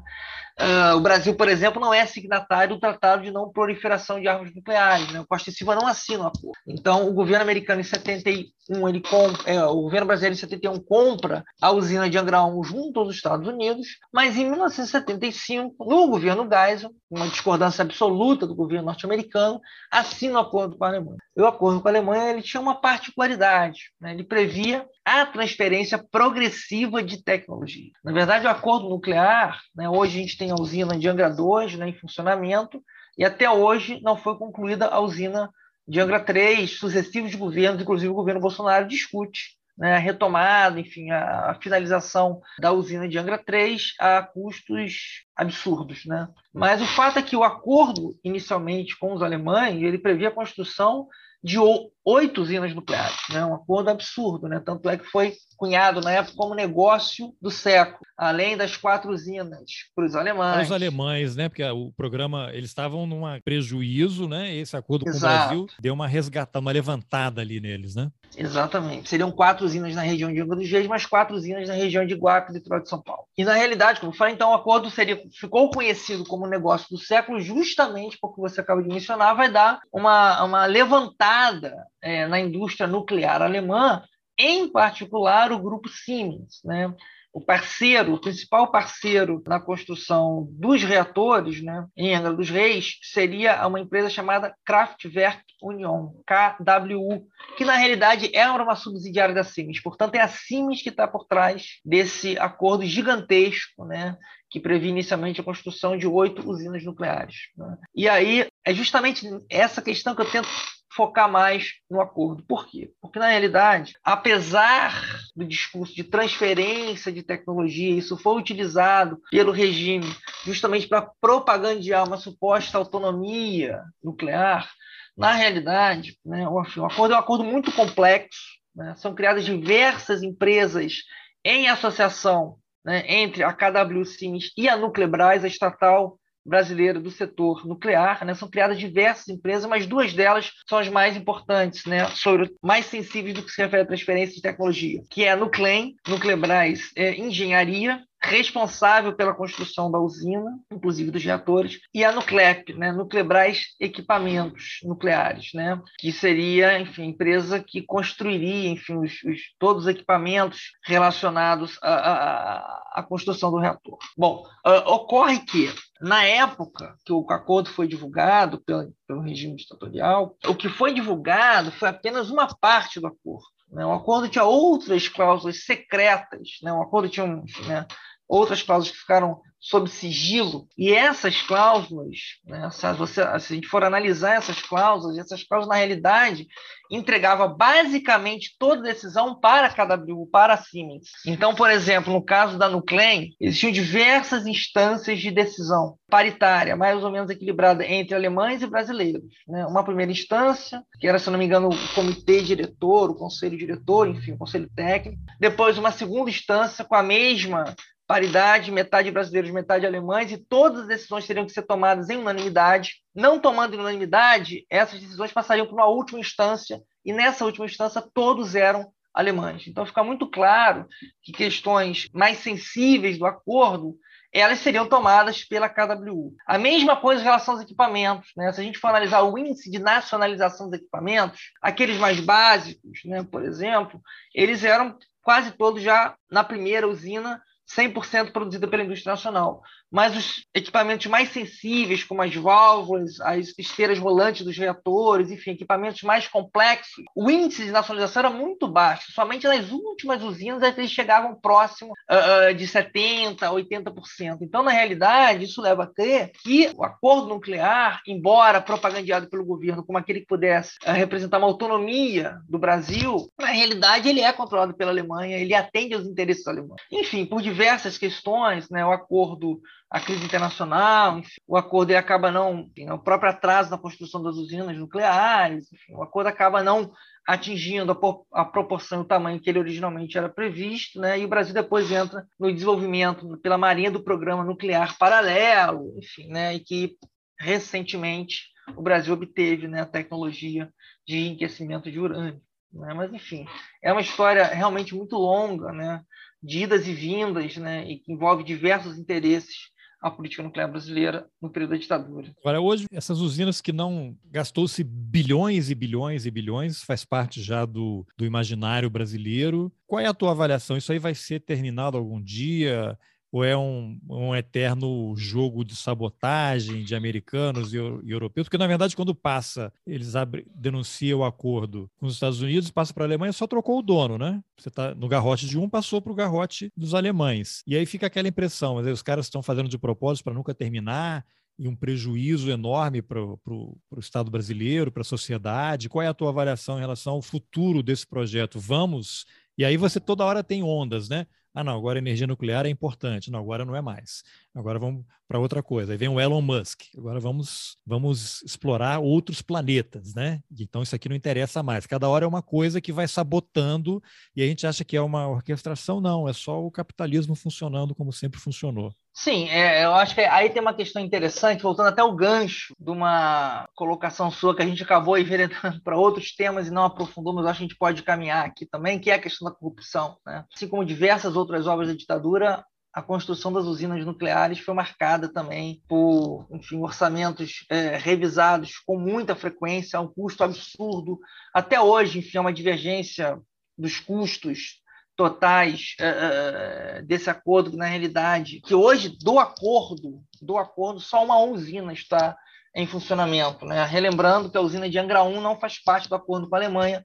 Uh, 0.61 0.95
o 0.95 0.99
Brasil, 0.99 1.33
por 1.35 1.49
exemplo, 1.49 1.81
não 1.81 1.91
é 1.91 2.05
signatário 2.05 2.75
do 2.75 2.79
Tratado 2.79 3.23
de 3.23 3.31
Não 3.31 3.51
Proliferação 3.51 4.21
de 4.21 4.27
Armas 4.27 4.53
Nucleares. 4.53 5.11
Né? 5.11 5.19
O 5.19 5.25
Costa 5.25 5.49
e 5.49 5.53
Silva 5.53 5.73
não 5.73 5.87
assina 5.87 6.25
o 6.25 6.27
acordo. 6.27 6.51
Então, 6.67 7.07
o 7.07 7.13
governo 7.13 7.41
americano, 7.41 7.81
em 7.81 7.83
71, 7.83 8.87
ele 8.87 9.01
é, 9.45 9.63
o 9.65 9.81
governo 9.81 10.05
brasileiro, 10.05 10.35
em 10.35 10.39
71, 10.39 10.79
compra 10.81 11.43
a 11.59 11.71
usina 11.71 12.07
de 12.07 12.17
Angra 12.17 12.43
1 12.43 12.63
junto 12.63 12.99
aos 12.99 13.15
Estados 13.15 13.47
Unidos, 13.47 13.87
mas 14.13 14.37
em 14.37 14.45
1975, 14.45 15.83
no 15.83 16.07
governo 16.07 16.47
Geisel, 16.47 16.91
uma 17.09 17.27
discordância 17.27 17.81
absoluta 17.81 18.45
do 18.45 18.55
governo 18.55 18.85
norte-americano, 18.85 19.59
assina 19.91 20.39
o 20.39 20.41
acordo 20.41 20.77
com 20.77 20.85
a 20.85 20.87
Alemanha. 20.87 21.17
E 21.35 21.41
o 21.41 21.47
acordo 21.47 21.81
com 21.81 21.87
a 21.87 21.91
Alemanha 21.91 22.29
ele 22.29 22.41
tinha 22.41 22.61
uma 22.61 22.79
particularidade. 22.79 23.91
Né? 23.99 24.13
Ele 24.13 24.23
previa 24.23 24.85
a 25.03 25.25
transferência 25.25 25.97
progressiva 25.97 27.03
de 27.03 27.21
tecnologia. 27.21 27.91
Na 28.03 28.13
verdade, 28.13 28.45
o 28.45 28.49
acordo 28.49 28.87
nuclear, 28.87 29.59
né, 29.75 29.89
hoje 29.89 30.17
a 30.17 30.21
gente 30.21 30.37
tem 30.37 30.50
a 30.51 30.61
usina 30.61 30.97
de 30.97 31.07
Angra 31.07 31.29
2 31.29 31.75
né, 31.75 31.89
em 31.89 31.93
funcionamento, 31.93 32.83
e 33.17 33.25
até 33.25 33.49
hoje 33.49 33.99
não 34.01 34.15
foi 34.15 34.37
concluída 34.37 34.87
a 34.87 34.99
usina 34.99 35.49
de 35.87 35.99
Angra 35.99 36.19
3, 36.19 36.69
sucessivos 36.77 37.35
governos, 37.35 37.81
inclusive 37.81 38.11
o 38.11 38.15
governo 38.15 38.39
Bolsonaro, 38.39 38.87
discute 38.87 39.57
né, 39.77 39.95
a 39.95 39.99
retomada, 39.99 40.79
enfim, 40.79 41.09
a, 41.09 41.51
a, 41.51 41.55
finalização 41.55 42.41
da 42.59 42.71
usina 42.71 43.07
de 43.07 43.17
Angra 43.17 43.37
3 43.37 43.93
a 43.99 44.21
custos 44.21 45.25
absurdos. 45.35 46.05
Né? 46.05 46.27
Mas 46.53 46.81
o 46.81 46.85
fato 46.85 47.19
é 47.19 47.21
que 47.21 47.35
o 47.35 47.43
acordo, 47.43 48.15
inicialmente 48.23 48.97
com 48.97 49.13
os 49.13 49.21
alemães, 49.21 49.81
ele 49.81 49.97
previa 49.97 50.27
a 50.27 50.33
construção 50.33 51.07
de 51.43 51.57
oito 52.05 52.41
usinas 52.41 52.75
nucleares, 52.75 53.17
né? 53.31 53.43
um 53.43 53.55
acordo 53.55 53.89
absurdo, 53.89 54.47
né? 54.47 54.61
tanto 54.63 54.87
é 54.87 54.97
que 54.97 55.05
foi 55.05 55.33
cunhado 55.61 56.01
na 56.01 56.11
época 56.11 56.35
como 56.35 56.55
negócio 56.55 57.35
do 57.39 57.51
século, 57.51 57.99
além 58.17 58.57
das 58.57 58.75
quatro 58.75 59.11
usinas 59.11 59.61
para 59.95 60.05
os 60.05 60.15
alemães. 60.15 60.53
Para 60.55 60.63
os 60.63 60.71
alemães, 60.71 61.35
né? 61.35 61.49
Porque 61.49 61.63
o 61.63 61.91
programa, 61.91 62.49
eles 62.51 62.71
estavam 62.71 63.05
num 63.05 63.21
prejuízo, 63.45 64.27
né? 64.27 64.55
Esse 64.55 64.75
acordo 64.75 65.05
com 65.05 65.11
Exato. 65.11 65.35
o 65.35 65.37
Brasil 65.37 65.67
deu 65.79 65.93
uma 65.93 66.07
resgatada, 66.07 66.59
uma 66.59 66.71
levantada 66.71 67.41
ali 67.41 67.61
neles, 67.61 67.93
né? 67.93 68.09
Exatamente. 68.35 69.07
Seriam 69.07 69.31
quatro 69.31 69.63
usinas 69.63 69.93
na 69.93 70.01
região 70.01 70.33
de 70.33 70.41
Angra 70.41 70.55
dos 70.55 70.71
Reis, 70.71 70.87
mais 70.87 71.05
quatro 71.05 71.35
usinas 71.35 71.67
na 71.67 71.75
região 71.75 72.07
de 72.07 72.15
Guape, 72.15 72.53
Detroit 72.53 72.83
de 72.83 72.89
São 72.89 72.99
Paulo. 72.99 73.25
E 73.37 73.43
na 73.43 73.53
realidade, 73.53 73.99
como 73.99 74.11
eu 74.11 74.17
falei, 74.17 74.33
então 74.33 74.49
o 74.49 74.55
acordo 74.55 74.89
seria, 74.89 75.21
ficou 75.39 75.69
conhecido 75.69 76.23
como 76.23 76.47
negócio 76.47 76.87
do 76.89 76.97
século 76.97 77.39
justamente 77.39 78.17
porque 78.19 78.41
você 78.41 78.61
acaba 78.61 78.81
de 78.81 78.89
mencionar, 78.89 79.35
vai 79.35 79.51
dar 79.51 79.79
uma, 79.93 80.43
uma 80.43 80.65
levantada 80.65 81.75
é, 82.01 82.25
na 82.25 82.39
indústria 82.39 82.87
nuclear 82.87 83.43
alemã 83.43 84.01
em 84.41 84.71
particular 84.71 85.51
o 85.51 85.59
grupo 85.59 85.87
Siemens, 85.89 86.61
né? 86.63 86.93
o 87.33 87.39
parceiro, 87.39 88.13
o 88.13 88.19
principal 88.19 88.69
parceiro 88.69 89.41
na 89.47 89.59
construção 89.59 90.47
dos 90.51 90.83
reatores 90.83 91.61
né, 91.61 91.87
em 91.95 92.13
Angra 92.13 92.33
dos 92.33 92.49
Reis 92.49 92.97
seria 93.01 93.65
uma 93.65 93.79
empresa 93.79 94.09
chamada 94.09 94.53
Kraftwerk 94.65 95.41
Union, 95.61 96.09
KWU, 96.27 97.25
que 97.57 97.63
na 97.63 97.75
realidade 97.75 98.29
era 98.33 98.51
é 98.51 98.63
uma 98.63 98.75
subsidiária 98.75 99.33
da 99.33 99.43
Siemens. 99.43 99.81
Portanto, 99.81 100.15
é 100.15 100.19
a 100.19 100.27
Siemens 100.27 100.81
que 100.81 100.89
está 100.89 101.07
por 101.07 101.25
trás 101.25 101.79
desse 101.85 102.37
acordo 102.37 102.85
gigantesco 102.85 103.85
né, 103.85 104.17
que 104.49 104.59
previa 104.59 104.89
inicialmente 104.89 105.39
a 105.39 105.43
construção 105.43 105.97
de 105.97 106.07
oito 106.07 106.47
usinas 106.49 106.83
nucleares. 106.83 107.49
Né? 107.55 107.77
E 107.95 108.09
aí 108.09 108.47
é 108.65 108.73
justamente 108.73 109.25
essa 109.49 109.81
questão 109.81 110.13
que 110.13 110.21
eu 110.21 110.29
tento 110.29 110.49
focar 110.95 111.31
mais 111.31 111.73
no 111.89 112.01
acordo. 112.01 112.43
Por 112.43 112.67
quê? 112.67 112.91
Porque, 113.01 113.19
na 113.19 113.29
realidade, 113.29 113.93
apesar 114.03 114.93
do 115.35 115.45
discurso 115.45 115.95
de 115.95 116.03
transferência 116.03 117.11
de 117.11 117.23
tecnologia, 117.23 117.95
isso 117.95 118.17
foi 118.17 118.37
utilizado 118.37 119.19
pelo 119.29 119.51
regime 119.51 120.13
justamente 120.45 120.87
para 120.87 121.09
propagandear 121.21 122.07
uma 122.07 122.17
suposta 122.17 122.77
autonomia 122.77 123.81
nuclear, 124.03 124.69
na 125.17 125.33
realidade, 125.33 126.17
né, 126.25 126.47
o 126.47 126.59
acordo 126.59 127.13
é 127.13 127.17
um 127.17 127.19
acordo 127.19 127.43
muito 127.43 127.71
complexo, 127.71 128.39
né? 128.75 128.95
são 128.95 129.13
criadas 129.13 129.43
diversas 129.43 130.23
empresas 130.23 130.95
em 131.43 131.67
associação 131.67 132.57
né, 132.83 133.03
entre 133.07 133.43
a 133.43 133.53
KW 133.53 134.05
Siemens 134.05 134.51
e 134.57 134.69
a 134.69 134.77
Nuclebras, 134.77 135.43
a 135.43 135.47
estatal 135.47 136.17
brasileira 136.45 136.99
do 136.99 137.11
setor 137.11 137.65
nuclear. 137.65 138.25
Né? 138.25 138.33
São 138.33 138.49
criadas 138.49 138.79
diversas 138.79 139.27
empresas, 139.29 139.65
mas 139.69 139.85
duas 139.85 140.13
delas 140.13 140.51
são 140.67 140.77
as 140.77 140.89
mais 140.89 141.15
importantes, 141.15 141.85
né? 141.85 142.07
sobre, 142.15 142.51
mais 142.61 142.85
sensíveis 142.85 143.33
do 143.33 143.43
que 143.43 143.51
se 143.51 143.61
refere 143.61 143.83
à 143.83 143.85
transferência 143.85 144.35
de 144.35 144.41
tecnologia, 144.41 145.01
que 145.09 145.23
é 145.23 145.31
a 145.31 145.35
Nuclem, 145.35 145.95
Nuclebras 146.07 146.91
é, 146.95 147.15
Engenharia, 147.15 148.01
responsável 148.23 149.13
pela 149.15 149.33
construção 149.33 149.91
da 149.91 149.99
usina, 149.99 150.59
inclusive 150.71 151.11
dos 151.11 151.23
reatores, 151.23 151.79
e 151.93 152.03
a 152.03 152.11
Nuclep, 152.11 152.73
né, 152.73 152.91
Nuclebras 152.91 153.75
Equipamentos 153.79 154.79
Nucleares, 154.83 155.49
né, 155.53 155.81
que 155.97 156.11
seria, 156.11 156.79
enfim, 156.79 157.05
empresa 157.05 157.63
que 157.65 157.81
construiria, 157.81 158.69
enfim, 158.69 158.97
os, 158.97 159.23
os, 159.23 159.39
todos 159.57 159.83
os 159.83 159.89
equipamentos 159.89 160.71
relacionados 160.85 161.77
à, 161.81 161.93
à, 161.93 162.83
à 162.95 163.03
construção 163.03 163.49
do 163.49 163.57
reator. 163.57 163.97
Bom, 164.17 164.45
uh, 164.65 164.91
ocorre 164.91 165.39
que 165.39 165.73
na 165.99 166.23
época 166.23 166.95
que 167.05 167.13
o 167.13 167.25
acordo 167.29 167.69
foi 167.69 167.87
divulgado 167.87 168.61
pelo, 168.61 168.93
pelo 169.07 169.21
regime 169.21 169.55
ditatorial, 169.55 170.35
o 170.47 170.55
que 170.55 170.69
foi 170.69 170.93
divulgado 170.93 171.71
foi 171.71 171.89
apenas 171.89 172.29
uma 172.29 172.47
parte 172.47 172.99
do 172.99 173.07
acordo. 173.07 173.45
Né? 173.71 173.85
O 173.85 173.93
acordo 173.93 174.27
tinha 174.27 174.43
outras 174.43 175.07
cláusulas 175.07 175.63
secretas, 175.63 176.49
né? 176.61 176.73
o 176.73 176.81
acordo 176.81 177.07
tinha 177.07 177.27
né, 177.27 177.85
outras 178.31 178.63
cláusulas 178.63 178.91
que 178.91 179.01
ficaram 179.01 179.41
sob 179.61 179.87
sigilo. 179.87 180.67
E 180.75 180.91
essas 180.91 181.41
cláusulas, 181.43 182.17
né, 182.45 182.67
se, 182.71 182.91
você, 182.93 183.21
se 183.39 183.53
a 183.53 183.55
gente 183.55 183.67
for 183.67 183.83
analisar 183.83 184.35
essas 184.35 184.59
cláusulas, 184.59 185.19
essas 185.19 185.43
cláusulas, 185.43 185.69
na 185.69 185.85
realidade, 185.85 186.47
entregava 186.89 187.47
basicamente 187.47 188.55
toda 188.57 188.81
decisão 188.81 189.39
para 189.39 189.67
a 189.67 189.69
KW, 189.69 190.25
para 190.31 190.55
a 190.55 190.57
Siemens. 190.57 191.09
Então, 191.25 191.53
por 191.53 191.69
exemplo, 191.69 192.11
no 192.11 192.23
caso 192.23 192.57
da 192.57 192.67
Nuclein, 192.67 193.29
existiam 193.39 193.71
diversas 193.71 194.47
instâncias 194.47 195.19
de 195.19 195.29
decisão 195.29 195.95
paritária, 196.09 196.75
mais 196.75 197.01
ou 197.03 197.11
menos 197.11 197.29
equilibrada 197.29 197.85
entre 197.85 198.15
alemães 198.15 198.61
e 198.61 198.67
brasileiros. 198.67 199.23
Né? 199.47 199.65
Uma 199.67 199.83
primeira 199.83 200.11
instância, 200.11 200.83
que 200.99 201.07
era, 201.07 201.19
se 201.19 201.29
não 201.29 201.37
me 201.37 201.45
engano, 201.45 201.69
o 201.69 201.93
comitê 201.93 202.41
diretor, 202.41 203.11
o 203.11 203.15
conselho 203.15 203.57
diretor, 203.57 204.07
enfim, 204.09 204.33
o 204.33 204.37
conselho 204.37 204.69
técnico. 204.75 205.21
Depois, 205.39 205.77
uma 205.77 205.91
segunda 205.91 206.29
instância 206.29 206.83
com 206.83 206.95
a 206.95 207.03
mesma 207.03 207.73
paridade, 208.11 208.73
metade 208.73 209.09
brasileiros, 209.09 209.51
metade 209.51 209.85
alemães, 209.85 210.29
e 210.33 210.37
todas 210.37 210.81
as 210.81 210.87
decisões 210.87 211.25
teriam 211.25 211.45
que 211.45 211.53
ser 211.53 211.61
tomadas 211.61 212.09
em 212.09 212.17
unanimidade. 212.17 212.95
Não 213.15 213.39
tomando 213.39 213.73
em 213.73 213.79
unanimidade, 213.79 214.65
essas 214.69 214.99
decisões 214.99 215.31
passariam 215.31 215.65
para 215.65 215.75
uma 215.75 215.85
última 215.85 216.19
instância, 216.19 216.81
e 217.05 217.13
nessa 217.13 217.45
última 217.45 217.65
instância 217.65 218.03
todos 218.13 218.53
eram 218.53 218.91
alemães. 219.13 219.65
Então 219.65 219.85
fica 219.85 220.03
muito 220.03 220.29
claro 220.29 220.85
que 221.23 221.31
questões 221.31 222.09
mais 222.13 222.39
sensíveis 222.39 223.17
do 223.17 223.25
acordo 223.25 223.95
elas 224.33 224.59
seriam 224.59 224.85
tomadas 224.87 225.45
pela 225.45 225.69
KWU. 225.69 226.33
A 226.45 226.57
mesma 226.57 226.97
coisa 226.97 227.21
em 227.21 227.25
relação 227.25 227.53
aos 227.53 227.63
equipamentos. 227.63 228.31
Né? 228.35 228.51
Se 228.51 228.59
a 228.59 228.63
gente 228.63 228.77
for 228.77 228.89
analisar 228.89 229.21
o 229.21 229.37
índice 229.37 229.71
de 229.71 229.79
nacionalização 229.79 230.69
dos 230.69 230.79
equipamentos, 230.79 231.39
aqueles 231.61 231.97
mais 231.97 232.19
básicos, 232.19 232.99
né, 233.05 233.23
por 233.23 233.43
exemplo, 233.43 234.01
eles 234.35 234.65
eram 234.65 234.97
quase 235.21 235.51
todos 235.51 235.81
já 235.81 236.15
na 236.29 236.43
primeira 236.43 236.87
usina 236.87 237.41
100% 237.67 238.31
produzida 238.31 238.67
pela 238.67 238.83
indústria 238.83 239.11
nacional. 239.13 239.61
Mas 239.91 240.15
os 240.15 240.45
equipamentos 240.55 241.07
mais 241.07 241.29
sensíveis, 241.29 242.03
como 242.03 242.21
as 242.21 242.33
válvulas, 242.33 243.19
as 243.21 243.53
esteiras 243.57 243.99
rolantes 243.99 244.45
dos 244.45 244.57
reatores, 244.57 245.29
enfim, 245.29 245.51
equipamentos 245.51 246.01
mais 246.03 246.27
complexos, 246.27 247.03
o 247.15 247.29
índice 247.29 247.65
de 247.65 247.71
nacionalização 247.71 248.21
era 248.21 248.29
muito 248.29 248.67
baixo. 248.67 249.11
Somente 249.11 249.47
nas 249.47 249.71
últimas 249.71 250.23
usinas 250.23 250.63
é 250.63 250.71
eles 250.77 250.91
chegavam 250.91 251.35
próximo 251.35 251.91
uh, 251.91 252.53
de 252.53 252.65
70%, 252.65 253.37
80%. 253.39 254.37
Então, 254.41 254.63
na 254.63 254.71
realidade, 254.71 255.43
isso 255.43 255.61
leva 255.61 255.83
a 255.83 255.87
crer 255.87 256.31
que 256.41 256.71
o 256.75 256.83
acordo 256.83 257.27
nuclear, 257.27 258.01
embora 258.07 258.61
propagandeado 258.61 259.29
pelo 259.29 259.45
governo 259.45 259.83
como 259.83 259.97
aquele 259.97 260.21
que 260.21 260.27
pudesse 260.27 260.77
uh, 260.85 260.91
representar 260.91 261.37
uma 261.37 261.47
autonomia 261.47 262.37
do 262.47 262.57
Brasil, 262.57 263.29
na 263.39 263.47
realidade 263.47 264.07
ele 264.07 264.21
é 264.21 264.31
controlado 264.31 264.73
pela 264.73 264.91
Alemanha, 264.91 265.37
ele 265.37 265.53
atende 265.53 265.93
aos 265.93 266.05
interesses 266.05 266.47
alemães. 266.47 266.81
Enfim, 266.91 267.25
por 267.25 267.41
diversas 267.41 267.97
questões, 267.97 268.69
né? 268.69 268.85
o 268.85 268.91
acordo, 268.91 269.61
a 269.91 269.99
crise 269.99 270.23
internacional, 270.23 271.19
enfim, 271.19 271.41
o 271.45 271.57
acordo 271.57 271.91
acaba 271.91 272.31
não, 272.31 272.61
enfim, 272.61 272.89
o 272.89 272.97
próprio 272.97 273.29
atraso 273.29 273.69
na 273.69 273.77
construção 273.77 274.23
das 274.23 274.37
usinas 274.37 274.77
nucleares, 274.77 275.69
enfim, 275.69 275.93
o 275.95 276.01
acordo 276.01 276.27
acaba 276.27 276.63
não 276.63 276.93
atingindo 277.27 277.91
a, 278.31 278.45
proporção 278.45 278.99
e 278.99 279.01
o 279.01 279.07
tamanho 279.07 279.39
que 279.41 279.49
ele 279.49 279.59
originalmente 279.59 280.17
era 280.17 280.29
previsto, 280.29 280.97
né? 280.97 281.19
e 281.19 281.25
o 281.25 281.27
Brasil 281.27 281.53
depois 281.53 281.91
entra 281.91 282.25
no 282.39 282.53
desenvolvimento 282.53 283.37
pela 283.39 283.57
Marinha 283.57 283.91
do 283.91 284.01
programa 284.01 284.45
nuclear 284.45 284.97
paralelo, 284.97 285.93
enfim, 285.97 286.29
né? 286.29 286.55
e 286.55 286.61
que 286.61 286.95
recentemente 287.37 288.49
o 288.77 288.81
Brasil 288.81 289.13
obteve 289.13 289.67
né, 289.67 289.81
a 289.81 289.85
tecnologia 289.85 290.71
de 291.05 291.17
enriquecimento 291.17 291.91
de 291.91 291.99
urânio. 291.99 292.41
Né? 292.71 292.93
Mas, 292.93 293.13
enfim, 293.13 293.45
é 293.83 293.91
uma 293.91 294.01
história 294.01 294.45
realmente 294.45 294.95
muito 294.95 295.17
longa, 295.17 295.73
né? 295.73 296.01
de 296.41 296.63
idas 296.63 296.87
e 296.87 296.93
vindas, 296.93 297.55
né, 297.57 297.85
e 297.87 297.99
que 297.99 298.11
envolve 298.11 298.43
diversos 298.43 298.97
interesses 298.97 299.69
a 300.01 300.09
política 300.09 300.41
nuclear 300.41 300.69
brasileira 300.69 301.27
no 301.41 301.49
período 301.49 301.71
da 301.71 301.77
ditadura. 301.77 302.33
Agora, 302.39 302.59
hoje, 302.59 302.87
essas 302.91 303.19
usinas 303.19 303.61
que 303.61 303.71
não 303.71 304.17
gastou-se 304.31 304.83
bilhões 304.83 305.69
e 305.69 305.75
bilhões 305.75 306.25
e 306.25 306.31
bilhões, 306.31 306.81
faz 306.83 307.05
parte 307.05 307.41
já 307.41 307.65
do, 307.65 308.05
do 308.17 308.25
imaginário 308.25 308.89
brasileiro. 308.89 309.71
Qual 309.85 309.99
é 309.99 310.07
a 310.07 310.13
tua 310.13 310.31
avaliação? 310.31 310.75
Isso 310.75 310.91
aí 310.91 310.97
vai 310.97 311.13
ser 311.13 311.41
terminado 311.41 311.97
algum 311.97 312.21
dia? 312.21 312.97
Ou 313.31 313.43
é 313.43 313.55
um, 313.55 313.99
um 314.09 314.35
eterno 314.35 315.15
jogo 315.15 315.63
de 315.63 315.75
sabotagem 315.75 316.83
de 316.83 316.93
americanos 316.93 317.73
e, 317.73 317.77
e, 317.77 318.11
europeus? 318.11 318.45
Porque, 318.47 318.57
na 318.57 318.67
verdade, 318.67 318.95
quando 318.95 319.15
passa, 319.15 319.71
eles 319.85 320.15
abre, 320.15 320.45
denunciam 320.53 321.19
o 321.19 321.23
acordo 321.23 321.89
com 321.97 322.05
os 322.05 322.13
Estados 322.13 322.41
Unidos, 322.41 322.69
passa 322.69 322.93
para 322.93 323.03
a 323.03 323.07
Alemanha, 323.07 323.31
só 323.31 323.47
trocou 323.47 323.79
o 323.79 323.81
dono, 323.81 324.17
né? 324.17 324.43
Você 324.57 324.69
está 324.69 324.93
no 324.93 325.07
garrote 325.07 325.47
de 325.47 325.57
um, 325.57 325.69
passou 325.69 326.01
para 326.01 326.11
o 326.11 326.15
garrote 326.15 326.71
dos 326.75 326.93
alemães. 326.93 327.63
E 327.65 327.77
aí 327.77 327.85
fica 327.85 328.07
aquela 328.07 328.27
impressão, 328.27 328.75
mas 328.75 328.87
aí 328.87 328.93
os 328.93 329.01
caras 329.01 329.27
estão 329.27 329.41
fazendo 329.41 329.69
de 329.69 329.77
propósito 329.77 330.25
para 330.25 330.33
nunca 330.33 330.53
terminar, 330.53 331.25
e 331.61 331.67
um 331.67 331.75
prejuízo 331.75 332.49
enorme 332.49 333.03
para 333.03 333.21
o 333.21 333.77
Estado 333.99 334.31
brasileiro, 334.31 334.91
para 334.91 335.01
a 335.01 335.05
sociedade. 335.05 335.89
Qual 335.89 336.01
é 336.01 336.07
a 336.07 336.13
tua 336.13 336.29
avaliação 336.29 336.77
em 336.77 336.81
relação 336.81 337.13
ao 337.13 337.21
futuro 337.21 337.83
desse 337.83 338.07
projeto? 338.07 338.59
Vamos. 338.59 339.25
E 339.55 339.63
aí 339.63 339.77
você 339.77 339.99
toda 339.99 340.25
hora 340.25 340.43
tem 340.43 340.63
ondas, 340.63 341.07
né? 341.07 341.27
Ah, 341.53 341.63
não, 341.63 341.77
agora 341.77 341.99
a 341.99 342.01
energia 342.01 342.25
nuclear 342.27 342.65
é 342.65 342.69
importante. 342.69 343.29
Não, 343.29 343.39
agora 343.39 343.65
não 343.65 343.75
é 343.75 343.81
mais. 343.81 344.23
Agora 344.53 344.77
vamos 344.77 345.05
para 345.27 345.39
outra 345.39 345.63
coisa. 345.63 345.93
Aí 345.93 345.97
vem 345.97 346.09
o 346.09 346.19
Elon 346.19 346.41
Musk. 346.41 346.81
Agora 346.97 347.19
vamos, 347.19 347.77
vamos 347.85 348.41
explorar 348.43 348.99
outros 348.99 349.41
planetas, 349.41 350.13
né? 350.13 350.41
Então 350.59 350.83
isso 350.83 350.93
aqui 350.93 351.07
não 351.07 351.15
interessa 351.15 351.63
mais. 351.63 351.87
Cada 351.87 352.09
hora 352.09 352.25
é 352.25 352.27
uma 352.27 352.41
coisa 352.41 352.81
que 352.81 352.91
vai 352.91 353.07
sabotando 353.07 354.03
e 354.35 354.43
a 354.43 354.45
gente 354.45 354.67
acha 354.67 354.83
que 354.83 354.97
é 354.97 355.01
uma 355.01 355.27
orquestração. 355.27 356.01
Não, 356.01 356.27
é 356.27 356.33
só 356.33 356.61
o 356.61 356.69
capitalismo 356.69 357.33
funcionando 357.33 357.95
como 357.95 358.11
sempre 358.11 358.39
funcionou. 358.39 358.93
Sim, 359.13 359.49
é, 359.49 359.83
eu 359.83 359.93
acho 359.93 360.15
que 360.15 360.21
aí 360.21 360.49
tem 360.49 360.61
uma 360.61 360.73
questão 360.73 361.01
interessante, 361.01 361.61
voltando 361.61 361.89
até 361.89 362.01
o 362.01 362.15
gancho 362.15 362.73
de 362.79 362.91
uma 362.91 363.67
colocação 363.75 364.31
sua 364.31 364.55
que 364.55 364.61
a 364.61 364.65
gente 364.65 364.83
acabou 364.83 365.17
enveredando 365.17 365.81
para 365.83 365.97
outros 365.97 366.33
temas 366.33 366.67
e 366.67 366.71
não 366.71 366.85
aprofundou, 366.85 367.33
mas 367.33 367.45
acho 367.45 367.59
que 367.59 367.65
a 367.65 367.67
gente 367.67 367.77
pode 367.77 368.03
caminhar 368.03 368.45
aqui 368.45 368.65
também, 368.65 368.99
que 368.99 369.11
é 369.11 369.15
a 369.15 369.21
questão 369.21 369.49
da 369.49 369.55
corrupção. 369.55 370.17
Né? 370.25 370.45
Assim 370.53 370.67
como 370.67 370.85
diversas 370.85 371.35
outras 371.35 371.67
obras 371.67 371.89
da 371.89 371.93
ditadura, 371.93 372.65
a 372.93 373.01
construção 373.01 373.53
das 373.53 373.65
usinas 373.65 374.05
nucleares 374.05 374.59
foi 374.59 374.73
marcada 374.73 375.31
também 375.31 375.81
por 375.87 376.45
enfim, 376.51 376.81
orçamentos 376.81 377.65
é, 377.69 377.97
revisados 377.97 378.77
com 378.79 378.99
muita 378.99 379.35
frequência, 379.35 379.99
um 379.99 380.07
custo 380.07 380.43
absurdo. 380.43 381.19
Até 381.53 381.79
hoje, 381.79 382.19
enfim, 382.19 382.37
é 382.37 382.41
uma 382.41 382.53
divergência 382.53 383.39
dos 383.77 383.99
custos 383.99 384.81
totais 385.15 385.95
uh, 385.99 387.05
desse 387.05 387.29
acordo, 387.29 387.77
na 387.77 387.85
realidade, 387.85 388.59
que 388.61 388.73
hoje 388.73 389.09
do 389.21 389.39
acordo, 389.39 390.23
do 390.41 390.57
acordo, 390.57 390.99
só 390.99 391.23
uma 391.23 391.39
usina 391.39 391.93
está 391.93 392.35
em 392.75 392.87
funcionamento. 392.87 393.65
Né? 393.65 393.83
Relembrando 393.85 394.49
que 394.49 394.57
a 394.57 394.61
usina 394.61 394.89
de 394.89 394.97
Angra 394.97 395.23
1 395.23 395.39
não 395.41 395.59
faz 395.59 395.77
parte 395.77 396.09
do 396.09 396.15
acordo 396.15 396.49
com 396.49 396.55
a 396.55 396.57
Alemanha, 396.57 397.03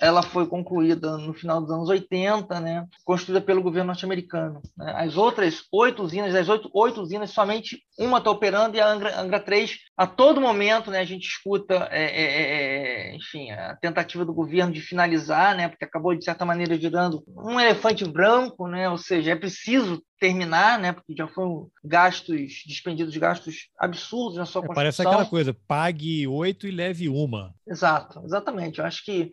ela 0.00 0.22
foi 0.22 0.46
concluída 0.46 1.16
no 1.16 1.32
final 1.32 1.60
dos 1.60 1.70
anos 1.70 1.88
80, 1.88 2.60
né, 2.60 2.86
construída 3.04 3.40
pelo 3.40 3.62
governo 3.62 3.88
norte-americano. 3.88 4.60
Né. 4.76 4.92
As 4.96 5.16
outras 5.16 5.62
oito 5.72 6.02
usinas, 6.02 6.32
das 6.32 6.48
oito, 6.48 6.70
oito 6.74 7.00
usinas, 7.00 7.30
somente 7.30 7.82
uma 7.98 8.18
está 8.18 8.30
operando 8.30 8.76
e 8.76 8.80
a 8.80 8.88
Angra, 8.88 9.18
Angra 9.20 9.40
3, 9.40 9.76
a 9.96 10.06
todo 10.06 10.40
momento, 10.40 10.90
né, 10.90 11.00
a 11.00 11.04
gente 11.04 11.26
escuta, 11.26 11.88
é, 11.90 12.04
é, 12.04 12.24
é, 12.24 13.12
é, 13.12 13.16
enfim, 13.16 13.50
a 13.50 13.76
tentativa 13.76 14.24
do 14.24 14.34
governo 14.34 14.72
de 14.72 14.80
finalizar, 14.80 15.56
né, 15.56 15.68
porque 15.68 15.84
acabou, 15.84 16.14
de 16.14 16.24
certa 16.24 16.44
maneira, 16.44 16.76
virando 16.76 17.24
um 17.28 17.58
elefante 17.58 18.04
branco, 18.04 18.66
né, 18.68 18.88
ou 18.88 18.98
seja, 18.98 19.32
é 19.32 19.36
preciso 19.36 20.02
terminar, 20.18 20.78
né, 20.78 20.92
porque 20.92 21.14
já 21.16 21.26
foram 21.28 21.68
gastos, 21.84 22.62
despendidos 22.66 23.16
gastos 23.16 23.68
absurdos 23.78 24.36
na 24.36 24.46
sua 24.46 24.62
construção. 24.62 24.72
É, 24.72 24.84
parece 24.84 25.02
aquela 25.02 25.26
coisa, 25.26 25.56
pague 25.66 26.26
oito 26.26 26.66
e 26.66 26.70
leve 26.70 27.08
uma. 27.08 27.54
Exato, 27.66 28.22
exatamente. 28.24 28.78
Eu 28.78 28.84
acho 28.84 29.04
que 29.04 29.30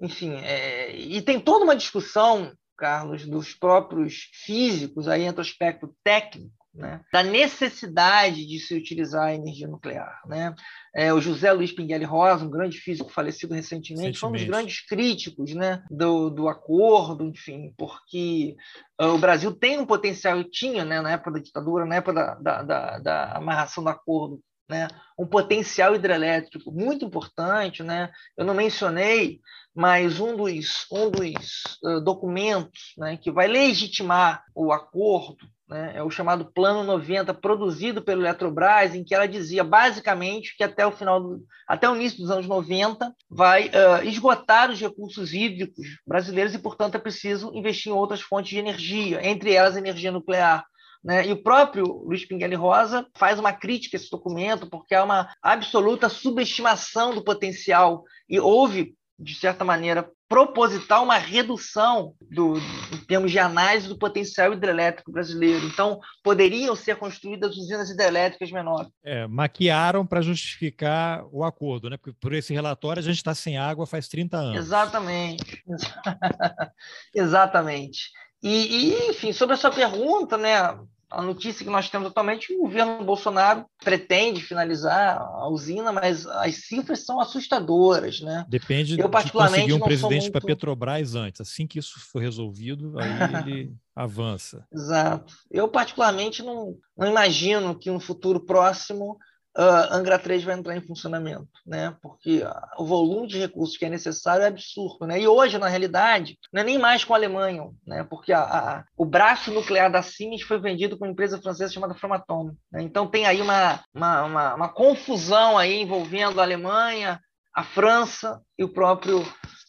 enfim, 0.00 0.34
é, 0.36 0.94
e 0.96 1.20
tem 1.22 1.40
toda 1.40 1.64
uma 1.64 1.76
discussão 1.76 2.52
Carlos, 2.76 3.26
dos 3.26 3.54
próprios 3.54 4.28
físicos, 4.44 5.08
aí 5.08 5.22
entra 5.22 5.40
o 5.40 5.46
aspecto 5.46 5.94
técnico, 6.04 6.54
né, 6.74 7.00
da 7.10 7.22
necessidade 7.22 8.46
de 8.46 8.60
se 8.60 8.74
utilizar 8.74 9.28
a 9.28 9.34
energia 9.34 9.66
nuclear. 9.66 10.20
Né? 10.26 10.54
É, 10.94 11.10
o 11.10 11.20
José 11.20 11.50
Luiz 11.50 11.72
Pinguelli 11.72 12.04
Rosa, 12.04 12.44
um 12.44 12.50
grande 12.50 12.76
físico 12.76 13.08
falecido 13.08 13.54
recentemente, 13.54 14.18
foi 14.18 14.28
um 14.28 14.32
dos 14.32 14.44
grandes 14.44 14.84
críticos 14.86 15.54
né, 15.54 15.82
do, 15.90 16.28
do 16.28 16.48
acordo, 16.48 17.24
enfim, 17.24 17.72
porque 17.78 18.56
uh, 19.00 19.06
o 19.06 19.18
Brasil 19.18 19.54
tem 19.54 19.78
um 19.78 19.86
potencial, 19.86 20.44
tinha 20.44 20.84
né, 20.84 21.00
na 21.00 21.12
época 21.12 21.30
da 21.30 21.38
ditadura, 21.38 21.86
na 21.86 21.96
época 21.96 22.12
da, 22.12 22.34
da, 22.34 22.62
da, 22.62 22.98
da 22.98 23.32
amarração 23.32 23.82
do 23.82 23.88
acordo, 23.88 24.38
né, 24.68 24.88
um 25.18 25.26
potencial 25.26 25.94
hidrelétrico 25.94 26.70
muito 26.72 27.04
importante. 27.04 27.82
Né? 27.82 28.10
Eu 28.36 28.44
não 28.44 28.54
mencionei, 28.54 29.40
mas 29.74 30.20
um 30.20 30.36
dos, 30.36 30.86
um 30.90 31.10
dos 31.10 31.78
uh, 31.84 32.00
documentos 32.00 32.92
né, 32.96 33.16
que 33.16 33.30
vai 33.30 33.46
legitimar 33.46 34.44
o 34.54 34.72
acordo 34.72 35.46
né, 35.68 35.92
é 35.96 36.02
o 36.02 36.10
chamado 36.10 36.50
Plano 36.52 36.84
90, 36.84 37.34
produzido 37.34 38.00
pelo 38.00 38.22
Eletrobras, 38.22 38.94
em 38.94 39.02
que 39.02 39.14
ela 39.14 39.26
dizia 39.26 39.64
basicamente 39.64 40.56
que 40.56 40.62
até 40.62 40.86
o 40.86 40.92
final, 40.92 41.20
do, 41.20 41.44
até 41.66 41.88
o 41.88 41.96
início 41.96 42.18
dos 42.18 42.30
anos 42.30 42.46
90, 42.46 43.12
vai 43.28 43.68
uh, 43.68 44.04
esgotar 44.04 44.70
os 44.70 44.80
recursos 44.80 45.32
hídricos 45.32 45.86
brasileiros 46.06 46.54
e, 46.54 46.58
portanto, 46.58 46.94
é 46.94 46.98
preciso 46.98 47.52
investir 47.54 47.90
em 47.90 47.96
outras 47.96 48.20
fontes 48.20 48.50
de 48.50 48.58
energia, 48.58 49.26
entre 49.26 49.52
elas 49.52 49.76
energia 49.76 50.12
nuclear. 50.12 50.64
Né? 51.02 51.26
E 51.26 51.32
o 51.32 51.42
próprio 51.42 51.84
Luiz 51.84 52.24
Pinguelli 52.24 52.54
Rosa 52.54 53.06
faz 53.16 53.38
uma 53.38 53.52
crítica 53.52 53.96
a 53.96 53.98
esse 53.98 54.10
documento, 54.10 54.68
porque 54.68 54.94
há 54.94 55.04
uma 55.04 55.30
absoluta 55.42 56.08
subestimação 56.08 57.14
do 57.14 57.22
potencial, 57.22 58.04
e 58.28 58.40
houve, 58.40 58.94
de 59.18 59.34
certa 59.34 59.64
maneira, 59.64 60.10
proposital 60.28 61.04
uma 61.04 61.18
redução 61.18 62.14
do, 62.20 62.58
em 62.92 63.04
termos 63.06 63.30
de 63.30 63.38
análise 63.38 63.88
do 63.88 63.98
potencial 63.98 64.52
hidrelétrico 64.52 65.12
brasileiro. 65.12 65.66
Então, 65.66 66.00
poderiam 66.22 66.74
ser 66.74 66.96
construídas 66.96 67.56
usinas 67.56 67.90
hidrelétricas 67.90 68.50
menores. 68.50 68.90
É, 69.04 69.26
maquiaram 69.26 70.04
para 70.04 70.20
justificar 70.20 71.24
o 71.30 71.44
acordo, 71.44 71.88
né? 71.88 71.96
Porque 71.96 72.16
por 72.20 72.32
esse 72.32 72.52
relatório 72.52 73.00
a 73.00 73.04
gente 73.04 73.16
está 73.16 73.34
sem 73.34 73.56
água 73.56 73.86
faz 73.86 74.08
30 74.08 74.36
anos. 74.36 74.56
Exatamente. 74.56 75.62
Exatamente. 77.14 78.10
E, 78.42 78.48
e, 78.48 79.10
enfim, 79.10 79.32
sobre 79.32 79.54
a 79.54 79.58
sua 79.58 79.70
pergunta, 79.70 80.36
né? 80.36 80.78
a 81.10 81.22
notícia 81.22 81.64
que 81.64 81.70
nós 81.70 81.88
temos 81.88 82.08
atualmente, 82.08 82.52
o 82.52 82.62
governo 82.62 83.04
Bolsonaro 83.04 83.64
pretende 83.82 84.42
finalizar 84.42 85.18
a 85.18 85.48
usina, 85.48 85.92
mas 85.92 86.26
as 86.26 86.66
cifras 86.66 87.04
são 87.04 87.20
assustadoras, 87.20 88.20
né? 88.20 88.44
Depende 88.48 88.98
Eu, 88.98 89.08
de 89.08 89.32
conseguir 89.32 89.72
um 89.72 89.80
presidente 89.80 90.22
muito... 90.22 90.32
para 90.32 90.40
Petrobras 90.40 91.14
antes. 91.14 91.40
Assim 91.40 91.66
que 91.66 91.78
isso 91.78 92.00
for 92.00 92.20
resolvido, 92.20 92.98
aí 92.98 93.10
ele 93.40 93.72
avança. 93.94 94.66
Exato. 94.72 95.32
Eu, 95.50 95.68
particularmente, 95.68 96.42
não, 96.42 96.76
não 96.96 97.06
imagino 97.06 97.78
que 97.78 97.90
no 97.90 98.00
futuro 98.00 98.40
próximo 98.40 99.16
uh, 99.56 99.92
Angra 99.92 100.18
3 100.18 100.44
vai 100.44 100.54
entrar 100.54 100.76
em 100.76 100.80
funcionamento, 100.80 101.48
né? 101.66 101.96
Porque 102.02 102.42
o 102.78 102.84
volume 102.84 103.26
de 103.26 103.38
recursos 103.38 103.76
que 103.76 103.84
é 103.84 103.88
necessário 103.88 104.44
é 104.44 104.48
absurdo, 104.48 105.06
né? 105.06 105.20
E 105.20 105.26
hoje, 105.26 105.58
na 105.58 105.68
realidade, 105.68 106.38
não 106.52 106.60
é 106.60 106.64
nem 106.64 106.78
mais 106.78 107.04
com 107.04 107.14
a 107.14 107.16
Alemanha, 107.16 107.64
né? 107.86 108.04
Porque 108.04 108.32
a, 108.32 108.42
a, 108.42 108.84
o 108.96 109.04
braço 109.04 109.50
nuclear 109.50 109.90
da 109.90 110.02
Siemens 110.02 110.42
foi 110.42 110.60
vendido 110.60 110.98
com 110.98 111.04
uma 111.04 111.10
empresa 111.10 111.40
francesa 111.40 111.72
chamada 111.72 111.94
Framatome. 111.94 112.52
Né? 112.70 112.82
Então 112.82 113.06
tem 113.06 113.26
aí 113.26 113.40
uma, 113.40 113.80
uma, 113.94 114.22
uma, 114.24 114.54
uma 114.54 114.68
confusão 114.68 115.56
aí 115.56 115.80
envolvendo 115.80 116.40
a 116.40 116.44
Alemanha, 116.44 117.20
a 117.54 117.64
França 117.64 118.40
e 118.58 118.64
o 118.64 118.68
próprio 118.68 119.24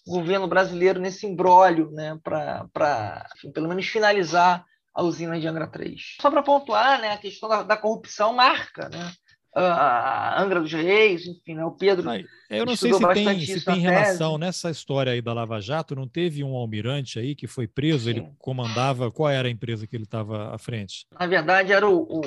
governo 0.05 0.47
brasileiro 0.47 0.99
nesse 0.99 1.25
embrólio, 1.25 1.89
né? 1.91 2.17
Para, 2.23 3.25
pelo 3.53 3.67
menos, 3.67 3.87
finalizar 3.87 4.65
a 4.93 5.03
usina 5.03 5.39
de 5.39 5.47
Angra 5.47 5.67
3. 5.67 6.15
Só 6.19 6.31
para 6.31 6.41
pontuar, 6.41 6.99
né, 6.99 7.11
a 7.11 7.17
questão 7.17 7.47
da, 7.47 7.61
da 7.61 7.77
corrupção 7.77 8.33
marca, 8.33 8.89
né? 8.89 9.11
A 9.59 10.41
Angra 10.41 10.61
dos 10.61 10.71
Reis, 10.71 11.25
enfim, 11.25 11.55
né? 11.55 11.65
o 11.65 11.71
Pedro. 11.71 12.09
eu 12.49 12.65
não 12.65 12.75
sei 12.75 12.93
se 12.93 13.07
tem, 13.13 13.39
se 13.39 13.65
tem 13.65 13.79
relação 13.79 14.31
tese. 14.31 14.39
nessa 14.39 14.69
história 14.69 15.11
aí 15.11 15.21
da 15.21 15.33
Lava 15.33 15.59
Jato, 15.59 15.95
não 15.95 16.07
teve 16.07 16.43
um 16.43 16.55
almirante 16.55 17.17
aí 17.19 17.35
que 17.35 17.47
foi 17.47 17.67
preso, 17.67 18.05
Sim. 18.05 18.09
ele 18.11 18.29
comandava, 18.37 19.11
qual 19.11 19.29
era 19.29 19.47
a 19.47 19.51
empresa 19.51 19.87
que 19.87 19.95
ele 19.95 20.03
estava 20.03 20.53
à 20.53 20.57
frente? 20.57 21.05
Na 21.19 21.25
verdade, 21.25 21.71
era 21.71 21.87
o, 21.87 22.03
o, 22.03 22.21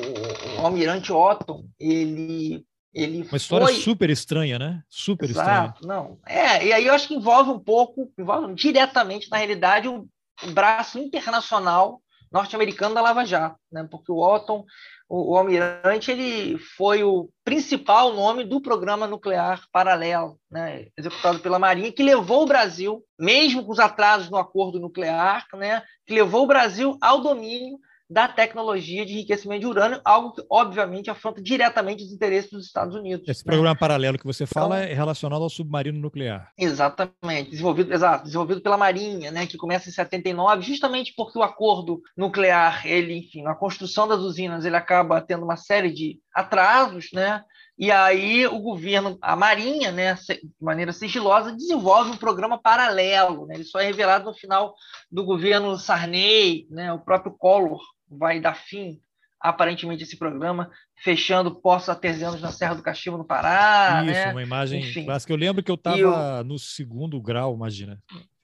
o 0.58 0.66
almirante 0.66 1.12
Otton, 1.12 1.64
ele 1.78 2.64
ele 2.92 3.22
Uma 3.22 3.36
história 3.36 3.66
foi... 3.68 3.76
super 3.76 4.10
estranha, 4.10 4.58
né? 4.58 4.82
Super 4.88 5.30
Exato, 5.30 5.80
estranha. 5.80 5.94
Não, 5.94 6.18
é, 6.26 6.66
e 6.66 6.72
aí 6.72 6.86
eu 6.86 6.92
acho 6.92 7.06
que 7.06 7.14
envolve 7.14 7.50
um 7.50 7.60
pouco, 7.60 8.12
envolve 8.18 8.52
diretamente, 8.54 9.30
na 9.30 9.36
realidade, 9.36 9.86
o, 9.86 10.08
o 10.42 10.50
braço 10.50 10.98
internacional 10.98 12.02
norte-americano 12.30 12.94
da 12.94 13.00
Lava 13.00 13.24
Jato, 13.24 13.58
né? 13.70 13.86
Porque 13.90 14.10
o 14.12 14.18
Otton 14.18 14.64
o, 15.10 15.32
o 15.32 15.36
Almirante 15.36 16.12
ele 16.12 16.56
foi 16.56 17.02
o 17.02 17.28
principal 17.44 18.14
nome 18.14 18.44
do 18.44 18.60
programa 18.60 19.08
nuclear 19.08 19.64
paralelo, 19.72 20.38
né, 20.48 20.86
executado 20.96 21.40
pela 21.40 21.58
Marinha, 21.58 21.92
que 21.92 22.02
levou 22.02 22.44
o 22.44 22.46
Brasil, 22.46 23.04
mesmo 23.18 23.64
com 23.64 23.72
os 23.72 23.80
atrasos 23.80 24.30
no 24.30 24.36
acordo 24.36 24.78
nuclear, 24.78 25.44
né, 25.54 25.82
que 26.06 26.14
levou 26.14 26.44
o 26.44 26.46
Brasil 26.46 26.96
ao 27.00 27.20
domínio 27.20 27.76
da 28.10 28.26
tecnologia 28.26 29.06
de 29.06 29.12
enriquecimento 29.12 29.60
de 29.60 29.66
urânio, 29.68 30.00
algo 30.04 30.32
que, 30.32 30.44
obviamente, 30.50 31.08
afronta 31.08 31.40
diretamente 31.40 32.02
os 32.02 32.12
interesses 32.12 32.50
dos 32.50 32.66
Estados 32.66 32.96
Unidos. 32.96 33.28
Esse 33.28 33.46
né? 33.46 33.52
programa 33.52 33.76
paralelo 33.76 34.18
que 34.18 34.26
você 34.26 34.44
fala 34.44 34.78
então, 34.78 34.90
é 34.90 34.94
relacionado 34.94 35.42
ao 35.42 35.48
submarino 35.48 36.00
nuclear. 36.00 36.50
Exatamente, 36.58 37.50
desenvolvido, 37.50 37.94
exato, 37.94 38.24
desenvolvido 38.24 38.60
pela 38.60 38.76
Marinha, 38.76 39.30
né, 39.30 39.46
que 39.46 39.56
começa 39.56 39.88
em 39.88 39.92
79, 39.92 40.62
justamente 40.62 41.14
porque 41.16 41.38
o 41.38 41.42
acordo 41.42 42.02
nuclear, 42.16 42.84
ele, 42.84 43.18
enfim, 43.18 43.42
na 43.42 43.54
construção 43.54 44.08
das 44.08 44.18
usinas, 44.18 44.64
ele 44.64 44.76
acaba 44.76 45.20
tendo 45.20 45.44
uma 45.44 45.56
série 45.56 45.92
de 45.92 46.18
atrasos, 46.34 47.10
né, 47.12 47.44
e 47.78 47.90
aí 47.90 48.46
o 48.46 48.58
governo, 48.58 49.16
a 49.22 49.34
Marinha, 49.34 49.92
né, 49.92 50.14
de 50.14 50.50
maneira 50.60 50.92
sigilosa, 50.92 51.56
desenvolve 51.56 52.10
um 52.10 52.16
programa 52.16 52.60
paralelo. 52.60 53.46
Né? 53.46 53.54
Ele 53.54 53.64
só 53.64 53.80
é 53.80 53.86
revelado 53.86 54.26
no 54.26 54.34
final 54.34 54.74
do 55.10 55.24
governo 55.24 55.78
Sarney, 55.78 56.66
né? 56.68 56.92
o 56.92 56.98
próprio 56.98 57.32
Collor 57.32 57.80
vai 58.10 58.40
dar 58.40 58.54
fim 58.54 59.00
aparentemente 59.40 60.02
esse 60.02 60.18
programa, 60.18 60.70
fechando 61.02 61.54
poços 61.54 61.88
artesianos 61.88 62.42
na 62.42 62.52
Serra 62.52 62.74
do 62.74 62.82
Cachimbo, 62.82 63.16
no 63.16 63.24
Pará. 63.24 64.02
Isso, 64.04 64.12
né? 64.12 64.32
uma 64.32 64.42
imagem 64.42 64.82
Enfim. 64.82 65.06
clássica. 65.06 65.32
Eu 65.32 65.38
lembro 65.38 65.62
que 65.62 65.70
eu 65.70 65.76
estava 65.76 65.98
eu... 65.98 66.44
no 66.44 66.58
segundo 66.58 67.18
grau, 67.22 67.54
imagina, 67.54 67.98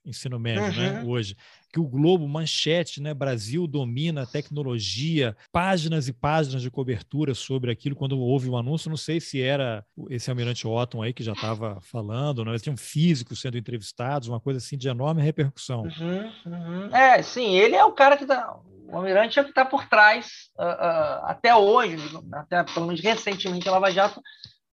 ensino 0.07 0.39
médio, 0.39 0.63
né, 0.63 0.89
uhum. 0.89 0.95
né? 0.95 1.05
Hoje. 1.05 1.37
Que 1.71 1.81
o 1.81 1.87
Globo, 1.87 2.27
manchete, 2.27 3.03
né? 3.03 3.13
Brasil 3.13 3.67
domina 3.67 4.23
a 4.23 4.27
tecnologia, 4.27 5.37
páginas 5.53 6.09
e 6.09 6.13
páginas 6.13 6.63
de 6.63 6.71
cobertura 6.71 7.35
sobre 7.35 7.71
aquilo 7.71 7.95
quando 7.95 8.19
houve 8.19 8.49
o 8.49 8.53
um 8.53 8.57
anúncio. 8.57 8.89
Não 8.89 8.97
sei 8.97 9.21
se 9.21 9.43
era 9.43 9.85
esse 10.09 10.31
Almirante 10.31 10.67
Otton 10.67 11.03
aí 11.03 11.13
que 11.13 11.23
já 11.23 11.33
estava 11.33 11.79
falando? 11.83 12.49
Eles 12.49 12.63
tinham 12.63 12.77
físicos 12.77 13.41
sendo 13.41 13.59
entrevistados, 13.59 14.29
uma 14.29 14.41
coisa 14.41 14.59
assim 14.59 14.79
de 14.79 14.89
enorme 14.89 15.21
repercussão. 15.21 15.83
Uhum, 15.83 16.33
uhum. 16.47 16.97
É, 16.97 17.21
sim, 17.21 17.55
ele 17.55 17.75
é 17.75 17.85
o 17.85 17.93
cara 17.93 18.17
que 18.17 18.25
dá 18.25 18.57
o 18.89 18.97
Almirante 18.97 19.39
é 19.39 19.43
o 19.43 19.45
que 19.45 19.51
está 19.51 19.65
por 19.65 19.89
trás, 19.89 20.51
uh, 20.59 20.63
uh, 20.63 21.27
até 21.27 21.55
hoje, 21.55 21.97
até 22.33 22.63
pelo 22.65 22.87
menos 22.87 23.01
recentemente, 23.01 23.69
a 23.69 23.73
Lava 23.73 23.91
Jato, 23.91 24.21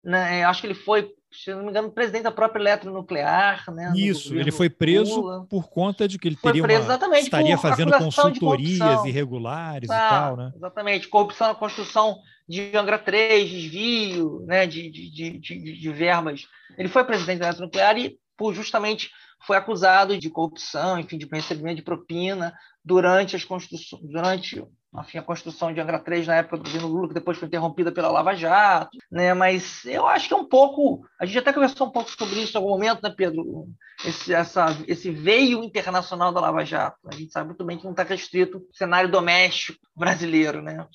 né, 0.04 0.44
acho 0.44 0.60
que 0.60 0.66
ele 0.66 0.74
foi, 0.74 1.10
se 1.32 1.52
não 1.54 1.62
me 1.62 1.70
engano, 1.70 1.90
presidente 1.90 2.24
da 2.24 2.30
própria 2.30 2.60
eletronuclear. 2.60 3.64
Né, 3.72 3.92
Isso, 3.96 4.34
ele 4.34 4.52
foi 4.52 4.68
preso 4.68 5.20
Lula. 5.20 5.46
por 5.48 5.68
conta 5.68 6.06
de 6.06 6.18
que 6.18 6.28
ele 6.28 6.36
teria 6.36 6.62
preso, 6.62 6.86
uma, 6.86 7.18
estaria 7.18 7.56
fazendo 7.56 7.96
consultorias 7.96 9.04
irregulares 9.04 9.88
tá, 9.88 9.94
e 9.94 10.10
tal. 10.10 10.36
Né? 10.36 10.52
Exatamente, 10.54 11.08
corrupção 11.08 11.48
na 11.48 11.54
construção 11.54 12.18
de 12.46 12.76
Angra 12.76 12.98
3, 12.98 13.48
desvio 13.48 14.44
né, 14.46 14.66
de, 14.66 14.90
de, 14.90 15.10
de, 15.10 15.38
de, 15.38 15.80
de 15.80 15.92
verbas. 15.92 16.46
Ele 16.76 16.88
foi 16.88 17.04
presidente 17.04 17.38
da 17.38 17.46
eletronuclear 17.46 17.96
e, 17.96 18.18
por 18.36 18.52
justamente 18.52 19.10
foi 19.46 19.56
acusado 19.56 20.18
de 20.18 20.30
corrupção, 20.30 20.98
enfim, 20.98 21.18
de 21.18 21.26
recebimento 21.26 21.76
de 21.76 21.82
propina 21.82 22.54
durante 22.84 23.34
as 23.34 23.44
construções, 23.44 24.02
durante 24.02 24.62
enfim, 25.00 25.18
a 25.18 25.22
construção 25.22 25.72
de 25.72 25.80
Angra 25.80 25.98
3 25.98 26.26
na 26.26 26.36
época 26.36 26.58
do 26.58 26.64
governo 26.64 26.88
Lula, 26.88 27.08
que 27.08 27.14
depois 27.14 27.36
foi 27.36 27.48
interrompida 27.48 27.90
pela 27.90 28.10
Lava 28.10 28.34
Jato, 28.34 28.96
né? 29.10 29.34
Mas 29.34 29.84
eu 29.84 30.06
acho 30.06 30.28
que 30.28 30.34
é 30.34 30.36
um 30.36 30.48
pouco, 30.48 31.04
a 31.20 31.26
gente 31.26 31.38
até 31.38 31.52
conversou 31.52 31.88
um 31.88 31.90
pouco 31.90 32.10
sobre 32.10 32.40
isso 32.40 32.56
em 32.56 32.60
algum 32.60 32.70
momento, 32.70 33.02
né, 33.02 33.12
Pedro? 33.16 33.66
Esse, 34.04 34.32
essa, 34.32 34.66
esse 34.86 35.10
veio 35.10 35.64
internacional 35.64 36.32
da 36.32 36.40
Lava 36.40 36.64
Jato. 36.64 36.96
A 37.10 37.14
gente 37.14 37.32
sabe 37.32 37.46
muito 37.46 37.64
bem 37.64 37.76
que 37.76 37.84
não 37.84 37.90
está 37.90 38.04
restrito 38.04 38.58
ao 38.58 38.62
cenário 38.72 39.10
doméstico 39.10 39.78
brasileiro, 39.96 40.62
né? 40.62 40.86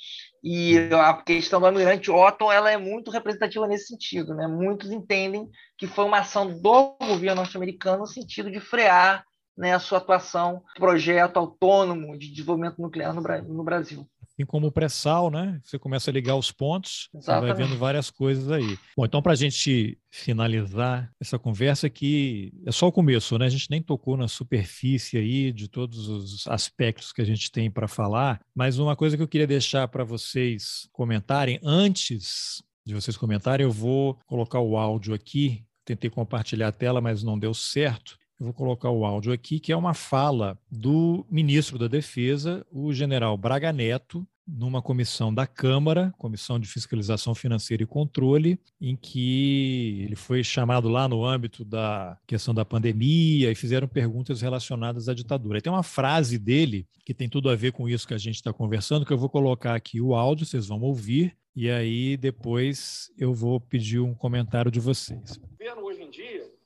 E 0.41 0.77
a 0.93 1.13
questão 1.15 1.59
do 1.59 1.65
Almirante 1.65 2.09
Otton 2.09 2.51
ela 2.51 2.71
é 2.71 2.77
muito 2.77 3.11
representativa 3.11 3.67
nesse 3.67 3.87
sentido, 3.87 4.33
né? 4.33 4.47
Muitos 4.47 4.91
entendem 4.91 5.49
que 5.77 5.87
foi 5.87 6.05
uma 6.05 6.19
ação 6.19 6.47
do 6.47 6.95
governo 7.01 7.41
norte-americano 7.41 7.99
no 7.99 8.07
sentido 8.07 8.49
de 8.49 8.61
frear 8.61 9.25
né, 9.59 9.73
a 9.73 9.79
sua 9.79 9.97
atuação, 9.97 10.63
projeto 10.77 11.35
autônomo 11.35 12.17
de 12.17 12.29
desenvolvimento 12.29 12.81
nuclear 12.81 13.13
no, 13.13 13.63
Brasil. 13.63 14.07
Tem 14.37 14.45
como 14.45 14.71
pré-sal, 14.71 15.29
né? 15.29 15.59
Você 15.61 15.77
começa 15.77 16.09
a 16.09 16.13
ligar 16.13 16.37
os 16.37 16.49
pontos, 16.49 17.09
vai 17.25 17.53
vendo 17.53 17.77
várias 17.77 18.09
coisas 18.09 18.49
aí. 18.49 18.79
Bom, 18.95 19.03
então 19.03 19.21
para 19.21 19.33
a 19.33 19.35
gente 19.35 19.99
finalizar 20.09 21.11
essa 21.19 21.37
conversa 21.37 21.87
aqui, 21.87 22.53
é 22.65 22.71
só 22.71 22.87
o 22.87 22.91
começo, 22.91 23.37
né? 23.37 23.47
A 23.47 23.49
gente 23.49 23.69
nem 23.69 23.81
tocou 23.81 24.15
na 24.15 24.29
superfície 24.29 25.17
aí 25.17 25.51
de 25.51 25.67
todos 25.67 26.07
os 26.07 26.47
aspectos 26.47 27.11
que 27.11 27.21
a 27.21 27.25
gente 27.25 27.51
tem 27.51 27.69
para 27.69 27.87
falar, 27.87 28.39
mas 28.55 28.79
uma 28.79 28.95
coisa 28.95 29.17
que 29.17 29.23
eu 29.23 29.27
queria 29.27 29.45
deixar 29.45 29.89
para 29.89 30.05
vocês 30.05 30.87
comentarem 30.93 31.59
antes 31.61 32.63
de 32.85 32.95
vocês 32.95 33.17
comentarem, 33.17 33.65
eu 33.65 33.71
vou 33.71 34.17
colocar 34.25 34.59
o 34.59 34.77
áudio 34.77 35.13
aqui. 35.13 35.63
Tentei 35.85 36.09
compartilhar 36.09 36.69
a 36.69 36.71
tela, 36.71 37.01
mas 37.01 37.23
não 37.23 37.37
deu 37.37 37.53
certo. 37.53 38.18
Eu 38.39 38.45
vou 38.45 38.53
colocar 38.53 38.89
o 38.89 39.03
áudio 39.03 39.33
aqui, 39.33 39.59
que 39.59 39.69
é 39.69 39.75
uma 39.75 39.93
fala 39.93 40.57
do 40.71 41.25
ministro 41.29 41.77
da 41.77 41.89
Defesa, 41.89 42.65
o 42.71 42.93
general 42.93 43.37
Braga 43.37 43.73
Neto, 43.73 44.25
numa 44.47 44.81
comissão 44.81 45.31
da 45.31 45.45
Câmara, 45.45 46.13
Comissão 46.17 46.57
de 46.57 46.65
Fiscalização 46.65 47.35
Financeira 47.35 47.83
e 47.83 47.85
Controle, 47.85 48.57
em 48.79 48.95
que 48.95 50.03
ele 50.05 50.15
foi 50.15 50.41
chamado 50.41 50.87
lá 50.87 51.05
no 51.05 51.25
âmbito 51.25 51.65
da 51.65 52.17
questão 52.25 52.53
da 52.53 52.63
pandemia 52.63 53.51
e 53.51 53.55
fizeram 53.55 53.89
perguntas 53.89 54.41
relacionadas 54.41 55.09
à 55.09 55.13
ditadura. 55.13 55.57
E 55.57 55.61
tem 55.61 55.71
uma 55.71 55.83
frase 55.83 56.39
dele 56.39 56.87
que 57.05 57.13
tem 57.13 57.27
tudo 57.27 57.49
a 57.49 57.57
ver 57.57 57.73
com 57.73 57.89
isso 57.89 58.07
que 58.07 58.13
a 58.13 58.17
gente 58.17 58.35
está 58.35 58.53
conversando, 58.53 59.05
que 59.05 59.11
eu 59.11 59.17
vou 59.17 59.29
colocar 59.29 59.75
aqui 59.75 59.99
o 59.99 60.15
áudio, 60.15 60.45
vocês 60.45 60.65
vão 60.67 60.79
ouvir, 60.81 61.35
e 61.53 61.69
aí 61.69 62.15
depois 62.15 63.11
eu 63.17 63.33
vou 63.33 63.59
pedir 63.59 63.99
um 63.99 64.15
comentário 64.15 64.71
de 64.71 64.79
vocês. 64.79 65.37
Hoje 65.83 66.03
em 66.03 66.09
dia 66.09 66.58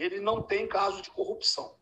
ele 0.00 0.20
não 0.20 0.42
tem 0.42 0.66
caso 0.66 1.02
de 1.02 1.10
corrupção. 1.10 1.74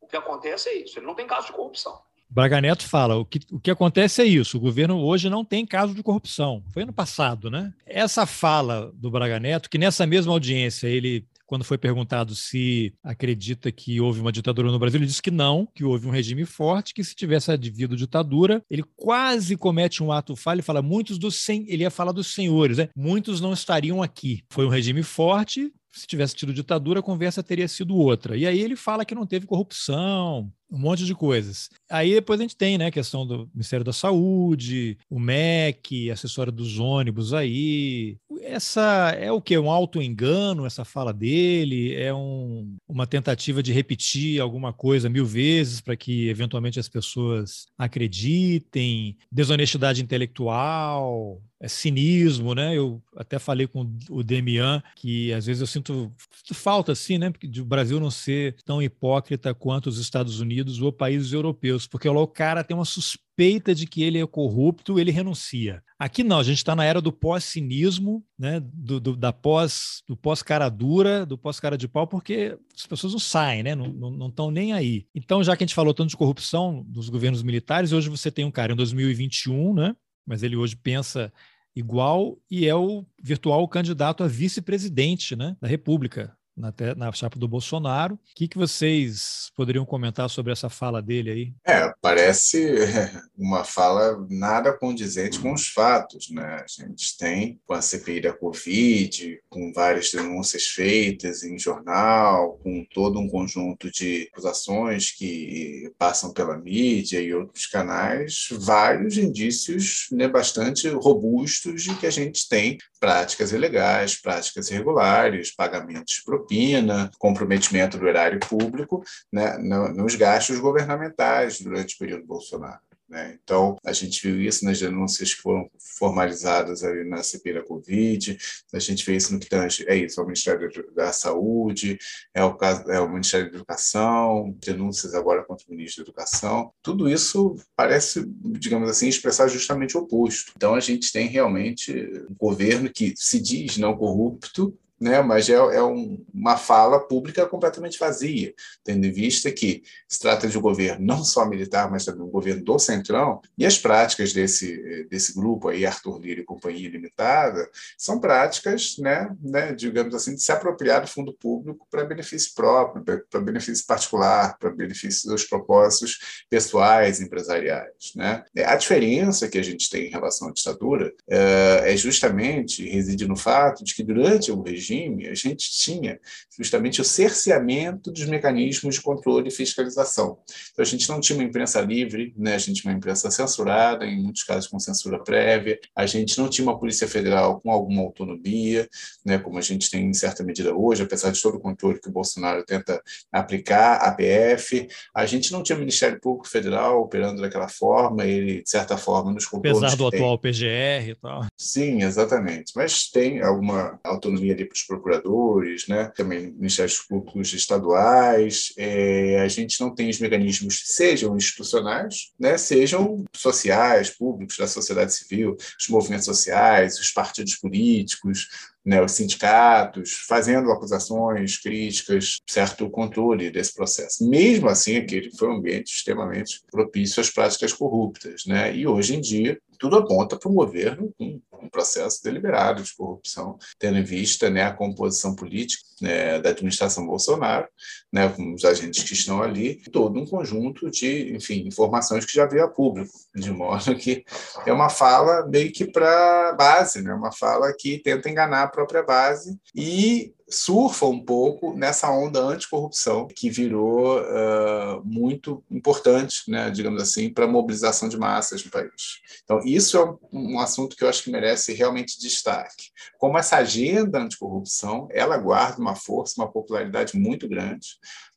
O 0.00 0.06
que 0.06 0.16
acontece 0.16 0.68
é 0.68 0.82
isso, 0.82 0.98
ele 0.98 1.06
não 1.06 1.14
tem 1.14 1.26
caso 1.26 1.46
de 1.46 1.52
corrupção. 1.52 2.00
Braga 2.28 2.60
Neto 2.60 2.88
fala: 2.88 3.16
o 3.16 3.24
que, 3.24 3.40
o 3.50 3.60
que 3.60 3.70
acontece 3.70 4.22
é 4.22 4.24
isso, 4.24 4.56
o 4.56 4.60
governo 4.60 4.98
hoje 4.98 5.30
não 5.30 5.44
tem 5.44 5.64
caso 5.64 5.94
de 5.94 6.02
corrupção. 6.02 6.62
Foi 6.72 6.82
ano 6.82 6.92
passado, 6.92 7.50
né? 7.50 7.72
Essa 7.86 8.26
fala 8.26 8.92
do 8.94 9.10
Braga 9.10 9.38
Neto, 9.38 9.70
que 9.70 9.78
nessa 9.78 10.06
mesma 10.06 10.32
audiência 10.32 10.88
ele 10.88 11.26
quando 11.46 11.64
foi 11.64 11.78
perguntado 11.78 12.34
se 12.34 12.92
acredita 13.02 13.70
que 13.70 14.00
houve 14.00 14.20
uma 14.20 14.32
ditadura 14.32 14.70
no 14.70 14.78
Brasil, 14.78 14.98
ele 14.98 15.06
disse 15.06 15.22
que 15.22 15.30
não, 15.30 15.66
que 15.74 15.84
houve 15.84 16.06
um 16.06 16.10
regime 16.10 16.44
forte, 16.44 16.92
que 16.92 17.04
se 17.04 17.14
tivesse 17.14 17.50
havido 17.52 17.96
ditadura, 17.96 18.62
ele 18.68 18.84
quase 18.96 19.56
comete 19.56 20.02
um 20.02 20.10
ato 20.10 20.34
falho 20.34 20.58
e 20.58 20.62
fala 20.62 20.82
muitos 20.82 21.18
dos 21.18 21.36
sen... 21.36 21.64
ele 21.68 21.84
ia 21.84 21.90
falar 21.90 22.12
dos 22.12 22.34
senhores, 22.34 22.78
né? 22.78 22.88
Muitos 22.96 23.40
não 23.40 23.52
estariam 23.52 24.02
aqui. 24.02 24.42
Foi 24.50 24.66
um 24.66 24.70
regime 24.70 25.02
forte, 25.04 25.72
se 25.96 26.06
tivesse 26.06 26.34
tido 26.34 26.52
ditadura, 26.52 27.00
a 27.00 27.02
conversa 27.02 27.42
teria 27.42 27.66
sido 27.66 27.96
outra. 27.96 28.36
E 28.36 28.46
aí 28.46 28.60
ele 28.60 28.76
fala 28.76 29.04
que 29.04 29.14
não 29.14 29.26
teve 29.26 29.46
corrupção, 29.46 30.52
um 30.70 30.78
monte 30.78 31.04
de 31.04 31.14
coisas. 31.14 31.70
Aí 31.88 32.14
depois 32.14 32.40
a 32.40 32.42
gente 32.42 32.56
tem, 32.56 32.76
né, 32.76 32.86
a 32.86 32.90
questão 32.90 33.26
do 33.26 33.48
Ministério 33.54 33.84
da 33.84 33.92
Saúde, 33.92 34.98
o 35.08 35.18
MEC, 35.18 36.10
assessora 36.10 36.50
dos 36.50 36.78
ônibus 36.78 37.32
aí. 37.32 38.16
Essa 38.42 39.14
é 39.18 39.30
o 39.30 39.40
que? 39.40 39.56
Um 39.56 39.70
auto-engano, 39.70 40.66
essa 40.66 40.84
fala 40.84 41.12
dele? 41.12 41.94
É 41.94 42.12
um, 42.12 42.76
uma 42.88 43.06
tentativa 43.06 43.62
de 43.62 43.72
repetir 43.72 44.40
alguma 44.40 44.72
coisa 44.72 45.08
mil 45.08 45.24
vezes 45.24 45.80
para 45.80 45.96
que 45.96 46.28
eventualmente 46.28 46.80
as 46.80 46.88
pessoas 46.88 47.66
acreditem? 47.78 49.16
Desonestidade 49.30 50.02
intelectual? 50.02 51.40
é 51.60 51.68
cinismo, 51.68 52.54
né? 52.54 52.76
Eu 52.76 53.02
até 53.16 53.38
falei 53.38 53.66
com 53.66 53.90
o 54.10 54.22
Demian 54.22 54.82
que 54.94 55.32
às 55.32 55.46
vezes 55.46 55.60
eu 55.60 55.66
sinto 55.66 56.12
falta 56.52 56.92
assim, 56.92 57.18
né, 57.18 57.32
de 57.42 57.62
o 57.62 57.64
Brasil 57.64 57.98
não 57.98 58.10
ser 58.10 58.56
tão 58.64 58.82
hipócrita 58.82 59.54
quanto 59.54 59.86
os 59.88 59.98
Estados 59.98 60.38
Unidos 60.40 60.55
ou 60.82 60.92
países 60.92 61.32
europeus, 61.32 61.86
porque 61.86 62.08
lá 62.08 62.20
o 62.20 62.26
cara 62.26 62.62
tem 62.62 62.76
uma 62.76 62.84
suspeita 62.84 63.74
de 63.74 63.86
que 63.86 64.02
ele 64.02 64.18
é 64.18 64.26
corrupto, 64.26 64.98
ele 64.98 65.10
renuncia. 65.10 65.82
Aqui 65.98 66.22
não, 66.22 66.38
a 66.38 66.42
gente 66.42 66.58
está 66.58 66.76
na 66.76 66.84
era 66.84 67.00
do 67.00 67.12
pós-cinismo, 67.12 68.24
né, 68.38 68.60
do, 68.60 69.00
do, 69.00 69.16
da 69.16 69.32
pós, 69.32 70.02
do 70.06 70.16
pós-cara 70.16 70.68
dura, 70.68 71.24
do 71.24 71.38
pós-cara 71.38 71.76
de 71.76 71.88
pau, 71.88 72.06
porque 72.06 72.58
as 72.74 72.86
pessoas 72.86 73.12
não 73.12 73.20
saem, 73.20 73.62
né, 73.62 73.74
não 73.74 74.28
estão 74.28 74.50
nem 74.50 74.72
aí. 74.72 75.06
Então, 75.14 75.42
já 75.42 75.56
que 75.56 75.64
a 75.64 75.66
gente 75.66 75.74
falou 75.74 75.94
tanto 75.94 76.10
de 76.10 76.16
corrupção 76.16 76.84
dos 76.86 77.08
governos 77.08 77.42
militares, 77.42 77.92
hoje 77.92 78.10
você 78.10 78.30
tem 78.30 78.44
um 78.44 78.50
cara 78.50 78.72
em 78.72 78.76
2021, 78.76 79.74
né, 79.74 79.96
mas 80.26 80.42
ele 80.42 80.56
hoje 80.56 80.76
pensa 80.76 81.32
igual 81.74 82.38
e 82.50 82.66
é 82.66 82.74
o 82.74 83.04
virtual 83.22 83.66
candidato 83.68 84.24
a 84.24 84.26
vice-presidente 84.26 85.36
né, 85.36 85.56
da 85.60 85.68
República 85.68 86.35
na, 86.56 86.72
na 86.96 87.12
chapa 87.12 87.38
do 87.38 87.46
Bolsonaro. 87.46 88.14
O 88.14 88.18
que, 88.34 88.48
que 88.48 88.58
vocês 88.58 89.50
poderiam 89.54 89.84
comentar 89.84 90.28
sobre 90.30 90.52
essa 90.52 90.68
fala 90.70 91.02
dele 91.02 91.30
aí? 91.30 91.52
É, 91.66 91.92
parece 92.00 92.76
uma 93.36 93.64
fala 93.64 94.26
nada 94.30 94.72
condizente 94.72 95.38
com 95.38 95.52
os 95.52 95.68
fatos. 95.68 96.30
Né? 96.30 96.64
A 96.64 96.66
gente 96.66 97.16
tem 97.16 97.60
com 97.66 97.74
a 97.74 97.82
CPI 97.82 98.22
da 98.22 98.32
Covid, 98.32 99.40
com 99.48 99.72
várias 99.72 100.10
denúncias 100.10 100.66
feitas 100.66 101.42
em 101.42 101.58
jornal, 101.58 102.58
com 102.62 102.84
todo 102.94 103.18
um 103.18 103.28
conjunto 103.28 103.90
de 103.90 104.28
acusações 104.32 105.10
que 105.10 105.92
passam 105.98 106.32
pela 106.32 106.56
mídia 106.56 107.20
e 107.20 107.34
outros 107.34 107.66
canais, 107.66 108.48
vários 108.52 109.18
indícios 109.18 110.06
né, 110.12 110.28
bastante 110.28 110.88
robustos 110.88 111.82
de 111.82 111.94
que 111.96 112.06
a 112.06 112.10
gente 112.10 112.48
tem 112.48 112.78
práticas 112.98 113.52
ilegais, 113.52 114.16
práticas 114.16 114.70
irregulares, 114.70 115.54
pagamentos 115.54 116.20
propina, 116.46 117.10
comprometimento 117.18 117.98
do 117.98 118.08
erário 118.08 118.38
público 118.38 119.02
né, 119.32 119.58
nos 119.58 120.14
gastos 120.14 120.58
governamentais 120.60 121.60
durante 121.60 121.96
o 121.96 121.98
período 121.98 122.24
Bolsonaro. 122.24 122.80
Né? 123.08 123.38
Então, 123.40 123.76
a 123.84 123.92
gente 123.92 124.20
viu 124.20 124.40
isso 124.42 124.64
nas 124.64 124.80
denúncias 124.80 125.32
que 125.32 125.40
foram 125.40 125.70
formalizadas 125.78 126.82
ali 126.82 127.08
na 127.08 127.22
CPI 127.22 127.54
da 127.54 127.62
Covid, 127.62 128.36
a 128.74 128.80
gente 128.80 129.06
vê 129.06 129.14
isso 129.14 129.32
no 129.32 129.38
que 129.38 129.48
tange, 129.48 129.84
é 129.86 129.94
isso, 129.94 130.18
é 130.18 130.22
o 130.24 130.26
Ministério 130.26 130.68
da 130.92 131.12
Saúde, 131.12 131.98
é 132.34 132.42
o, 132.42 132.54
caso, 132.54 132.90
é 132.90 132.98
o 132.98 133.08
Ministério 133.08 133.48
da 133.48 133.58
Educação, 133.58 134.56
denúncias 134.58 135.14
agora 135.14 135.44
contra 135.44 135.64
o 135.68 135.70
Ministro 135.70 136.02
da 136.02 136.10
Educação. 136.10 136.72
Tudo 136.82 137.08
isso 137.08 137.54
parece, 137.76 138.24
digamos 138.58 138.90
assim, 138.90 139.06
expressar 139.06 139.46
justamente 139.46 139.96
o 139.96 140.00
oposto. 140.00 140.52
Então, 140.56 140.74
a 140.74 140.80
gente 140.80 141.12
tem 141.12 141.28
realmente 141.28 141.92
um 142.28 142.34
governo 142.34 142.90
que 142.90 143.14
se 143.16 143.40
diz 143.40 143.76
não 143.76 143.96
corrupto, 143.96 144.76
né? 145.00 145.20
mas 145.22 145.48
é, 145.48 145.54
é 145.54 145.82
um, 145.82 146.24
uma 146.32 146.56
fala 146.56 147.00
pública 147.00 147.46
completamente 147.46 147.98
vazia, 147.98 148.54
tendo 148.84 149.04
em 149.04 149.10
vista 149.10 149.50
que 149.52 149.82
se 150.08 150.18
trata 150.18 150.48
de 150.48 150.56
um 150.56 150.60
governo 150.60 151.04
não 151.04 151.24
só 151.24 151.46
militar, 151.46 151.90
mas 151.90 152.04
também 152.04 152.22
um 152.22 152.30
governo 152.30 152.64
do 152.64 152.78
Centrão, 152.78 153.40
e 153.56 153.66
as 153.66 153.78
práticas 153.78 154.32
desse, 154.32 155.06
desse 155.10 155.34
grupo 155.34 155.68
aí, 155.68 155.84
Arthur 155.84 156.18
Lira 156.18 156.40
e 156.40 156.44
Companhia 156.44 156.88
Limitada, 156.88 157.68
são 157.96 158.18
práticas, 158.18 158.96
né, 158.98 159.34
né, 159.42 159.74
digamos 159.74 160.14
assim, 160.14 160.34
de 160.34 160.42
se 160.42 160.52
apropriar 160.52 161.02
do 161.02 161.06
fundo 161.06 161.32
público 161.32 161.86
para 161.90 162.04
benefício 162.04 162.52
próprio, 162.54 163.04
para 163.30 163.40
benefício 163.40 163.86
particular, 163.86 164.56
para 164.58 164.70
benefício 164.70 165.28
dos 165.28 165.44
propósitos 165.44 166.44
pessoais, 166.48 167.20
empresariais. 167.20 168.12
Né? 168.14 168.44
A 168.64 168.76
diferença 168.76 169.48
que 169.48 169.58
a 169.58 169.62
gente 169.62 169.90
tem 169.90 170.06
em 170.06 170.10
relação 170.10 170.48
à 170.48 170.52
ditadura 170.52 171.12
é, 171.28 171.92
é 171.92 171.96
justamente, 171.96 172.88
reside 172.88 173.26
no 173.26 173.36
fato 173.36 173.84
de 173.84 173.94
que 173.94 174.02
durante 174.02 174.50
o 174.50 174.62
regime 174.62 174.85
regime, 174.86 175.26
a 175.28 175.34
gente 175.34 175.70
tinha 175.70 176.18
justamente 176.56 177.00
o 177.00 177.04
cerceamento 177.04 178.10
dos 178.10 178.26
mecanismos 178.26 178.96
de 178.96 179.00
controle 179.00 179.48
e 179.48 179.50
fiscalização. 179.50 180.38
Então, 180.72 180.82
a 180.82 180.86
gente 180.86 181.08
não 181.08 181.20
tinha 181.20 181.38
uma 181.38 181.44
imprensa 181.44 181.80
livre, 181.80 182.32
né? 182.36 182.54
a 182.54 182.58
gente 182.58 182.80
tinha 182.80 182.92
uma 182.92 182.96
imprensa 182.96 183.30
censurada, 183.30 184.06
em 184.06 184.22
muitos 184.22 184.42
casos 184.42 184.68
com 184.68 184.78
censura 184.78 185.22
prévia, 185.22 185.78
a 185.94 186.06
gente 186.06 186.38
não 186.38 186.48
tinha 186.48 186.66
uma 186.66 186.78
Polícia 186.78 187.08
Federal 187.08 187.60
com 187.60 187.70
alguma 187.70 188.02
autonomia, 188.02 188.88
né? 189.24 189.38
como 189.38 189.58
a 189.58 189.62
gente 189.62 189.90
tem 189.90 190.06
em 190.06 190.14
certa 190.14 190.42
medida 190.42 190.74
hoje, 190.74 191.02
apesar 191.02 191.30
de 191.30 191.40
todo 191.40 191.56
o 191.56 191.60
controle 191.60 192.00
que 192.00 192.08
o 192.08 192.12
Bolsonaro 192.12 192.64
tenta 192.64 193.02
aplicar, 193.32 193.96
a 193.96 194.12
PF, 194.12 194.88
a 195.14 195.26
gente 195.26 195.52
não 195.52 195.62
tinha 195.62 195.78
Ministério 195.78 196.20
Público 196.20 196.48
Federal 196.48 197.00
operando 197.00 197.42
daquela 197.42 197.68
forma, 197.68 198.24
ele, 198.24 198.62
de 198.62 198.70
certa 198.70 198.96
forma, 198.96 199.32
nos 199.32 199.46
controles. 199.46 199.78
Apesar 199.78 199.96
do 199.96 200.06
atual 200.06 200.38
PGR 200.38 201.10
e 201.10 201.14
tal. 201.20 201.44
Sim, 201.56 202.02
exatamente. 202.02 202.72
Mas 202.74 203.08
tem 203.10 203.40
alguma 203.42 203.98
autonomia 204.04 204.52
ali 204.52 204.64
os 204.76 204.82
procuradores, 204.82 205.86
né? 205.88 206.10
também 206.14 206.52
ministérios 206.52 206.98
públicos 206.98 207.52
estaduais. 207.52 208.72
É, 208.76 209.40
a 209.40 209.48
gente 209.48 209.80
não 209.80 209.94
tem 209.94 210.08
os 210.08 210.18
mecanismos, 210.18 210.82
sejam 210.84 211.36
institucionais, 211.36 212.32
né? 212.38 212.56
sejam 212.56 213.24
sociais, 213.34 214.10
públicos, 214.10 214.56
da 214.56 214.66
sociedade 214.66 215.14
civil, 215.14 215.56
os 215.80 215.88
movimentos 215.88 216.26
sociais, 216.26 216.98
os 216.98 217.10
partidos 217.10 217.56
políticos, 217.56 218.48
né, 218.86 219.02
os 219.02 219.12
sindicatos, 219.12 220.12
fazendo 220.28 220.70
acusações, 220.70 221.58
críticas, 221.58 222.38
certo 222.46 222.88
controle 222.88 223.50
desse 223.50 223.74
processo. 223.74 224.26
Mesmo 224.28 224.68
assim, 224.68 224.96
aquele 224.96 225.36
foi 225.36 225.48
um 225.48 225.56
ambiente 225.56 225.92
extremamente 225.92 226.62
propício 226.70 227.20
às 227.20 227.28
práticas 227.28 227.72
corruptas. 227.72 228.46
Né? 228.46 228.76
E 228.76 228.86
hoje 228.86 229.16
em 229.16 229.20
dia, 229.20 229.58
tudo 229.78 229.96
aponta 229.96 230.36
para 230.36 230.50
um 230.50 230.54
governo 230.54 231.12
com 231.18 231.40
um 231.62 231.68
processo 231.68 232.22
deliberado 232.22 232.82
de 232.82 232.94
corrupção, 232.94 233.58
tendo 233.78 233.98
em 233.98 234.04
vista 234.04 234.48
né, 234.48 234.62
a 234.62 234.72
composição 234.72 235.34
política 235.34 235.82
né, 236.00 236.38
da 236.38 236.50
administração 236.50 237.06
Bolsonaro, 237.06 237.66
né, 238.12 238.28
com 238.28 238.54
os 238.54 238.64
agentes 238.64 239.02
que 239.02 239.14
estão 239.14 239.42
ali, 239.42 239.82
todo 239.90 240.18
um 240.18 240.26
conjunto 240.26 240.90
de, 240.90 241.34
enfim, 241.34 241.66
informações 241.66 242.24
que 242.24 242.34
já 242.34 242.46
veio 242.46 242.64
a 242.64 242.68
público, 242.68 243.12
de 243.34 243.50
modo 243.50 243.96
que 243.96 244.24
é 244.66 244.72
uma 244.72 244.88
fala 244.88 245.46
meio 245.46 245.72
que 245.72 245.84
para 245.84 246.52
base, 246.52 247.02
né, 247.02 247.12
uma 247.12 247.32
fala 247.32 247.72
que 247.76 247.98
tenta 247.98 248.28
enganar 248.28 248.62
a 248.62 248.68
própria 248.68 249.02
base 249.02 249.58
e 249.74 250.35
surfa 250.48 251.06
um 251.06 251.18
pouco 251.18 251.76
nessa 251.76 252.10
onda 252.10 252.40
anticorrupção 252.40 253.26
que 253.26 253.50
virou 253.50 254.20
uh, 254.20 255.04
muito 255.04 255.64
importante, 255.70 256.48
né, 256.48 256.70
digamos 256.70 257.02
assim, 257.02 257.28
para 257.32 257.44
a 257.44 257.48
mobilização 257.48 258.08
de 258.08 258.16
massas 258.16 258.64
no 258.64 258.70
país. 258.70 259.20
Então, 259.42 259.60
isso 259.64 259.98
é 259.98 260.16
um, 260.32 260.60
assunto 260.60 260.96
que 260.96 261.02
eu 261.02 261.08
acho 261.08 261.24
que 261.24 261.30
merece 261.30 261.72
realmente 261.72 262.20
destaque. 262.20 262.90
Como 263.18 263.36
essa 263.36 263.56
agenda 263.56 264.20
anticorrupção, 264.20 265.08
ela 265.10 265.36
guarda 265.36 265.80
uma 265.80 265.96
força, 265.96 266.40
uma 266.40 266.50
popularidade 266.50 267.18
muito 267.18 267.48
grande. 267.48 267.88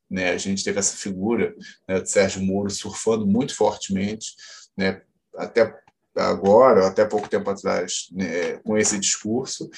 Né? 0.10 0.32
A 0.32 0.38
gente 0.38 0.64
teve 0.64 0.80
essa 0.80 0.98
figura 0.98 1.54
né, 1.88 2.00
de 2.00 2.10
Sérgio 2.10 2.42
Moro 2.42 2.72
surfando 2.72 3.28
muito 3.28 3.56
fortemente, 3.56 4.34
né, 4.76 5.02
até 5.36 5.76
agora, 6.16 6.88
até 6.88 7.06
pouco 7.06 7.30
tempo 7.30 7.50
atrás, 7.50 8.08
né, 8.12 8.58
com 8.58 8.78
esse 8.78 9.00
discurso, 9.00 9.70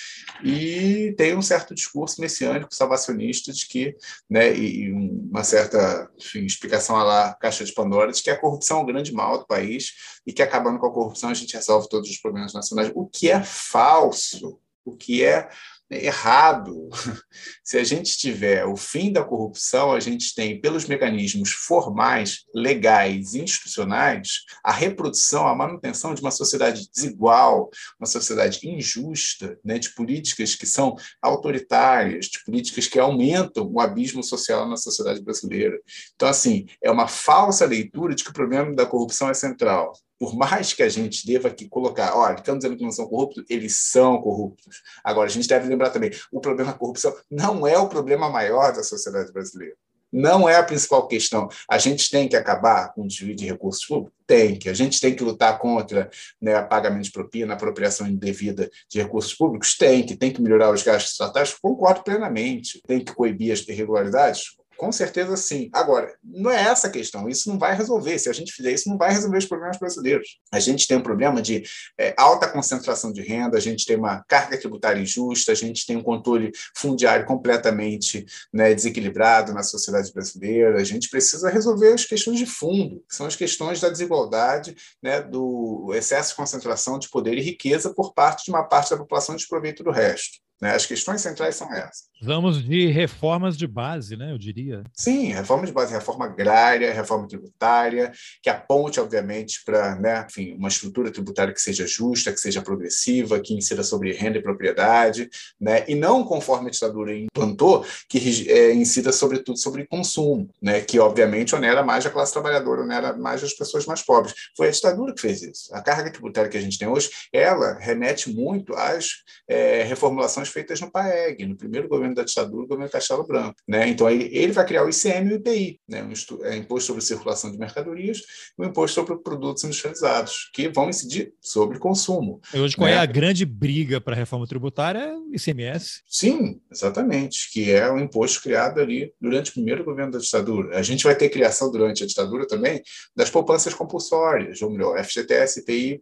e 0.44 1.14
tem 1.18 1.36
um 1.36 1.41
certo 1.41 1.76
discurso 1.76 2.20
messiânico, 2.20 2.74
salvacionista, 2.74 3.52
de 3.52 3.68
que, 3.68 3.95
né, 4.30 4.53
e 4.53 4.91
uma 4.91 5.44
certa 5.44 6.10
enfim, 6.18 6.45
explicação 6.45 6.95
lá 6.98 7.34
caixa 7.36 7.64
de 7.64 7.74
Pandora, 7.74 8.12
de 8.12 8.22
que 8.22 8.30
a 8.30 8.40
corrupção 8.40 8.80
é 8.80 8.82
o 8.82 8.86
grande 8.86 9.14
mal 9.14 9.40
do 9.40 9.48
país 9.48 9.94
e 10.26 10.34
que 10.34 10.41
acabando 10.41 10.80
com 10.80 10.88
a 10.88 10.94
corrupção 10.94 11.30
a 11.30 11.34
gente 11.34 11.56
resolve 11.56 11.90
todos 11.90 12.10
os 12.10 12.18
problemas 12.18 12.53
nacionais, 12.53 12.91
o 12.95 13.06
que 13.08 13.30
é 13.30 13.41
falso, 13.44 14.60
o 14.86 14.95
que 14.95 15.24
é 15.24 15.49
errado. 15.92 16.90
Se 17.64 17.78
a 17.78 17.84
gente 17.84 18.18
tiver 18.18 18.66
o 18.66 18.76
fim 18.76 19.12
da 19.12 19.24
corrupção, 19.24 19.92
a 19.92 20.00
gente 20.00 20.34
tem, 20.34 20.60
pelos 20.60 20.86
mecanismos 20.86 21.52
formais, 21.52 22.46
legais, 22.54 23.36
institucionais, 23.36 24.46
a 24.64 24.72
reprodução, 24.72 25.48
a 25.48 25.56
manutenção 25.56 26.14
de 26.14 26.22
uma 26.22 26.32
sociedade 26.32 26.90
desigual, 26.94 27.70
uma 28.00 28.08
sociedade 28.08 28.60
injusta, 28.68 29.58
né, 29.64 29.78
de 29.78 29.94
políticas 29.94 30.56
que 30.56 30.66
são 30.66 30.96
autoritárias, 31.22 32.26
de 32.28 32.44
políticas 32.44 32.88
que 32.88 33.00
aumentam 33.00 33.70
o 33.72 33.80
abismo 33.80 34.24
social 34.24 34.68
na 34.68 34.78
sociedade 34.78 35.22
brasileira. 35.22 35.80
Então, 36.16 36.28
assim, 36.28 36.66
é 36.82 36.90
uma 36.90 37.08
falsa 37.08 37.66
leitura 37.66 38.16
de 38.16 38.24
que 38.24 38.30
o 38.30 38.34
problema 38.34 38.74
da 38.74 38.86
corrupção 38.86 39.30
é 39.30 39.34
central 39.34 39.94
por 40.22 40.35
mais 40.35 40.72
que 40.72 40.84
a 40.84 40.88
gente 40.88 41.26
deva 41.26 41.48
aqui 41.48 41.68
colocar, 41.68 42.15
olha, 42.15 42.35
estamos 42.35 42.60
dizendo 42.60 42.77
que 42.77 42.84
não 42.84 42.91
são 42.91 43.07
corruptos, 43.07 43.43
eles 43.49 43.76
são 43.76 44.22
corruptos. 44.22 44.84
Agora, 45.03 45.27
a 45.27 45.31
gente 45.31 45.48
deve 45.48 45.68
lembrar 45.68 45.89
também, 45.89 46.11
o 46.31 46.39
problema 46.39 46.72
da 46.72 46.77
corrupção 46.77 47.11
não 47.27 47.65
é 47.65 47.76
o 47.80 47.89
problema 47.89 48.30
maior 48.30 48.72
da 48.72 48.84
sociedade 48.84 49.34
brasileira. 49.34 49.76
Não 50.14 50.48
é 50.48 50.57
a 50.57 50.64
principal 50.64 51.07
questão. 51.07 51.49
A 51.68 51.80
gente 51.80 52.07
tem 52.11 52.27
que 52.27 52.35
acabar 52.35 52.93
com 52.93 53.02
o 53.02 53.07
desvio 53.07 53.35
de 53.35 53.48
recursos 53.48 53.84
públicos? 53.84 54.14
Tem 54.27 54.60
que. 54.60 54.69
A 54.69 54.76
gente 54.76 55.02
tem 55.02 55.15
que 55.15 55.23
lutar 55.23 55.57
contra 55.57 56.07
né, 56.39 56.61
pagamento 56.61 57.06
de 57.06 57.11
propina, 57.11 57.56
apropriação 57.56 58.06
indevida 58.06 58.69
de 58.88 59.02
recursos 59.02 59.34
públicos? 59.34 59.76
Tem 59.76 60.06
que. 60.06 60.15
Tem 60.15 60.31
que 60.31 60.39
melhorar 60.39 60.69
os 60.69 60.84
gastos 60.84 61.14
estatais? 61.14 61.56
Concordo 61.56 62.03
plenamente. 62.03 62.80
Tem 62.85 63.03
que 63.03 63.15
coibir 63.15 63.53
as 63.53 63.68
irregularidades? 63.68 64.61
Com 64.82 64.91
certeza 64.91 65.38
sim. 65.38 65.70
Agora, 65.74 66.12
não 66.24 66.49
é 66.49 66.60
essa 66.60 66.88
a 66.88 66.90
questão. 66.90 67.30
Isso 67.30 67.48
não 67.48 67.60
vai 67.60 67.76
resolver. 67.76 68.18
Se 68.18 68.28
a 68.28 68.34
gente 68.34 68.52
fizer 68.52 68.72
isso, 68.72 68.90
não 68.90 68.98
vai 68.98 69.12
resolver 69.14 69.38
os 69.38 69.45
problemas 69.45 69.78
brasileiros. 69.78 70.40
A 70.52 70.60
gente 70.60 70.88
tem 70.88 70.98
um 70.98 71.03
problema 71.03 71.40
de 71.40 71.62
é, 71.99 72.16
alta 72.18 72.48
concentração 72.48 73.14
de 73.14 73.22
renda, 73.22 73.60
a 73.60 73.62
gente 73.62 73.86
tem 73.86 73.95
uma 73.95 74.24
carga 74.24 74.58
tributária 74.58 74.99
injusta, 74.99 75.52
a 75.52 75.56
gente 75.56 75.86
tem 75.86 75.98
um 75.98 76.02
controle 76.02 76.52
fundiário 76.76 77.28
completamente 77.28 78.26
né, 78.52 78.74
desequilibrado 78.74 79.53
na 79.53 79.62
sociedade 79.62 80.12
brasileira. 80.12 80.82
A 80.82 80.84
gente 80.84 81.12
precisa 81.12 81.48
resolver 81.48 81.94
as 81.94 82.03
questões 82.03 82.40
de 82.40 82.48
fundo, 82.48 83.06
que 83.08 83.16
são 83.16 83.28
as 83.28 83.36
questões 83.36 83.80
da 83.80 83.88
desigualdade, 83.88 84.76
né, 84.99 85.22
do 85.22 85.91
excesso 85.94 86.32
de 86.32 86.38
concentração 86.38 86.98
de 86.98 87.08
poder 87.08 87.38
e 87.38 87.41
riqueza 87.41 87.94
por 87.94 88.16
parte 88.16 88.45
de 88.45 88.49
uma 88.49 88.64
parte 88.64 88.90
da 88.90 88.98
população 88.98 89.36
desproveito 89.36 89.84
do 89.84 89.91
resto. 89.91 90.40
Né? 90.62 90.76
As 90.76 90.86
questões 90.86 91.22
centrais 91.22 91.56
são 91.56 91.74
essas. 91.74 92.12
Vamos 92.24 92.64
de 92.64 92.86
reformas 92.86 93.58
de 93.58 93.66
base, 93.66 94.16
né? 94.16 94.32
Eu 94.32 94.38
diria. 94.38 94.84
Sim, 94.94 95.34
reforma 95.34 95.66
de 95.66 95.72
base, 95.72 95.92
reforma 95.92 96.26
agrária, 96.26 96.94
reforma 96.94 97.28
tributária, 97.28 98.12
que 98.44 98.50
aponte, 98.50 99.00
obviamente, 99.00 99.64
para 99.66 99.96
né, 99.96 100.28
enfim, 100.30 100.54
uma 100.54 100.68
estrutura 100.68 101.10
tributária 101.10 101.52
que 101.52 101.60
seja 101.60 101.88
justa, 101.88 102.32
que 102.32 102.40
seja 102.40 102.62
progressiva, 102.62 103.40
que 103.40 103.56
incida 103.56 103.82
sobre 103.82 104.14
renda 104.14 104.38
e 104.38 104.42
propriedade, 104.42 105.30
né? 105.60 105.84
e 105.88 105.96
não 105.96 106.24
conforme 106.24 106.68
a 106.68 106.72
ditadura 106.72 107.16
implantou, 107.16 107.84
que 108.08 108.48
é, 108.52 108.72
incida 108.72 109.12
sobretudo 109.12 109.58
sobre 109.58 109.88
consumo, 109.88 110.48
né? 110.62 110.82
que 110.82 111.00
obviamente 111.00 111.56
onera 111.56 111.82
mais 111.82 112.06
a 112.06 112.12
classe 112.12 112.34
trabalhadora, 112.34 112.84
onera 112.84 113.14
mais 113.14 113.44
as 113.44 113.54
pessoas 113.54 113.88
mais 113.88 114.04
pobres. 114.04 114.36
Foi 114.56 114.68
a 114.68 114.72
ditadura 114.72 115.14
que 115.14 115.22
fez 115.22 115.42
isso. 115.42 115.74
A 115.74 115.82
carga 115.82 116.12
tributária 116.12 116.52
que 116.52 116.58
a 116.58 116.62
gente 116.62 116.78
tem 116.78 116.88
hoje, 116.88 117.10
ela 117.34 117.80
remete 117.80 118.30
muito 118.30 118.76
às 118.76 119.08
é, 119.48 119.82
reformulações 119.84 120.51
feitas 120.52 120.80
no 120.80 120.91
PAEG, 120.91 121.45
no 121.45 121.56
primeiro 121.56 121.88
governo 121.88 122.15
da 122.15 122.23
ditadura, 122.23 122.64
o 122.64 122.68
governo 122.68 122.91
Castelo 122.91 123.26
Branco. 123.26 123.56
Né? 123.68 123.88
Então, 123.88 124.10
ele, 124.10 124.30
ele 124.32 124.52
vai 124.52 124.65
criar 124.65 124.84
o 124.84 124.90
ICM 124.90 125.30
e 125.30 125.34
o 125.34 125.36
IPI, 125.38 125.80
né? 125.88 126.03
um 126.03 126.44
é, 126.44 126.57
Imposto 126.57 126.88
sobre 126.88 127.02
Circulação 127.02 127.52
de 127.52 127.57
Mercadorias 127.57 128.19
e 128.57 128.61
o 128.61 128.65
Imposto 128.65 128.95
sobre 128.95 129.23
Produtos 129.23 129.64
Industrializados, 129.64 130.49
que 130.53 130.69
vão 130.69 130.90
incidir 130.90 131.34
sobre 131.41 131.80
consumo. 131.80 132.40
E 132.53 132.60
hoje, 132.60 132.76
qual 132.76 132.88
é 132.88 132.91
né? 132.91 132.98
é 132.98 133.02
a 133.02 133.06
grande 133.06 133.45
briga 133.45 133.99
para 133.99 134.14
a 134.14 134.18
reforma 134.18 134.48
tributária? 134.48 134.99
É 134.99 135.15
o 135.15 135.34
ICMS? 135.34 136.02
Sim, 136.07 136.60
exatamente, 136.72 137.52
que 137.52 137.72
é 137.72 137.91
um 137.91 137.99
imposto 137.99 138.41
criado 138.41 138.80
ali 138.80 139.14
durante 139.19 139.52
o 139.52 139.53
primeiro 139.53 139.84
governo 139.84 140.11
da 140.11 140.19
ditadura. 140.19 140.78
A 140.78 140.84
gente 140.84 141.03
vai 141.03 141.15
ter 141.15 141.30
criação 141.30 141.72
durante 141.72 142.03
a 142.03 142.07
ditadura 142.07 142.48
também 142.48 142.82
das 143.15 143.30
poupanças 143.30 143.73
compulsórias, 143.73 144.61
ou 144.61 144.69
melhor, 144.69 145.02
FGTS, 145.03 145.61
IPI, 145.61 146.02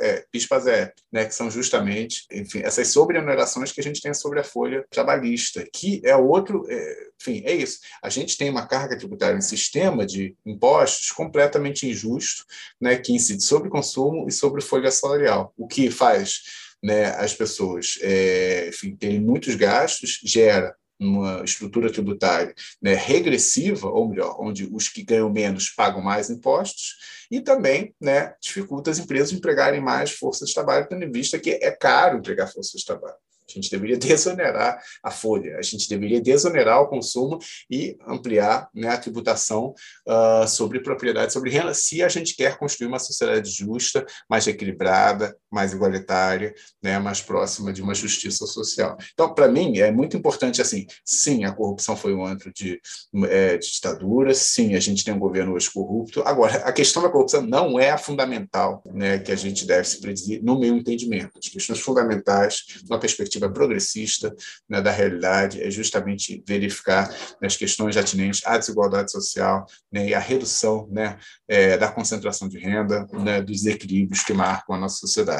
é, 0.00 0.24
PIS-PASEP, 0.30 0.92
né? 1.12 1.24
que 1.24 1.34
são 1.34 1.50
justamente, 1.50 2.26
enfim, 2.32 2.60
essas 2.62 2.88
sobreonerações 2.88 3.72
que 3.72 3.80
a 3.80 3.84
gente 3.84 3.89
gente 3.92 4.02
tem 4.02 4.14
sobre 4.14 4.40
a 4.40 4.44
folha 4.44 4.84
trabalhista, 4.90 5.66
que 5.72 6.00
é 6.04 6.16
outro. 6.16 6.64
É, 6.68 7.10
enfim, 7.20 7.42
é 7.44 7.54
isso. 7.54 7.80
A 8.02 8.08
gente 8.08 8.36
tem 8.36 8.50
uma 8.50 8.66
carga 8.66 8.96
tributária, 8.96 9.36
um 9.36 9.42
sistema 9.42 10.06
de 10.06 10.36
impostos 10.44 11.10
completamente 11.10 11.86
injusto, 11.86 12.44
né, 12.80 12.96
que 12.96 13.12
incide 13.12 13.42
sobre 13.42 13.68
consumo 13.68 14.26
e 14.28 14.32
sobre 14.32 14.62
folha 14.62 14.90
salarial, 14.90 15.52
o 15.56 15.66
que 15.66 15.90
faz 15.90 16.42
né, 16.82 17.06
as 17.16 17.34
pessoas 17.34 17.98
é, 18.00 18.68
enfim, 18.68 18.96
terem 18.96 19.20
muitos 19.20 19.54
gastos, 19.54 20.18
gera 20.24 20.74
uma 21.00 21.42
estrutura 21.42 21.90
tributária 21.90 22.54
né, 22.80 22.94
regressiva, 22.94 23.88
ou 23.88 24.08
melhor, 24.08 24.36
onde 24.38 24.68
os 24.70 24.88
que 24.88 25.02
ganham 25.02 25.30
menos 25.32 25.70
pagam 25.70 26.02
mais 26.02 26.28
impostos, 26.28 26.96
e 27.30 27.40
também 27.40 27.94
né, 27.98 28.34
dificulta 28.40 28.90
as 28.90 28.98
empresas 28.98 29.32
empregarem 29.32 29.80
mais 29.80 30.10
força 30.10 30.44
de 30.44 30.52
trabalho, 30.52 30.86
tendo 30.88 31.04
em 31.04 31.10
vista 31.10 31.38
que 31.38 31.50
é 31.50 31.70
caro 31.70 32.18
empregar 32.18 32.52
força 32.52 32.76
de 32.76 32.84
trabalho. 32.84 33.16
A 33.50 33.60
gente 33.60 33.70
deveria 33.70 33.96
desonerar 33.98 34.82
a 35.02 35.10
folha, 35.10 35.58
a 35.58 35.62
gente 35.62 35.88
deveria 35.88 36.20
desonerar 36.20 36.80
o 36.80 36.88
consumo 36.88 37.38
e 37.70 37.96
ampliar 38.06 38.68
né, 38.74 38.88
a 38.88 38.98
tributação 38.98 39.74
uh, 40.06 40.46
sobre 40.48 40.80
propriedade, 40.80 41.32
sobre 41.32 41.50
renda, 41.50 41.74
se 41.74 42.02
a 42.02 42.08
gente 42.08 42.34
quer 42.36 42.58
construir 42.58 42.88
uma 42.88 42.98
sociedade 42.98 43.50
justa, 43.50 44.04
mais 44.28 44.46
equilibrada, 44.46 45.36
mais 45.50 45.72
igualitária, 45.72 46.54
né, 46.82 46.98
mais 46.98 47.20
próxima 47.20 47.72
de 47.72 47.82
uma 47.82 47.94
justiça 47.94 48.46
social. 48.46 48.96
Então, 49.12 49.34
para 49.34 49.48
mim, 49.48 49.78
é 49.78 49.90
muito 49.90 50.16
importante 50.16 50.62
assim, 50.62 50.86
sim, 51.04 51.44
a 51.44 51.52
corrupção 51.52 51.96
foi 51.96 52.14
um 52.14 52.24
antro 52.24 52.52
de, 52.52 52.80
é, 53.28 53.58
de 53.58 53.72
ditadura, 53.72 54.32
sim, 54.32 54.74
a 54.74 54.80
gente 54.80 55.04
tem 55.04 55.12
um 55.12 55.18
governo 55.18 55.54
hoje 55.54 55.70
corrupto. 55.70 56.22
Agora, 56.22 56.58
a 56.58 56.72
questão 56.72 57.02
da 57.02 57.08
corrupção 57.08 57.42
não 57.42 57.80
é 57.80 57.90
a 57.90 57.98
fundamental 57.98 58.82
né, 58.86 59.18
que 59.18 59.32
a 59.32 59.36
gente 59.36 59.66
deve 59.66 59.88
se 59.88 60.00
presidir, 60.00 60.42
no 60.42 60.58
meu 60.58 60.76
entendimento. 60.76 61.38
As 61.38 61.48
questões 61.48 61.80
fundamentais, 61.80 62.82
numa 62.88 63.00
perspectiva 63.00 63.50
progressista 63.50 64.34
né, 64.68 64.80
da 64.80 64.90
realidade 64.90 65.60
é 65.60 65.70
justamente 65.70 66.42
verificar 66.46 67.08
né, 67.40 67.46
as 67.46 67.56
questões 67.56 67.96
atinentes 67.96 68.42
à 68.46 68.56
desigualdade 68.56 69.10
social 69.10 69.66
né, 69.90 70.08
e 70.08 70.14
à 70.14 70.18
redução 70.18 70.86
né, 70.90 71.18
é, 71.48 71.76
da 71.76 71.90
concentração 71.90 72.48
de 72.48 72.58
renda, 72.58 73.06
né, 73.12 73.42
dos 73.42 73.66
equilíbrios 73.66 74.22
que 74.22 74.32
marcam 74.32 74.76
a 74.76 74.78
nossa 74.78 74.96
sociedade 74.96 75.39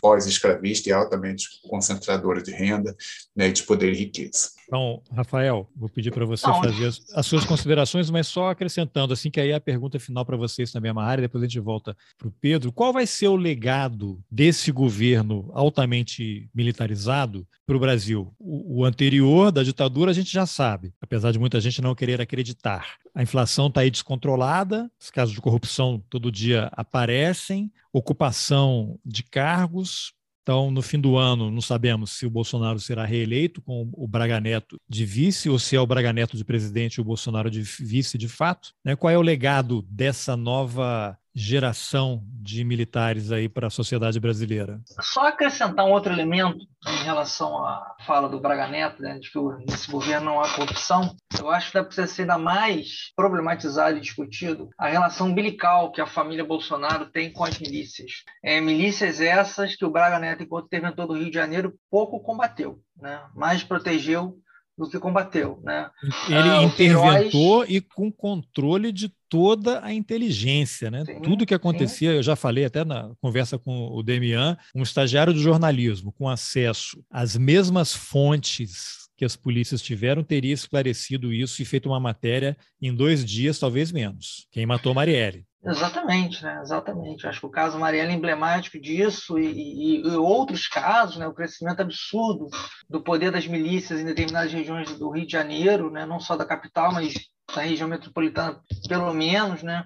pós-escravista 0.00 0.88
e 0.88 0.92
altamente 0.92 1.46
concentradora 1.68 2.42
de 2.42 2.52
renda 2.52 2.96
né, 3.34 3.50
de 3.50 3.62
poder 3.62 3.92
e 3.92 3.96
riqueza. 3.96 4.50
Então, 4.70 5.02
Rafael, 5.12 5.68
vou 5.74 5.88
pedir 5.88 6.12
para 6.12 6.24
você 6.24 6.46
fazer 6.46 6.86
as, 6.86 7.04
as, 7.12 7.26
suas 7.26 7.44
considerações, 7.44 8.08
mas 8.08 8.28
só 8.28 8.50
acrescentando, 8.50 9.12
assim, 9.12 9.28
que 9.28 9.40
aí 9.40 9.50
é 9.50 9.56
a 9.56 9.60
pergunta 9.60 9.98
final 9.98 10.24
para 10.24 10.36
vocês 10.36 10.72
na 10.72 10.80
mesma 10.80 11.02
área, 11.02 11.22
depois 11.22 11.42
a 11.42 11.46
gente 11.48 11.58
volta 11.58 11.96
para 12.16 12.28
o 12.28 12.30
Pedro. 12.40 12.70
Qual 12.70 12.92
vai 12.92 13.04
ser 13.04 13.26
o 13.26 13.34
legado 13.34 14.22
desse 14.30 14.70
governo 14.70 15.50
altamente 15.54 16.48
militarizado 16.54 17.44
para 17.66 17.76
o 17.76 17.80
Brasil? 17.80 18.32
O 18.38 18.84
anterior, 18.84 19.50
da 19.50 19.64
ditadura, 19.64 20.12
a 20.12 20.14
gente 20.14 20.32
já 20.32 20.46
sabe, 20.46 20.94
apesar 21.02 21.32
de 21.32 21.38
muita 21.40 21.60
gente 21.60 21.82
não 21.82 21.92
querer 21.92 22.20
acreditar. 22.20 22.94
A 23.12 23.24
inflação 23.24 23.66
está 23.66 23.80
aí 23.80 23.90
descontrolada, 23.90 24.88
os 25.00 25.10
casos 25.10 25.34
de 25.34 25.40
corrupção 25.40 26.00
todo 26.08 26.30
dia 26.30 26.70
aparecem, 26.76 27.72
ocupação 27.92 29.00
de 29.04 29.24
cargos, 29.24 30.14
Então, 30.42 30.70
no 30.70 30.82
fim 30.82 30.98
do 30.98 31.16
ano, 31.16 31.50
não 31.50 31.60
sabemos 31.60 32.12
se 32.12 32.26
o 32.26 32.30
Bolsonaro 32.30 32.80
será 32.80 33.04
reeleito 33.04 33.60
com 33.60 33.88
o 33.92 34.08
Braga 34.08 34.40
Neto 34.40 34.80
de 34.88 35.04
vice 35.04 35.50
ou 35.50 35.58
se 35.58 35.76
é 35.76 35.80
o 35.80 35.86
Braga 35.86 36.12
Neto 36.12 36.36
de 36.36 36.44
presidente 36.44 36.96
e 36.96 37.00
o 37.00 37.04
Bolsonaro 37.04 37.50
de 37.50 37.62
vice 37.62 38.16
de 38.16 38.28
fato. 38.28 38.72
Né? 38.84 38.96
Qual 38.96 39.10
é 39.10 39.18
o 39.18 39.22
legado 39.22 39.82
dessa 39.82 40.36
nova 40.36 41.16
geração 41.34 42.22
de 42.24 42.64
militares 42.64 43.30
aí 43.30 43.48
para 43.48 43.68
a 43.68 43.70
sociedade 43.70 44.18
brasileira. 44.18 44.80
Só 45.00 45.28
acrescentar 45.28 45.86
um 45.86 45.92
outro 45.92 46.12
elemento 46.12 46.58
em 46.86 47.04
relação 47.04 47.64
à 47.64 47.94
fala 48.06 48.28
do 48.28 48.40
Braga 48.40 48.66
Neto, 48.66 49.02
né, 49.02 49.18
de 49.18 49.30
que 49.30 49.38
nesse 49.66 49.90
governo 49.90 50.26
não 50.26 50.40
há 50.40 50.48
corrupção, 50.54 51.14
eu 51.38 51.50
acho 51.50 51.70
que 51.70 51.80
deve 51.80 52.08
ser 52.08 52.22
ainda 52.22 52.38
mais 52.38 53.12
problematizado 53.14 53.96
e 53.96 54.00
discutido 54.00 54.68
a 54.78 54.88
relação 54.88 55.28
umbilical 55.28 55.92
que 55.92 56.00
a 56.00 56.06
família 56.06 56.44
Bolsonaro 56.44 57.10
tem 57.10 57.32
com 57.32 57.44
as 57.44 57.58
milícias. 57.58 58.24
É, 58.42 58.60
milícias 58.60 59.20
essas 59.20 59.76
que 59.76 59.84
o 59.84 59.90
Braga 59.90 60.18
Neto, 60.18 60.42
enquanto 60.42 60.66
interventor 60.66 61.06
do 61.06 61.14
Rio 61.14 61.30
de 61.30 61.34
Janeiro, 61.34 61.74
pouco 61.90 62.20
combateu, 62.20 62.80
né, 63.00 63.22
mais 63.34 63.62
protegeu 63.62 64.36
do 64.76 64.88
que 64.88 64.98
combateu. 64.98 65.60
Né? 65.62 65.90
Ele 66.28 66.48
ah, 66.48 66.62
interventou 66.62 67.64
Queiroz... 67.64 67.70
e 67.70 67.80
com 67.80 68.10
controle 68.10 68.92
de 68.92 69.12
toda 69.28 69.84
a 69.84 69.92
inteligência. 69.92 70.90
Né? 70.90 71.04
Sim, 71.04 71.20
Tudo 71.20 71.46
que 71.46 71.54
acontecia, 71.54 72.10
sim. 72.10 72.16
eu 72.16 72.22
já 72.22 72.34
falei 72.34 72.64
até 72.64 72.84
na 72.84 73.12
conversa 73.20 73.58
com 73.58 73.88
o 73.88 74.02
Demian, 74.02 74.56
um 74.74 74.82
estagiário 74.82 75.32
de 75.32 75.40
jornalismo 75.40 76.12
com 76.12 76.28
acesso 76.28 77.02
às 77.10 77.36
mesmas 77.36 77.94
fontes 77.94 79.00
que 79.16 79.24
as 79.24 79.36
polícias 79.36 79.82
tiveram 79.82 80.24
teria 80.24 80.54
esclarecido 80.54 81.30
isso 81.30 81.60
e 81.60 81.64
feito 81.66 81.90
uma 81.90 82.00
matéria 82.00 82.56
em 82.80 82.94
dois 82.94 83.22
dias, 83.22 83.58
talvez 83.58 83.92
menos. 83.92 84.46
Quem 84.50 84.64
matou 84.64 84.94
Marielle. 84.94 85.44
Exatamente, 85.62 86.42
né? 86.42 86.58
Exatamente. 86.62 87.26
Acho 87.26 87.40
que 87.40 87.46
o 87.46 87.50
caso 87.50 87.78
Marielle 87.78 88.12
é 88.12 88.14
emblemático 88.14 88.80
disso 88.80 89.38
e, 89.38 89.46
e, 89.46 90.00
e, 90.00 90.16
outros 90.16 90.66
casos, 90.66 91.18
né? 91.18 91.26
O 91.26 91.34
crescimento 91.34 91.80
absurdo 91.80 92.48
do 92.88 93.02
poder 93.02 93.30
das 93.30 93.46
milícias 93.46 94.00
em 94.00 94.06
determinadas 94.06 94.52
regiões 94.52 94.96
do 94.98 95.10
Rio 95.10 95.26
de 95.26 95.32
Janeiro, 95.32 95.90
né? 95.90 96.06
Não 96.06 96.18
só 96.18 96.34
da 96.34 96.46
capital, 96.46 96.92
mas 96.92 97.12
da 97.54 97.62
região 97.62 97.88
metropolitana, 97.88 98.58
pelo 98.88 99.12
menos, 99.12 99.62
né? 99.62 99.84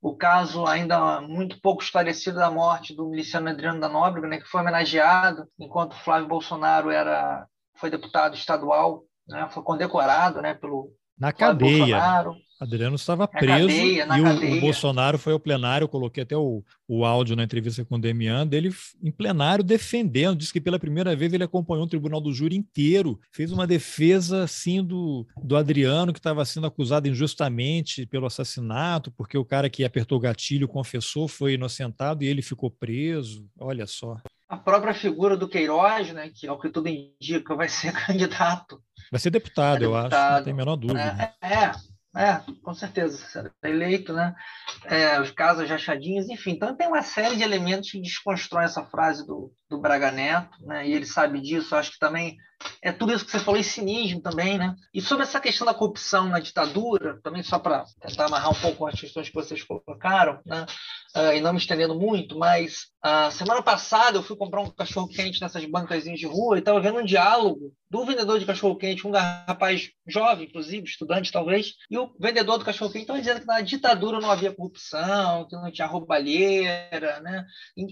O 0.00 0.16
caso 0.16 0.64
ainda 0.64 1.20
muito 1.20 1.60
pouco 1.60 1.82
esclarecido 1.82 2.36
da 2.38 2.50
morte 2.50 2.94
do 2.94 3.08
miliciano 3.08 3.48
Adriano 3.48 3.80
da 3.80 3.88
Nóbrega, 3.88 4.28
né? 4.28 4.38
Que 4.38 4.46
foi 4.46 4.60
homenageado 4.60 5.48
enquanto 5.58 5.96
Flávio 5.96 6.28
Bolsonaro 6.28 6.90
era 6.90 7.46
foi 7.74 7.90
deputado 7.90 8.36
estadual, 8.36 9.02
né? 9.26 9.48
Foi 9.50 9.62
condecorado, 9.64 10.40
né? 10.40 10.54
Pelo 10.54 10.92
na 11.18 11.32
cadeia. 11.32 12.34
Adriano 12.58 12.96
estava 12.96 13.28
preso 13.28 13.68
cadeia, 13.68 14.06
e 14.16 14.20
o, 14.20 14.56
o, 14.56 14.60
Bolsonaro 14.60 15.18
foi 15.18 15.34
ao 15.34 15.40
plenário, 15.40 15.84
eu 15.84 15.88
coloquei 15.88 16.22
até 16.22 16.34
o, 16.34 16.64
o 16.88 17.04
áudio 17.04 17.36
na 17.36 17.44
entrevista 17.44 17.84
com 17.84 17.96
o 17.96 18.00
Demian, 18.00 18.46
dele 18.46 18.74
em 19.02 19.10
plenário 19.10 19.62
defendendo, 19.62 20.38
disse 20.38 20.54
que 20.54 20.60
pela 20.60 20.78
primeira 20.78 21.14
vez 21.14 21.32
ele 21.34 21.44
acompanhou 21.44 21.84
o 21.84 21.88
tribunal 21.88 22.18
do 22.18 22.32
júri 22.32 22.56
inteiro, 22.56 23.20
fez 23.30 23.52
uma 23.52 23.66
defesa 23.66 24.44
assim 24.44 24.82
do, 24.82 25.26
do 25.42 25.54
Adriano, 25.54 26.14
que 26.14 26.18
estava 26.18 26.44
sendo 26.46 26.66
acusado 26.66 27.08
injustamente 27.08 28.06
pelo 28.06 28.26
assassinato, 28.26 29.10
porque 29.10 29.36
o 29.36 29.44
cara 29.44 29.68
que 29.68 29.84
apertou 29.84 30.16
o 30.16 30.22
gatilho 30.22 30.66
confessou, 30.66 31.28
foi 31.28 31.54
inocentado 31.54 32.24
e 32.24 32.26
ele 32.26 32.40
ficou 32.40 32.70
preso, 32.70 33.46
olha 33.58 33.86
só. 33.86 34.16
A 34.48 34.56
própria 34.56 34.94
figura 34.94 35.36
do 35.36 35.48
Queiroz, 35.48 36.12
né, 36.12 36.30
que 36.34 36.46
ao 36.46 36.58
que 36.58 36.70
tudo 36.70 36.88
indica 36.88 37.54
vai 37.54 37.68
ser 37.68 37.92
candidato 38.06 38.80
Vai 39.10 39.20
ser 39.20 39.30
deputado, 39.30 39.76
é 39.76 39.80
deputado, 39.80 40.12
eu 40.12 40.18
acho, 40.18 40.36
não 40.36 40.44
tem 40.44 40.52
a 40.52 40.56
menor 40.56 40.76
dúvida. 40.76 41.34
É, 41.40 41.54
é, 41.54 41.72
é 42.16 42.42
com 42.62 42.74
certeza, 42.74 43.16
será 43.16 43.50
eleito, 43.64 44.12
né? 44.12 44.34
É, 44.84 45.20
os 45.20 45.30
casos 45.30 45.70
achadinhos, 45.70 46.28
enfim. 46.28 46.52
Então 46.52 46.76
tem 46.76 46.88
uma 46.88 47.02
série 47.02 47.36
de 47.36 47.42
elementos 47.42 47.90
que 47.90 48.00
desconstroem 48.00 48.64
essa 48.64 48.84
frase 48.84 49.26
do, 49.26 49.52
do 49.68 49.78
Braga 49.78 50.10
Neto, 50.10 50.56
né? 50.60 50.88
E 50.88 50.92
ele 50.92 51.06
sabe 51.06 51.40
disso, 51.40 51.74
acho 51.74 51.92
que 51.92 51.98
também 51.98 52.36
é 52.82 52.92
tudo 52.92 53.12
isso 53.12 53.24
que 53.24 53.30
você 53.30 53.38
falou, 53.38 53.60
e 53.60 53.64
cinismo 53.64 54.20
também, 54.20 54.58
né? 54.58 54.74
E 54.92 55.00
sobre 55.00 55.24
essa 55.24 55.40
questão 55.40 55.66
da 55.66 55.74
corrupção 55.74 56.28
na 56.28 56.40
ditadura, 56.40 57.20
também 57.22 57.42
só 57.42 57.58
para 57.58 57.84
tentar 58.00 58.26
amarrar 58.26 58.50
um 58.50 58.60
pouco 58.60 58.86
as 58.86 58.98
questões 58.98 59.28
que 59.28 59.34
vocês 59.34 59.62
colocaram, 59.62 60.40
né? 60.44 60.66
Uh, 61.14 61.32
e 61.32 61.40
não 61.40 61.52
me 61.52 61.58
estendendo 61.58 61.94
muito, 61.98 62.38
mas 62.38 62.88
a 63.02 63.28
uh, 63.28 63.32
semana 63.32 63.62
passada 63.62 64.18
eu 64.18 64.22
fui 64.22 64.36
comprar 64.36 64.60
um 64.60 64.70
cachorro-quente 64.70 65.40
nessas 65.40 65.64
bancas 65.64 66.04
de 66.04 66.26
rua 66.26 66.56
e 66.56 66.58
estava 66.58 66.80
vendo 66.80 66.98
um 66.98 67.04
diálogo 67.04 67.72
do 67.88 68.04
vendedor 68.04 68.38
de 68.38 68.44
cachorro-quente, 68.44 69.06
um 69.06 69.12
rapaz 69.12 69.90
jovem, 70.06 70.46
inclusive, 70.46 70.84
estudante 70.84 71.32
talvez, 71.32 71.74
e 71.90 71.96
o 71.96 72.12
vendedor 72.20 72.58
do 72.58 72.64
cachorro-quente 72.64 73.04
estava 73.04 73.20
dizendo 73.20 73.40
que 73.40 73.46
na 73.46 73.60
ditadura 73.60 74.20
não 74.20 74.30
havia 74.30 74.52
corrupção, 74.52 75.46
que 75.48 75.56
não 75.56 75.70
tinha 75.70 75.86
roubalheira, 75.86 77.20
né? 77.20 77.46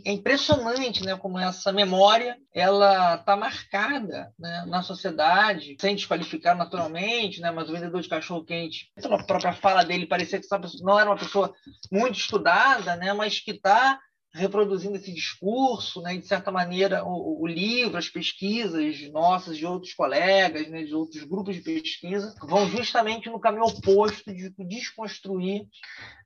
É 0.04 0.12
impressionante, 0.12 1.02
né, 1.04 1.16
como 1.16 1.38
essa 1.38 1.63
memória 1.72 2.36
ela 2.52 3.16
está 3.16 3.36
marcada, 3.36 4.32
né? 4.38 4.64
na 4.66 4.82
sociedade, 4.82 5.76
sem 5.80 5.94
desqualificar 5.94 6.56
naturalmente, 6.56 7.40
né? 7.40 7.50
mas 7.50 7.68
o 7.68 7.72
vendedor 7.72 8.00
de 8.00 8.08
cachorro-quente, 8.08 8.90
pela 8.94 9.24
própria 9.24 9.52
fala 9.52 9.84
dele, 9.84 10.06
parecia 10.06 10.40
que 10.40 10.46
não 10.82 10.98
era 10.98 11.10
uma 11.10 11.18
pessoa 11.18 11.52
muito 11.90 12.18
estudada, 12.18 12.96
né? 12.96 13.12
mas 13.12 13.40
que 13.40 13.52
está 13.52 13.98
reproduzindo 14.34 14.96
esse 14.96 15.12
discurso, 15.12 16.02
né, 16.02 16.16
de 16.16 16.26
certa 16.26 16.50
maneira, 16.50 17.04
o, 17.04 17.42
o, 17.42 17.46
livro, 17.46 17.96
as 17.96 18.08
pesquisas 18.08 19.08
nossas, 19.12 19.56
de 19.56 19.64
outros 19.64 19.94
colegas, 19.94 20.68
né, 20.68 20.82
de 20.82 20.92
outros 20.92 21.22
grupos 21.22 21.54
de 21.54 21.62
pesquisa, 21.62 22.34
vão 22.42 22.68
justamente 22.68 23.30
no 23.30 23.38
caminho 23.38 23.64
oposto 23.64 24.34
de 24.34 24.52
desconstruir 24.58 25.68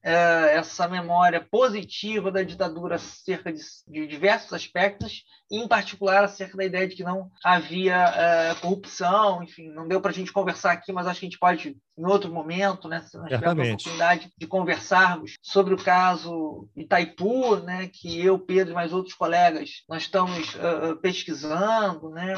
é, 0.02 0.56
essa 0.56 0.88
memória 0.88 1.46
positiva 1.50 2.30
da 2.30 2.42
ditadura 2.42 2.94
acerca 2.94 3.52
de, 3.52 3.60
de, 3.86 4.06
diversos 4.06 4.54
aspectos, 4.54 5.24
em 5.50 5.68
particular 5.68 6.24
acerca 6.24 6.56
da 6.56 6.64
ideia 6.64 6.88
de 6.88 6.96
que 6.96 7.04
não 7.04 7.30
havia 7.44 7.96
é, 7.96 8.54
corrupção, 8.54 9.42
enfim, 9.42 9.68
não 9.68 9.86
deu 9.86 10.00
para 10.00 10.10
a 10.10 10.14
gente 10.14 10.32
conversar 10.32 10.72
aqui, 10.72 10.92
mas 10.92 11.06
acho 11.06 11.20
que 11.20 11.26
a 11.26 11.28
gente 11.28 11.38
pode, 11.38 11.76
em 11.96 12.06
outro 12.06 12.32
momento, 12.32 12.88
né, 12.88 13.02
se 13.02 13.18
nós 13.18 13.28
tivermos 13.28 13.66
a 13.66 13.72
oportunidade 13.72 14.30
de 14.36 14.46
conversarmos 14.46 15.34
sobre 15.42 15.74
o 15.74 15.82
caso 15.82 16.68
Itaipu, 16.76 17.56
né, 17.56 17.88
que 18.00 18.20
eu, 18.24 18.38
Pedro 18.38 18.72
e 18.72 18.74
mais 18.74 18.92
outros 18.92 19.14
colegas, 19.14 19.82
nós 19.88 20.02
estamos 20.04 20.54
uh, 20.54 20.96
pesquisando, 21.00 22.10
né, 22.10 22.34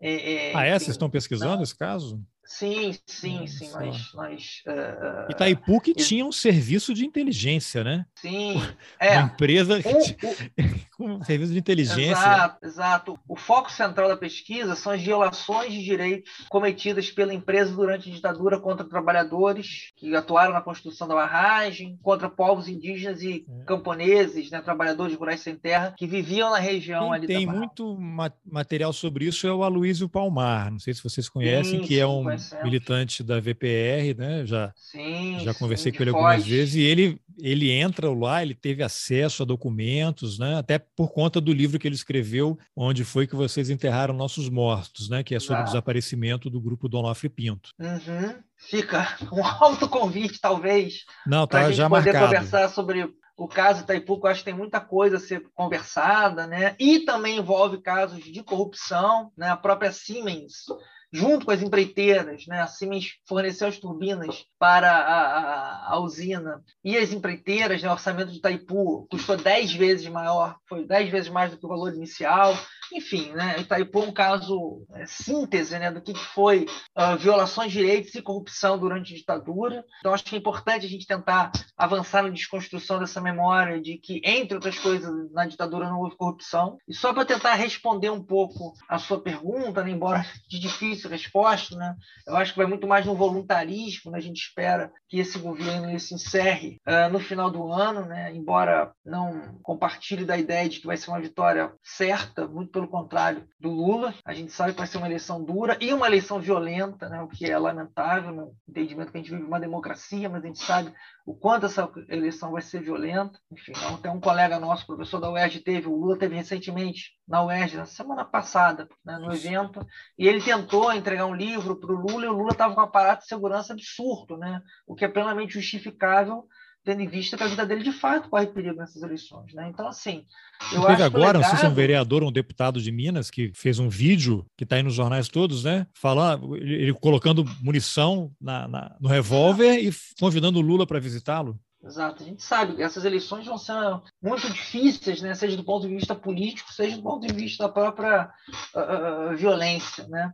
é, 0.00 0.50
é, 0.50 0.56
ah, 0.56 0.64
é? 0.64 0.70
Enfim, 0.70 0.84
Vocês 0.84 0.94
estão 0.94 1.10
pesquisando 1.10 1.56
não, 1.56 1.62
esse 1.62 1.76
caso? 1.76 2.22
Sim, 2.44 2.96
sim, 3.04 3.46
sim. 3.46 3.70
Nós, 3.72 4.14
nós, 4.14 4.62
uh, 4.66 5.30
Itaipu 5.30 5.80
que 5.80 5.92
tinha 5.92 6.24
um 6.24 6.32
serviço 6.32 6.94
de 6.94 7.04
inteligência, 7.04 7.84
né? 7.84 8.06
Sim. 8.16 8.54
É. 8.98 9.18
Uma 9.18 9.26
empresa 9.26 9.78
com 10.98 11.22
serviço 11.22 11.52
de 11.52 11.60
inteligência. 11.60 12.10
Exato, 12.10 12.66
exato. 12.66 13.20
O 13.28 13.36
foco 13.36 13.70
central 13.70 14.08
da 14.08 14.16
pesquisa 14.16 14.74
são 14.74 14.92
as 14.92 15.00
violações 15.00 15.72
de 15.72 15.84
direitos 15.84 16.28
cometidas 16.48 17.08
pela 17.08 17.32
empresa 17.32 17.72
durante 17.72 18.10
a 18.10 18.12
ditadura 18.12 18.58
contra 18.58 18.84
trabalhadores 18.84 19.92
que 19.96 20.14
atuaram 20.16 20.52
na 20.52 20.60
construção 20.60 21.06
da 21.06 21.14
barragem, 21.14 21.96
contra 22.02 22.28
povos 22.28 22.68
indígenas 22.68 23.22
e 23.22 23.46
é. 23.48 23.64
camponeses, 23.64 24.50
né, 24.50 24.60
trabalhadores 24.60 25.14
rurais 25.14 25.40
sem 25.40 25.54
terra, 25.54 25.94
que 25.96 26.06
viviam 26.06 26.50
na 26.50 26.58
região 26.58 27.04
Quem 27.04 27.14
ali 27.14 27.26
Tem 27.28 27.46
muito 27.46 27.96
material 28.44 28.92
sobre 28.92 29.26
isso 29.26 29.46
é 29.46 29.52
o 29.52 29.62
Aloysio 29.62 30.08
Palmar, 30.08 30.72
não 30.72 30.80
sei 30.80 30.92
se 30.94 31.02
vocês 31.02 31.28
conhecem, 31.28 31.80
sim, 31.80 31.86
que 31.86 32.00
é 32.00 32.06
um 32.06 32.24
militante 32.64 33.22
da 33.22 33.38
VPR, 33.38 34.16
né? 34.16 34.44
Já, 34.44 34.72
sim, 34.74 35.38
já 35.40 35.54
conversei 35.54 35.92
sim, 35.92 35.96
com 35.96 36.02
ele 36.02 36.10
algumas 36.10 36.44
vezes 36.44 36.74
e 36.74 36.80
ele 36.80 37.20
ele 37.40 37.70
entra 37.70 38.12
lá, 38.12 38.42
ele 38.42 38.54
teve 38.54 38.82
acesso 38.82 39.42
a 39.42 39.46
documentos, 39.46 40.38
né? 40.38 40.58
Até 40.58 40.78
por 40.78 41.12
conta 41.12 41.40
do 41.40 41.52
livro 41.52 41.78
que 41.78 41.86
ele 41.86 41.94
escreveu, 41.94 42.58
onde 42.74 43.04
foi 43.04 43.26
que 43.26 43.36
vocês 43.36 43.70
enterraram 43.70 44.14
nossos 44.14 44.48
mortos, 44.48 45.08
né? 45.08 45.22
Que 45.22 45.34
é 45.34 45.40
sobre 45.40 45.62
o 45.62 45.66
desaparecimento 45.66 46.50
do 46.50 46.60
grupo 46.60 46.88
Donofre 46.88 47.28
Pinto. 47.28 47.70
Uhum. 47.78 48.34
Fica 48.56 49.16
um 49.32 49.44
alto 49.44 49.88
convite, 49.88 50.40
talvez. 50.40 51.04
Não, 51.26 51.46
tá 51.46 51.70
já 51.70 51.88
poder 51.88 52.12
marcado. 52.12 52.26
conversar 52.26 52.68
sobre 52.68 53.08
o 53.36 53.46
caso 53.46 53.82
Itaipu, 53.82 54.18
eu 54.20 54.26
acho 54.26 54.40
que 54.40 54.46
tem 54.46 54.54
muita 54.54 54.80
coisa 54.80 55.16
a 55.16 55.20
ser 55.20 55.44
conversada, 55.54 56.46
né? 56.46 56.74
E 56.78 57.00
também 57.00 57.38
envolve 57.38 57.80
casos 57.80 58.24
de 58.24 58.42
corrupção, 58.42 59.30
né? 59.36 59.48
A 59.48 59.56
própria 59.56 59.92
Siemens 59.92 60.64
junto 61.12 61.46
com 61.46 61.52
as 61.52 61.62
empreiteiras, 61.62 62.46
né? 62.46 62.60
a 62.60 62.66
Siemens 62.66 63.14
forneceu 63.26 63.68
as 63.68 63.78
turbinas 63.78 64.44
para 64.58 64.90
a, 64.90 65.88
a, 65.88 65.94
a 65.94 65.98
usina 66.00 66.62
e 66.84 66.96
as 66.96 67.12
empreiteiras, 67.12 67.82
né? 67.82 67.88
o 67.88 67.92
orçamento 67.92 68.30
de 68.30 68.38
Itaipu 68.38 69.06
custou 69.10 69.36
10 69.36 69.72
vezes 69.74 70.08
maior, 70.08 70.56
foi 70.68 70.86
10 70.86 71.10
vezes 71.10 71.28
mais 71.30 71.50
do 71.50 71.58
que 71.58 71.64
o 71.64 71.68
valor 71.68 71.94
inicial. 71.94 72.54
Enfim, 72.92 73.32
né? 73.32 73.60
Itaipu 73.60 74.02
é 74.02 74.06
um 74.06 74.12
caso 74.12 74.86
é, 74.94 75.04
síntese 75.06 75.78
né? 75.78 75.90
do 75.90 76.00
que 76.00 76.14
foi 76.14 76.66
uh, 76.96 77.16
violações 77.18 77.70
de 77.70 77.78
direitos 77.78 78.14
e 78.14 78.22
corrupção 78.22 78.78
durante 78.78 79.12
a 79.12 79.16
ditadura. 79.16 79.84
Então, 80.00 80.12
acho 80.12 80.24
que 80.24 80.34
é 80.34 80.38
importante 80.38 80.86
a 80.86 80.88
gente 80.88 81.06
tentar 81.06 81.52
avançar 81.76 82.22
na 82.22 82.30
desconstrução 82.30 82.98
dessa 82.98 83.20
memória 83.20 83.80
de 83.80 83.98
que, 83.98 84.20
entre 84.24 84.54
outras 84.54 84.78
coisas, 84.78 85.10
na 85.32 85.46
ditadura 85.46 85.88
não 85.88 86.00
houve 86.00 86.16
corrupção. 86.16 86.78
E 86.88 86.94
só 86.94 87.12
para 87.12 87.24
tentar 87.24 87.54
responder 87.54 88.10
um 88.10 88.22
pouco 88.22 88.72
a 88.88 88.98
sua 88.98 89.20
pergunta, 89.20 89.84
né? 89.84 89.90
embora 89.90 90.24
de 90.48 90.58
difícil 90.58 90.97
difícil 90.98 91.10
resposta, 91.10 91.76
né? 91.76 91.96
Eu 92.26 92.36
acho 92.36 92.52
que 92.52 92.58
vai 92.58 92.66
muito 92.66 92.86
mais 92.86 93.06
no 93.06 93.14
voluntarismo, 93.14 94.10
né? 94.10 94.18
A 94.18 94.22
gente 94.22 94.38
espera 94.38 94.92
que 95.08 95.18
esse 95.18 95.38
governo 95.38 95.98
se 95.98 96.14
encerre 96.14 96.80
uh, 96.86 97.10
no 97.10 97.20
final 97.20 97.50
do 97.50 97.72
ano, 97.72 98.04
né? 98.04 98.34
Embora 98.34 98.92
não 99.04 99.58
compartilhe 99.62 100.24
da 100.24 100.36
ideia 100.36 100.68
de 100.68 100.80
que 100.80 100.86
vai 100.86 100.96
ser 100.96 101.10
uma 101.10 101.20
vitória 101.20 101.72
certa, 101.82 102.46
muito 102.46 102.72
pelo 102.72 102.88
contrário 102.88 103.46
do 103.58 103.70
Lula. 103.70 104.14
A 104.24 104.34
gente 104.34 104.52
sabe 104.52 104.72
que 104.72 104.78
vai 104.78 104.86
ser 104.86 104.98
uma 104.98 105.06
eleição 105.06 105.42
dura 105.42 105.76
e 105.80 105.92
uma 105.92 106.06
eleição 106.06 106.40
violenta, 106.40 107.08
né? 107.08 107.22
O 107.22 107.28
que 107.28 107.50
é 107.50 107.58
lamentável 107.58 108.32
no 108.32 108.52
entendimento 108.68 109.12
que 109.12 109.18
a 109.18 109.20
gente 109.20 109.30
vive 109.30 109.44
uma 109.44 109.60
democracia, 109.60 110.28
mas 110.28 110.42
a 110.42 110.46
gente 110.46 110.62
sabe 110.62 110.92
o 111.28 111.34
quanto 111.34 111.66
essa 111.66 111.90
eleição 112.08 112.52
vai 112.52 112.62
ser 112.62 112.80
violenta. 112.80 113.38
Enfim, 113.52 113.72
então, 113.76 113.98
tem 113.98 114.10
um 114.10 114.20
colega 114.20 114.58
nosso, 114.58 114.86
professor 114.86 115.20
da 115.20 115.30
UERJ, 115.30 115.60
teve, 115.60 115.86
o 115.86 115.94
Lula 115.94 116.18
teve 116.18 116.34
recentemente 116.34 117.12
na 117.28 117.44
UERJ, 117.44 117.76
na 117.76 117.84
semana 117.84 118.24
passada, 118.24 118.88
né, 119.04 119.18
no 119.18 119.30
evento, 119.30 119.86
e 120.18 120.26
ele 120.26 120.40
tentou 120.40 120.87
entregar 120.96 121.26
um 121.26 121.34
livro 121.34 121.76
para 121.76 121.92
o 121.92 121.96
Lula 121.96 122.24
e 122.24 122.28
o 122.28 122.32
Lula 122.32 122.52
estava 122.52 122.74
com 122.74 122.80
um 122.80 122.84
aparato 122.84 123.22
de 123.22 123.28
segurança 123.28 123.72
absurdo, 123.72 124.36
né, 124.36 124.62
o 124.86 124.94
que 124.94 125.04
é 125.04 125.08
plenamente 125.08 125.54
justificável 125.54 126.46
tendo 126.88 127.02
em 127.02 127.08
vista 127.08 127.36
que 127.36 127.42
a 127.42 127.46
vida 127.46 127.66
dele 127.66 127.82
de 127.82 127.92
fato 127.92 128.30
corre 128.30 128.46
perigo 128.46 128.76
nessas 128.76 129.02
eleições. 129.02 129.52
Né? 129.52 129.68
Então, 129.68 129.86
assim, 129.86 130.24
eu 130.72 130.80
Teve 130.80 130.94
acho 130.94 131.02
agora, 131.02 131.38
legado... 131.38 131.42
não 131.42 131.48
sei 131.50 131.58
se 131.58 131.66
é 131.66 131.68
um 131.68 131.74
vereador 131.74 132.22
ou 132.22 132.30
um 132.30 132.32
deputado 132.32 132.80
de 132.80 132.90
Minas 132.90 133.30
que 133.30 133.52
fez 133.54 133.78
um 133.78 133.90
vídeo 133.90 134.46
que 134.56 134.64
está 134.64 134.76
aí 134.76 134.82
nos 134.82 134.94
jornais 134.94 135.28
todos, 135.28 135.64
né? 135.64 135.86
Falando, 135.92 136.56
ele 136.56 136.94
colocando 136.94 137.44
munição 137.60 138.32
na, 138.40 138.66
na 138.66 138.96
no 138.98 139.08
revólver 139.08 139.78
e 139.78 139.92
convidando 140.18 140.58
o 140.58 140.62
Lula 140.62 140.86
para 140.86 140.98
visitá-lo. 140.98 141.60
Exato. 141.82 142.22
A 142.22 142.26
gente 142.26 142.42
sabe 142.42 142.74
que 142.74 142.82
essas 142.82 143.04
eleições 143.04 143.46
vão 143.46 143.56
ser 143.56 143.74
muito 144.20 144.50
difíceis, 144.50 145.22
né? 145.22 145.34
seja 145.34 145.56
do 145.56 145.64
ponto 145.64 145.86
de 145.86 145.94
vista 145.94 146.14
político, 146.14 146.72
seja 146.72 146.96
do 146.96 147.02
ponto 147.02 147.26
de 147.26 147.32
vista 147.32 147.64
da 147.64 147.72
própria 147.72 148.30
uh, 148.74 149.36
violência. 149.36 150.06
Né? 150.08 150.32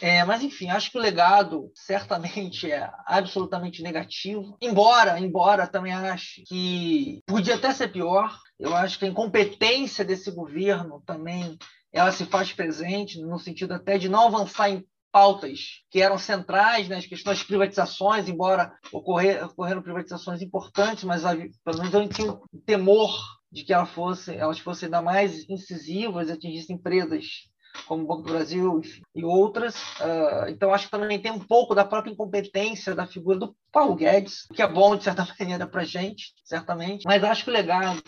É, 0.00 0.24
mas, 0.24 0.42
enfim, 0.42 0.70
acho 0.70 0.90
que 0.90 0.98
o 0.98 1.00
legado 1.00 1.70
certamente 1.74 2.70
é 2.70 2.90
absolutamente 3.04 3.82
negativo. 3.82 4.56
Embora, 4.60 5.20
embora 5.20 5.66
também 5.66 5.92
ache 5.92 6.42
que 6.46 7.20
podia 7.26 7.56
até 7.56 7.72
ser 7.72 7.88
pior. 7.88 8.34
Eu 8.58 8.74
acho 8.74 8.98
que 8.98 9.04
a 9.04 9.08
incompetência 9.08 10.02
desse 10.02 10.30
governo 10.30 11.02
também 11.04 11.58
ela 11.92 12.10
se 12.10 12.24
faz 12.26 12.52
presente 12.52 13.20
no 13.20 13.38
sentido 13.38 13.72
até 13.72 13.98
de 13.98 14.08
não 14.08 14.26
avançar 14.26 14.70
em 14.70 14.84
pautas 15.16 15.82
que 15.90 16.02
eram 16.02 16.18
centrais, 16.18 16.90
né, 16.90 16.96
as 16.96 17.06
questões 17.06 17.38
de 17.38 17.46
privatizações, 17.46 18.28
embora 18.28 18.70
ocorrer, 18.92 19.46
ocorreram 19.46 19.80
privatizações 19.80 20.42
importantes, 20.42 21.04
mas 21.04 21.22
pelo 21.64 21.78
menos 21.78 21.94
eu 21.94 22.06
tinha 22.10 22.32
um 22.32 22.60
temor 22.66 23.18
de 23.50 23.64
que 23.64 23.72
ela 23.72 23.86
fosse, 23.86 24.36
elas 24.36 24.58
fossem 24.58 24.88
ainda 24.88 25.00
mais 25.00 25.48
incisivas 25.48 26.28
e 26.28 26.32
atingissem 26.32 26.76
empresas 26.76 27.48
como 27.86 28.04
o 28.04 28.06
Banco 28.06 28.22
do 28.22 28.32
Brasil 28.32 28.80
e 29.14 29.24
outras. 29.24 29.74
Uh, 30.00 30.48
então, 30.48 30.72
acho 30.72 30.86
que 30.86 30.90
também 30.90 31.18
tem 31.18 31.30
um 31.30 31.38
pouco 31.38 31.74
da 31.74 31.84
própria 31.84 32.12
incompetência 32.12 32.94
da 32.94 33.06
figura 33.06 33.38
do 33.38 33.56
Paulo 33.72 33.94
Guedes, 33.94 34.46
que 34.54 34.62
é 34.62 34.68
bom, 34.68 34.96
de 34.96 35.04
certa 35.04 35.26
maneira, 35.38 35.66
para 35.66 35.82
a 35.82 35.84
gente, 35.84 36.32
certamente. 36.44 37.04
Mas 37.06 37.22
acho 37.22 37.44
que 37.44 37.50
o 37.50 37.52
legado 37.52 38.02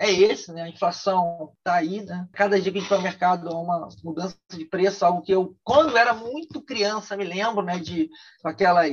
é 0.00 0.10
esse, 0.10 0.52
né? 0.52 0.62
A 0.62 0.68
inflação 0.68 1.52
está 1.58 1.74
aí, 1.74 2.02
né? 2.02 2.26
Cada 2.32 2.60
dia 2.60 2.72
que 2.72 2.78
a 2.78 2.80
gente 2.80 2.90
vai 2.90 2.98
ao 2.98 3.04
mercado 3.04 3.48
há 3.48 3.60
uma 3.60 3.88
mudança 4.02 4.36
de 4.50 4.64
preço, 4.64 5.04
algo 5.04 5.22
que 5.22 5.32
eu, 5.32 5.54
quando 5.62 5.96
era 5.96 6.14
muito 6.14 6.60
criança, 6.60 7.16
me 7.16 7.24
lembro, 7.24 7.62
né? 7.62 7.78
De 7.78 8.08
aquelas 8.44 8.90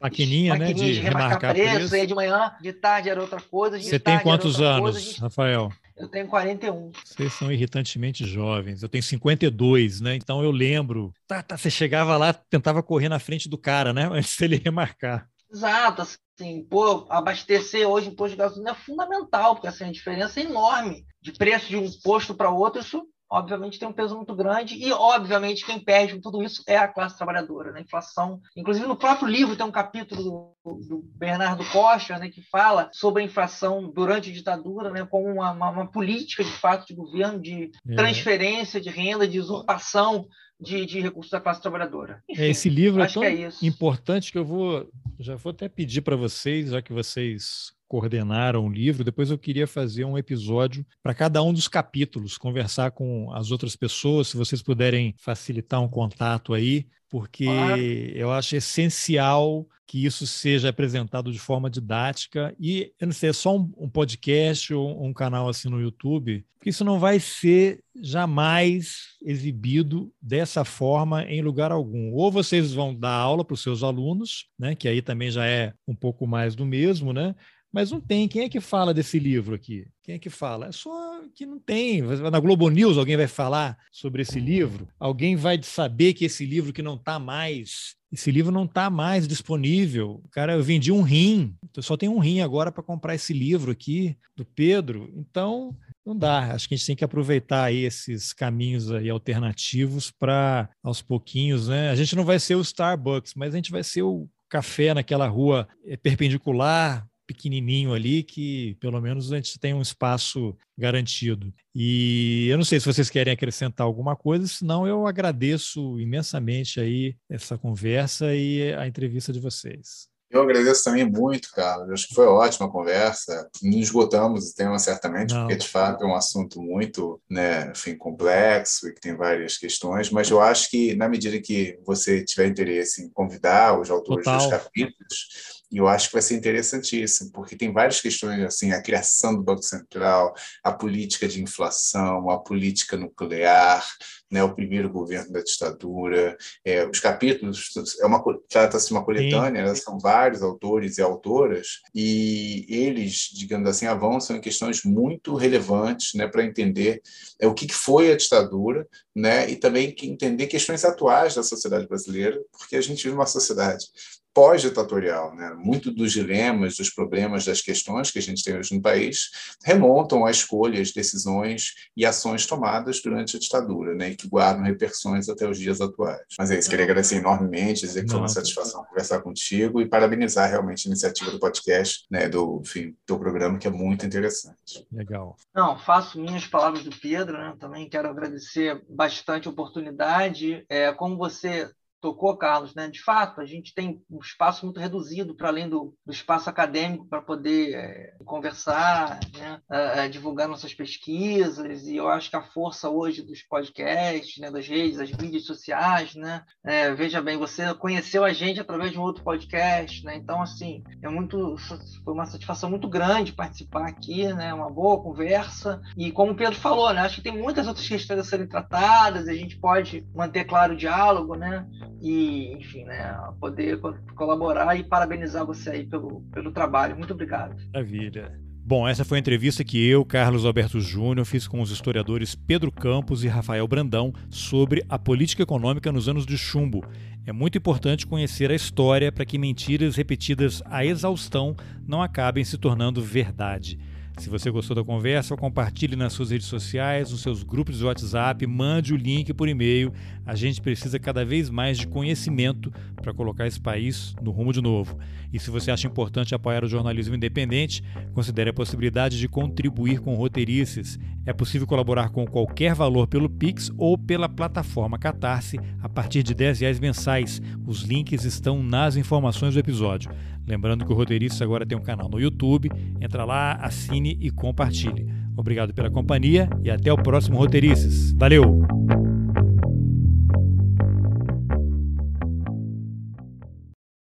maquininha, 0.00 0.56
né, 0.56 0.72
de, 0.72 0.94
de 0.94 1.00
remarcar, 1.00 1.52
preço, 1.52 1.88
preço. 1.88 1.96
E 1.96 2.06
de 2.06 2.14
manhã, 2.14 2.52
de 2.60 2.72
tarde 2.72 3.08
era 3.08 3.20
outra 3.20 3.40
coisa. 3.40 3.80
Você 3.80 3.98
tem 3.98 4.18
quantos 4.20 4.60
anos, 4.60 4.92
coisa, 4.92 5.20
Rafael? 5.22 5.72
Eu 5.96 6.08
tenho 6.08 6.26
41. 6.26 6.90
Vocês 7.04 7.32
são 7.34 7.52
irritantemente 7.52 8.26
jovens. 8.26 8.82
Eu 8.82 8.88
tenho 8.88 9.02
52, 9.02 10.00
né? 10.00 10.16
Então 10.16 10.42
eu 10.42 10.50
lembro. 10.50 11.12
Tá, 11.26 11.42
tá, 11.42 11.56
você 11.56 11.70
chegava 11.70 12.16
lá, 12.16 12.32
tentava 12.32 12.82
correr 12.82 13.08
na 13.08 13.18
frente 13.18 13.48
do 13.48 13.56
cara, 13.56 13.92
né? 13.92 14.08
Antes 14.12 14.36
dele 14.36 14.60
remarcar. 14.62 15.28
Exato, 15.52 16.02
assim, 16.02 16.64
pô, 16.64 17.06
abastecer 17.08 17.88
hoje 17.88 18.08
em 18.08 18.14
posto 18.14 18.32
de 18.32 18.38
gasolina 18.38 18.72
é 18.72 18.74
fundamental, 18.74 19.54
porque 19.54 19.68
assim, 19.68 19.84
a 19.84 19.92
diferença 19.92 20.40
é 20.40 20.44
enorme 20.44 21.06
de 21.22 21.30
preço 21.30 21.68
de 21.68 21.76
um 21.76 21.88
posto 22.02 22.34
para 22.34 22.50
outro, 22.50 22.80
isso 22.80 23.06
obviamente 23.30 23.78
tem 23.78 23.88
um 23.88 23.92
peso 23.92 24.16
muito 24.16 24.34
grande 24.34 24.76
e 24.76 24.92
obviamente 24.92 25.64
quem 25.64 25.80
perde 25.80 26.14
com 26.14 26.20
tudo 26.20 26.42
isso 26.42 26.62
é 26.66 26.76
a 26.76 26.88
classe 26.88 27.16
trabalhadora, 27.16 27.72
né? 27.72 27.80
Inflação, 27.80 28.40
inclusive 28.56 28.86
no 28.86 28.96
próprio 28.96 29.28
livro 29.28 29.56
tem 29.56 29.66
um 29.66 29.72
capítulo 29.72 30.54
do, 30.64 30.74
do 30.86 31.02
Bernardo 31.16 31.64
Costa, 31.70 32.18
né, 32.18 32.28
que 32.28 32.42
fala 32.42 32.90
sobre 32.92 33.22
a 33.22 33.24
inflação 33.24 33.90
durante 33.90 34.30
a 34.30 34.32
ditadura, 34.32 34.90
né, 34.90 35.06
como 35.06 35.28
uma, 35.28 35.50
uma, 35.50 35.70
uma 35.70 35.90
política 35.90 36.44
de 36.44 36.52
fato 36.52 36.86
de 36.86 36.94
governo 36.94 37.40
de 37.40 37.70
é. 37.88 37.94
transferência 37.94 38.80
de 38.80 38.90
renda, 38.90 39.26
de 39.26 39.40
usurpação 39.40 40.26
de, 40.60 40.86
de, 40.86 41.00
recursos 41.00 41.30
da 41.30 41.40
classe 41.40 41.60
trabalhadora. 41.60 42.22
Enfim, 42.28 42.42
Esse 42.44 42.68
livro 42.68 43.02
é 43.02 43.06
tão 43.08 43.22
que 43.22 43.28
é 43.28 43.50
importante 43.62 44.30
que 44.30 44.38
eu 44.38 44.44
vou 44.44 44.88
já 45.18 45.36
vou 45.36 45.50
até 45.50 45.68
pedir 45.68 46.02
para 46.02 46.16
vocês, 46.16 46.70
já 46.70 46.80
que 46.80 46.92
vocês 46.92 47.72
coordenaram 47.94 48.66
o 48.66 48.72
livro, 48.72 49.04
depois 49.04 49.30
eu 49.30 49.38
queria 49.38 49.68
fazer 49.68 50.04
um 50.04 50.18
episódio 50.18 50.84
para 51.00 51.14
cada 51.14 51.40
um 51.44 51.52
dos 51.52 51.68
capítulos, 51.68 52.36
conversar 52.36 52.90
com 52.90 53.32
as 53.32 53.52
outras 53.52 53.76
pessoas, 53.76 54.26
se 54.26 54.36
vocês 54.36 54.60
puderem 54.60 55.14
facilitar 55.16 55.80
um 55.80 55.88
contato 55.88 56.52
aí, 56.52 56.88
porque 57.08 57.44
claro. 57.44 57.80
eu 57.80 58.32
acho 58.32 58.56
essencial 58.56 59.64
que 59.86 60.04
isso 60.04 60.26
seja 60.26 60.70
apresentado 60.70 61.30
de 61.30 61.38
forma 61.38 61.70
didática 61.70 62.52
e, 62.58 62.92
eu 63.00 63.06
não 63.06 63.14
sei, 63.14 63.30
é 63.30 63.32
só 63.32 63.56
um, 63.56 63.72
um 63.76 63.88
podcast 63.88 64.74
ou 64.74 65.04
um 65.04 65.12
canal 65.12 65.48
assim 65.48 65.68
no 65.68 65.80
YouTube, 65.80 66.44
porque 66.58 66.70
isso 66.70 66.84
não 66.84 66.98
vai 66.98 67.20
ser 67.20 67.78
jamais 67.94 69.14
exibido 69.22 70.10
dessa 70.20 70.64
forma 70.64 71.22
em 71.24 71.42
lugar 71.42 71.70
algum. 71.70 72.12
Ou 72.12 72.32
vocês 72.32 72.72
vão 72.72 72.92
dar 72.92 73.12
aula 73.12 73.44
para 73.44 73.54
os 73.54 73.62
seus 73.62 73.84
alunos, 73.84 74.48
né, 74.58 74.74
que 74.74 74.88
aí 74.88 75.00
também 75.00 75.30
já 75.30 75.46
é 75.46 75.74
um 75.86 75.94
pouco 75.94 76.26
mais 76.26 76.56
do 76.56 76.66
mesmo, 76.66 77.12
né? 77.12 77.36
Mas 77.74 77.90
não 77.90 78.00
tem. 78.00 78.28
Quem 78.28 78.42
é 78.42 78.48
que 78.48 78.60
fala 78.60 78.94
desse 78.94 79.18
livro 79.18 79.52
aqui? 79.52 79.84
Quem 80.04 80.14
é 80.14 80.18
que 80.18 80.30
fala? 80.30 80.68
É 80.68 80.72
só 80.72 81.22
que 81.34 81.44
não 81.44 81.58
tem. 81.58 82.00
Na 82.02 82.38
Globo 82.38 82.70
News 82.70 82.96
alguém 82.96 83.16
vai 83.16 83.26
falar 83.26 83.76
sobre 83.90 84.22
esse 84.22 84.38
livro? 84.38 84.86
Alguém 84.96 85.34
vai 85.34 85.60
saber 85.60 86.14
que 86.14 86.24
esse 86.24 86.46
livro 86.46 86.72
que 86.72 86.82
não 86.82 86.94
está 86.94 87.18
mais, 87.18 87.96
esse 88.12 88.30
livro 88.30 88.52
não 88.52 88.64
está 88.64 88.88
mais 88.88 89.26
disponível. 89.26 90.22
Cara, 90.30 90.52
eu 90.52 90.62
vendi 90.62 90.92
um 90.92 91.02
rim, 91.02 91.56
eu 91.76 91.82
só 91.82 91.96
tenho 91.96 92.12
um 92.12 92.20
rim 92.20 92.40
agora 92.40 92.70
para 92.70 92.80
comprar 92.80 93.16
esse 93.16 93.32
livro 93.32 93.72
aqui 93.72 94.16
do 94.36 94.44
Pedro. 94.44 95.12
Então, 95.16 95.76
não 96.06 96.16
dá. 96.16 96.52
Acho 96.52 96.68
que 96.68 96.74
a 96.74 96.76
gente 96.76 96.86
tem 96.86 96.96
que 96.96 97.04
aproveitar 97.04 97.64
aí 97.64 97.82
esses 97.82 98.32
caminhos 98.32 98.92
aí 98.92 99.10
alternativos 99.10 100.12
para 100.12 100.70
aos 100.80 101.02
pouquinhos, 101.02 101.66
né? 101.66 101.90
A 101.90 101.96
gente 101.96 102.14
não 102.14 102.24
vai 102.24 102.38
ser 102.38 102.54
o 102.54 102.60
Starbucks, 102.60 103.34
mas 103.34 103.52
a 103.52 103.56
gente 103.56 103.72
vai 103.72 103.82
ser 103.82 104.02
o 104.02 104.28
café 104.48 104.94
naquela 104.94 105.26
rua 105.26 105.66
eh, 105.84 105.96
perpendicular, 105.96 107.04
pequenininho 107.26 107.92
ali 107.92 108.22
que 108.22 108.76
pelo 108.80 109.00
menos 109.00 109.32
a 109.32 109.36
gente 109.36 109.58
tem 109.58 109.74
um 109.74 109.82
espaço 109.82 110.56
garantido. 110.76 111.52
E 111.74 112.46
eu 112.48 112.56
não 112.56 112.64
sei 112.64 112.80
se 112.80 112.86
vocês 112.86 113.10
querem 113.10 113.32
acrescentar 113.32 113.86
alguma 113.86 114.16
coisa, 114.16 114.46
senão 114.46 114.86
eu 114.86 115.06
agradeço 115.06 115.98
imensamente 115.98 116.80
aí 116.80 117.16
essa 117.28 117.58
conversa 117.58 118.34
e 118.34 118.72
a 118.74 118.86
entrevista 118.86 119.32
de 119.32 119.40
vocês. 119.40 120.08
Eu 120.34 120.42
agradeço 120.42 120.82
também 120.82 121.08
muito, 121.08 121.48
Carlos. 121.52 121.88
Acho 121.90 122.08
que 122.08 122.14
foi 122.14 122.26
ótima 122.26 122.68
conversa. 122.68 123.48
Não 123.62 123.78
esgotamos 123.78 124.50
o 124.50 124.54
tema, 124.56 124.76
certamente, 124.80 125.32
Não. 125.32 125.42
porque 125.42 125.54
de 125.54 125.68
fato 125.68 126.02
é 126.02 126.06
um 126.08 126.14
assunto 126.16 126.60
muito 126.60 127.22
né, 127.30 127.70
enfim, 127.70 127.96
complexo 127.96 128.88
e 128.88 128.92
que 128.92 129.00
tem 129.00 129.14
várias 129.14 129.56
questões, 129.56 130.10
mas 130.10 130.28
eu 130.28 130.40
acho 130.40 130.68
que, 130.70 130.96
na 130.96 131.08
medida 131.08 131.40
que 131.40 131.78
você 131.86 132.24
tiver 132.24 132.48
interesse 132.48 133.04
em 133.04 133.08
convidar 133.10 133.80
os 133.80 133.88
autores 133.90 134.24
Total. 134.24 134.38
dos 134.40 134.50
capítulos, 134.50 135.62
e 135.74 135.78
eu 135.78 135.88
acho 135.88 136.06
que 136.06 136.12
vai 136.12 136.22
ser 136.22 136.36
interessantíssimo, 136.36 137.32
porque 137.32 137.56
tem 137.56 137.72
várias 137.72 138.00
questões, 138.00 138.40
assim, 138.44 138.70
a 138.70 138.80
criação 138.80 139.34
do 139.34 139.42
Banco 139.42 139.64
Central, 139.64 140.32
a 140.62 140.70
política 140.70 141.26
de 141.26 141.42
inflação, 141.42 142.30
a 142.30 142.38
política 142.38 142.96
nuclear, 142.96 143.84
né, 144.30 144.40
o 144.44 144.54
primeiro 144.54 144.88
governo 144.88 145.32
da 145.32 145.42
ditadura, 145.42 146.36
é, 146.64 146.86
os 146.86 147.00
capítulos, 147.00 147.72
é 148.00 148.06
uma, 148.06 148.22
trata-se 148.48 148.86
de 148.86 148.92
uma 148.92 149.04
coletânea, 149.04 149.64
né, 149.64 149.74
são 149.74 149.98
vários 149.98 150.42
autores 150.42 150.98
e 150.98 151.02
autoras, 151.02 151.80
e 151.92 152.66
eles, 152.68 153.30
digamos 153.34 153.68
assim, 153.68 153.86
avançam 153.86 154.36
em 154.36 154.40
questões 154.40 154.84
muito 154.84 155.34
relevantes 155.34 156.14
né, 156.14 156.28
para 156.28 156.44
entender 156.44 157.02
é, 157.40 157.48
o 157.48 157.54
que 157.54 157.66
foi 157.72 158.12
a 158.12 158.16
ditadura, 158.16 158.86
né, 159.12 159.50
e 159.50 159.56
também 159.56 159.92
entender 160.02 160.46
questões 160.46 160.84
atuais 160.84 161.34
da 161.34 161.42
sociedade 161.42 161.88
brasileira, 161.88 162.40
porque 162.52 162.76
a 162.76 162.80
gente 162.80 163.02
vive 163.02 163.16
uma 163.16 163.26
sociedade 163.26 163.86
pós-ditatorial. 164.34 165.34
Né? 165.34 165.54
Muito 165.56 165.90
dos 165.92 166.12
dilemas, 166.12 166.76
dos 166.76 166.90
problemas, 166.90 167.44
das 167.44 167.62
questões 167.62 168.10
que 168.10 168.18
a 168.18 168.22
gente 168.22 168.42
tem 168.42 168.58
hoje 168.58 168.74
no 168.74 168.82
país 168.82 169.30
remontam 169.64 170.26
a 170.26 170.30
escolhas, 170.30 170.92
decisões 170.92 171.74
e 171.96 172.04
ações 172.04 172.44
tomadas 172.44 173.00
durante 173.00 173.36
a 173.36 173.40
ditadura, 173.40 173.94
né? 173.94 174.10
e 174.10 174.16
que 174.16 174.28
guardam 174.28 174.64
repercussões 174.64 175.28
até 175.28 175.48
os 175.48 175.58
dias 175.58 175.80
atuais. 175.80 176.20
Mas 176.36 176.50
é 176.50 176.58
isso, 176.58 176.68
queria 176.68 176.84
agradecer 176.84 177.16
enormemente, 177.16 177.82
dizer 177.82 178.04
que 178.04 178.10
foi 178.10 178.18
uma 178.18 178.28
satisfação 178.28 178.84
conversar 178.84 179.20
contigo 179.20 179.80
e 179.80 179.88
parabenizar 179.88 180.50
realmente 180.50 180.88
a 180.88 180.90
iniciativa 180.90 181.30
do 181.30 181.38
podcast, 181.38 182.04
né? 182.10 182.28
do, 182.28 182.60
enfim, 182.60 182.96
do 183.06 183.18
programa, 183.18 183.58
que 183.58 183.68
é 183.68 183.70
muito 183.70 184.04
interessante. 184.04 184.84
Legal. 184.92 185.36
Não, 185.54 185.78
faço 185.78 186.20
minhas 186.20 186.46
palavras 186.46 186.82
do 186.82 186.90
Pedro, 186.90 187.38
né? 187.38 187.54
também 187.60 187.88
quero 187.88 188.08
agradecer 188.08 188.82
bastante 188.88 189.46
a 189.46 189.50
oportunidade. 189.50 190.64
É, 190.68 190.92
como 190.92 191.16
você 191.16 191.70
tocou, 192.04 192.36
Carlos, 192.36 192.74
né? 192.74 192.86
De 192.86 193.02
fato, 193.02 193.40
a 193.40 193.46
gente 193.46 193.74
tem 193.74 194.02
um 194.10 194.18
espaço 194.18 194.66
muito 194.66 194.78
reduzido 194.78 195.34
para 195.34 195.48
além 195.48 195.70
do, 195.70 195.96
do, 196.04 196.12
espaço 196.12 196.50
acadêmico 196.50 197.08
para 197.08 197.22
poder 197.22 197.74
é, 197.74 198.14
conversar, 198.26 199.18
né? 199.32 199.58
É, 199.70 200.06
divulgar 200.06 200.46
nossas 200.46 200.74
pesquisas. 200.74 201.86
E 201.86 201.96
eu 201.96 202.06
acho 202.10 202.28
que 202.28 202.36
a 202.36 202.42
força 202.42 202.90
hoje 202.90 203.22
dos 203.22 203.42
podcasts, 203.42 204.36
né? 204.38 204.50
das 204.50 204.68
redes, 204.68 204.98
das 204.98 205.10
mídias 205.12 205.46
sociais, 205.46 206.14
né? 206.14 206.44
É, 206.62 206.92
veja 206.92 207.22
bem, 207.22 207.38
você 207.38 207.72
conheceu 207.72 208.22
a 208.22 208.34
gente 208.34 208.60
através 208.60 208.92
de 208.92 208.98
um 208.98 209.02
outro 209.02 209.24
podcast, 209.24 210.04
né? 210.04 210.14
Então, 210.16 210.42
assim, 210.42 210.84
é 211.02 211.08
muito, 211.08 211.56
foi 212.04 212.12
uma 212.12 212.26
satisfação 212.26 212.68
muito 212.68 212.86
grande 212.86 213.32
participar 213.32 213.88
aqui, 213.88 214.30
né? 214.34 214.52
Uma 214.52 214.70
boa 214.70 215.02
conversa. 215.02 215.80
E 215.96 216.12
como 216.12 216.32
o 216.32 216.36
Pedro 216.36 216.56
falou, 216.56 216.92
né? 216.92 217.00
Acho 217.00 217.16
que 217.16 217.30
tem 217.30 217.38
muitas 217.40 217.66
outras 217.66 217.88
questões 217.88 218.20
a 218.20 218.24
serem 218.24 218.46
tratadas. 218.46 219.26
A 219.26 219.34
gente 219.34 219.56
pode 219.56 220.06
manter 220.14 220.44
claro 220.44 220.74
o 220.74 220.76
diálogo, 220.76 221.34
né? 221.34 221.66
E, 222.04 222.52
enfim, 222.52 222.84
né? 222.84 223.16
Poder 223.40 223.80
colaborar 224.14 224.76
e 224.76 224.84
parabenizar 224.84 225.46
você 225.46 225.70
aí 225.70 225.86
pelo, 225.86 226.20
pelo 226.30 226.52
trabalho. 226.52 226.98
Muito 226.98 227.14
obrigado. 227.14 227.56
Maravilha. 227.72 228.38
Bom, 228.66 228.86
essa 228.86 229.06
foi 229.06 229.16
a 229.16 229.20
entrevista 229.20 229.64
que 229.64 229.88
eu, 229.88 230.04
Carlos 230.04 230.44
Alberto 230.44 230.80
Júnior, 230.80 231.24
fiz 231.24 231.48
com 231.48 231.62
os 231.62 231.70
historiadores 231.70 232.34
Pedro 232.34 232.70
Campos 232.70 233.24
e 233.24 233.28
Rafael 233.28 233.66
Brandão 233.66 234.12
sobre 234.28 234.84
a 234.86 234.98
política 234.98 235.42
econômica 235.42 235.90
nos 235.90 236.06
anos 236.06 236.26
de 236.26 236.36
chumbo. 236.36 236.84
É 237.26 237.32
muito 237.32 237.56
importante 237.56 238.06
conhecer 238.06 238.50
a 238.50 238.54
história 238.54 239.10
para 239.10 239.24
que 239.24 239.38
mentiras 239.38 239.96
repetidas 239.96 240.62
à 240.66 240.84
exaustão 240.84 241.56
não 241.86 242.02
acabem 242.02 242.44
se 242.44 242.58
tornando 242.58 243.02
verdade. 243.02 243.78
Se 244.16 244.30
você 244.30 244.48
gostou 244.48 244.76
da 244.76 244.84
conversa, 244.84 245.36
compartilhe 245.36 245.96
nas 245.96 246.12
suas 246.12 246.30
redes 246.30 246.46
sociais, 246.46 247.10
nos 247.10 247.20
seus 247.20 247.42
grupos 247.42 247.78
de 247.78 247.84
WhatsApp, 247.84 248.46
mande 248.46 248.94
o 248.94 248.96
link 248.96 249.34
por 249.34 249.48
e-mail. 249.48 249.92
A 250.24 250.36
gente 250.36 250.62
precisa 250.62 250.98
cada 251.00 251.24
vez 251.24 251.50
mais 251.50 251.76
de 251.76 251.88
conhecimento 251.88 252.72
para 253.02 253.12
colocar 253.12 253.46
esse 253.46 253.60
país 253.60 254.14
no 254.22 254.30
rumo 254.30 254.52
de 254.52 254.62
novo. 254.62 254.96
E 255.32 255.38
se 255.38 255.50
você 255.50 255.70
acha 255.70 255.88
importante 255.88 256.34
apoiar 256.34 256.64
o 256.64 256.68
jornalismo 256.68 257.16
independente, 257.16 257.82
considere 258.12 258.50
a 258.50 258.54
possibilidade 258.54 259.18
de 259.18 259.28
contribuir 259.28 259.98
com 259.98 260.14
roteirices. 260.14 260.98
É 261.26 261.32
possível 261.32 261.66
colaborar 261.66 262.10
com 262.10 262.24
qualquer 262.24 262.72
valor 262.74 263.08
pelo 263.08 263.28
Pix 263.28 263.72
ou 263.76 263.98
pela 263.98 264.28
plataforma 264.28 264.98
Catarse 264.98 265.58
a 265.82 265.88
partir 265.88 266.22
de 266.22 266.34
10 266.34 266.60
reais 266.60 266.78
mensais. 266.78 267.42
Os 267.66 267.82
links 267.82 268.24
estão 268.24 268.62
nas 268.62 268.94
informações 268.94 269.54
do 269.54 269.60
episódio. 269.60 270.10
Lembrando 270.46 270.84
que 270.84 270.92
o 270.92 270.94
Roteiristas 270.94 271.42
agora 271.42 271.66
tem 271.66 271.76
um 271.76 271.82
canal 271.82 272.08
no 272.08 272.20
YouTube. 272.20 272.70
Entra 273.00 273.24
lá, 273.24 273.52
assine 273.54 274.16
e 274.20 274.30
compartilhe. 274.30 275.06
Obrigado 275.36 275.74
pela 275.74 275.90
companhia 275.90 276.48
e 276.62 276.70
até 276.70 276.92
o 276.92 276.96
próximo 276.96 277.38
Roteiristas. 277.38 278.12
Valeu! 278.12 279.03